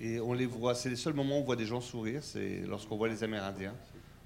et 0.00 0.18
on 0.20 0.32
les 0.32 0.46
voit, 0.46 0.74
c'est 0.74 0.90
les 0.90 0.96
seuls 0.96 1.14
moments 1.14 1.38
où 1.38 1.42
on 1.42 1.44
voit 1.44 1.56
des 1.56 1.66
gens 1.66 1.80
sourire, 1.80 2.22
c'est 2.22 2.62
lorsqu'on 2.66 2.96
voit 2.96 3.08
les 3.08 3.22
Amérindiens. 3.22 3.74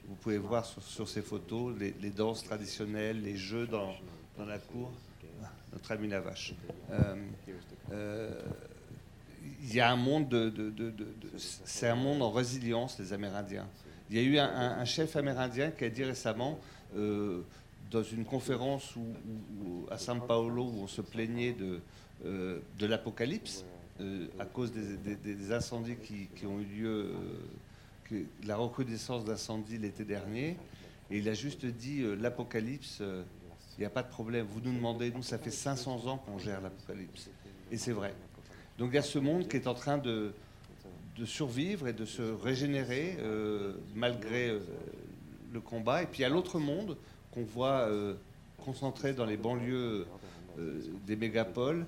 Vous 0.08 0.14
pouvez 0.14 0.38
voir 0.38 0.64
sur, 0.64 1.06
ces 1.06 1.20
photos 1.20 1.74
les, 1.78 2.10
danses 2.10 2.42
traditionnelles, 2.42 3.20
les 3.22 3.36
jeux 3.36 3.66
dans, 3.66 3.92
la 4.38 4.58
cour. 4.58 4.90
Notre 5.70 5.92
ami 5.92 6.08
la 6.08 6.20
vache. 6.20 6.54
il 9.62 9.74
y 9.74 9.80
a 9.80 9.92
un 9.92 9.96
monde 9.96 10.30
de, 10.30 10.72
c'est 11.36 11.88
un 11.88 11.96
monde 11.96 12.22
en 12.22 12.30
résilience, 12.30 12.98
les 12.98 13.12
Amérindiens. 13.12 13.66
Il 14.10 14.16
y 14.16 14.20
a 14.20 14.22
eu 14.22 14.38
un, 14.38 14.84
chef 14.86 15.16
amérindien 15.16 15.70
qui 15.70 15.84
a 15.84 15.90
dit 15.90 16.04
récemment 16.04 16.58
dans 17.90 18.02
une 18.02 18.24
conférence 18.24 18.94
à 19.90 19.96
São 19.96 20.20
Paulo 20.20 20.64
où 20.64 20.82
on 20.82 20.86
se 20.86 21.00
plaignait 21.00 21.52
de, 21.52 21.80
euh, 22.24 22.60
l'apocalypse 22.80 23.64
euh, 24.00 24.26
à 24.38 24.44
cause 24.44 24.72
des, 24.72 25.52
incendies 25.52 25.96
qui, 25.96 26.46
ont 26.46 26.60
eu 26.60 26.64
lieu, 26.64 27.12
euh, 28.12 28.22
la 28.44 28.56
recrudescence 28.56 29.24
d'incendies 29.24 29.78
l'été 29.78 30.04
dernier. 30.04 30.56
Et 31.10 31.18
il 31.18 31.28
a 31.28 31.34
juste 31.34 31.64
dit 31.64 32.04
l'apocalypse, 32.20 33.00
il 33.00 33.80
n'y 33.80 33.86
a 33.86 33.90
pas 33.90 34.02
de 34.02 34.10
problème. 34.10 34.46
Vous 34.50 34.60
nous 34.60 34.74
demandez, 34.74 35.10
nous, 35.10 35.22
ça 35.22 35.38
fait 35.38 35.50
500 35.50 36.06
ans 36.06 36.18
qu'on 36.18 36.38
gère 36.38 36.60
l'apocalypse. 36.60 37.30
Et 37.72 37.78
c'est 37.78 37.92
vrai. 37.92 38.14
Donc 38.76 38.90
il 38.92 38.96
y 38.96 38.98
a 38.98 39.02
ce 39.02 39.18
monde 39.18 39.48
qui 39.48 39.56
est 39.56 39.66
en 39.66 39.74
train 39.74 39.96
de, 39.96 40.32
survivre 41.24 41.88
et 41.88 41.92
de 41.94 42.04
se 42.04 42.22
régénérer 42.22 43.16
malgré 43.94 44.58
le 45.50 45.60
combat. 45.60 46.02
Et 46.02 46.06
puis 46.06 46.20
il 46.20 46.22
y 46.22 46.26
a 46.26 46.28
l'autre 46.28 46.58
monde 46.58 46.98
qu'on 47.32 47.44
voit 47.44 47.88
euh, 47.88 48.14
concentré 48.64 49.12
dans 49.12 49.26
les 49.26 49.36
banlieues 49.36 50.06
des 51.06 51.14
mégapoles, 51.14 51.86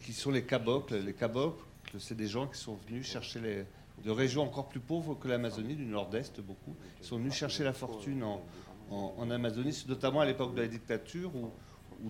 qui 0.00 0.12
sont 0.12 0.30
les 0.30 0.44
cabocles. 0.44 0.96
Les 0.96 1.12
cabocles, 1.12 1.64
c'est 1.98 2.16
des 2.16 2.28
gens 2.28 2.46
qui 2.46 2.58
sont 2.58 2.76
venus 2.86 3.04
chercher 3.04 3.40
les, 3.40 3.64
de 4.04 4.10
régions 4.10 4.42
encore 4.42 4.68
plus 4.68 4.80
pauvres 4.80 5.14
que 5.14 5.28
l'Amazonie, 5.28 5.74
du 5.74 5.84
nord-est 5.84 6.40
beaucoup. 6.40 6.74
Sont 7.00 7.18
venus 7.18 7.34
chercher 7.34 7.64
la 7.64 7.72
fortune 7.72 8.22
en, 8.22 9.30
Amazonie, 9.30 9.84
notamment 9.88 10.20
à 10.20 10.26
l'époque 10.26 10.54
de 10.54 10.60
la 10.60 10.68
dictature 10.68 11.30
où, 11.34 11.50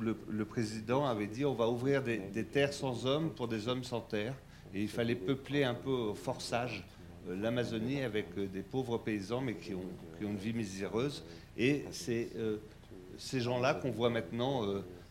le, 0.01 0.45
président 0.45 1.07
avait 1.07 1.27
dit 1.27 1.45
on 1.45 1.53
va 1.53 1.69
ouvrir 1.69 2.03
des, 2.03 2.45
terres 2.45 2.73
sans 2.73 3.07
hommes 3.07 3.31
pour 3.31 3.47
des 3.47 3.69
hommes 3.69 3.85
sans 3.85 4.01
terre. 4.01 4.35
Et 4.75 4.81
il 4.81 4.89
fallait 4.89 5.15
peupler 5.15 5.65
un 5.65 5.75
peu 5.75 5.91
au 5.91 6.15
forçage 6.15 6.85
euh, 7.29 7.37
l'Amazonie 7.37 8.01
avec 8.01 8.27
euh, 8.39 8.47
des 8.47 8.63
pauvres 8.63 8.97
paysans, 8.97 9.43
mais 9.43 9.55
qui 9.55 9.75
ont, 9.75 9.85
une 10.21 10.37
vie 10.37 10.55
miséreuse. 10.55 11.25
Et 11.59 11.85
c'est 11.91 12.31
euh, 12.37 12.57
ces 13.23 13.41
gens-là 13.41 13.75
qu'on 13.75 13.91
voit 13.91 14.11
maintenant 14.11 14.63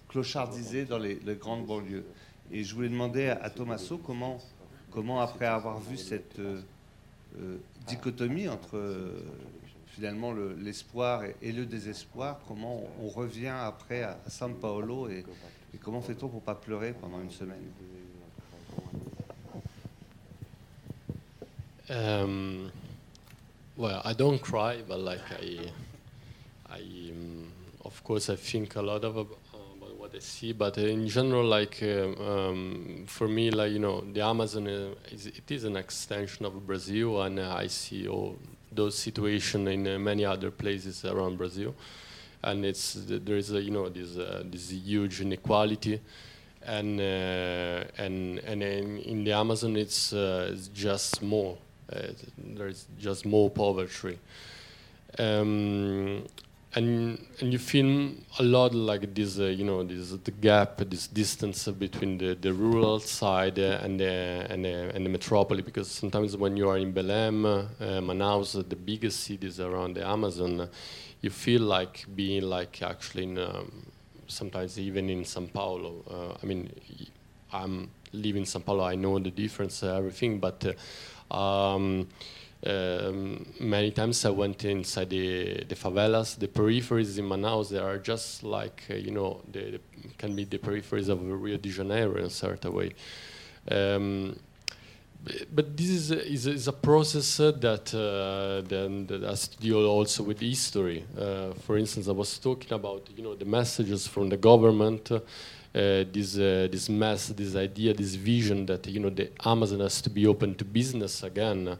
clochardisés 0.09 0.85
dans 0.85 0.97
les, 0.97 1.19
grandes 1.39 1.65
banlieues. 1.65 2.05
Et 2.51 2.63
je 2.63 2.75
voulais 2.75 2.89
demander 2.89 3.29
à, 3.29 3.49
Thomaso 3.49 3.97
comment, 3.97 4.39
comment, 4.91 5.21
après 5.21 5.45
avoir 5.45 5.79
vu 5.79 5.97
cette 5.97 6.39
dichotomie 7.87 8.49
entre 8.49 9.13
finalement 9.87 10.33
l'espoir 10.33 11.23
et, 11.41 11.51
le 11.51 11.65
désespoir, 11.65 12.39
comment 12.47 12.83
on, 13.01 13.07
revient 13.07 13.47
après 13.47 14.03
à, 14.03 14.17
San 14.27 14.53
Paolo 14.55 15.09
et, 15.09 15.25
et 15.73 15.77
comment 15.77 16.01
fait-on 16.01 16.27
pour 16.27 16.41
pas 16.41 16.55
pleurer 16.55 16.93
pendant 16.93 17.21
une 17.21 17.31
semaine? 17.31 17.63
Um, 21.91 22.71
well, 23.75 24.01
I 24.05 24.13
don't 24.13 24.39
cry, 24.41 24.81
but 24.87 24.99
like 24.99 25.19
I, 25.29 25.59
I, 26.69 27.11
um, 27.11 27.40
of 27.85 28.03
course, 28.03 28.29
I 28.29 28.35
think 28.35 28.75
a 28.75 28.81
lot 28.81 29.03
of 29.03 29.17
about 29.17 29.37
what 29.97 30.15
I 30.15 30.19
see. 30.19 30.53
But 30.53 30.77
in 30.77 31.07
general, 31.07 31.45
like 31.45 31.79
uh, 31.81 32.13
um, 32.21 33.05
for 33.07 33.27
me, 33.27 33.51
like 33.51 33.71
you 33.71 33.79
know, 33.79 34.01
the 34.01 34.21
Amazon 34.21 34.67
uh, 34.67 34.93
is, 35.11 35.27
it 35.27 35.49
is 35.49 35.63
an 35.63 35.77
extension 35.77 36.45
of 36.45 36.65
Brazil, 36.65 37.21
and 37.21 37.39
uh, 37.39 37.55
I 37.55 37.67
see 37.67 38.07
all 38.07 38.37
those 38.71 38.97
situations 38.97 39.67
in 39.67 40.03
many 40.03 40.25
other 40.25 40.51
places 40.51 41.05
around 41.05 41.37
Brazil. 41.37 41.75
And 42.43 42.65
it's 42.65 42.97
there 43.07 43.37
is 43.37 43.51
a, 43.51 43.61
you 43.61 43.71
know 43.71 43.89
this 43.89 44.15
this 44.45 44.71
huge 44.71 45.21
inequality 45.21 46.01
and 46.65 46.99
uh, 46.99 47.83
and 47.97 48.39
and 48.39 48.63
in, 48.63 48.97
in, 48.99 49.23
the 49.23 49.31
Amazon 49.31 49.75
it's, 49.75 50.13
uh, 50.13 50.49
it's 50.51 50.67
just 50.67 51.21
more 51.21 51.57
uh, 51.91 52.07
there's 52.37 52.87
just 52.99 53.25
more 53.25 53.49
poverty. 53.49 54.17
Um, 55.17 56.25
and 56.73 57.19
and 57.39 57.51
you 57.51 57.59
feel 57.59 58.13
a 58.39 58.43
lot 58.43 58.73
like 58.73 59.13
this, 59.13 59.39
uh, 59.39 59.45
you 59.45 59.65
know, 59.65 59.83
this 59.83 60.11
the 60.11 60.31
gap, 60.31 60.77
this 60.89 61.07
distance 61.07 61.67
between 61.67 62.17
the, 62.17 62.35
the 62.35 62.53
rural 62.53 62.99
side 62.99 63.57
and 63.57 63.99
the 63.99 64.47
and 64.49 64.63
the, 64.63 64.95
and 64.95 65.05
the 65.05 65.09
metropolis. 65.09 65.65
Because 65.65 65.91
sometimes 65.91 66.37
when 66.37 66.55
you 66.55 66.69
are 66.69 66.77
in 66.77 66.93
Belém, 66.93 67.45
uh, 67.45 67.83
Manaus, 68.01 68.53
the 68.69 68.75
biggest 68.75 69.21
cities 69.21 69.59
around 69.59 69.95
the 69.95 70.07
Amazon, 70.07 70.69
you 71.21 71.29
feel 71.29 71.61
like 71.61 72.05
being 72.15 72.43
like 72.43 72.81
actually 72.81 73.23
in, 73.23 73.37
um, 73.37 73.85
sometimes 74.27 74.79
even 74.79 75.09
in 75.09 75.23
São 75.23 75.51
Paulo. 75.51 76.05
Uh, 76.09 76.37
I 76.41 76.45
mean, 76.45 76.71
I'm 77.51 77.89
living 78.13 78.43
in 78.43 78.47
São 78.47 78.63
Paulo. 78.63 78.83
I 78.83 78.95
know 78.95 79.19
the 79.19 79.31
difference, 79.31 79.83
uh, 79.83 79.95
everything, 79.95 80.39
but 80.39 80.65
uh, 81.29 81.35
um, 81.35 82.07
um, 82.65 83.45
many 83.59 83.91
times 83.91 84.23
I 84.25 84.29
went 84.29 84.63
inside 84.65 85.09
the, 85.09 85.63
the 85.63 85.75
favelas, 85.75 86.37
the 86.37 86.47
peripheries 86.47 87.17
in 87.17 87.25
Manaus. 87.25 87.69
They 87.69 87.79
are 87.79 87.97
just 87.97 88.43
like 88.43 88.83
uh, 88.89 88.95
you 88.95 89.11
know, 89.11 89.41
they, 89.51 89.79
can 90.17 90.35
be 90.35 90.43
the 90.43 90.57
peripheries 90.57 91.09
of 91.09 91.21
Rio 91.23 91.57
de 91.57 91.69
Janeiro 91.69 92.17
in 92.17 92.25
a 92.25 92.29
certain 92.29 92.73
way. 92.73 92.93
Um, 93.69 94.39
but 95.53 95.77
this 95.77 95.89
is 95.89 96.11
a, 96.11 96.27
is 96.27 96.47
a, 96.47 96.51
is 96.51 96.67
a 96.67 96.73
process 96.73 97.39
uh, 97.39 97.51
that, 97.51 97.93
uh, 97.93 98.67
then, 98.67 99.05
that 99.05 99.21
has 99.21 99.47
to 99.47 99.57
deal 99.59 99.85
also 99.85 100.23
with 100.23 100.39
history. 100.39 101.05
Uh, 101.17 101.53
for 101.53 101.77
instance, 101.77 102.07
I 102.07 102.11
was 102.11 102.39
talking 102.39 102.73
about 102.73 103.07
you 103.15 103.23
know 103.23 103.35
the 103.35 103.45
messages 103.45 104.07
from 104.07 104.29
the 104.29 104.37
government 104.37 105.11
uh, 105.73 106.03
this 106.11 106.37
uh, 106.37 106.67
this 106.69 106.89
mess, 106.89 107.27
this 107.27 107.55
idea, 107.55 107.93
this 107.93 108.15
vision 108.15 108.65
that 108.65 108.85
you 108.87 108.99
know 108.99 109.09
the 109.09 109.29
Amazon 109.45 109.79
has 109.79 110.01
to 110.01 110.09
be 110.09 110.27
open 110.27 110.53
to 110.55 110.65
business 110.65 111.23
again. 111.23 111.77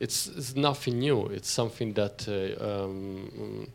It's, 0.00 0.28
it's 0.28 0.56
nothing 0.56 0.98
new. 0.98 1.26
It's 1.26 1.50
something 1.50 1.92
that 1.92 2.26
uh, 2.26 2.84
um, 2.84 3.68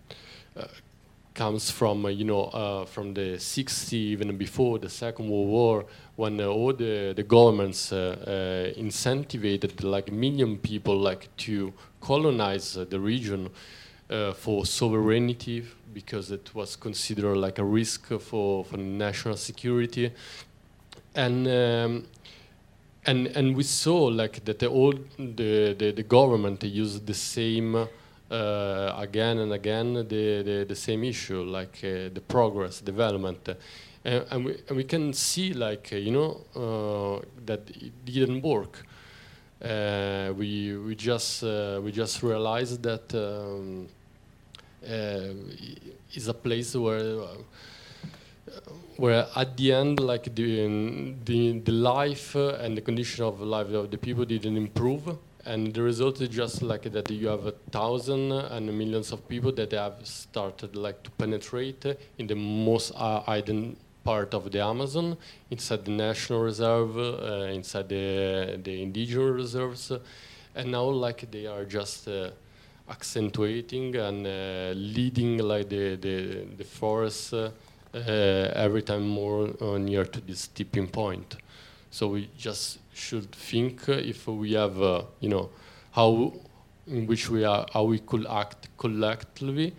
comes 1.36 1.69
from 1.69 2.09
you 2.09 2.23
know 2.26 2.86
from 2.89 3.13
the 3.13 3.38
60s, 3.38 3.93
even 3.93 4.36
before 4.36 4.80
the 4.80 4.89
Second 4.89 5.30
World 5.30 5.47
War, 5.47 5.86
when 6.15 6.41
all 6.41 6.73
the, 6.73 7.13
the 7.15 7.21
governments 7.23 7.91
uh, 7.91 8.15
uh, 8.76 8.80
incentivized 8.80 9.84
like 9.84 10.11
million 10.11 10.57
people 10.57 10.97
like 10.97 11.28
to 11.38 11.71
colonize 12.01 12.76
uh, 12.76 12.86
the 12.89 12.99
region 12.99 13.49
for 14.36 14.65
sovereignty, 14.65 15.63
because 15.93 16.32
it 16.32 16.53
was 16.53 16.76
considered 16.76 17.38
like 17.38 17.59
a 17.59 17.63
risk 17.63 18.07
for, 18.19 18.63
for 18.63 18.78
national 18.78 19.36
security. 19.36 20.11
And 21.15 21.47
um, 21.47 22.05
and 23.06 23.28
and 23.28 23.56
we 23.56 23.64
saw 23.64 24.06
like 24.06 24.43
that 24.45 24.60
the 24.60 24.68
old 24.68 24.99
the 25.18 25.74
the, 25.78 25.91
the 25.91 26.03
government 26.03 26.64
used 26.64 27.06
the 27.06 27.14
same 27.14 27.88
uh, 28.32 28.93
again 28.97 29.38
and 29.38 29.53
again 29.53 29.93
the, 29.93 30.03
the, 30.43 30.66
the 30.68 30.76
same 30.76 31.03
issue 31.03 31.43
like 31.43 31.78
uh, 31.84 32.10
the 32.14 32.22
progress 32.28 32.82
development. 32.82 33.47
Uh, 33.47 33.53
and, 34.32 34.45
we 34.45 34.58
and 34.68 34.78
we 34.78 34.84
can 34.84 35.14
see 35.14 35.53
like 35.53 35.89
uh, 35.91 35.95
you 35.95 36.12
know 36.12 36.41
uh, 36.56 37.26
that 37.45 37.62
it 37.70 37.93
didn't 38.06 38.41
work. 38.41 38.84
Uh, 39.64 40.34
we 40.36 40.76
we 40.78 40.95
just 40.95 41.43
we 41.43 41.91
just 41.91 42.22
realized 42.24 42.84
that 42.84 43.14
um, 43.14 43.88
is 46.14 46.28
a 46.28 46.34
place 46.34 46.76
where 46.76 47.20
where 48.97 49.28
at 49.36 49.58
the 49.58 49.74
end, 49.74 49.99
like 49.99 50.34
the 50.36 51.14
the, 51.26 51.60
the 51.60 51.72
life 51.72 52.36
and 52.36 52.78
the 52.78 52.82
condition 52.82 53.26
of 53.26 53.41
life 53.41 53.72
of 53.72 53.91
the 53.91 53.97
people 53.97 54.26
didn't 54.26 54.58
improve, 54.58 55.18
and 55.45 55.74
the 55.74 55.82
result 55.82 56.22
is 56.22 56.30
just 56.30 56.62
like 56.62 56.84
that 56.91 57.10
you 57.12 57.28
have 57.28 57.45
a 57.45 57.51
thousand 57.72 58.32
and 58.32 58.78
millions 58.78 59.12
of 59.12 59.28
people 59.28 59.51
that 59.51 59.72
have 59.72 59.95
started 60.03 60.76
like 60.76 61.03
to 61.03 61.12
penetrate 61.12 61.86
in 62.18 62.28
the 62.28 62.36
most 62.36 62.91
uh, 62.95 63.22
hidden 63.24 63.76
part 64.03 64.34
of 64.34 64.51
the 64.51 64.62
Amazon, 64.64 65.18
inside 65.49 65.84
the 65.84 65.91
national 65.91 66.41
reserve, 66.41 66.97
uh, 66.97 67.47
inside 67.51 67.89
the 67.89 68.60
the 68.64 68.82
indigenous 68.82 69.34
reserves, 69.34 69.91
and 70.56 70.72
now 70.72 70.86
like 70.86 71.30
they 71.32 71.47
are 71.47 71.66
just 71.66 72.08
uh, 72.08 72.30
accentuating 72.89 73.95
and 73.95 74.28
uh, 74.28 74.74
leading 74.76 75.39
like 75.39 75.70
the, 75.70 75.95
the, 75.95 76.45
the 76.58 76.64
forest 76.64 77.34
uh, 77.34 77.49
every 77.95 78.81
time 78.81 79.07
more 79.07 79.49
near 79.79 80.05
to 80.05 80.21
this 80.21 80.47
tipping 80.47 80.87
point. 80.87 81.37
So 81.91 82.07
we 82.07 82.29
just 82.37 82.79
should 82.93 83.31
think 83.31 83.87
if 83.87 84.27
we 84.27 84.53
have, 84.53 84.81
uh, 84.81 85.03
you 85.21 85.29
know, 85.29 85.49
how 85.91 86.33
in 86.87 87.07
which 87.07 87.29
we 87.29 87.43
are, 87.43 87.65
how 87.73 87.83
we 87.83 87.99
could 87.99 88.27
act 88.27 88.67
collectively 88.77 89.73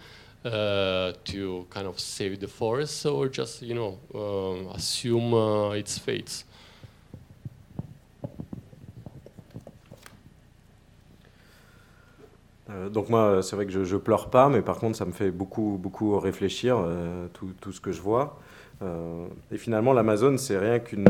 uh, 0.44 1.12
to 1.24 1.66
kind 1.70 1.86
of 1.86 2.00
save 2.00 2.40
the 2.40 2.48
forest, 2.48 3.04
or 3.06 3.28
just 3.28 3.62
you 3.62 3.74
know 3.74 3.98
um, 4.14 4.68
assume 4.74 5.34
uh, 5.34 5.70
its 5.70 5.98
fates. 5.98 6.44
Euh, 12.70 12.88
donc 12.88 13.08
moi, 13.08 13.42
c'est 13.42 13.56
vrai 13.56 13.66
que 13.66 13.72
je, 13.72 13.94
ne 13.94 14.00
pleure 14.00 14.30
pas, 14.30 14.48
mais 14.48 14.62
par 14.62 14.78
contre, 14.78 14.96
ça 14.96 15.04
me 15.04 15.12
fait 15.12 15.30
beaucoup, 15.30 15.78
beaucoup 15.80 16.18
réfléchir 16.18 16.78
euh, 16.78 17.26
tout, 17.32 17.50
tout, 17.60 17.72
ce 17.72 17.80
que 17.80 17.92
je 17.92 18.00
vois. 18.00 18.38
Euh, 18.82 19.26
et 19.50 19.56
finalement, 19.56 19.92
l'Amazone, 19.92 20.36
c'est 20.36 20.58
rien 20.58 20.78
qu'une 20.80 21.06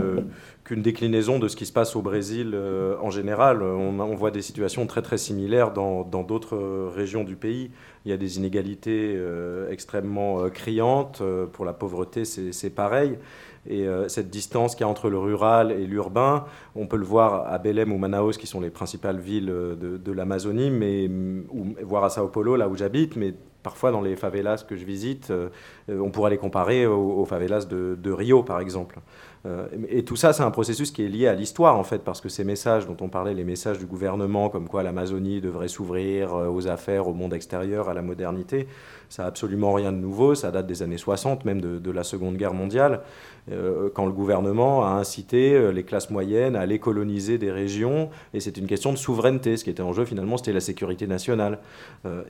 qu'une 0.63 0.83
déclinaison 0.83 1.39
de 1.39 1.49
ce 1.49 1.57
qui 1.57 1.67
se 1.67 1.73
passe 1.73 1.97
au 1.97 2.03
Brésil 2.03 2.57
en 3.01 3.11
général. 3.11 3.63
On, 3.63 3.99
on, 4.01 4.15
voit 4.15 4.31
des 4.31 4.43
situations 4.43 4.87
très 4.87 5.03
très 5.03 5.19
similaires 5.19 5.73
dans 5.73 6.05
d'autres 6.05 6.59
régions 6.95 7.25
du 7.25 7.37
pays. 7.37 7.71
Il 8.05 8.11
y 8.11 8.13
a 8.13 8.17
des 8.17 8.37
inégalités 8.37 9.21
extrêmement 9.71 10.49
criantes. 10.51 11.23
pour 11.53 11.65
la 11.65 11.73
pauvreté, 11.73 12.25
c'est 12.25 12.71
pareil. 12.71 13.19
Et 13.69 13.87
euh, 13.87 14.09
cette 14.09 14.31
distance 14.31 14.75
qu'il 14.75 14.85
y 14.85 14.85
a 14.85 14.89
entre 14.89 15.11
le 15.11 15.19
rural 15.19 15.73
et 15.73 15.87
l'urbain, 15.87 16.45
on 16.75 16.87
peut 16.87 16.97
le 16.97 17.05
voir 17.05 17.47
à 17.53 17.59
Belém 17.59 17.93
ou 17.93 17.99
Manaus, 17.99 18.33
qui 18.33 18.47
sont 18.47 18.61
les 18.61 18.71
principales 18.71 19.19
villes 19.19 19.51
euh, 19.51 19.75
de, 19.75 20.13
l'Amazonie, 20.13 20.71
mais 20.71 21.09
ou 21.51 21.75
voir 21.83 22.05
à 22.05 22.11
Sao 22.11 22.29
Paulo, 22.29 22.57
là 22.57 22.69
où 22.69 22.77
j'habite, 22.77 23.17
mais 23.17 23.35
parfois 23.63 23.91
dans 23.91 24.01
les 24.01 24.15
favelas 24.15 24.65
que 24.67 24.77
je 24.77 24.85
visite, 24.85 25.33
on 25.89 26.11
pourrait 26.11 26.31
les 26.31 26.39
comparer 26.39 26.87
aux, 26.87 27.25
favelas 27.25 27.65
de, 27.65 28.13
Rio, 28.13 28.45
par 28.45 28.61
exemple. 28.61 29.01
et 29.89 30.05
tout 30.05 30.15
ça, 30.15 30.33
c'est 30.33 30.45
un 30.45 30.53
processus 30.53 30.93
qui 30.93 31.05
est 31.05 31.09
lié 31.09 31.27
à 31.27 31.35
l'histoire, 31.35 31.77
en 31.77 31.83
fait, 31.83 31.99
parce 32.05 32.21
que 32.21 32.29
ces 32.29 32.45
messages 32.45 32.87
dont 32.87 32.97
on 33.01 33.09
parlait, 33.09 33.35
les 33.35 33.43
messages 33.43 33.81
du 33.81 33.87
gouvernement, 33.87 34.51
comme 34.51 34.69
quoi 34.69 34.85
l'Amazonie 34.85 35.41
devrait 35.41 35.67
s'ouvrir 35.67 36.33
aux 36.35 36.69
affaires, 36.69 37.09
au 37.09 37.13
monde 37.13 37.35
extérieur, 37.35 37.89
à 37.89 37.95
la 37.95 38.03
modernité, 38.03 38.69
ça 39.09 39.23
n'a 39.23 39.29
absolument 39.29 39.73
rien 39.73 39.93
de 39.93 39.99
nouveau, 39.99 40.35
ça 40.35 40.51
date 40.51 40.67
des 40.67 40.83
années 40.83 40.99
60, 40.99 41.45
même 41.45 41.61
de, 41.61 41.91
la 41.91 42.05
Seconde 42.05 42.37
Guerre 42.37 42.55
mondiale, 42.55 43.01
euh, 43.51 43.89
quand 43.95 44.07
le 44.07 44.13
gouvernement 44.13 44.85
a 44.85 44.91
incité 44.91 45.55
euh, 45.55 45.71
les 45.71 45.85
classes 45.85 46.11
moyennes 46.11 46.57
à 46.57 46.61
aller 46.61 46.79
coloniser 46.79 47.39
des 47.39 47.53
régions, 47.53 48.11
et 48.35 48.41
c'est 48.41 48.57
une 48.57 48.67
question 48.67 48.93
de 48.93 48.99
souveraineté. 48.99 49.57
Ce 49.57 49.65
qui 49.65 49.71
était 49.71 49.83
en 49.83 49.93
jeu 49.93 50.05
finalement, 50.05 50.37
c'était 50.37 50.53
la 50.53 50.61
sécurité 50.61 51.07
nationale. 51.07 51.61
Euh, 52.05 52.23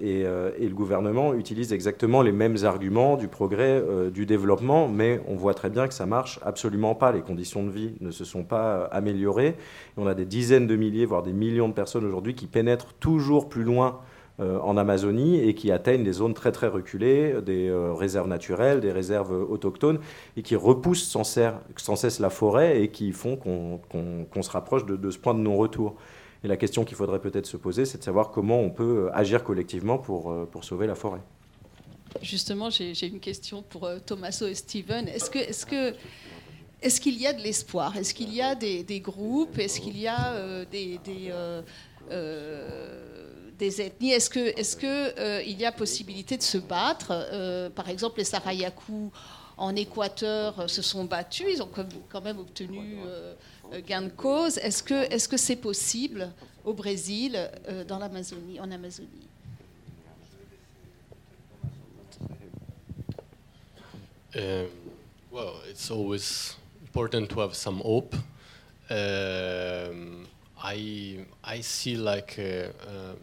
et, 0.59 0.67
le 0.67 0.75
gouvernement 0.75 1.33
utilise 1.33 1.73
exactement 1.73 2.23
les 2.23 2.33
mêmes 2.33 2.57
arguments 2.65 3.17
du 3.17 3.29
progrès, 3.29 3.83
du 4.13 4.27
développement, 4.27 4.89
mais 4.89 5.21
on 5.29 5.37
voit 5.37 5.55
très 5.55 5.71
bien 5.71 5.87
que 5.87 5.95
ça 5.95 6.05
marche 6.05 6.39
absolument 6.45 6.95
pas. 6.95 7.13
Les 7.13 7.21
conditions 7.21 7.63
de 7.65 7.71
vie 7.71 7.93
ne 8.01 8.11
se 8.11 8.25
sont 8.25 8.43
pas 8.43 8.85
améliorées. 8.93 9.55
On 9.97 10.07
a 10.07 10.15
des 10.15 10.25
dizaines 10.27 10.67
de 10.67 10.77
milliers, 10.77 11.07
voire 11.07 11.23
des 11.23 11.33
millions 11.33 11.69
de 11.69 11.73
personnes 11.73 12.05
aujourd'hui 12.05 12.35
qui 12.35 12.47
pénètrent 12.47 12.93
toujours 12.95 13.49
plus 13.49 13.63
loin 13.63 14.01
en 14.39 14.77
Amazonie 14.77 15.39
et 15.41 15.55
qui 15.55 15.71
atteignent 15.71 16.05
des 16.05 16.13
zones 16.13 16.35
très 16.35 16.53
très 16.53 16.67
reculées, 16.69 17.41
des 17.41 17.69
euh, 17.69 17.95
réserves 17.95 18.29
naturelles, 18.29 18.81
des 18.81 18.93
réserves 18.93 19.33
autochtones, 19.33 19.99
et 20.37 20.43
qui 20.43 20.57
repoussent 20.57 21.09
sans, 21.09 21.25
cesse 21.25 22.21
la 22.21 22.29
forêt 22.29 22.83
et 22.83 22.89
qui 22.89 23.13
font 23.13 23.37
qu'on 23.37 24.43
se 24.43 24.51
rapproche 24.51 24.85
de, 24.85 25.11
ce 25.11 25.19
point 25.19 25.33
de 25.33 25.41
non-retour. 25.41 25.97
Et 26.45 26.49
la 26.49 26.59
question 26.59 26.85
qu'il 26.85 26.97
faudrait 26.97 27.21
peut-être 27.21 27.47
se 27.47 27.57
poser, 27.57 27.87
c'est 27.87 27.97
de 27.99 28.05
savoir 28.05 28.31
comment 28.31 28.61
on 28.61 28.69
peut 28.69 29.09
agir 29.15 29.43
collectivement 29.43 29.97
pour, 29.97 30.31
euh, 30.31 30.47
sauver 30.61 30.87
la 30.87 30.95
forêt. 30.95 31.21
Justement, 32.21 32.69
j'ai 32.71 33.07
une 33.07 33.21
question 33.21 33.63
pour 33.63 33.89
Tommaso 34.05 34.47
et 34.47 34.55
Steven. 34.55 35.09
Est-ce 35.09 35.71
qu'il 37.01 37.19
y 37.19 37.27
a 37.27 37.33
de 37.33 37.43
l'espoir? 37.43 37.97
Est-ce 37.97 38.13
qu'il 38.13 38.35
y 38.35 38.43
a 38.43 38.55
des, 38.55 39.01
groupes? 39.01 39.59
Est-ce 39.59 39.81
qu'il 39.81 39.99
y 39.99 40.09
a 40.09 40.65
des 40.67 41.01
des 43.59 43.81
ethnies. 43.81 44.13
Est-ce 44.13 44.31
qu'il 44.31 44.47
est 44.47 44.79
que, 44.79 45.19
euh, 45.19 45.43
il 45.43 45.59
y 45.61 45.65
a 45.65 45.73
possibilité 45.73 46.37
de 46.37 46.43
se 46.43 46.59
battre 46.59 47.09
euh, 47.11 47.71
Par 47.71 47.89
exemple, 47.89 48.19
les 48.19 48.25
Sarayaku 48.25 49.11
en 49.57 49.75
Équateur 49.75 50.61
euh, 50.61 50.69
se 50.69 50.83
sont 50.83 51.05
battus, 51.05 51.47
ils 51.51 51.63
ont 51.63 51.71
quand 52.09 52.21
même 52.23 52.39
obtenu 52.39 52.99
gain 53.87 54.03
de 54.03 54.11
cause. 54.11 54.59
Est-ce 54.59 54.83
que 54.83 55.07
c'est 55.11 55.17
-ce 55.17 55.37
c'est 55.37 55.57
possible 55.57 56.31
au 56.65 56.75
Brésil, 56.75 57.51
dans 57.89 57.99
l'Amazonie, 57.99 58.61
en 58.61 58.71
Amazonie? 58.71 59.29
Um, 64.37 64.69
well, 65.31 65.55
it's 65.71 65.91
always 65.91 66.57
important 66.83 67.31
to 67.31 67.41
have 67.41 67.55
some 67.55 67.81
hope. 67.81 68.15
Um, 68.91 70.27
I 70.63 71.25
I 71.43 71.63
see 71.63 71.97
like 71.97 72.37
uh, 72.39 72.69
uh, 72.87 73.15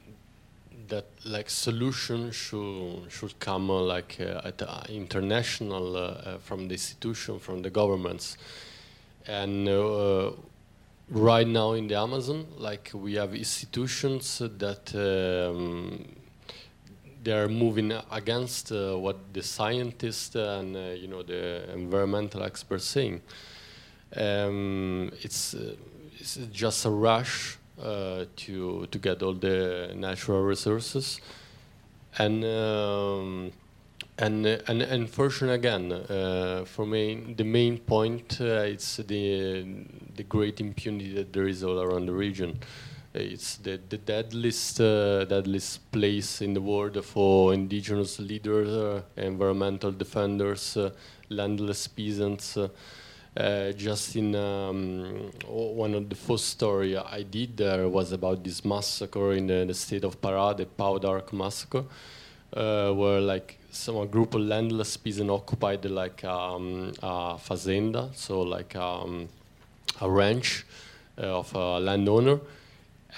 that 0.87 1.05
like 1.25 1.49
solution 1.49 2.31
should 2.31 3.05
should 3.09 3.39
come 3.39 3.69
uh, 3.69 3.79
like 3.81 4.17
uh, 4.19 4.41
at 4.43 4.61
uh, 4.61 4.83
international 4.89 5.95
uh, 5.95 5.99
uh, 5.99 6.37
from 6.39 6.67
the 6.67 6.73
institution 6.73 7.39
from 7.39 7.61
the 7.61 7.69
governments. 7.69 8.37
And 9.27 9.67
uh, 9.67 10.31
right 11.09 11.47
now 11.47 11.73
in 11.73 11.87
the 11.87 11.95
amazon 11.95 12.45
like 12.57 12.89
we 12.93 13.15
have 13.15 13.35
institutions 13.35 14.39
that 14.39 14.95
um, 14.95 16.05
they 17.23 17.31
are 17.31 17.47
moving 17.47 17.93
against 18.11 18.71
what 18.71 19.17
the 19.33 19.43
scientists 19.43 20.35
and 20.35 20.75
you 20.97 21.07
know 21.07 21.23
the 21.23 21.71
environmental 21.73 22.43
experts 22.43 22.85
saying. 22.85 23.21
Um, 24.15 25.11
it's 25.21 25.55
it's 26.19 26.35
just 26.51 26.85
a 26.85 26.89
rush. 26.89 27.57
uh, 27.57 27.62
to 27.83 28.87
to 28.89 28.99
get 28.99 29.21
all 29.21 29.33
the 29.33 29.91
natural 29.95 30.41
resources, 30.41 31.19
and 32.17 32.43
um, 32.45 33.51
and 34.17 34.45
and 34.45 34.81
unfortunately 34.81 35.55
again, 35.55 35.91
uh, 35.91 36.63
for 36.65 36.85
me 36.85 37.33
the 37.35 37.43
main 37.43 37.77
point 37.77 38.39
uh, 38.39 38.71
it's 38.73 38.97
the 38.97 39.65
the 40.15 40.23
great 40.23 40.61
impunity 40.61 41.13
that 41.13 41.33
there 41.33 41.47
is 41.47 41.63
all 41.63 41.81
around 41.81 42.05
the 42.05 42.13
region. 42.13 42.59
It's 43.15 43.57
the, 43.57 43.79
the 43.89 43.99
deadliest, 43.99 44.81
uh, 44.81 45.25
deadliest 45.25 45.91
place 45.91 46.41
in 46.41 46.55
the 46.55 46.61
world 46.61 47.05
for 47.05 47.53
indigenous 47.53 48.19
leaders, 48.19 48.69
uh, 48.69 49.03
environmental 49.17 49.91
defenders, 49.91 50.75
uh, 50.75 50.89
landless 51.29 51.85
peasants. 51.87 52.57
Uh, 53.35 53.71
just 53.71 54.15
in 54.15 54.35
um, 54.35 55.31
one 55.47 55.95
of 55.95 56.07
the 56.07 56.15
first 56.15 56.49
story 56.49 56.95
I 56.95 57.23
did 57.23 57.57
there 57.57 57.89
was 57.89 58.11
about 58.11 58.43
this 58.43 58.63
massacre 58.63 59.33
in 59.33 59.47
the, 59.47 59.65
the 59.65 59.73
state 59.73 60.03
of 60.03 60.21
Pará, 60.21 60.55
the 60.55 60.67
Pau 60.67 60.99
d'Arc 60.99 61.33
massacre, 61.33 61.83
uh, 62.55 62.91
where 62.91 63.19
like 63.19 63.57
some 63.71 63.97
a 63.97 64.05
group 64.05 64.35
of 64.35 64.41
landless 64.41 64.97
peasants 64.97 65.31
occupied 65.31 65.83
like 65.85 66.23
um, 66.23 66.93
a 67.01 67.39
fazenda, 67.39 68.11
so 68.13 68.41
like 68.41 68.75
um, 68.75 69.27
a 69.99 70.07
ranch 70.07 70.63
uh, 71.17 71.39
of 71.39 71.55
a 71.55 71.79
landowner, 71.79 72.39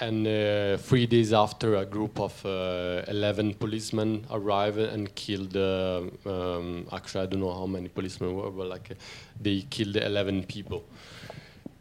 and 0.00 0.26
uh, 0.26 0.76
three 0.76 1.06
days 1.06 1.32
after, 1.32 1.76
a 1.76 1.86
group 1.86 2.20
of 2.20 2.44
uh, 2.44 3.02
11 3.08 3.54
policemen 3.54 4.26
arrived 4.30 4.78
and 4.78 5.14
killed, 5.14 5.56
uh, 5.56 6.02
um, 6.26 6.86
actually, 6.92 7.22
I 7.22 7.26
don't 7.26 7.40
know 7.40 7.54
how 7.54 7.66
many 7.66 7.88
policemen 7.88 8.34
were, 8.34 8.50
but 8.50 8.66
like 8.66 8.96
they 9.40 9.62
killed 9.70 9.96
11 9.96 10.44
people. 10.44 10.84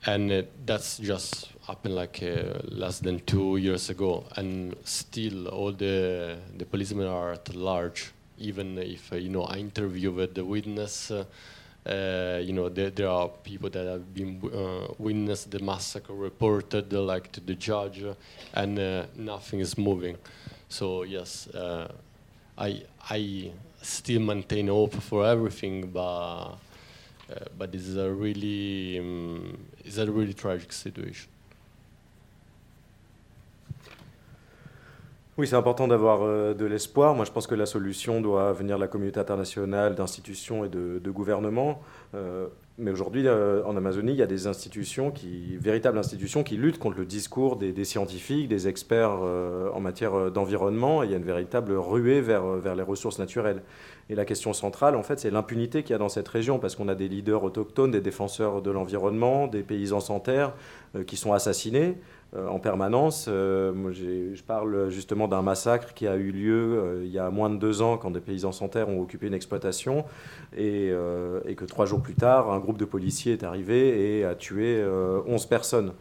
And 0.05 0.47
that's 0.65 0.99
just 0.99 1.49
happened 1.67 1.95
like 1.95 2.21
uh, 2.21 2.59
less 2.65 2.99
than 2.99 3.19
two 3.21 3.57
years 3.57 3.89
ago. 3.89 4.25
And 4.37 4.75
still, 4.83 5.47
all 5.47 5.71
the, 5.71 6.37
the 6.57 6.65
policemen 6.65 7.07
are 7.07 7.33
at 7.33 7.53
large. 7.55 8.11
Even 8.37 8.77
if, 8.77 9.11
uh, 9.11 9.15
you 9.15 9.29
know, 9.29 9.43
I 9.43 9.57
interview 9.57 10.11
with 10.11 10.35
the 10.35 10.45
witness, 10.45 11.11
uh, 11.85 11.89
uh, 12.35 12.41
you 12.43 12.53
know, 12.53 12.69
there, 12.69 12.89
there, 12.89 13.07
are 13.07 13.29
people 13.29 13.69
that 13.69 13.85
have 13.85 14.13
been 14.13 14.41
uh, 14.53 14.93
witnessed 14.97 15.51
the 15.51 15.59
massacre, 15.59 16.13
reported 16.13 16.93
uh, 16.93 17.01
like 17.01 17.31
to 17.31 17.39
the 17.39 17.55
judge, 17.55 18.03
and 18.53 18.79
uh, 18.79 19.05
nothing 19.15 19.59
is 19.59 19.77
moving. 19.77 20.17
So 20.69 21.03
yes, 21.03 21.47
uh, 21.47 21.91
I 22.57 22.83
I 23.09 23.51
still 23.81 24.21
maintain 24.21 24.67
hope 24.67 24.95
for 24.95 25.25
everything, 25.25 25.91
but 25.91 26.55
but 27.57 27.73
it's 27.73 27.95
a 27.95 28.11
really 28.11 28.99
um, 28.99 29.57
it's 29.83 29.97
a 29.97 30.11
really 30.11 30.33
tragic 30.33 30.73
situation. 30.73 31.29
Oui, 35.37 35.47
c'est 35.47 35.57
important 35.57 35.89
d'avoir 35.89 36.21
euh, 36.21 36.53
de 36.53 36.63
l'espoir. 36.63 37.13
Moi, 37.13 37.25
je 37.25 37.31
pense 37.31 37.45
que 37.45 37.55
la 37.55 37.65
solution 37.65 38.21
doit 38.21 38.53
venir 38.53 38.77
de 38.77 38.81
la 38.81 38.87
communauté 38.87 39.19
internationale, 39.19 39.93
d'institutions 39.93 40.63
et 40.63 40.69
de, 40.69 41.11
gouvernements. 41.11 41.81
Euh, 42.13 42.47
mais 42.77 42.91
aujourd'hui, 42.91 43.27
euh, 43.27 43.61
en 43.65 43.75
Amazonie, 43.75 44.13
il 44.13 44.17
y 44.17 44.21
a 44.21 44.27
des 44.27 44.47
institutions, 44.47 45.11
véritables 45.59 45.97
institutions, 45.97 46.43
qui 46.43 46.55
luttent 46.55 46.79
contre 46.79 46.99
le 46.99 47.05
discours 47.05 47.57
des, 47.57 47.83
scientifiques, 47.83 48.47
des 48.47 48.69
experts 48.69 49.19
en 49.73 49.79
matière 49.81 50.31
d'environnement. 50.31 51.03
Il 51.03 51.11
y 51.11 51.13
a 51.13 51.17
une 51.17 51.25
véritable 51.25 51.73
ruée 51.73 52.21
vers, 52.21 52.45
vers 52.45 52.75
les 52.75 52.83
ressources 52.83 53.19
naturelles. 53.19 53.61
Et 54.09 54.15
la 54.15 54.23
question 54.23 54.53
centrale, 54.53 54.95
en 54.95 55.03
fait, 55.03 55.19
c'est 55.19 55.31
l'impunité 55.31 55.83
qu'il 55.83 55.91
y 55.91 55.95
a 55.95 55.99
dans 55.99 56.09
cette 56.09 56.27
région, 56.29 56.59
parce 56.59 56.75
qu'on 56.75 56.87
a 56.87 56.95
des 56.95 57.09
leaders 57.09 57.43
autochtones, 57.43 57.91
des 57.91 58.01
défenseurs 58.01 58.61
de 58.61 58.71
l'environnement, 58.71 59.47
des 59.47 59.63
paysans 59.63 59.99
sans 59.99 60.21
terre 60.21 60.53
qui 61.07 61.17
sont 61.17 61.33
assassinés. 61.33 61.97
Euh, 62.35 62.47
en 62.47 62.59
permanence. 62.59 63.27
Euh, 63.29 63.71
je 63.91 64.43
parle 64.43 64.89
justement 64.89 65.27
d'un 65.27 65.41
massacre 65.41 65.93
qui 65.93 66.07
a 66.07 66.15
eu 66.15 66.31
lieu 66.31 66.77
euh, 66.77 67.01
il 67.05 67.11
y 67.11 67.19
a 67.19 67.29
moins 67.29 67.49
de 67.49 67.55
deux 67.55 67.81
ans 67.81 67.97
quand 67.97 68.11
des 68.11 68.19
paysans 68.19 68.51
sans 68.51 68.67
terre 68.67 68.89
ont 68.89 68.99
occupé 69.01 69.27
une 69.27 69.33
exploitation 69.33 70.05
et, 70.57 70.91
que 71.55 71.65
trois 71.65 71.85
jours 71.85 72.01
plus 72.01 72.15
tard, 72.15 72.51
un 72.51 72.59
groupe 72.59 72.77
de 72.77 72.85
policiers 72.85 73.33
est 73.33 73.43
arrivé 73.43 74.17
et 74.17 74.25
a 74.25 74.35
tué 74.35 74.83
11 75.25 75.45
personnes. 75.45 75.93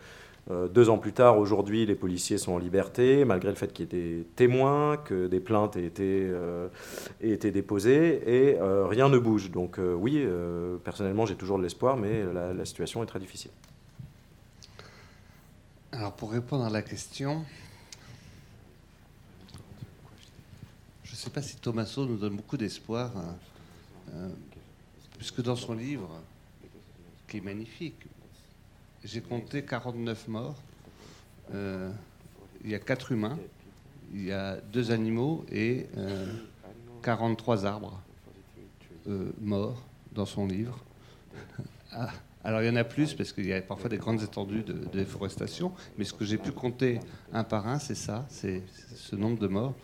deux 0.51 0.89
ans 0.89 0.99
plus 0.99 1.13
tard, 1.13 1.39
aujourd'hui, 1.39 1.87
les 1.87 1.95
policiers 1.95 2.39
sont 2.39 2.53
en 2.53 2.59
liberté, 2.59 3.25
malgré 3.25 3.51
le 3.51 3.57
fait 3.57 3.73
qu'il 3.73 3.87
y 3.87 3.97
ait 3.97 4.03
des 4.03 4.27
témoins, 4.35 4.97
que 4.97 5.29
des 5.29 5.41
plaintes 5.41 5.77
aient 5.77 5.87
été 5.87 7.51
déposées, 7.53 8.23
et 8.27 8.59
rien 8.61 9.09
ne 9.09 9.19
bouge. 9.19 9.51
Donc 9.53 9.79
oui, 9.79 10.27
personnellement, 10.83 11.27
j'ai 11.27 11.37
toujours 11.37 11.59
de 11.59 11.63
l'espoir, 11.63 11.97
mais 11.97 12.25
la 12.35 12.65
situation 12.65 13.03
est 13.03 13.07
très 13.07 13.21
difficile. 13.21 13.53
Alors 15.97 16.13
pour 16.13 16.33
répondre 16.33 16.65
à 16.65 16.71
la 16.71 16.83
question, 16.83 17.45
je 21.05 21.13
ne 21.13 21.17
sais 21.17 21.31
pas 21.31 21.41
si 21.41 21.55
Thomaso 21.55 22.05
nous 22.05 22.17
donne 22.17 22.35
beaucoup 22.35 22.57
d'espoir, 22.57 23.17
hein, 23.17 23.37
euh, 24.13 24.29
puisque 25.19 25.41
dans 25.41 25.55
son 25.55 25.75
livre, 25.75 26.11
qui 27.29 27.37
est 27.37 27.41
magnifique, 27.41 28.07
j'ai 29.05 29.21
compté 29.21 29.65
49 29.65 30.27
morts. 30.27 30.57
Euh, 31.55 31.93
il 32.65 32.71
y 32.71 32.75
a 32.75 32.81
quatre 32.81 33.13
humains, 33.13 33.39
il 34.13 34.25
y 34.25 34.33
a 34.33 34.57
deux 34.57 34.91
animaux 34.91 35.47
et 35.53 35.87
43 37.03 37.67
arbres 37.67 38.03
euh, 39.07 39.31
morts 39.41 39.81
dans 40.11 40.27
son 40.27 40.49
livre. 40.49 40.77
Alors 42.45 42.61
il 42.61 42.67
y 42.67 42.71
en 42.71 42.77
a 42.77 42.85
plus 42.85 43.15
parce 43.15 43.33
qu'il 43.33 43.47
y 43.47 43.55
a 43.55 43.63
parfois 43.63 43.89
des 43.89 43.97
grandes 43.97 44.23
étendues 44.23 44.63
de, 44.63 44.75
déforestation, 44.93 45.73
mais 45.97 46.05
ce 46.05 46.13
que 46.13 46.27
j'ai 46.27 46.37
pu 46.37 46.53
compter 46.53 47.01
un 47.33 47.43
par 47.43 47.67
un, 47.67 47.79
c'est 47.79 47.95
ça, 47.95 48.27
c'est 48.29 48.63
ce 48.95 49.17
nombre 49.17 49.39
de 49.39 49.47
morts, 49.47 49.75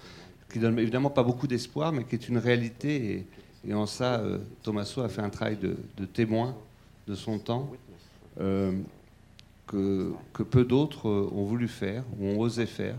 qui 0.53 0.59
donne 0.59 0.79
évidemment 0.79 1.09
pas 1.09 1.23
beaucoup 1.23 1.47
d'espoir, 1.47 1.91
mais 1.91 2.05
qui 2.05 2.17
est 2.17 2.29
une 2.29 2.37
réalité. 2.37 3.27
Et, 3.67 3.73
en 3.73 3.87
ça, 3.87 4.21
euh, 4.21 4.39
a 4.67 5.09
fait 5.09 5.23
un 5.23 5.31
travail 5.31 5.57
de, 5.57 6.05
témoin 6.05 6.55
de 7.09 7.15
son 7.15 7.39
temps 7.39 7.71
euh, 8.41 8.73
que, 9.67 10.13
peu 10.51 10.65
d'autres 10.65 11.09
ont 11.09 11.45
voulu 11.45 11.67
faire 11.67 12.05
ou 12.19 12.27
ont 12.27 12.41
osé 12.41 12.67
faire. 12.67 12.97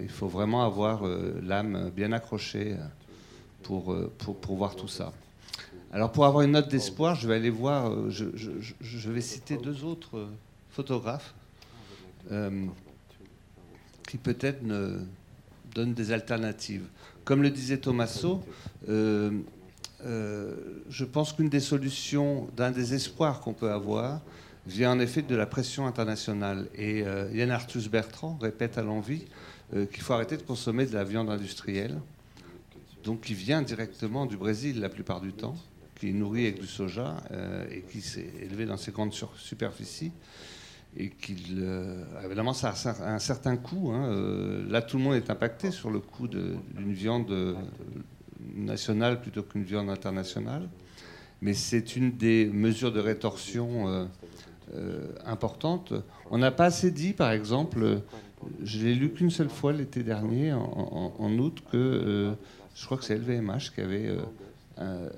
il 0.00 0.08
faut 0.08 0.28
vraiment 0.28 0.64
avoir 0.64 1.02
l'âme 1.42 1.90
bien 1.94 2.12
accrochée 2.12 2.76
pour 3.62 3.94
voir 4.56 4.76
tout 4.76 4.88
ça. 4.88 5.12
Alors 5.94 6.10
pour 6.10 6.26
avoir 6.26 6.42
une 6.42 6.50
note 6.50 6.68
d'espoir, 6.68 7.14
je 7.14 7.28
vais 7.28 7.36
aller 7.36 7.50
voir, 7.50 7.88
euh, 7.88 8.10
je, 8.10 9.10
vais 9.10 9.20
citer 9.20 9.56
deux 9.56 9.84
autres 9.84 10.18
euh, 10.18 10.26
photographes 10.70 11.32
euh, 12.32 12.66
qui 14.08 14.18
peut-être 14.18 14.64
donnent 15.72 15.94
des 15.94 16.10
alternatives. 16.10 16.82
Comme 17.24 17.42
le 17.42 17.50
disait 17.50 17.78
Tommaso, 17.78 18.42
je 18.88 19.44
pense 21.04 21.32
qu'une 21.32 21.48
des 21.48 21.60
solutions, 21.60 22.48
d'un 22.56 22.72
des 22.72 22.94
espoirs 22.94 23.40
qu'on 23.40 23.54
peut 23.54 23.70
avoir, 23.70 24.20
vient 24.66 24.90
en 24.90 24.98
effet 24.98 25.22
de 25.22 25.36
la 25.36 25.46
pression 25.46 25.86
internationale. 25.86 26.66
Et 26.74 27.04
Yann 27.32 27.52
Arthus 27.52 27.88
Bertrand 27.88 28.36
répète 28.42 28.78
à 28.78 28.82
l'envie 28.82 29.26
qu'il 29.72 30.02
faut 30.02 30.12
arrêter 30.12 30.36
de 30.36 30.42
consommer 30.42 30.86
de 30.86 30.94
la 30.94 31.04
viande 31.04 31.30
industrielle, 31.30 32.00
donc 33.04 33.20
qui 33.20 33.34
vient 33.34 33.62
directement 33.62 34.26
du 34.26 34.36
Brésil 34.36 34.80
la 34.80 34.88
plupart 34.88 35.20
du 35.20 35.32
temps 35.32 35.54
nourri 36.12 36.46
avec 36.46 36.60
du 36.60 36.66
soja 36.66 37.16
euh, 37.30 37.64
et 37.70 37.82
qui 37.82 38.00
s'est 38.00 38.30
élevé 38.42 38.66
dans 38.66 38.76
ces 38.76 38.92
grandes 38.92 39.14
superficies. 39.36 40.12
Et 40.96 41.10
qu'il, 41.10 41.58
euh, 41.58 42.04
évidemment, 42.24 42.52
ça 42.52 42.72
a 43.00 43.14
un 43.14 43.18
certain 43.18 43.56
coût. 43.56 43.90
Hein, 43.92 44.06
euh, 44.06 44.64
là, 44.70 44.80
tout 44.80 44.96
le 44.96 45.02
monde 45.02 45.14
est 45.14 45.28
impacté 45.30 45.70
sur 45.70 45.90
le 45.90 45.98
coût 45.98 46.28
d'une 46.28 46.92
viande 46.92 47.56
nationale 48.54 49.20
plutôt 49.20 49.42
qu'une 49.42 49.64
viande 49.64 49.90
internationale. 49.90 50.68
Mais 51.42 51.52
c'est 51.54 51.96
une 51.96 52.12
des 52.12 52.46
mesures 52.46 52.92
de 52.92 53.00
rétorsion 53.00 54.08
importantes. 55.26 55.92
On 56.30 56.38
n'a 56.38 56.52
pas 56.52 56.66
assez 56.66 56.90
dit, 56.90 57.12
par 57.12 57.32
exemple, 57.32 58.00
je 58.62 58.78
l'ai 58.78 58.94
lu 58.94 59.10
qu'une 59.10 59.30
seule 59.30 59.50
fois 59.50 59.72
l'été 59.72 60.04
dernier, 60.04 60.52
en, 60.52 61.38
août, 61.38 61.62
que 61.70 62.34
je 62.74 62.86
crois 62.86 62.96
que 62.96 63.04
c'est 63.04 63.16
LVMH 63.16 63.72
qui 63.74 63.80
avait 63.80 64.16
euh, 64.80 65.08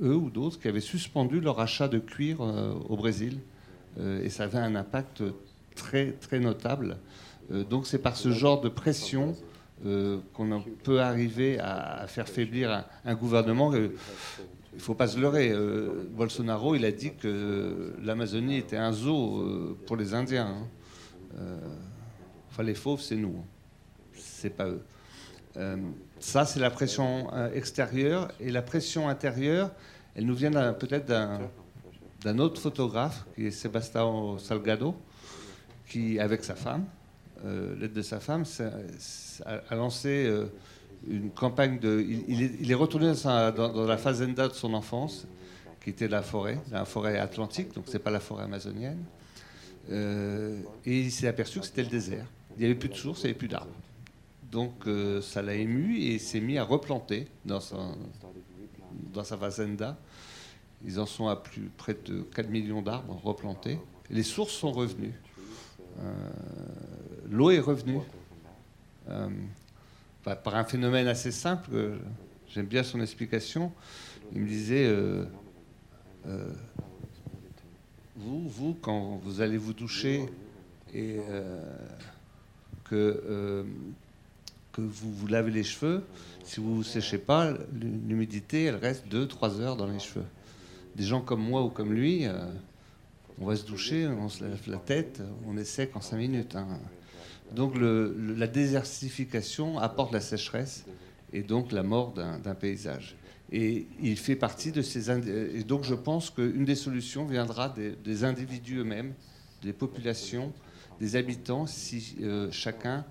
eux 0.00 0.16
ou 0.16 0.30
d'autres 0.30 0.60
qui 0.60 0.68
avaient 0.68 0.80
suspendu 0.80 1.40
leur 1.40 1.60
achat 1.60 1.88
de 1.88 1.98
cuir 1.98 2.40
euh, 2.40 2.72
au 2.88 2.96
Brésil. 2.96 3.38
Euh, 3.98 4.22
et 4.22 4.28
ça 4.28 4.44
avait 4.44 4.58
un 4.58 4.74
impact 4.74 5.22
très, 5.74 6.12
très 6.12 6.40
notable. 6.40 6.98
donc 7.70 7.86
c'est 7.86 8.02
par 8.02 8.16
ce 8.16 8.30
genre 8.30 8.60
de 8.60 8.68
pression 8.68 9.36
qu'on 10.32 10.64
peut 10.82 11.00
arriver 11.00 11.60
à, 11.60 12.06
faire 12.08 12.28
faiblir 12.28 12.84
un, 13.04 13.14
gouvernement. 13.14 13.72
il 13.72 13.92
ne 14.74 14.80
faut 14.80 14.96
pas 14.96 15.06
se 15.06 15.20
leurrer. 15.20 15.54
Bolsonaro, 16.10 16.74
il 16.74 16.84
a 16.84 16.90
dit 16.90 17.12
que 17.14 17.94
l'Amazonie 18.02 18.56
était 18.56 18.76
un 18.76 18.92
zoo 18.92 19.76
pour 19.86 19.96
les 19.96 20.14
Indiens. 20.14 20.66
Hein. 21.36 21.58
enfin, 22.50 22.64
les 22.64 22.74
fauves, 22.74 23.00
c'est 23.00 23.14
nous. 23.14 23.44
C'est 24.14 24.50
pas 24.50 24.66
eux. 24.66 24.82
Ça, 26.20 26.44
c'est 26.44 26.60
la 26.60 26.70
pression 26.70 27.28
euh, 27.32 27.52
extérieure. 27.52 28.28
Et 28.40 28.50
la 28.50 28.62
pression 28.62 29.08
intérieure, 29.08 29.70
elle 30.14 30.26
nous 30.26 30.34
vient 30.34 30.50
peut-être 30.72 31.06
d'un 31.06 32.38
autre 32.38 32.60
photographe, 32.60 33.24
qui 33.34 33.46
est 33.46 33.50
Sébastien 33.50 34.36
Salgado, 34.38 34.96
qui, 35.86 36.18
avec 36.18 36.44
sa 36.44 36.54
femme, 36.54 36.84
euh, 37.44 37.76
l'aide 37.78 37.92
de 37.92 38.02
sa 38.02 38.18
femme, 38.18 38.44
a, 39.46 39.74
lancé 39.74 40.26
euh, 40.26 40.46
une 41.08 41.30
campagne 41.30 41.78
de. 41.78 42.04
Il, 42.26 42.70
est, 42.70 42.74
retourné 42.74 43.12
dans, 43.24 43.86
la 43.86 43.96
fazenda 43.96 44.48
de 44.48 44.54
son 44.54 44.74
enfance, 44.74 45.26
qui 45.82 45.90
était 45.90 46.08
la 46.08 46.22
forêt, 46.22 46.58
la 46.72 46.84
forêt 46.84 47.18
atlantique, 47.18 47.72
donc 47.74 47.84
c'est 47.86 48.00
pas 48.00 48.10
la 48.10 48.20
forêt 48.20 48.42
amazonienne. 48.42 49.04
et 49.88 51.00
il 51.00 51.12
s'est 51.12 51.28
aperçu 51.28 51.60
que 51.60 51.66
c'était 51.66 51.84
le 51.84 51.88
désert. 51.88 52.26
Il 52.56 52.60
n'y 52.60 52.64
avait 52.66 52.74
plus 52.74 52.88
de 52.88 52.96
sources, 52.96 53.20
il 53.20 53.26
n'y 53.26 53.30
avait 53.30 53.38
plus 53.38 53.48
d'arbres. 53.48 53.70
Donc 54.50 54.86
euh, 54.86 55.20
ça 55.20 55.42
l'a 55.42 55.54
ému 55.54 55.98
et 55.98 56.18
s'est 56.18 56.40
mis 56.40 56.56
à 56.56 56.64
replanter 56.64 57.28
dans 57.44 57.60
sa, 57.60 59.36
fazenda. 59.36 59.98
Ils 60.84 60.98
en 60.98 61.06
sont 61.06 61.28
à 61.28 61.36
plus 61.36 61.70
près 61.76 61.94
de 61.94 62.22
4 62.22 62.48
millions 62.48 62.80
d'arbres 62.80 63.20
replantés. 63.22 63.78
les 64.10 64.22
sources 64.22 64.54
sont 64.54 64.72
revenues. 64.72 65.14
Euh, 66.00 66.12
l'eau 67.30 67.50
est 67.50 67.60
revenue. 67.60 68.00
Euh, 69.10 69.28
par 70.22 70.56
un 70.56 70.64
phénomène 70.64 71.08
assez 71.08 71.32
simple, 71.32 71.98
j'aime 72.48 72.66
bien 72.66 72.82
son 72.82 73.00
explication. 73.00 73.72
Il 74.32 74.42
me 74.42 74.46
disait, 74.46 74.94
vous, 78.16 78.46
vous, 78.48 78.74
quand 78.74 79.16
vous 79.22 79.40
allez 79.40 79.56
vous 79.56 79.72
doucher 79.72 80.26
et 80.92 81.16
que 82.84 83.64
vous 84.80 85.12
vous 85.12 85.26
lavez 85.26 85.50
les 85.50 85.64
cheveux, 85.64 86.04
si 86.44 86.60
vous 86.60 86.78
ne 86.78 86.82
séchez 86.82 87.18
pas, 87.18 87.52
l'humidité, 87.72 88.64
elle 88.64 88.76
reste 88.76 89.06
2-3 89.12 89.60
heures 89.60 89.76
dans 89.76 89.86
les 89.86 89.98
cheveux. 89.98 90.24
Des 90.96 91.04
gens 91.04 91.20
comme 91.20 91.42
moi 91.42 91.62
ou 91.62 91.68
comme 91.68 91.92
lui, 91.92 92.26
euh, 92.26 92.32
on 93.40 93.46
va 93.46 93.56
se 93.56 93.64
doucher, 93.64 94.06
on 94.06 94.28
se 94.28 94.42
lave 94.42 94.58
la 94.66 94.78
tête, 94.78 95.22
on 95.46 95.56
est 95.56 95.64
sec 95.64 95.94
en 95.94 96.00
5 96.00 96.16
minutes. 96.16 96.56
Hein. 96.56 96.66
Donc 97.54 97.74
la 97.76 98.46
désertification 98.46 99.78
apporte 99.78 100.12
la 100.12 100.20
sécheresse 100.20 100.84
et 101.32 101.42
donc 101.42 101.72
la 101.72 101.82
mort 101.82 102.12
d'un 102.12 102.54
paysage. 102.54 103.16
Et 103.50 103.86
il 104.02 104.18
fait 104.18 104.36
partie 104.36 104.72
de 104.72 104.82
ces... 104.82 105.10
Et 105.10 105.64
donc 105.64 105.84
je 105.84 105.94
pense 105.94 106.30
qu'une 106.30 106.64
des 106.64 106.74
solutions 106.74 107.24
viendra 107.24 107.74
des, 108.04 108.24
individus 108.24 108.78
eux-mêmes, 108.78 109.14
des 109.62 109.72
populations, 109.72 110.52
des 111.00 111.16
habitants, 111.16 111.66
si 111.66 112.16
euh, 112.22 112.48
chacun 112.50 113.04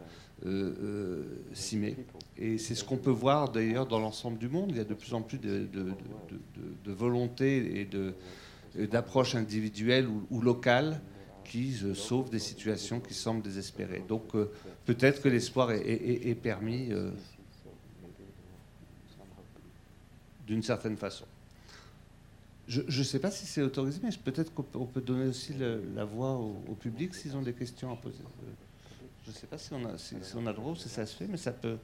euh, 0.46 0.76
euh, 0.80 1.24
s'y 1.54 1.78
met. 1.78 1.96
Et 2.38 2.60
c'est 2.60 2.76
ce 2.76 2.84
qu'on 2.84 2.98
peut 2.98 3.10
voir 3.10 3.52
d'ailleurs 3.52 3.88
dans 3.88 3.98
l'ensemble 3.98 4.38
du 4.38 4.48
monde. 4.48 4.68
Il 4.70 4.78
y 4.78 4.80
a 4.80 4.84
de 4.84 4.94
plus 4.94 5.16
en 5.16 5.24
plus 5.24 5.40
de, 5.40 5.66
volonté 6.86 7.88
et 8.78 8.86
d'approches 8.86 9.34
individuelles 9.34 10.08
ou, 10.30 10.42
locales 10.42 11.02
qui 11.44 11.80
euh, 11.84 11.96
sauvent 11.96 12.30
des 12.30 12.40
situations 12.40 13.00
qui 13.00 13.16
semblent 13.16 13.42
désespérées. 13.42 14.04
Donc 14.08 14.34
peut-être 14.86 15.24
que 15.24 15.30
l'espoir 15.30 15.72
est, 15.72 16.40
permis 16.40 16.90
d'une 20.46 20.62
certaine 20.62 20.98
façon. 20.98 21.26
Je 22.68 22.82
ne 22.82 23.04
sais 23.04 23.20
pas 23.20 23.32
si 23.32 23.48
c'est 23.48 23.64
autorisé, 23.64 24.02
mais 24.04 24.12
peut-être 24.24 24.54
qu'on 24.54 24.86
peut 24.86 25.02
donner 25.02 25.26
aussi 25.26 25.56
la 25.96 26.06
voix 26.06 26.34
au 26.34 26.76
public 26.76 27.16
s'ils 27.16 27.36
ont 27.36 27.42
des 27.42 27.54
questions 27.54 27.92
à 27.92 27.96
poser. 27.96 28.24
Je 29.28 29.34
ne 29.34 29.36
sais 29.36 29.48
pas 29.48 29.58
si 29.58 29.74
on, 29.74 29.84
a, 29.84 29.98
si, 29.98 30.16
on 30.36 30.48
a 30.48 30.52
le 30.52 30.56
droit 30.56 30.72
ou 30.72 30.76
si 30.78 30.88
ça 30.88 31.06
se 31.06 31.14
fait, 31.14 31.28
mais 31.28 31.36
ça 31.36 31.52
peut. 31.52 31.78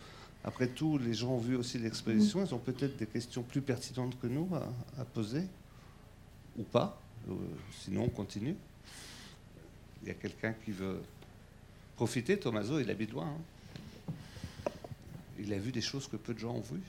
Après 0.46 0.68
tout, 0.68 0.98
les 0.98 1.14
gens 1.14 1.32
ont 1.32 1.40
vu 1.40 1.58
aussi 1.58 1.78
l'exposition, 1.78 2.46
ils 2.46 2.56
ont 2.56 2.60
peut-être 2.60 2.96
des 2.96 3.06
questions 3.06 3.44
plus 3.44 3.62
pertinentes 3.62 4.18
que 4.18 4.28
nous 4.28 4.50
à, 4.98 5.04
poser, 5.04 5.44
ou 6.58 6.64
pas. 6.64 7.02
Euh, 7.30 7.34
sinon, 7.82 8.06
on 8.06 8.10
continue. 8.10 8.56
Il 10.02 10.08
y 10.08 10.12
a 10.12 10.14
quelqu'un 10.14 10.54
qui 10.54 10.72
veut 10.72 11.02
profiter. 11.98 12.40
Tomaso, 12.40 12.80
il 12.80 12.90
habite 12.90 13.12
loin. 13.12 13.28
Hein. 13.28 14.72
Il 15.38 15.52
a 15.52 15.58
vu 15.58 15.74
des 15.74 15.82
choses 15.82 16.08
que 16.08 16.16
peu 16.16 16.34
de 16.34 16.40
gens 16.40 16.56
ont 16.56 16.62
vues. 16.62 16.82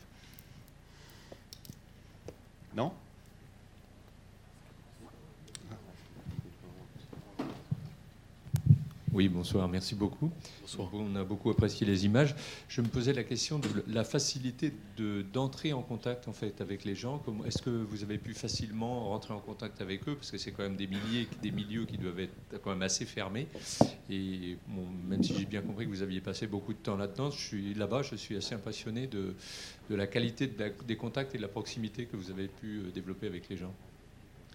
Non? 2.76 2.92
Oui, 9.14 9.28
bonsoir, 9.28 9.68
merci 9.68 9.94
beaucoup. 9.94 10.28
On 10.92 11.14
a 11.14 11.22
beaucoup 11.22 11.48
apprécié 11.48 11.86
les 11.86 12.04
images. 12.04 12.34
Je 12.66 12.80
me 12.80 12.88
posais 12.88 13.12
la 13.12 13.22
question 13.22 13.60
de 13.60 13.68
la 13.86 14.02
facilité 14.02 14.72
d'entrer 15.32 15.72
en 15.72 15.82
contact 15.82 16.26
en 16.26 16.32
fait 16.32 16.60
avec 16.60 16.84
les 16.84 16.96
gens. 16.96 17.22
Est-ce 17.46 17.62
que 17.62 17.70
vous 17.70 18.02
avez 18.02 18.18
pu 18.18 18.34
facilement 18.34 19.08
rentrer 19.10 19.32
en 19.32 19.38
contact 19.38 19.80
avec 19.80 20.08
eux? 20.08 20.16
Parce 20.16 20.32
que 20.32 20.36
c'est 20.38 20.50
quand 20.50 20.64
même 20.64 20.74
des, 20.74 20.88
milliers, 20.88 21.28
des 21.42 21.52
milieux 21.52 21.84
qui 21.84 21.96
doivent 21.96 22.18
être 22.18 22.60
quand 22.60 22.70
même 22.70 22.82
assez 22.82 23.04
fermés. 23.04 23.46
Et 24.10 24.56
même 25.08 25.22
si 25.22 25.32
j'ai 25.38 25.44
bien 25.44 25.62
compris 25.62 25.84
que 25.84 25.90
vous 25.90 26.02
aviez 26.02 26.20
passé 26.20 26.48
beaucoup 26.48 26.72
de 26.72 26.78
temps 26.78 26.96
là-dedans, 26.96 27.30
je 27.30 27.38
suis 27.38 27.74
là-bas, 27.74 28.02
je 28.02 28.16
suis 28.16 28.34
assez 28.34 28.56
impressionné 28.56 29.06
de, 29.06 29.36
la 29.90 30.08
qualité 30.08 30.50
des 30.88 30.96
contacts 30.96 31.36
et 31.36 31.38
de 31.38 31.42
la 31.42 31.48
proximité 31.48 32.06
que 32.06 32.16
vous 32.16 32.32
avez 32.32 32.48
pu 32.48 32.78
euh, 32.78 32.90
développer 32.90 33.28
avec 33.28 33.48
les 33.48 33.58
gens. 33.58 33.72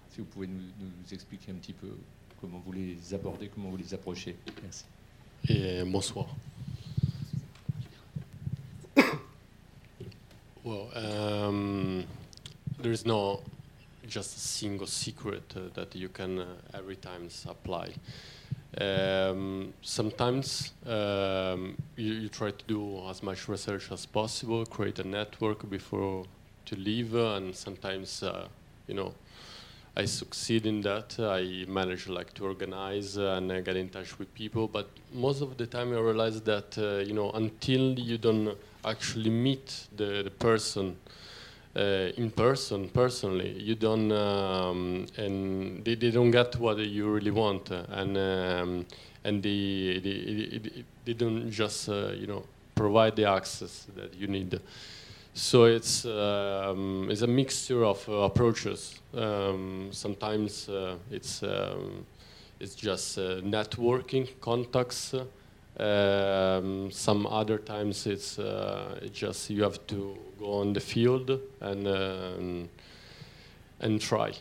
Si 0.09 0.19
vous 0.19 0.27
pouvez 0.27 0.47
nous 0.47 1.13
expliquer 1.13 1.53
un 1.53 1.55
petit 1.55 1.71
peu 1.71 1.87
comment 2.39 2.61
vous 2.65 2.71
les 2.71 3.13
abordez, 3.13 3.49
comment 3.49 3.69
vous 3.69 3.77
les 3.77 3.93
approchez. 3.93 4.35
Merci. 4.61 4.85
Et 5.47 5.83
bonsoir. 5.83 6.27
Well, 10.61 10.89
um, 10.93 12.03
there 12.81 12.91
is 12.91 13.05
no 13.05 13.41
just 14.05 14.35
a 14.35 14.39
single 14.39 14.87
secret 14.87 15.53
uh, 15.55 15.69
that 15.73 15.95
you 15.95 16.09
can 16.09 16.39
uh, 16.39 16.45
every 16.73 16.97
time 16.97 17.29
apply. 17.47 17.93
Um, 18.79 19.73
sometimes 19.81 20.73
um, 20.85 21.75
you, 21.95 22.13
you, 22.13 22.29
try 22.29 22.51
to 22.51 22.65
do 22.67 23.07
as 23.09 23.23
much 23.23 23.47
research 23.47 23.91
as 23.91 24.05
possible, 24.05 24.65
create 24.65 24.99
a 24.99 25.07
network 25.07 25.67
before 25.69 26.25
to 26.65 26.75
leave, 26.75 27.15
uh, 27.15 27.35
and 27.35 27.55
sometimes 27.55 28.21
uh, 28.21 28.47
you 28.87 28.93
know 28.93 29.13
I 29.95 30.05
succeed 30.05 30.65
in 30.65 30.81
that. 30.81 31.19
I 31.19 31.65
manage 31.67 32.07
like 32.07 32.33
to 32.35 32.45
organize 32.45 33.17
and 33.17 33.51
uh, 33.51 33.61
get 33.61 33.75
in 33.75 33.89
touch 33.89 34.17
with 34.17 34.33
people, 34.33 34.67
but 34.67 34.87
most 35.13 35.41
of 35.41 35.57
the 35.57 35.65
time 35.65 35.93
I 35.93 35.99
realize 35.99 36.41
that 36.41 36.77
uh, 36.77 37.03
you 37.05 37.13
know 37.13 37.31
until 37.31 37.99
you 37.99 38.17
don't 38.17 38.55
actually 38.85 39.29
meet 39.29 39.87
the, 39.95 40.23
the 40.23 40.31
person 40.31 40.95
uh, 41.75 42.11
in 42.17 42.31
person 42.31 42.89
personally 42.89 43.51
you 43.59 43.75
don't 43.75 44.11
um, 44.11 45.05
and 45.17 45.83
they, 45.83 45.95
they 45.95 46.11
don't 46.11 46.31
get 46.31 46.55
what 46.55 46.77
you 46.77 47.09
really 47.09 47.31
want. 47.31 47.71
And 47.71 48.17
um, 48.17 48.85
and 49.23 49.43
they, 49.43 49.99
they, 49.99 50.83
they, 51.05 51.13
don't 51.13 51.51
just 51.51 51.89
uh, 51.89 52.11
you 52.15 52.27
know 52.27 52.43
provide 52.75 53.15
the 53.15 53.25
access 53.25 53.87
that 53.95 54.13
you 54.15 54.27
need 54.27 54.59
so 55.33 55.65
it's 55.65 56.05
um, 56.05 57.07
it's 57.09 57.21
a 57.21 57.27
mixture 57.27 57.85
of 57.85 58.07
uh, 58.09 58.13
approaches 58.13 58.99
um, 59.15 59.89
sometimes 59.91 60.69
uh, 60.69 60.95
it's 61.11 61.43
um, 61.43 62.05
it's 62.59 62.75
just 62.75 63.17
uh, 63.17 63.41
networking 63.41 64.27
contacts 64.41 65.13
um, 65.79 66.91
some 66.91 67.25
other 67.27 67.57
times 67.57 68.05
it's, 68.05 68.37
uh, 68.37 68.99
just 69.13 69.49
you 69.49 69.63
have 69.63 69.85
to 69.87 70.17
go 70.37 70.59
on 70.59 70.73
the 70.73 70.79
field 70.79 71.39
and 71.61 71.87
uh, 71.87 72.31
and 73.79 74.01
try 74.01 74.33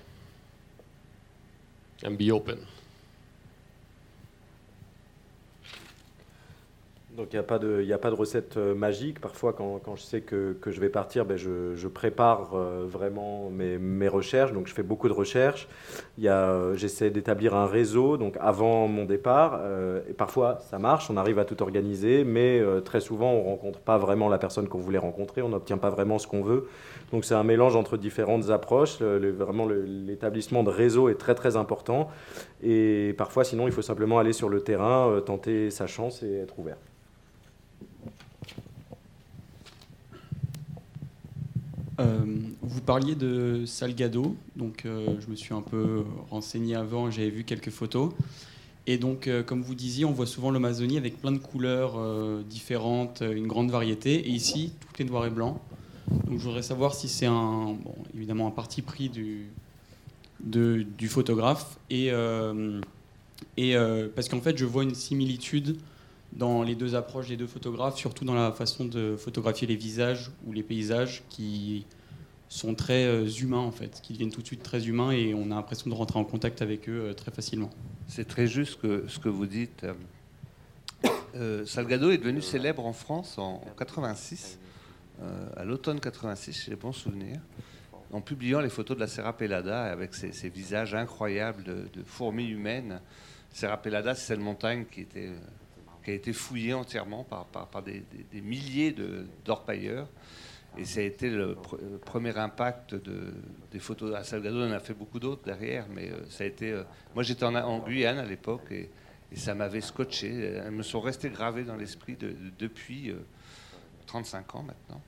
and 2.02 2.16
be 2.18 2.30
open. 2.30 2.66
Donc 7.18 7.32
il 7.32 7.36
n'y 7.36 7.40
a, 7.40 7.42
pas 7.42 7.58
de, 7.58 7.92
a 7.92 7.98
pas 7.98 8.10
de 8.10 8.14
recette 8.14 8.56
euh, 8.58 8.76
magique. 8.76 9.20
Parfois, 9.20 9.52
quand, 9.52 9.96
je 9.96 10.02
sais 10.02 10.20
que, 10.20 10.56
je 10.64 10.80
vais 10.80 10.88
partir, 10.88 11.24
ben 11.24 11.36
je, 11.36 11.88
prépare 11.88 12.50
euh, 12.54 12.86
vraiment 12.88 13.50
mes, 13.50 13.76
mes, 13.76 14.06
recherches. 14.06 14.52
Donc 14.52 14.68
je 14.68 14.72
fais 14.72 14.84
beaucoup 14.84 15.08
de 15.08 15.12
recherches. 15.12 15.66
Euh, 16.22 16.76
j'essaie 16.76 17.10
d'établir 17.10 17.56
un 17.56 17.66
réseau 17.66 18.18
donc 18.18 18.36
avant 18.38 18.86
mon 18.86 19.04
départ. 19.04 19.60
et 20.08 20.12
parfois, 20.12 20.58
ça 20.60 20.78
marche, 20.78 21.10
on 21.10 21.16
arrive 21.16 21.40
à 21.40 21.44
tout 21.44 21.60
organiser. 21.60 22.22
Mais 22.22 22.62
très 22.84 23.00
souvent, 23.00 23.32
on 23.32 23.42
ne 23.42 23.48
rencontre 23.48 23.80
pas 23.80 23.98
vraiment 23.98 24.28
la 24.28 24.38
personne 24.38 24.68
qu'on 24.68 24.78
voulait 24.78 24.98
rencontrer. 24.98 25.42
On 25.42 25.48
n'obtient 25.48 25.78
pas 25.78 25.90
vraiment 25.90 26.20
ce 26.20 26.28
qu'on 26.28 26.42
veut. 26.42 26.68
Donc 27.10 27.24
c'est 27.24 27.34
un 27.34 27.42
mélange 27.42 27.74
entre 27.74 27.96
différentes 27.96 28.50
approches. 28.50 29.02
vraiment, 29.02 29.66
l'établissement 29.66 30.62
de 30.62 30.70
réseau 30.70 31.08
est 31.08 31.18
très 31.18 31.34
très 31.34 31.56
important. 31.56 32.10
Et 32.62 33.12
parfois, 33.18 33.42
sinon, 33.42 33.66
il 33.66 33.72
faut 33.72 33.82
simplement 33.82 34.20
aller 34.20 34.32
sur 34.32 34.48
le 34.48 34.60
terrain, 34.60 35.20
tenter 35.26 35.70
sa 35.70 35.88
chance 35.88 36.22
et 36.22 36.42
être 36.42 36.56
ouvert. 36.60 36.76
Euh, 42.00 42.24
vous 42.62 42.80
parliez 42.80 43.14
de 43.14 43.64
Salgado, 43.66 44.36
donc 44.54 44.84
euh, 44.86 45.16
je 45.20 45.26
me 45.28 45.34
suis 45.34 45.52
un 45.52 45.62
peu 45.62 46.04
renseigné 46.30 46.76
avant, 46.76 47.10
j'avais 47.10 47.30
vu 47.30 47.44
quelques 47.44 47.70
photos. 47.70 48.12
Et 48.86 48.98
donc, 48.98 49.26
euh, 49.26 49.42
comme 49.42 49.62
vous 49.62 49.74
disiez, 49.74 50.04
on 50.04 50.12
voit 50.12 50.26
souvent 50.26 50.50
l'Amazonie 50.50 50.96
avec 50.96 51.20
plein 51.20 51.32
de 51.32 51.38
couleurs 51.38 51.98
différentes, 52.44 53.22
une 53.22 53.46
grande 53.46 53.70
variété. 53.70 54.14
Et 54.14 54.30
ici, 54.30 54.72
tout 54.80 55.02
est 55.02 55.04
noir 55.04 55.26
et 55.26 55.30
blanc. 55.30 55.60
Donc, 56.26 56.38
je 56.38 56.44
voudrais 56.44 56.62
savoir 56.62 56.94
si 56.94 57.08
c'est 57.08 57.26
un, 57.26 57.76
évidemment, 58.14 58.46
un 58.46 58.52
parti 58.52 58.80
pris 58.80 59.08
du, 59.10 59.50
du 60.40 61.08
photographe. 61.08 61.78
Et, 61.90 62.10
et 63.56 63.74
parce 64.14 64.28
qu'en 64.28 64.40
fait, 64.40 64.56
je 64.56 64.64
vois 64.64 64.84
une 64.84 64.94
similitude 64.94 65.76
dans 66.32 66.62
les 66.62 66.74
deux 66.74 66.94
approches 66.94 67.28
des 67.28 67.36
deux 67.36 67.46
photographes, 67.46 67.96
surtout 67.96 68.24
dans 68.24 68.34
la 68.34 68.52
façon 68.52 68.84
de 68.84 69.16
photographier 69.16 69.66
les 69.66 69.76
visages 69.76 70.30
ou 70.46 70.52
les 70.52 70.62
paysages 70.62 71.22
qui 71.28 71.86
sont 72.48 72.74
très 72.74 73.04
euh, 73.04 73.26
humains 73.26 73.58
en 73.58 73.70
fait, 73.70 74.00
qui 74.02 74.12
deviennent 74.14 74.30
tout 74.30 74.42
de 74.42 74.46
suite 74.46 74.62
très 74.62 74.86
humains 74.86 75.10
et 75.10 75.34
on 75.34 75.50
a 75.50 75.54
l'impression 75.54 75.90
de 75.90 75.94
rentrer 75.94 76.18
en 76.18 76.24
contact 76.24 76.62
avec 76.62 76.88
eux 76.88 77.08
euh, 77.10 77.14
très 77.14 77.30
facilement. 77.30 77.70
C'est 78.06 78.26
très 78.26 78.46
juste 78.46 78.80
ce 78.82 79.18
que 79.18 79.28
vous 79.28 79.46
dites. 79.46 79.86
Euh, 81.34 81.66
Salgado 81.66 82.10
est 82.10 82.18
devenu 82.18 82.40
célèbre 82.40 82.86
en 82.86 82.94
France 82.94 83.36
en, 83.38 83.62
86, 83.76 84.58
à 85.56 85.64
l'automne 85.64 85.98
86, 85.98 86.66
j'ai 86.66 86.76
bon 86.76 86.92
souvenir, 86.92 87.40
en 88.12 88.20
publiant 88.20 88.60
les 88.60 88.68
photos 88.68 88.96
de 88.96 89.00
la 89.00 89.08
Serra 89.08 89.36
Pelada 89.36 89.82
avec 89.84 90.14
ses, 90.14 90.48
visages 90.48 90.94
incroyables 90.94 91.64
de, 91.64 91.88
de, 91.92 92.04
fourmis 92.04 92.46
humaines. 92.46 93.00
Serra 93.52 93.76
Pelada, 93.76 94.14
c'est 94.14 94.28
cette 94.28 94.40
montagne 94.40 94.84
qui 94.90 95.00
était 95.00 95.32
qui 96.08 96.12
a 96.12 96.16
été 96.16 96.32
fouillé 96.32 96.72
entièrement 96.72 97.22
par, 97.22 97.44
par, 97.44 97.82
des, 97.82 98.02
milliers 98.32 98.96
d'orpailleurs. 99.44 100.08
Et 100.78 100.86
ça 100.86 101.00
a 101.00 101.02
été 101.02 101.28
le, 101.28 101.54
premier 102.02 102.34
impact 102.38 102.94
de, 102.94 103.34
des 103.70 103.78
photos. 103.78 104.14
À 104.14 104.24
Salgado, 104.24 104.56
on 104.56 104.70
en 104.70 104.72
a 104.72 104.80
fait 104.80 104.94
beaucoup 104.94 105.18
d'autres 105.18 105.42
derrière, 105.44 105.86
mais 105.90 106.08
euh, 106.10 106.24
ça 106.30 106.44
a 106.44 106.46
été. 106.46 106.72
Euh, 106.72 106.84
moi, 107.14 107.22
j'étais 107.22 107.44
en, 107.44 107.78
Guyane 107.80 108.16
à 108.18 108.24
l'époque 108.24 108.70
et, 108.70 108.88
ça 109.34 109.54
m'avait 109.54 109.82
scotché. 109.82 110.30
Elles 110.64 110.70
me 110.70 110.82
sont 110.82 111.00
restées 111.02 111.28
gravées 111.28 111.64
dans 111.64 111.76
l'esprit 111.76 112.16
depuis 112.58 113.12
35 114.06 114.38
euh, 114.38 114.58
ans 114.58 114.62
maintenant. 114.62 115.02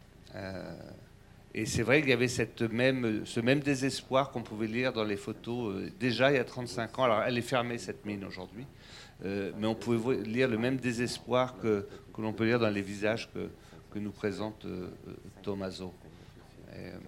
et 1.55 1.64
c'est 1.64 1.82
vrai 1.82 2.01
qu'il 2.02 2.10
y 2.10 2.12
avait 2.12 2.28
cette 2.28 2.60
même, 2.60 3.24
ce 3.24 3.40
même 3.40 3.60
désespoir 3.60 4.31
qu'on 4.31 4.43
pouvait 4.43 4.66
lire 4.66 4.93
dans 4.93 5.05
les 5.05 5.16
photos 5.16 5.90
déjà 5.98 6.31
il 6.31 6.36
y 6.36 6.39
a 6.39 6.44
35 6.44 6.98
ans. 6.98 7.05
Alors, 7.05 7.22
elle 7.22 7.39
est 7.39 7.48
fermée, 7.56 7.78
cette 7.78 8.05
mine, 8.05 8.22
aujourd'hui. 8.27 8.66
Euh, 9.25 9.53
mais 9.59 9.67
on 9.67 9.75
pouvait 9.75 10.17
lire 10.23 10.49
le 10.49 10.57
même 10.57 10.77
désespoir 10.77 11.59
que, 11.59 11.87
que 12.15 12.23
l'on 12.23 12.33
peut 12.33 12.47
lire 12.47 12.59
dans 12.59 12.71
les 12.71 12.83
visages 12.83 13.29
que, 13.33 13.49
que 13.91 13.99
nous 13.99 14.13
présente 14.13 14.65
euh, 14.65 14.89
euh 15.09 15.13
Tommaso. 15.43 15.93
Um, 16.73 17.01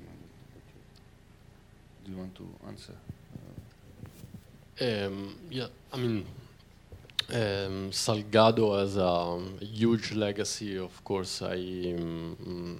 do 2.05 2.13
you 2.13 2.19
want 2.19 2.35
to 2.35 2.45
answer? 2.69 2.95
Um, 4.81 5.37
yeah, 5.51 5.69
I 5.93 5.99
mean, 5.99 6.25
um, 7.31 7.91
Salgado 7.93 8.79
has 8.79 8.97
a 8.97 9.39
huge 9.65 10.13
legacy. 10.13 10.77
Of 10.77 11.03
course, 11.05 11.43
I 11.43 11.95
um, 11.97 12.79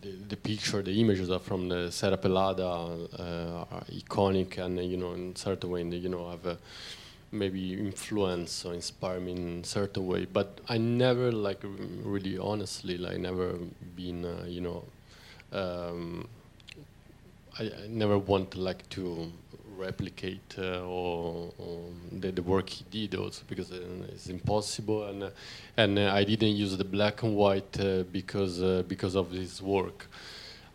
the, 0.00 0.10
the, 0.28 0.36
picture, 0.36 0.82
the 0.82 1.00
images 1.00 1.30
are 1.30 1.40
from 1.40 1.68
the 1.68 1.90
Serra 1.90 2.16
Pelada, 2.16 3.08
uh, 3.18 3.64
are 3.70 3.84
iconic, 3.92 4.58
and 4.58 4.78
you 4.84 4.96
know, 4.96 5.12
in 5.12 5.34
certain 5.34 5.70
way, 5.70 5.82
you 5.82 6.08
know, 6.08 6.30
have 6.30 6.46
a 6.46 6.58
maybe 7.34 7.74
influence 7.74 8.64
or 8.64 8.72
inspire 8.72 9.20
me 9.20 9.32
in 9.32 9.64
certain 9.64 10.06
way 10.06 10.24
but 10.24 10.60
i 10.68 10.78
never 10.78 11.32
like 11.32 11.60
really 12.02 12.38
honestly 12.38 12.96
like 12.96 13.18
never 13.18 13.54
been 13.96 14.24
uh, 14.24 14.44
you 14.46 14.60
know 14.60 14.84
um, 15.52 16.26
I, 17.58 17.64
I, 17.64 17.86
never 17.88 18.18
want 18.18 18.56
like 18.56 18.88
to 18.90 19.30
replicate 19.76 20.56
uh, 20.58 20.80
or, 20.82 21.52
or 21.58 21.80
the, 22.10 22.32
the, 22.32 22.42
work 22.42 22.68
he 22.68 22.84
did 22.90 23.18
also 23.18 23.42
because 23.48 23.70
uh, 23.70 23.80
it's 24.08 24.28
impossible. 24.28 25.04
And 25.04 25.24
uh, 25.24 25.30
and 25.76 25.98
uh, 25.98 26.12
I 26.12 26.24
didn't 26.24 26.56
use 26.56 26.76
the 26.76 26.84
black 26.84 27.22
and 27.22 27.36
white 27.36 27.78
uh, 27.80 28.02
because 28.10 28.58
because 28.84 29.14
of 29.14 29.30
his 29.30 29.62
work 29.62 30.06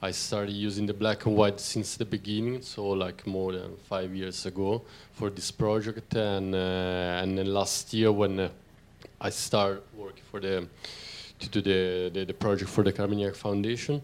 I 0.02 0.12
started 0.12 0.54
using 0.54 0.86
the 0.86 0.94
black 0.94 1.26
and 1.26 1.36
white 1.36 1.60
since 1.60 1.98
the 1.98 2.06
beginning, 2.06 2.62
so 2.62 2.88
like 2.88 3.28
more 3.28 3.52
than 3.52 3.76
five 3.90 4.16
years 4.16 4.46
ago 4.46 4.82
for 5.12 5.30
this 5.30 5.52
project. 5.52 6.16
And 6.16 6.56
uh, 6.56 7.22
and 7.22 7.38
then 7.38 7.54
last 7.54 7.94
year 7.94 8.12
when 8.12 8.40
uh, 8.40 8.50
I 9.20 9.30
started 9.30 9.82
working 9.98 10.24
for 10.32 10.40
the 10.40 10.68
to 11.40 11.50
do 11.50 11.62
the, 11.62 12.10
the, 12.14 12.26
the 12.26 12.34
project 12.34 12.70
for 12.70 12.84
the 12.84 12.94
Carmignac 12.94 13.36
Foundation, 13.36 14.02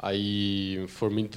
I 0.00 0.86
for 0.86 1.10
me 1.10 1.28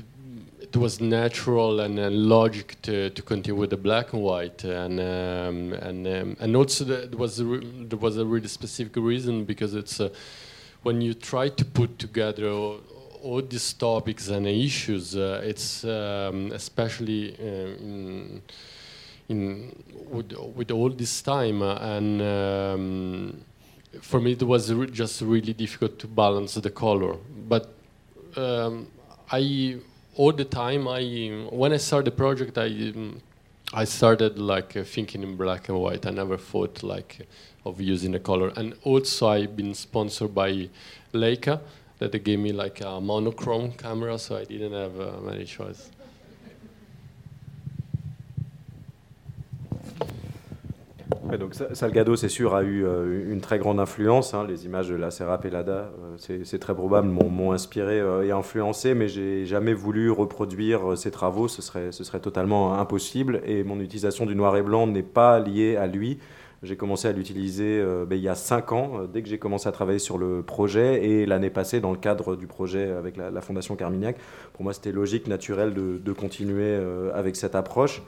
it 0.62 0.78
was 0.78 1.02
natural 1.02 1.80
and 1.80 1.98
uh, 2.00 2.10
logic 2.12 2.76
to, 2.82 3.10
to 3.12 3.22
continue 3.22 3.60
with 3.60 3.70
the 3.72 3.78
black 3.78 4.14
and 4.14 4.22
white 4.22 4.64
and 4.64 5.00
um, 5.00 5.74
and 5.74 6.08
um, 6.08 6.38
and 6.40 6.56
also 6.56 6.84
there 6.84 7.18
was 7.18 7.40
a 7.40 7.44
there 7.44 8.00
was 8.00 8.18
a 8.18 8.26
really 8.26 8.48
specific 8.48 8.96
reason 8.98 9.46
because 9.46 9.74
it's 9.74 10.00
uh, 10.00 10.10
when 10.84 11.02
you 11.02 11.16
try 11.16 11.50
to 11.50 11.66
put 11.66 11.98
together 11.98 12.78
all 13.26 13.42
these 13.42 13.74
topics 13.74 14.30
and 14.30 14.48
issues, 14.48 15.16
uh, 15.16 15.42
it's 15.44 15.84
um, 15.84 16.52
especially 16.52 17.36
uh, 17.40 17.84
in, 17.88 18.42
in 19.30 19.84
with, 20.12 20.32
with, 20.56 20.72
all 20.72 20.90
this 20.90 21.22
time, 21.24 21.64
uh, 21.64 21.76
and 21.96 22.22
um, 22.22 23.42
for 24.00 24.20
me 24.22 24.34
it 24.34 24.44
was 24.44 24.72
re 24.72 24.88
just 24.92 25.22
really 25.22 25.54
difficult 25.54 25.98
to 25.98 26.08
balance 26.08 26.54
the 26.54 26.70
color. 26.70 27.16
But 27.50 27.74
um, 28.38 28.88
I 29.32 29.78
all 30.16 30.32
the 30.32 30.46
time 30.46 30.88
I 30.88 31.02
when 31.50 31.74
I 31.74 31.78
started 31.78 32.06
the 32.12 32.16
project 32.16 32.60
I 32.60 32.70
I 33.74 33.86
started 33.86 34.38
like 34.38 34.78
uh, 34.78 34.84
thinking 34.84 35.24
in 35.24 35.36
black 35.36 35.68
and 35.70 35.80
white. 35.80 36.06
I 36.06 36.12
never 36.12 36.38
thought 36.38 36.84
like 36.84 37.28
of 37.66 37.82
using 37.82 38.14
a 38.14 38.20
color, 38.20 38.50
and 38.56 38.76
also 38.84 39.30
I've 39.30 39.58
been 39.58 39.74
sponsored 39.74 40.36
by 40.36 40.70
Leica 41.12 41.60
that 42.00 42.10
they 42.10 42.20
gave 42.20 42.40
me 42.40 42.52
like 42.52 42.82
a 42.82 43.00
monochrome 43.00 43.72
camera, 43.72 44.18
so 44.18 44.38
I 44.38 44.46
didn't 44.46 44.74
have 44.74 45.00
uh, 45.00 45.22
many 45.22 45.46
donc 51.38 51.54
Salgado, 51.74 52.16
c'est 52.16 52.30
sûr, 52.30 52.56
a 52.56 52.64
eu 52.64 52.86
euh, 52.86 53.32
une 53.32 53.42
très 53.42 53.60
grande 53.60 53.80
influence. 53.80 54.34
Hein. 54.34 54.46
Les 54.48 54.66
images 54.66 54.90
de 54.90 54.96
la 54.96 55.12
Serra 55.12 55.40
Pelada, 55.40 55.92
euh, 56.30 56.42
c'est 56.44 56.60
très 56.60 56.74
probable, 56.74 57.08
m'ont 57.08 57.52
inspiré 57.52 58.00
euh, 58.00 58.26
et 58.26 58.32
influencé, 58.32 58.94
mais 58.94 59.08
j'ai 59.08 59.46
jamais 59.46 59.74
voulu 59.74 60.12
reproduire 60.12 60.98
ces 60.98 61.12
travaux. 61.12 61.48
Ce 61.48 61.62
serait, 61.62 61.92
ce 61.92 62.04
serait 62.04 62.20
totalement 62.20 62.80
impossible. 62.80 63.42
Et 63.46 63.64
mon 63.64 63.80
utilisation 63.80 64.26
du 64.26 64.36
noir 64.36 64.56
et 64.58 64.62
blanc 64.62 64.88
n'est 64.88 65.04
pas 65.04 65.40
liée 65.40 65.76
à 65.76 65.88
lui. 65.88 66.20
J'ai 66.66 66.76
commencé 66.76 67.08
à 67.08 67.12
l'utiliser 67.12 67.82
ben, 68.08 68.16
il 68.16 68.22
y 68.22 68.28
a 68.28 68.36
cinq 68.36 68.72
ans, 68.72 69.02
dès 69.12 69.22
que 69.22 69.30
j'ai 69.30 69.38
commencé 69.38 69.70
à 69.70 69.72
travailler 69.72 70.00
sur 70.00 70.18
le 70.18 70.42
projet, 70.42 71.06
et 71.06 71.26
l'année 71.26 71.50
passée, 71.50 71.80
dans 71.80 71.92
le 71.92 71.98
cadre 71.98 72.36
du 72.36 72.48
projet 72.48 72.92
avec 72.92 73.16
la, 73.18 73.42
Fondation 73.42 73.76
Carmignac. 73.76 74.18
Pour 74.54 74.64
moi, 74.64 74.74
c'était 74.74 74.92
logique, 74.92 75.28
naturel 75.28 75.74
de, 75.74 76.00
de 76.04 76.14
continuer 76.14 76.76
avec 77.14 77.36
cette 77.36 77.56
approche. 77.56 78.02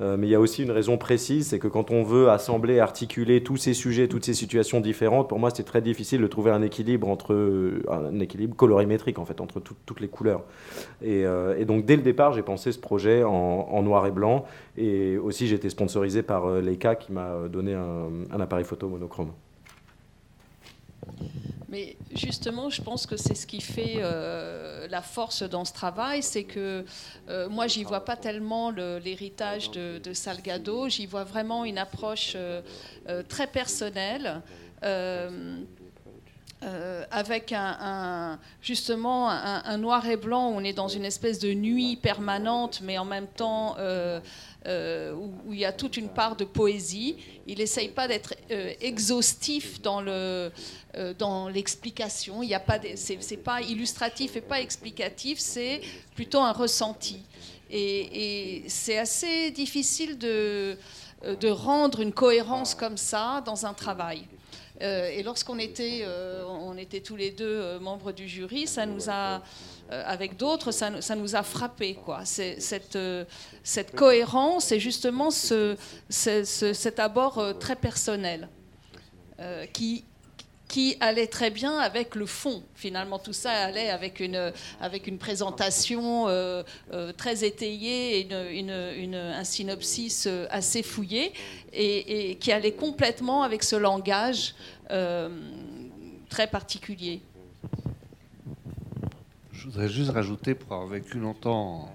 Euh, 0.00 0.16
mais 0.16 0.28
il 0.28 0.30
y 0.30 0.34
a 0.34 0.40
aussi 0.40 0.62
une 0.62 0.70
raison 0.70 0.96
précise, 0.96 1.48
c'est 1.48 1.58
que 1.58 1.68
quand 1.68 1.90
on 1.90 2.02
veut 2.02 2.30
assembler, 2.30 2.78
articuler 2.78 3.42
tous 3.42 3.56
ces 3.56 3.74
sujets, 3.74 4.08
toutes 4.08 4.24
ces 4.24 4.34
situations 4.34 4.80
différentes, 4.80 5.28
pour 5.28 5.38
moi 5.38 5.50
c'est 5.52 5.64
très 5.64 5.82
difficile 5.82 6.20
de 6.20 6.26
trouver 6.26 6.50
un 6.50 6.62
équilibre 6.62 7.08
entre 7.08 7.34
euh, 7.34 7.82
un 7.88 8.20
équilibre 8.20 8.54
colorimétrique 8.54 9.18
en 9.18 9.24
fait 9.24 9.40
entre 9.40 9.60
toutes 9.60 10.00
les 10.00 10.08
couleurs. 10.08 10.42
Euh, 11.04 11.56
et, 11.58 11.64
donc 11.64 11.84
dès 11.84 11.96
le 11.96 12.02
départ, 12.02 12.32
j'ai 12.32 12.42
pensé 12.42 12.70
ce 12.72 12.78
projet 12.78 13.24
en, 13.24 13.82
noir 13.82 14.06
et 14.06 14.10
blanc, 14.10 14.44
et 14.76 15.16
aussi 15.18 15.46
j'ai 15.46 15.56
été 15.56 15.68
sponsorisé 15.70 16.22
par 16.22 16.48
Leica 16.60 16.94
qui 16.94 17.12
m'a 17.12 17.48
donné 17.48 17.74
un 17.74 18.40
appareil 18.40 18.64
photo 18.64 18.88
monochrome. 18.88 19.30
Mais 21.68 21.96
justement, 22.14 22.70
je 22.70 22.80
pense 22.80 23.06
que 23.06 23.18
c'est 23.18 23.34
ce 23.34 23.46
qui 23.46 23.60
fait 23.60 23.96
euh, 23.98 24.88
la 24.88 25.02
force 25.02 25.42
dans 25.42 25.66
ce 25.66 25.74
travail, 25.74 26.22
c'est 26.22 26.44
que 26.44 26.84
euh, 27.28 27.48
moi, 27.50 27.66
j'y 27.66 27.84
vois 27.84 28.06
pas 28.06 28.16
tellement 28.16 28.70
l'héritage 28.70 29.70
de, 29.70 30.12
Salgado, 30.14 30.88
j'y 30.88 31.04
vois 31.04 31.24
vraiment 31.24 31.66
une 31.66 31.78
approche 31.78 32.32
euh, 32.36 32.62
très 33.28 33.46
personnelle. 33.46 34.40
avec 37.10 37.52
un, 37.52 38.38
justement 38.62 39.28
un, 39.28 39.76
noir 39.76 40.08
et 40.08 40.16
blanc, 40.16 40.50
où 40.50 40.54
on 40.54 40.64
est 40.64 40.72
dans 40.72 40.88
une 40.88 41.04
espèce 41.04 41.38
de 41.38 41.52
nuit 41.52 41.96
permanente, 41.96 42.80
mais 42.82 42.96
en 42.98 43.04
même 43.04 43.26
temps 43.26 43.76
euh, 43.78 44.20
où, 44.66 45.52
il 45.52 45.58
y 45.58 45.64
a 45.64 45.72
toute 45.72 45.96
une 45.96 46.08
part 46.08 46.36
de 46.36 46.44
poésie. 46.44 47.16
Il 47.46 47.58
n'essaye 47.58 47.88
pas 47.88 48.08
d'être 48.08 48.34
euh, 48.50 48.72
exhaustif 48.80 49.80
dans 49.80 50.00
le 50.00 50.50
euh, 50.96 51.14
dans 51.14 51.48
l'explication. 51.48 52.42
Il 52.42 52.48
y 52.48 52.54
a 52.54 52.60
pas, 52.60 52.78
c'est 52.96 53.36
pas 53.36 53.62
illustratif 53.62 54.36
et 54.36 54.40
pas 54.40 54.60
explicatif. 54.60 55.38
C'est 55.38 55.80
plutôt 56.14 56.40
un 56.40 56.52
ressenti. 56.52 57.20
Et, 57.70 58.64
c'est 58.68 58.98
assez 58.98 59.50
difficile 59.50 60.18
de 60.18 60.76
de 61.24 61.48
rendre 61.48 62.00
une 62.00 62.12
cohérence 62.12 62.74
comme 62.74 62.96
ça 62.96 63.42
dans 63.44 63.66
un 63.66 63.74
travail. 63.74 64.22
Et 64.80 65.22
lorsqu'on 65.22 65.58
était, 65.58 66.06
on 66.46 66.76
était 66.76 67.00
tous 67.00 67.16
les 67.16 67.30
deux 67.30 67.78
membres 67.80 68.12
du 68.12 68.28
jury, 68.28 68.66
ça 68.66 68.86
nous 68.86 69.10
a 69.10 69.42
euh, 69.90 70.02
avec 70.04 70.36
d'autres, 70.36 70.70
ça, 70.70 70.90
nous 71.16 71.34
a 71.34 71.42
frappé. 71.42 71.94
Quoi. 71.94 72.20
Cette, 72.24 72.96
euh, 72.96 73.24
cohérence 73.96 74.70
et 74.70 74.78
justement 74.78 75.30
ce, 75.30 75.76
cet 76.10 76.98
abord 76.98 77.38
euh, 77.38 77.52
très 77.54 77.76
personnel 77.76 78.48
qui, 79.72 80.04
qui 80.68 80.96
allait 81.00 81.26
très 81.26 81.50
bien 81.50 81.78
avec 81.78 82.14
le 82.14 82.26
fond. 82.26 82.62
Finalement, 82.74 83.18
tout 83.18 83.32
ça 83.32 83.50
allait 83.50 83.90
avec 83.90 84.20
une, 84.20 84.52
avec 84.80 85.06
une 85.06 85.18
présentation 85.18 86.26
très 87.16 87.44
étayée 87.44 88.20
et 88.20 88.28
une, 88.58 89.14
un 89.14 89.44
synopsis 89.44 90.28
assez 90.50 90.82
fouillé, 90.82 91.32
et, 91.72 92.36
qui 92.38 92.52
allait 92.52 92.72
complètement 92.72 93.42
avec 93.42 93.64
ce 93.64 93.76
langage 93.76 94.54
très 96.28 96.46
particulier. 96.46 97.22
Je 99.52 99.64
voudrais 99.64 99.88
juste 99.88 100.10
rajouter, 100.10 100.54
pour 100.54 100.72
avoir 100.72 100.88
vécu 100.88 101.18
longtemps, 101.18 101.90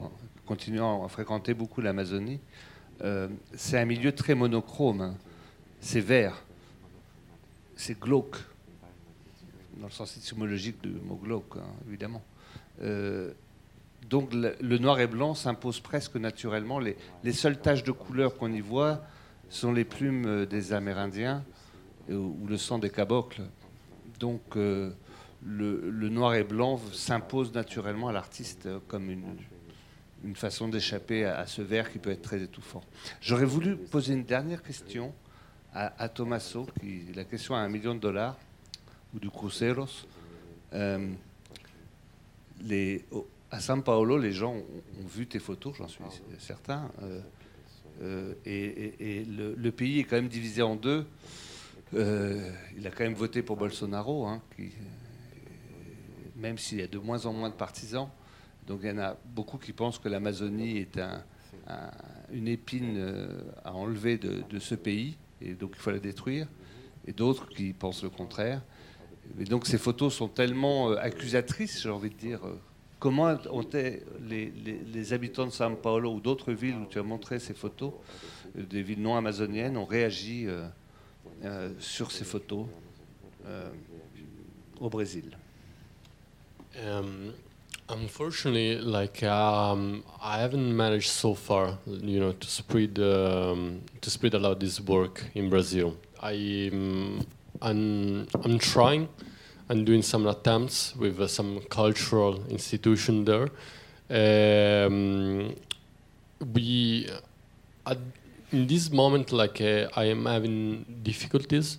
continuant 0.45 1.06
à 1.06 1.08
fréquenter 1.08 1.54
beaucoup 1.54 1.80
l'Amazonie, 1.80 2.40
euh, 3.02 3.28
c'est 3.56 3.78
un 3.78 3.86
milieu 3.86 4.12
très 4.12 4.36
monochrome. 4.36 5.02
Hein. 5.02 5.16
C'est 5.80 6.02
vert, 6.02 6.44
c'est 7.76 7.98
glauque, 8.00 8.38
dans 9.84 9.90
le 9.90 9.94
sens 9.94 10.16
étymologique 10.16 10.82
du 10.82 10.92
mot 10.92 11.20
glauque, 11.22 11.58
hein, 11.58 11.68
évidemment. 11.90 12.24
Euh, 12.82 13.34
donc 14.10 14.34
le, 14.34 14.78
noir 14.78 15.02
et 15.02 15.08
blanc 15.08 15.34
s'impose 15.34 15.82
presque 15.82 16.16
naturellement. 16.16 16.80
Les, 16.80 16.96
les, 17.26 17.34
seules 17.34 17.60
taches 17.60 17.84
de 17.84 17.92
couleur 17.92 18.38
qu'on 18.38 18.54
y 18.54 18.62
voit 18.62 19.02
sont 19.50 19.74
les 19.74 19.84
plumes 19.84 20.26
euh, 20.26 20.46
des 20.46 20.72
Amérindiens 20.72 21.44
ou 22.10 22.48
le 22.48 22.56
sang 22.56 22.80
des 22.80 22.90
cabocles. 22.90 23.42
Donc 24.22 24.56
le, 24.56 24.96
noir 26.10 26.36
et 26.36 26.44
blanc 26.46 26.80
s'impose 26.94 27.54
naturellement 27.54 28.08
à 28.08 28.14
l'artiste 28.14 28.70
comme 28.88 29.10
une, 29.10 30.36
façon 30.36 30.70
d'échapper 30.70 31.26
à, 31.26 31.46
ce 31.46 31.62
vert 31.62 31.92
qui 31.92 32.00
peut 32.00 32.12
être 32.12 32.22
très 32.22 32.42
étouffant. 32.42 32.82
J'aurais 33.20 33.46
voulu 33.46 33.76
poser 33.76 34.14
une 34.14 34.24
dernière 34.24 34.64
question 34.64 35.14
à, 35.74 35.94
à 36.02 36.08
Tommaso, 36.08 36.68
qui 36.80 37.04
la 37.14 37.26
question 37.26 37.56
à 37.56 37.60
un 37.60 37.70
million 37.70 37.96
de 37.96 38.00
dollars, 38.00 38.38
ou 39.14 39.19
du 39.19 39.30
Cruceros. 39.30 40.06
Euh, 40.73 41.10
à 43.52 43.60
San 43.60 43.84
Paolo, 43.84 44.18
les 44.18 44.31
gens 44.31 44.56
ont, 44.56 45.07
vu 45.07 45.27
tes 45.27 45.40
photos, 45.40 45.76
j'en 45.77 45.88
suis 45.88 46.03
certain. 46.40 46.90
Euh, 47.03 47.22
euh, 48.02 48.34
et, 48.45 49.26
le, 49.26 49.72
pays 49.72 49.99
est 49.99 50.03
quand 50.03 50.15
même 50.15 50.27
divisé 50.27 50.61
en 50.61 50.76
deux. 50.76 51.06
il 51.94 52.88
a 52.88 52.90
quand 52.90 53.03
même 53.03 53.14
voté 53.14 53.41
pour 53.44 53.57
Bolsonaro, 53.57 54.26
hein, 54.26 54.41
même 56.35 56.57
s'il 56.57 56.80
y 56.80 56.84
a 56.84 56.88
de 56.88 56.98
moins 56.98 57.26
en 57.26 57.34
moins 57.34 57.49
de 57.49 57.56
partisans. 57.56 58.10
Donc 58.65 58.80
il 58.84 58.90
y 58.90 58.91
en 58.91 58.99
a 58.99 59.18
beaucoup 59.26 59.57
qui 59.57 59.73
pensent 59.73 59.99
que 59.99 60.10
l'Amazonie 60.10 60.77
est 60.77 60.98
une 62.31 62.48
épine 62.48 62.95
euh, 62.98 63.41
à 63.64 63.73
enlever 63.73 64.18
de, 64.18 64.60
ce 64.60 64.76
pays, 64.76 65.18
et 65.41 65.53
donc 65.53 65.73
il 65.76 65.81
faut 65.81 65.91
la 65.91 65.99
détruire, 65.99 66.48
et 67.06 67.14
d'autres 67.14 67.48
qui 67.48 67.73
pensent 67.73 68.03
le 68.03 68.10
contraire. 68.10 68.61
Et 69.40 69.45
donc 69.45 69.66
ces 69.66 69.78
photos 69.78 70.14
sont 70.14 70.28
tellement 70.28 70.91
euh, 70.91 70.98
accusatrices, 70.98 71.82
j'ai 71.82 71.90
envie 71.90 72.10
de 72.10 72.16
dire. 72.16 72.40
Euh, 72.45 72.56
comment 73.00 73.36
ont 73.52 73.66
les, 73.74 74.54
les, 74.94 75.14
habitants 75.14 75.45
de 75.45 75.52
São 75.52 75.76
Paulo 75.76 76.14
ou 76.14 76.20
d'autres 76.22 76.54
villes 76.54 76.78
où 76.78 76.86
tu 76.86 77.00
as 77.00 77.04
montré 77.04 77.38
ces 77.40 77.54
photos, 77.54 77.91
des 78.56 78.82
villes 78.82 79.02
non 79.02 79.18
amazoniennes, 79.18 79.76
ont 79.76 79.84
réagi 79.84 80.48
sur 81.80 82.12
ces 82.12 82.24
photos 82.24 82.66
au 84.80 84.90
Brésil? 84.90 85.36
Um, 86.76 87.34
unfortunately, 87.90 88.78
like 88.78 89.24
um, 89.24 90.04
I 90.22 90.40
haven't 90.40 90.76
managed 90.76 91.10
so 91.10 91.34
far, 91.36 91.78
you 91.86 92.20
know, 92.20 92.32
to 92.32 92.48
spread 92.48 92.98
um, 93.00 93.82
to 94.02 94.10
spread 94.10 94.34
a 94.34 94.40
lot 94.40 94.60
this 94.60 94.80
work 94.82 95.24
in 95.36 95.50
Brazil. 95.50 95.95
I 96.22 96.70
um, 96.74 97.26
I'm, 97.64 98.27
I'm 98.44 98.60
trying. 98.60 99.10
I'm 99.69 99.85
doing 99.85 100.02
some 100.03 100.27
attempts 100.27 100.95
with 100.95 101.19
uh, 101.19 101.27
some 101.27 101.61
cultural 101.69 102.45
institution 102.49 103.26
there. 103.26 103.49
Um, 104.10 105.56
we 106.53 107.10
at, 107.88 107.98
in 108.52 108.68
this 108.68 108.91
moment, 108.91 109.31
like 109.31 109.61
uh, 109.61 109.88
I 109.95 110.03
am 110.06 110.26
having 110.26 110.85
difficulties 111.02 111.77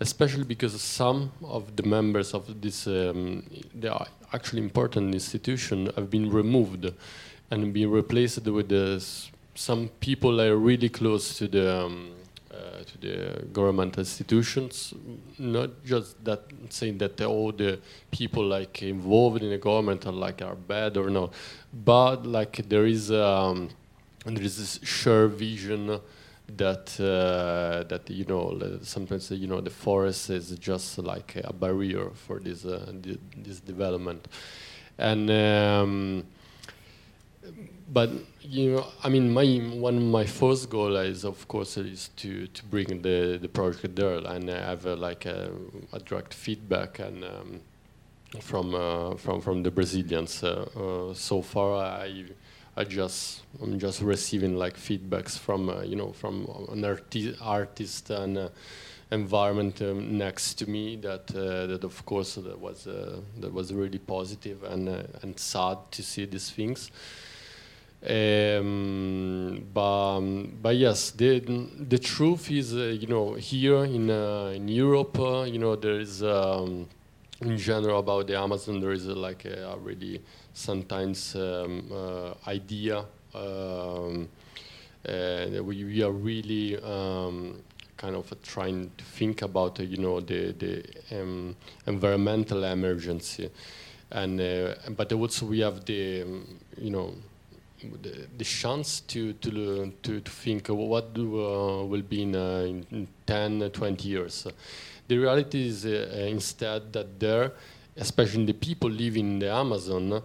especially 0.00 0.44
because 0.44 0.80
some 0.80 1.30
of 1.44 1.76
the 1.76 1.82
members 1.82 2.32
of 2.32 2.60
this 2.60 2.86
um, 2.86 3.44
actually 4.32 4.62
important 4.62 5.14
institution 5.14 5.90
have 5.94 6.10
been 6.10 6.30
removed 6.30 6.90
and 7.50 7.72
been 7.72 7.90
replaced 7.90 8.46
with 8.46 8.72
some 9.54 9.88
people 10.00 10.36
that 10.36 10.48
are 10.48 10.56
really 10.56 10.88
close 10.88 11.36
to 11.36 11.46
the 11.46 11.84
um, 11.84 12.12
uh, 12.52 12.82
to 12.84 12.98
the 12.98 13.46
government 13.52 13.96
institutions. 13.98 14.94
Not 15.38 15.84
just 15.84 16.22
that 16.24 16.42
saying 16.68 16.98
that 16.98 17.20
all 17.20 17.52
the 17.52 17.78
people 18.10 18.44
like 18.44 18.82
involved 18.82 19.42
in 19.42 19.50
the 19.50 19.58
government 19.58 20.06
are 20.06 20.12
like 20.12 20.42
are 20.42 20.56
bad 20.56 20.96
or 20.96 21.10
no, 21.10 21.30
but 21.72 22.26
like 22.26 22.68
there 22.68 22.86
is 22.86 23.10
um, 23.12 23.68
there 24.24 24.42
is 24.42 24.58
this 24.58 24.80
shared 24.82 25.32
vision 25.32 26.00
that 26.56 26.98
uh, 27.00 27.84
that 27.88 28.08
you 28.10 28.24
know 28.24 28.78
sometimes 28.82 29.30
you 29.30 29.46
know 29.46 29.60
the 29.60 29.70
forest 29.70 30.30
is 30.30 30.50
just 30.58 30.98
like 30.98 31.36
a 31.44 31.52
barrier 31.52 32.10
for 32.26 32.40
this 32.40 32.64
uh, 32.64 32.92
this 33.36 33.60
development, 33.60 34.26
and 34.98 35.30
um, 35.30 36.24
but 37.92 38.10
you 38.40 38.72
know 38.72 38.86
I 39.02 39.08
mean 39.08 39.32
my 39.32 39.46
one 39.88 39.96
of 39.96 40.02
my 40.02 40.26
first 40.26 40.70
goal 40.70 40.96
is 40.96 41.24
of 41.24 41.46
course 41.48 41.76
is 41.76 42.10
to 42.16 42.46
to 42.46 42.64
bring 42.64 43.02
the 43.02 43.38
the 43.40 43.48
project 43.48 43.96
there 43.96 44.18
and 44.18 44.48
have 44.48 44.86
uh, 44.86 44.96
like 44.96 45.26
a, 45.26 45.50
a, 45.92 45.98
direct 45.98 46.34
feedback 46.34 46.98
and. 46.98 47.24
Um, 47.24 47.60
from 48.38 48.74
uh, 48.74 49.16
from 49.16 49.40
from 49.40 49.62
the 49.64 49.70
Brazilians. 49.70 50.44
Uh, 50.44 51.12
so 51.14 51.42
far, 51.42 51.74
I 51.82 52.26
I 52.76 52.84
just 52.84 53.42
I'm 53.60 53.78
just 53.78 54.00
receiving 54.00 54.56
like 54.56 54.76
feedbacks 54.76 55.36
from 55.36 55.68
you 55.84 55.96
know 55.96 56.12
from 56.12 56.46
an 56.70 56.84
arti- 56.84 57.36
artist 57.40 58.10
and 58.10 58.50
environment 59.10 59.82
um, 59.82 60.16
next 60.16 60.54
to 60.54 60.70
me 60.70 60.96
that 60.96 61.34
uh, 61.34 61.66
that 61.66 61.82
of 61.82 62.04
course 62.06 62.36
that 62.36 62.58
was 62.58 62.86
uh, 62.86 63.20
that 63.40 63.52
was 63.52 63.74
really 63.74 63.98
positive 63.98 64.62
and 64.62 64.88
uh, 64.88 65.02
and 65.22 65.38
sad 65.38 65.78
to 65.90 66.02
see 66.02 66.24
these 66.24 66.50
things. 66.50 66.90
Um, 68.02 69.66
but, 69.74 70.20
but 70.62 70.76
yes, 70.76 71.10
the 71.10 71.40
the 71.40 71.98
truth 71.98 72.50
is, 72.50 72.74
uh, 72.74 72.96
you 72.98 73.06
know, 73.06 73.34
here 73.34 73.84
in 73.84 74.10
uh, 74.10 74.52
in 74.54 74.68
Europe, 74.68 75.18
uh, 75.18 75.42
you 75.42 75.58
know, 75.58 75.76
there 75.76 76.00
is 76.00 76.22
um, 76.22 76.88
in 77.42 77.58
general 77.58 77.98
about 77.98 78.26
the 78.26 78.38
Amazon, 78.38 78.80
there 78.80 78.92
is 78.92 79.06
like 79.06 79.44
a, 79.44 79.72
a 79.72 79.76
really 79.76 80.22
sometimes 80.54 81.36
um, 81.36 81.92
idea. 82.46 83.04
Um, 83.34 84.28
we, 85.06 85.84
we 85.84 86.02
are 86.02 86.10
really 86.10 86.78
um, 86.82 87.62
kind 88.00 88.16
of 88.16 88.32
trying 88.42 88.90
to 88.96 89.04
think 89.04 89.42
about 89.42 89.78
uh, 89.78 89.82
you 89.82 89.98
know 89.98 90.20
the 90.20 90.52
the 90.52 90.82
um, 91.20 91.54
environmental 91.86 92.64
emergency, 92.64 93.50
and 94.10 94.40
uh, 94.40 94.74
but 94.96 95.12
also 95.12 95.44
we 95.44 95.60
have 95.60 95.84
the 95.84 96.24
you 96.78 96.90
know 96.90 97.14
the, 98.02 98.26
the, 98.36 98.44
chance 98.44 99.00
to 99.00 99.32
to 99.34 99.92
to, 100.02 100.20
to 100.20 100.30
think 100.30 100.68
what 100.68 101.14
do, 101.14 101.40
uh, 101.40 101.84
will 101.84 102.02
be 102.02 102.22
in, 102.22 102.34
uh, 102.34 102.64
in 102.90 103.08
10 103.26 103.70
20 103.70 104.08
years 104.08 104.46
the 105.08 105.18
reality 105.18 105.66
is 105.68 105.86
uh, 105.86 106.26
instead 106.28 106.92
that 106.92 107.18
there 107.18 107.52
especially 107.96 108.44
the 108.44 108.54
people 108.54 108.90
living 108.90 109.32
in 109.32 109.38
the 109.38 109.50
amazon 109.50 110.22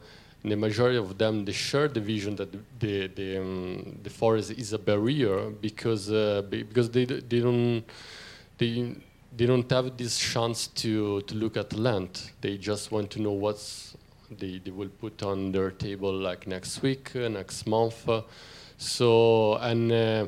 the 0.49 0.55
majority 0.55 0.97
of 0.97 1.17
them 1.17 1.43
they 1.45 1.51
share 1.51 1.87
the 1.87 1.99
vision 1.99 2.35
that 2.35 2.51
the 2.79 3.07
the, 3.07 3.37
um, 3.37 3.99
the 4.03 4.09
forest 4.09 4.51
is 4.51 4.73
a 4.73 4.79
barrier 4.79 5.49
because 5.49 6.11
uh, 6.11 6.43
because 6.49 6.89
they 6.91 7.05
they 7.05 7.39
don't 7.39 7.83
they 8.57 8.95
they 9.35 9.45
don't 9.45 9.69
have 9.71 9.97
this 9.97 10.17
chance 10.17 10.67
to 10.67 11.21
to 11.21 11.35
look 11.35 11.57
at 11.57 11.73
land. 11.73 12.31
They 12.41 12.57
just 12.57 12.91
want 12.91 13.11
to 13.11 13.21
know 13.21 13.31
what's 13.31 13.95
they, 14.31 14.59
they 14.63 14.71
will 14.71 14.89
put 14.89 15.23
on 15.23 15.51
their 15.51 15.71
table 15.71 16.13
like 16.13 16.47
next 16.47 16.81
week, 16.81 17.11
uh, 17.15 17.27
next 17.27 17.67
month. 17.67 18.07
Uh, 18.07 18.21
so 18.77 19.55
and 19.55 19.91
uh, 19.91 20.27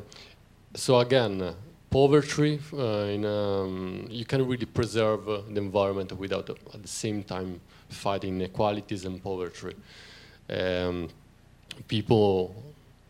so 0.74 0.98
again, 1.00 1.54
poverty 1.90 2.60
uh, 2.72 3.06
in 3.14 3.24
um, 3.24 4.06
you 4.10 4.24
can 4.24 4.46
really 4.46 4.66
preserve 4.66 5.28
uh, 5.28 5.40
the 5.48 5.60
environment 5.60 6.12
without 6.12 6.50
at 6.50 6.82
the 6.82 6.88
same 6.88 7.22
time 7.22 7.60
fighting 7.88 8.36
inequalities 8.36 9.04
and 9.04 9.22
poverty. 9.22 9.74
Um, 10.50 11.08
people 11.86 12.54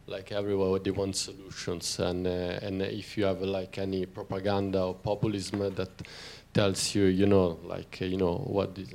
like 0.08 0.32
everywhere 0.32 0.78
they 0.78 0.90
want 0.90 1.16
solutions. 1.16 1.98
And 1.98 2.26
uh, 2.26 2.58
and 2.62 2.82
if 2.82 3.16
you 3.16 3.24
have 3.24 3.40
like 3.42 3.78
any 3.78 4.06
propaganda 4.06 4.82
or 4.82 4.94
populism 4.94 5.74
that 5.74 5.90
tells 6.54 6.94
you 6.94 7.04
you 7.04 7.26
know 7.26 7.58
like 7.64 7.98
uh, 8.00 8.06
you 8.06 8.16
know 8.16 8.36
what 8.36 8.74
the, 8.74 8.86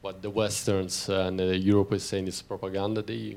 what 0.00 0.22
the 0.22 0.30
westerns 0.30 1.08
and 1.08 1.40
uh, 1.40 1.44
Europe 1.44 1.92
is 1.92 2.04
saying 2.04 2.28
is 2.28 2.42
propaganda 2.42 3.02
they 3.02 3.36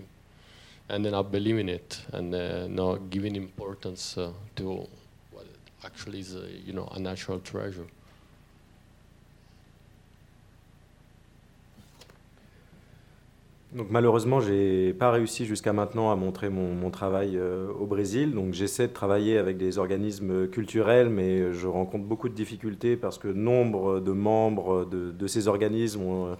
ended 0.89 1.13
up 1.13 1.31
believing 1.31 1.69
it 1.69 2.01
and 2.13 2.33
uh, 2.33 2.67
not 2.67 3.09
giving 3.09 3.35
importance 3.35 4.17
uh, 4.17 4.31
to 4.55 4.87
what 5.31 5.45
actually 5.83 6.19
is 6.19 6.35
you 6.65 6.73
know 6.73 6.87
a 6.93 6.99
natural 6.99 7.39
treasure 7.39 7.87
Donc 13.71 13.91
malheureusement, 13.91 14.39
j'ai 14.39 14.93
pas 14.93 15.11
réussi 15.11 15.45
jusqu'à 15.45 15.73
maintenant 15.73 16.11
à 16.11 16.15
montrer 16.15 16.49
mon, 16.49 16.89
travail 16.89 17.37
euh, 17.37 17.67
au 17.79 17.85
Brésil. 17.85 18.33
Donc 18.33 18.53
j'essaie 18.53 18.87
de 18.87 18.93
travailler 18.93 19.37
avec 19.37 19.57
des 19.57 19.77
organismes 19.77 20.47
culturels, 20.47 21.09
mais 21.09 21.53
je 21.53 21.67
rencontre 21.67 22.03
beaucoup 22.03 22.29
de 22.29 22.33
difficultés 22.33 22.97
parce 22.97 23.19
que 23.19 23.27
nombre 23.27 23.99
de 23.99 24.11
membres 24.11 24.85
de, 24.85 25.27
ces 25.27 25.47
organismes 25.47 26.01
euh, 26.01 26.35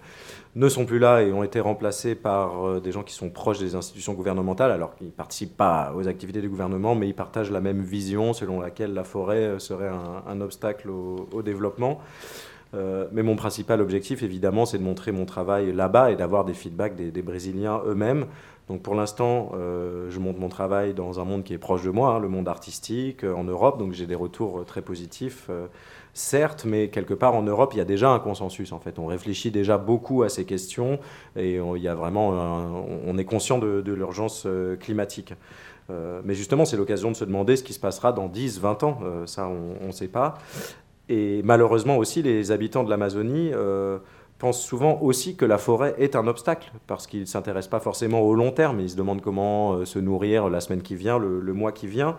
ne 0.56 0.68
sont 0.68 0.86
plus 0.86 0.98
là 0.98 1.22
et 1.22 1.32
ont 1.32 1.44
été 1.44 1.60
remplacés 1.60 2.16
par 2.16 2.66
euh, 2.66 2.80
des 2.80 2.90
gens 2.90 3.04
qui 3.04 3.14
sont 3.14 3.30
proches 3.30 3.60
des 3.60 3.76
institutions 3.76 4.14
gouvernementales, 4.14 4.72
alors 4.72 4.96
qu'ils 4.96 5.12
participent 5.12 5.56
pas 5.56 5.92
aux 5.96 6.08
activités 6.08 6.40
du 6.40 6.48
gouvernement, 6.48 6.96
mais 6.96 7.06
ils 7.06 7.14
partagent 7.14 7.52
la 7.52 7.60
même 7.60 7.80
vision 7.80 8.32
selon 8.32 8.60
laquelle 8.60 8.92
la 8.92 9.04
forêt 9.04 9.60
serait 9.60 9.90
un, 10.26 10.40
obstacle 10.40 10.90
au 10.90 11.42
développement. 11.42 12.00
Euh, 12.74 13.06
mais 13.12 13.22
mon 13.22 13.36
principal 13.36 13.80
objectif, 13.80 14.22
évidemment, 14.22 14.66
c'est 14.66 14.78
de 14.78 14.82
montrer 14.82 15.12
mon 15.12 15.24
travail 15.24 15.72
là-bas 15.72 16.10
et 16.10 16.16
d'avoir 16.16 16.44
des 16.44 16.54
feedbacks 16.54 16.94
des, 16.94 17.22
Brésiliens 17.22 17.82
eux-mêmes. 17.86 18.26
Donc 18.68 18.82
pour 18.82 18.94
l'instant, 18.94 19.50
euh, 19.54 20.08
je 20.10 20.20
montre 20.20 20.38
mon 20.38 20.48
travail 20.48 20.94
dans 20.94 21.18
un 21.18 21.24
monde 21.24 21.42
qui 21.42 21.52
est 21.52 21.58
proche 21.58 21.82
de 21.82 21.90
moi, 21.90 22.14
hein, 22.14 22.18
le 22.20 22.28
monde 22.28 22.46
artistique, 22.46 23.24
euh, 23.24 23.34
en 23.34 23.42
Europe. 23.42 23.78
Donc 23.78 23.92
j'ai 23.92 24.06
des 24.06 24.14
retours 24.14 24.64
très 24.64 24.82
positifs, 24.82 25.50
certes, 26.14 26.64
mais 26.64 26.88
quelque 26.88 27.14
part 27.14 27.34
en 27.34 27.42
Europe, 27.42 27.72
il 27.74 27.78
y 27.78 27.80
a 27.80 27.84
déjà 27.84 28.10
un 28.10 28.20
consensus. 28.20 28.72
En 28.72 28.78
fait, 28.78 29.00
on 29.00 29.06
réfléchit 29.06 29.50
déjà 29.50 29.76
beaucoup 29.76 30.22
à 30.22 30.28
ces 30.28 30.44
questions 30.44 31.00
et 31.34 31.60
on, 31.60 31.74
y 31.74 31.88
a 31.88 31.94
vraiment, 31.96 32.28
on 33.06 33.18
est 33.18 33.24
conscient 33.24 33.58
de, 33.58 33.80
de 33.80 33.92
l'urgence 33.92 34.46
climatique. 34.78 35.34
mais 35.88 36.34
justement, 36.34 36.64
c'est 36.64 36.76
l'occasion 36.76 37.10
de 37.10 37.16
se 37.16 37.24
demander 37.24 37.56
ce 37.56 37.64
qui 37.64 37.72
se 37.72 37.80
passera 37.80 38.12
dans 38.12 38.28
10, 38.28 38.60
20 38.60 38.82
ans. 38.84 38.98
ça, 39.26 39.48
on 39.48 39.86
ne 39.88 39.92
sait 39.92 40.08
pas. 40.08 40.38
Et 41.10 41.42
malheureusement 41.42 41.98
aussi, 41.98 42.22
les 42.22 42.52
habitants 42.52 42.84
de 42.84 42.88
l'Amazonie 42.88 43.50
euh, 43.52 43.98
pensent 44.38 44.62
souvent 44.62 45.00
aussi 45.02 45.34
que 45.34 45.44
la 45.44 45.58
forêt 45.58 45.96
est 45.98 46.14
un 46.14 46.28
obstacle, 46.28 46.70
parce 46.86 47.08
qu'ils 47.08 47.22
ne 47.22 47.24
s'intéressent 47.24 47.68
pas 47.68 47.80
forcément 47.80 48.20
au 48.20 48.36
long 48.36 48.52
terme, 48.52 48.78
ils 48.78 48.90
se 48.90 48.96
demandent 48.96 49.20
comment 49.20 49.72
euh, 49.72 49.84
se 49.84 49.98
nourrir 49.98 50.48
la 50.48 50.60
semaine 50.60 50.82
qui 50.82 50.94
vient, 50.94 51.18
le, 51.18 51.52
mois 51.52 51.72
qui 51.72 51.88
vient. 51.88 52.16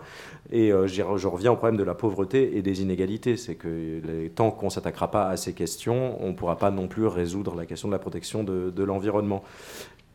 Et 0.50 0.74
euh, 0.74 0.86
je 0.86 1.26
reviens 1.26 1.52
au 1.52 1.56
problème 1.56 1.78
de 1.78 1.84
la 1.84 1.94
pauvreté 1.94 2.58
et 2.58 2.60
des 2.60 2.82
inégalités. 2.82 3.38
C'est 3.38 3.54
que 3.54 4.28
tant 4.28 4.50
qu'on 4.50 4.66
ne 4.66 4.70
s'attaquera 4.70 5.10
pas 5.10 5.26
à 5.26 5.38
ces 5.38 5.54
questions, 5.54 6.22
on 6.22 6.28
ne 6.28 6.34
pourra 6.34 6.56
pas 6.56 6.70
non 6.70 6.86
plus 6.86 7.06
résoudre 7.06 7.56
la 7.56 7.64
question 7.64 7.88
de 7.88 7.92
la 7.92 7.98
protection 7.98 8.44
de, 8.44 8.68
de 8.68 8.84
l'environnement. 8.84 9.42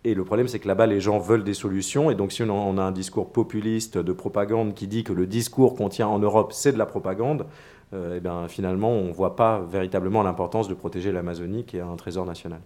Et 0.03 0.13
le 0.13 0.23
problème, 0.23 0.47
c'est 0.47 0.59
que 0.59 0.67
là-bas, 0.67 0.85
les 0.85 1.01
gens 1.01 1.17
veulent 1.17 1.43
des 1.43 1.55
solutions. 1.55 2.11
Et 2.11 2.15
donc, 2.15 2.31
si 2.31 2.43
on 2.43 2.77
a 2.77 2.81
un 2.81 2.91
discours 2.91 3.31
populiste 3.31 3.97
de 3.97 4.13
propagande 4.13 4.75
qui 4.75 4.87
dit 4.87 5.03
que 5.03 5.13
le 5.13 5.25
discours 5.25 5.75
qu'on 5.75 5.89
tient 5.89 6.07
en 6.07 6.19
Europe, 6.19 6.53
c'est 6.53 6.71
de 6.71 6.77
la 6.77 6.85
propagande, 6.85 7.47
eh 7.93 8.19
bien, 8.19 8.47
finalement, 8.47 8.91
on 8.91 9.05
ne 9.05 9.13
voit 9.13 9.35
pas 9.35 9.59
véritablement 9.61 10.23
l'importance 10.23 10.67
de 10.67 10.73
protéger 10.73 11.11
l'Amazonie, 11.11 11.63
qui 11.63 11.77
est 11.77 11.81
un 11.81 11.95
trésor 11.95 12.25
national. 12.25 12.59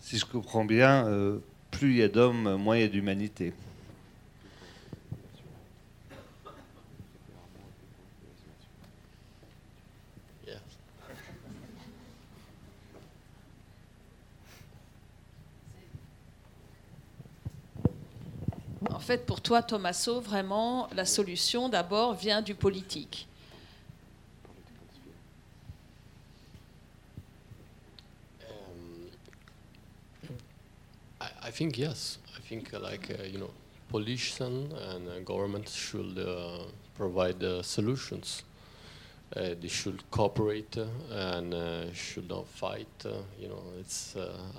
Si 0.00 0.18
je 0.18 0.26
comprends 0.26 0.64
bien, 0.64 1.06
euh, 1.06 1.38
plus 1.70 1.92
il 1.92 1.96
y 1.98 2.02
a 2.02 2.08
d'hommes, 2.08 2.56
moins 2.56 2.76
il 2.76 2.82
y 2.82 2.84
a 2.84 2.88
d'humanité. 2.88 3.52
En 18.90 18.98
fait, 18.98 19.26
pour 19.26 19.40
toi, 19.40 19.62
Thomaso, 19.62 20.20
vraiment, 20.20 20.88
la 20.94 21.04
solution 21.04 21.68
d'abord 21.68 22.14
vient 22.14 22.42
du 22.42 22.54
politique. 22.54 23.28
Um, 28.42 29.08
I, 31.20 31.50
think 31.52 31.78
yes. 31.78 32.18
I 32.36 32.40
think 32.40 32.74
uh, 32.74 32.80
like 32.80 33.10
uh, 33.10 33.24
you 33.24 33.38
know, 33.38 33.50
politicians 33.88 34.72
and 34.72 35.08
uh, 35.08 35.70
should 35.70 36.18
uh, 36.18 36.64
provide 36.94 37.42
uh, 37.42 37.62
solutions. 37.62 38.42
Uh, 39.34 39.54
they 39.58 39.68
should 39.68 40.02
cooperate 40.10 40.76
uh, 40.76 40.84
and 41.10 41.54
uh, 41.54 41.92
should 41.94 42.28
not 42.28 42.46
fight. 42.46 42.86
you 43.40 43.48
know, 43.48 43.62
it's 43.80 44.14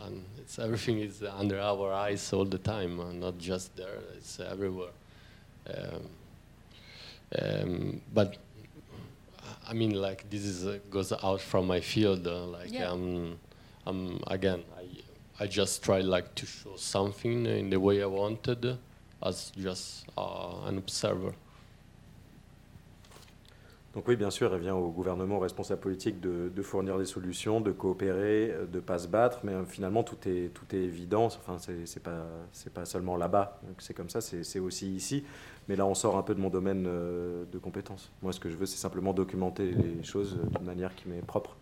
and 0.06 0.26
it's 0.40 0.58
everything 0.58 1.00
is 1.00 1.22
under 1.24 1.60
our 1.60 1.94
eyes 1.94 2.34
all 2.34 2.46
the 2.46 2.58
time, 2.58 3.20
not 3.20 3.38
just 3.38 3.76
there. 3.76 4.00
It's 4.18 4.40
everywhere. 4.40 4.90
Um, 5.68 6.10
um, 7.40 8.02
but 8.14 8.38
I 9.68 9.74
mean, 9.74 9.94
like 9.94 10.30
this 10.30 10.44
is 10.44 10.66
uh, 10.66 10.80
goes 10.90 11.12
out 11.12 11.42
from 11.42 11.68
my 11.68 11.80
field. 11.80 12.28
Uh, 12.28 12.46
like 12.46 12.72
yeah. 12.72 12.90
um, 12.90 13.40
um, 13.86 14.20
again, 14.28 14.64
I 14.78 15.44
I 15.44 15.48
just 15.48 15.84
try 15.84 16.02
like 16.02 16.36
to 16.36 16.46
show 16.46 16.76
something 16.78 17.46
in 17.46 17.70
the 17.70 17.80
way 17.80 18.02
I 18.02 18.06
wanted, 18.06 18.78
as 19.22 19.52
just 19.52 20.06
uh, 20.18 20.66
an 20.66 20.78
observer. 20.78 21.36
Donc 23.94 24.08
oui, 24.08 24.16
bien 24.16 24.32
sûr, 24.32 24.54
elle 24.56 24.62
vient 24.62 24.74
au 24.74 24.90
gouvernement, 24.90 25.38
aux 25.38 25.42
responsables 25.42 25.82
politiques 25.82 26.20
de, 26.20 26.62
fournir 26.64 26.98
des 26.98 27.06
solutions, 27.06 27.62
de 27.62 27.72
coopérer, 27.72 28.56
de 28.72 28.78
ne 28.78 28.82
pas 28.82 28.98
se 28.98 29.08
battre, 29.08 29.42
mais 29.44 29.54
euh, 29.54 29.66
finalement 29.66 30.02
tout 30.04 30.18
est, 30.28 30.52
tout 30.52 30.66
est 30.76 30.80
évident, 30.80 31.26
enfin 31.26 31.58
c'est 31.60 32.02
pas, 32.02 32.26
pas 32.74 32.86
seulement 32.86 33.18
là-bas, 33.18 33.62
c'est 33.78 33.94
comme 33.94 34.10
ça, 34.10 34.20
c'est 34.22 34.60
aussi 34.60 34.96
ici, 34.96 35.24
mais 35.68 35.76
là 35.76 35.86
on 35.86 35.94
sort 35.94 36.18
un 36.18 36.24
peu 36.24 36.34
de 36.34 36.40
mon 36.40 36.50
domaine 36.50 36.86
euh, 36.88 37.46
de 37.52 37.60
compétences. 37.60 38.12
Moi 38.24 38.34
ce 38.34 38.40
que 38.40 38.50
je 38.50 38.56
veux 38.56 38.66
c'est 38.66 38.78
simplement 38.78 39.14
documenter 39.14 39.72
les 39.72 40.04
choses 40.04 40.40
d'une 40.56 40.66
manière 40.66 40.96
qui 40.96 41.08
m'est 41.08 41.22
propre. 41.22 41.56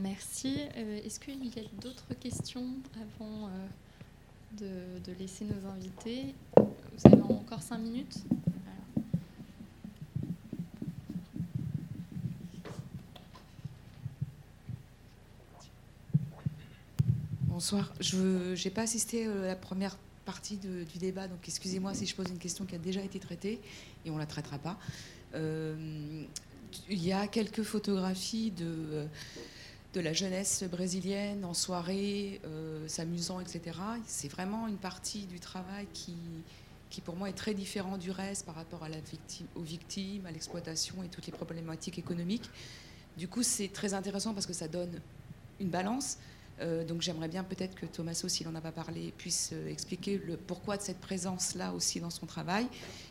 Merci. 0.00 0.60
Est-ce 0.76 1.18
qu'il 1.18 1.44
y 1.46 1.58
a 1.58 1.62
d'autres 1.80 2.14
questions 2.20 2.66
avant 2.94 3.48
de, 4.52 5.12
laisser 5.18 5.46
nos 5.46 5.68
invités? 5.70 6.34
Vous 6.56 7.12
avez 7.12 7.22
encore 7.22 7.62
cinq 7.62 7.78
minutes? 7.78 8.18
Bonsoir. 17.58 17.92
Je 17.98 18.54
n'ai 18.54 18.70
pas 18.70 18.82
assisté 18.82 19.26
à 19.26 19.34
la 19.34 19.56
première 19.56 19.96
partie 20.24 20.58
du 20.58 20.98
débat, 21.00 21.26
donc 21.26 21.40
excusez-moi 21.44 21.92
si 21.92 22.06
je 22.06 22.14
pose 22.14 22.28
une 22.28 22.38
question 22.38 22.64
qui 22.64 22.76
a 22.76 22.78
déjà 22.78 23.02
été 23.02 23.18
traitée 23.18 23.60
et 24.04 24.10
on 24.10 24.14
ne 24.14 24.20
la 24.20 24.26
traitera 24.26 24.58
pas. 24.58 24.78
Euh, 25.34 26.22
il 26.88 27.04
y 27.04 27.12
a 27.12 27.26
quelques 27.26 27.64
photographies 27.64 28.52
de, 28.52 29.08
de 29.92 30.00
la 30.00 30.12
jeunesse 30.12 30.62
brésilienne 30.70 31.44
en 31.44 31.52
soirée, 31.52 32.40
euh, 32.44 32.86
s'amusant, 32.86 33.40
etc. 33.40 33.76
C'est 34.06 34.28
vraiment 34.28 34.68
une 34.68 34.78
partie 34.78 35.26
du 35.26 35.40
travail 35.40 35.88
qui, 35.92 36.14
qui, 36.90 37.00
pour 37.00 37.16
moi, 37.16 37.28
est 37.28 37.36
très 37.36 37.54
différent 37.54 37.98
du 37.98 38.12
reste 38.12 38.46
par 38.46 38.54
rapport 38.54 38.86
aux 39.56 39.62
victimes, 39.62 40.26
à 40.26 40.30
l'exploitation 40.30 41.02
et 41.02 41.08
toutes 41.08 41.26
les 41.26 41.32
problématiques 41.32 41.98
économiques. 41.98 42.50
Du 43.16 43.26
coup, 43.26 43.42
c'est 43.42 43.66
très 43.66 43.94
intéressant 43.94 44.32
parce 44.32 44.46
que 44.46 44.52
ça 44.52 44.68
donne 44.68 45.00
une 45.58 45.70
balance. 45.70 46.18
Euh, 46.60 46.84
donc 46.84 47.02
j'aimerais 47.02 47.28
bien 47.28 47.44
peut-être 47.44 47.74
que 47.74 47.86
Thomaso, 47.86 48.28
s'il 48.28 48.46
n'en 48.48 48.54
a 48.54 48.60
pas 48.60 48.72
parlé, 48.72 49.12
puisse 49.16 49.50
euh, 49.52 49.70
expliquer 49.70 50.20
le 50.26 50.36
pourquoi 50.36 50.76
de 50.76 50.82
cette 50.82 50.98
présence-là 50.98 51.72
aussi 51.72 52.00
dans 52.00 52.10
son 52.10 52.26
travail, 52.26 52.66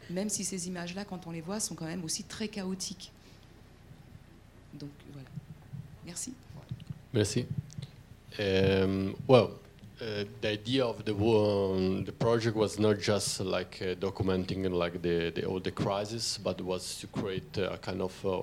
même 0.10 0.30
si 0.30 0.44
ces 0.44 0.68
images-là, 0.68 1.06
quand 1.06 1.28
on 1.28 1.32
les 1.32 1.41
voit, 1.41 1.60
sont 1.60 1.76
quand 1.76 1.86
même 1.86 2.03
aussi 2.03 2.24
très 2.24 2.49
chaotiques. 2.49 3.11
Donc 4.74 4.90
voilà. 5.14 5.30
Merci. 6.06 6.34
Merci. 7.14 7.45
Um, 8.40 9.15
well, 9.28 9.52
uh, 10.02 10.26
the 10.41 10.49
idea 10.49 10.86
of 10.86 11.03
the 11.06 11.14
um, 11.14 12.03
the 12.03 12.11
project 12.11 12.56
was 12.56 12.78
not 12.78 12.99
just 12.99 13.40
like 13.40 13.82
uh, 13.82 13.95
documenting 13.95 14.69
like 14.69 15.02
the, 15.02 15.32
the 15.34 15.45
all 15.45 15.60
the 15.60 15.72
crisis, 15.72 16.38
but 16.38 16.61
was 16.61 16.99
to 16.99 17.07
create 17.07 17.57
a 17.57 17.78
kind 17.78 18.02
of 18.02 18.14
uh, 18.24 18.41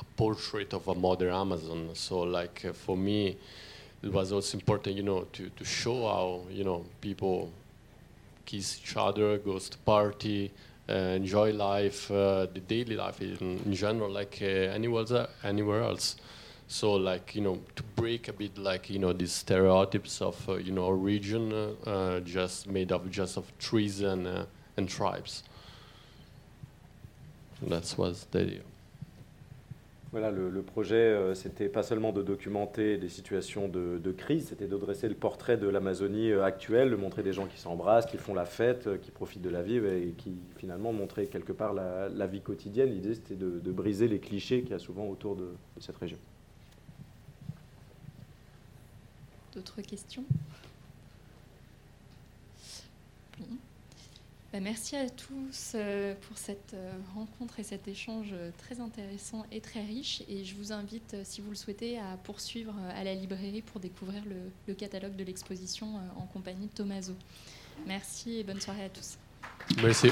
a 0.00 0.04
portrait 0.16 0.72
of 0.72 0.88
a 0.88 0.94
modern 0.94 1.32
Amazon. 1.32 1.90
So 1.94 2.22
like 2.22 2.64
uh, 2.64 2.72
for 2.72 2.96
me 2.96 3.36
it 4.02 4.12
was 4.12 4.32
also 4.32 4.56
important, 4.58 4.96
you 4.96 5.02
know, 5.02 5.22
to, 5.32 5.48
to 5.50 5.64
show 5.64 6.06
how, 6.06 6.42
you 6.50 6.64
know, 6.64 6.84
people 7.00 7.50
kiss 8.44 8.78
each 8.80 8.96
other, 8.96 9.38
goes 9.38 9.68
to 9.68 9.78
party, 9.78 10.52
uh, 10.88 10.92
enjoy 10.92 11.52
life, 11.52 12.10
uh, 12.10 12.46
the 12.52 12.60
daily 12.60 12.96
life 12.96 13.20
in, 13.20 13.60
in 13.64 13.74
general, 13.74 14.10
like 14.10 14.38
uh, 14.40 14.44
anywhere, 14.44 15.26
anywhere 15.42 15.82
else. 15.82 16.16
So, 16.68 16.94
like, 16.94 17.34
you 17.34 17.42
know, 17.42 17.60
to 17.76 17.82
break 17.94 18.28
a 18.28 18.32
bit, 18.32 18.58
like, 18.58 18.90
you 18.90 18.98
know, 18.98 19.12
these 19.12 19.32
stereotypes 19.32 20.20
of, 20.20 20.48
uh, 20.48 20.54
you 20.54 20.72
know, 20.72 20.86
a 20.86 20.94
region 20.94 21.52
uh, 21.52 21.90
uh, 21.90 22.20
just 22.20 22.68
made 22.68 22.92
of 22.92 23.10
just 23.10 23.36
of 23.36 23.56
trees 23.58 24.00
and, 24.00 24.46
and 24.76 24.88
tribes. 24.88 25.42
That 27.62 27.94
was 27.96 28.26
the 28.30 28.40
idea. 28.40 28.60
Voilà, 30.18 30.30
le, 30.30 30.62
projet, 30.62 30.94
euh, 30.94 31.34
c'était 31.34 31.68
pas 31.68 31.82
seulement 31.82 32.10
de 32.10 32.22
documenter 32.22 32.96
des 32.96 33.10
situations 33.10 33.68
de, 33.68 34.12
crise, 34.12 34.48
c'était 34.48 34.66
de 34.66 34.78
dresser 34.78 35.10
le 35.10 35.14
portrait 35.14 35.58
de 35.58 35.68
l'Amazonie 35.68 36.30
euh, 36.30 36.42
actuelle, 36.42 36.88
de 36.88 36.96
montrer 36.96 37.22
des 37.22 37.34
gens 37.34 37.44
qui 37.44 37.58
s'embrassent, 37.58 38.06
qui 38.06 38.16
font 38.16 38.32
la 38.32 38.46
fête, 38.46 38.86
euh, 38.86 38.96
qui 38.96 39.10
profitent 39.10 39.42
de 39.42 39.50
la 39.50 39.60
vie 39.60 39.76
et 39.76 40.14
qui 40.16 40.38
finalement 40.56 40.94
montraient 40.94 41.26
quelque 41.26 41.52
part 41.52 41.74
la, 41.74 42.26
vie 42.26 42.40
quotidienne. 42.40 42.92
L'idée, 42.92 43.14
c'était 43.14 43.34
de, 43.34 43.70
briser 43.70 44.08
les 44.08 44.18
clichés 44.18 44.62
qu'il 44.62 44.70
y 44.70 44.74
a 44.74 44.78
souvent 44.78 45.06
autour 45.06 45.36
de, 45.36 45.48
cette 45.80 45.98
région. 45.98 46.16
D'autres 49.54 49.82
questions? 49.82 50.24
Merci 54.60 54.96
à 54.96 55.08
tous 55.08 55.72
euh, 55.74 56.14
pour 56.28 56.38
cette 56.38 56.74
euh, 56.74 56.92
rencontre 57.14 57.58
et 57.60 57.62
cet 57.62 57.88
échange 57.88 58.28
euh, 58.32 58.50
très 58.58 58.80
intéressant 58.80 59.44
et 59.50 59.60
très 59.60 59.82
riche. 59.82 60.22
Et 60.28 60.44
je 60.44 60.54
vous 60.54 60.72
invite, 60.72 61.16
si 61.24 61.40
vous 61.40 61.50
le 61.50 61.56
souhaitez, 61.56 61.98
à 61.98 62.16
poursuivre 62.22 62.74
à 62.94 63.04
la 63.04 63.14
librairie 63.14 63.62
pour 63.62 63.80
découvrir 63.80 64.22
le, 64.66 64.74
catalogue 64.74 65.16
de 65.16 65.24
l'exposition 65.24 65.94
en 66.16 66.26
compagnie 66.26 66.66
de 66.66 66.72
Tomaso. 66.72 67.14
Merci 67.86 68.38
et 68.38 68.44
bonne 68.44 68.60
soirée 68.60 68.84
à 68.84 68.88
tous. 68.88 69.16
Merci. 69.82 70.10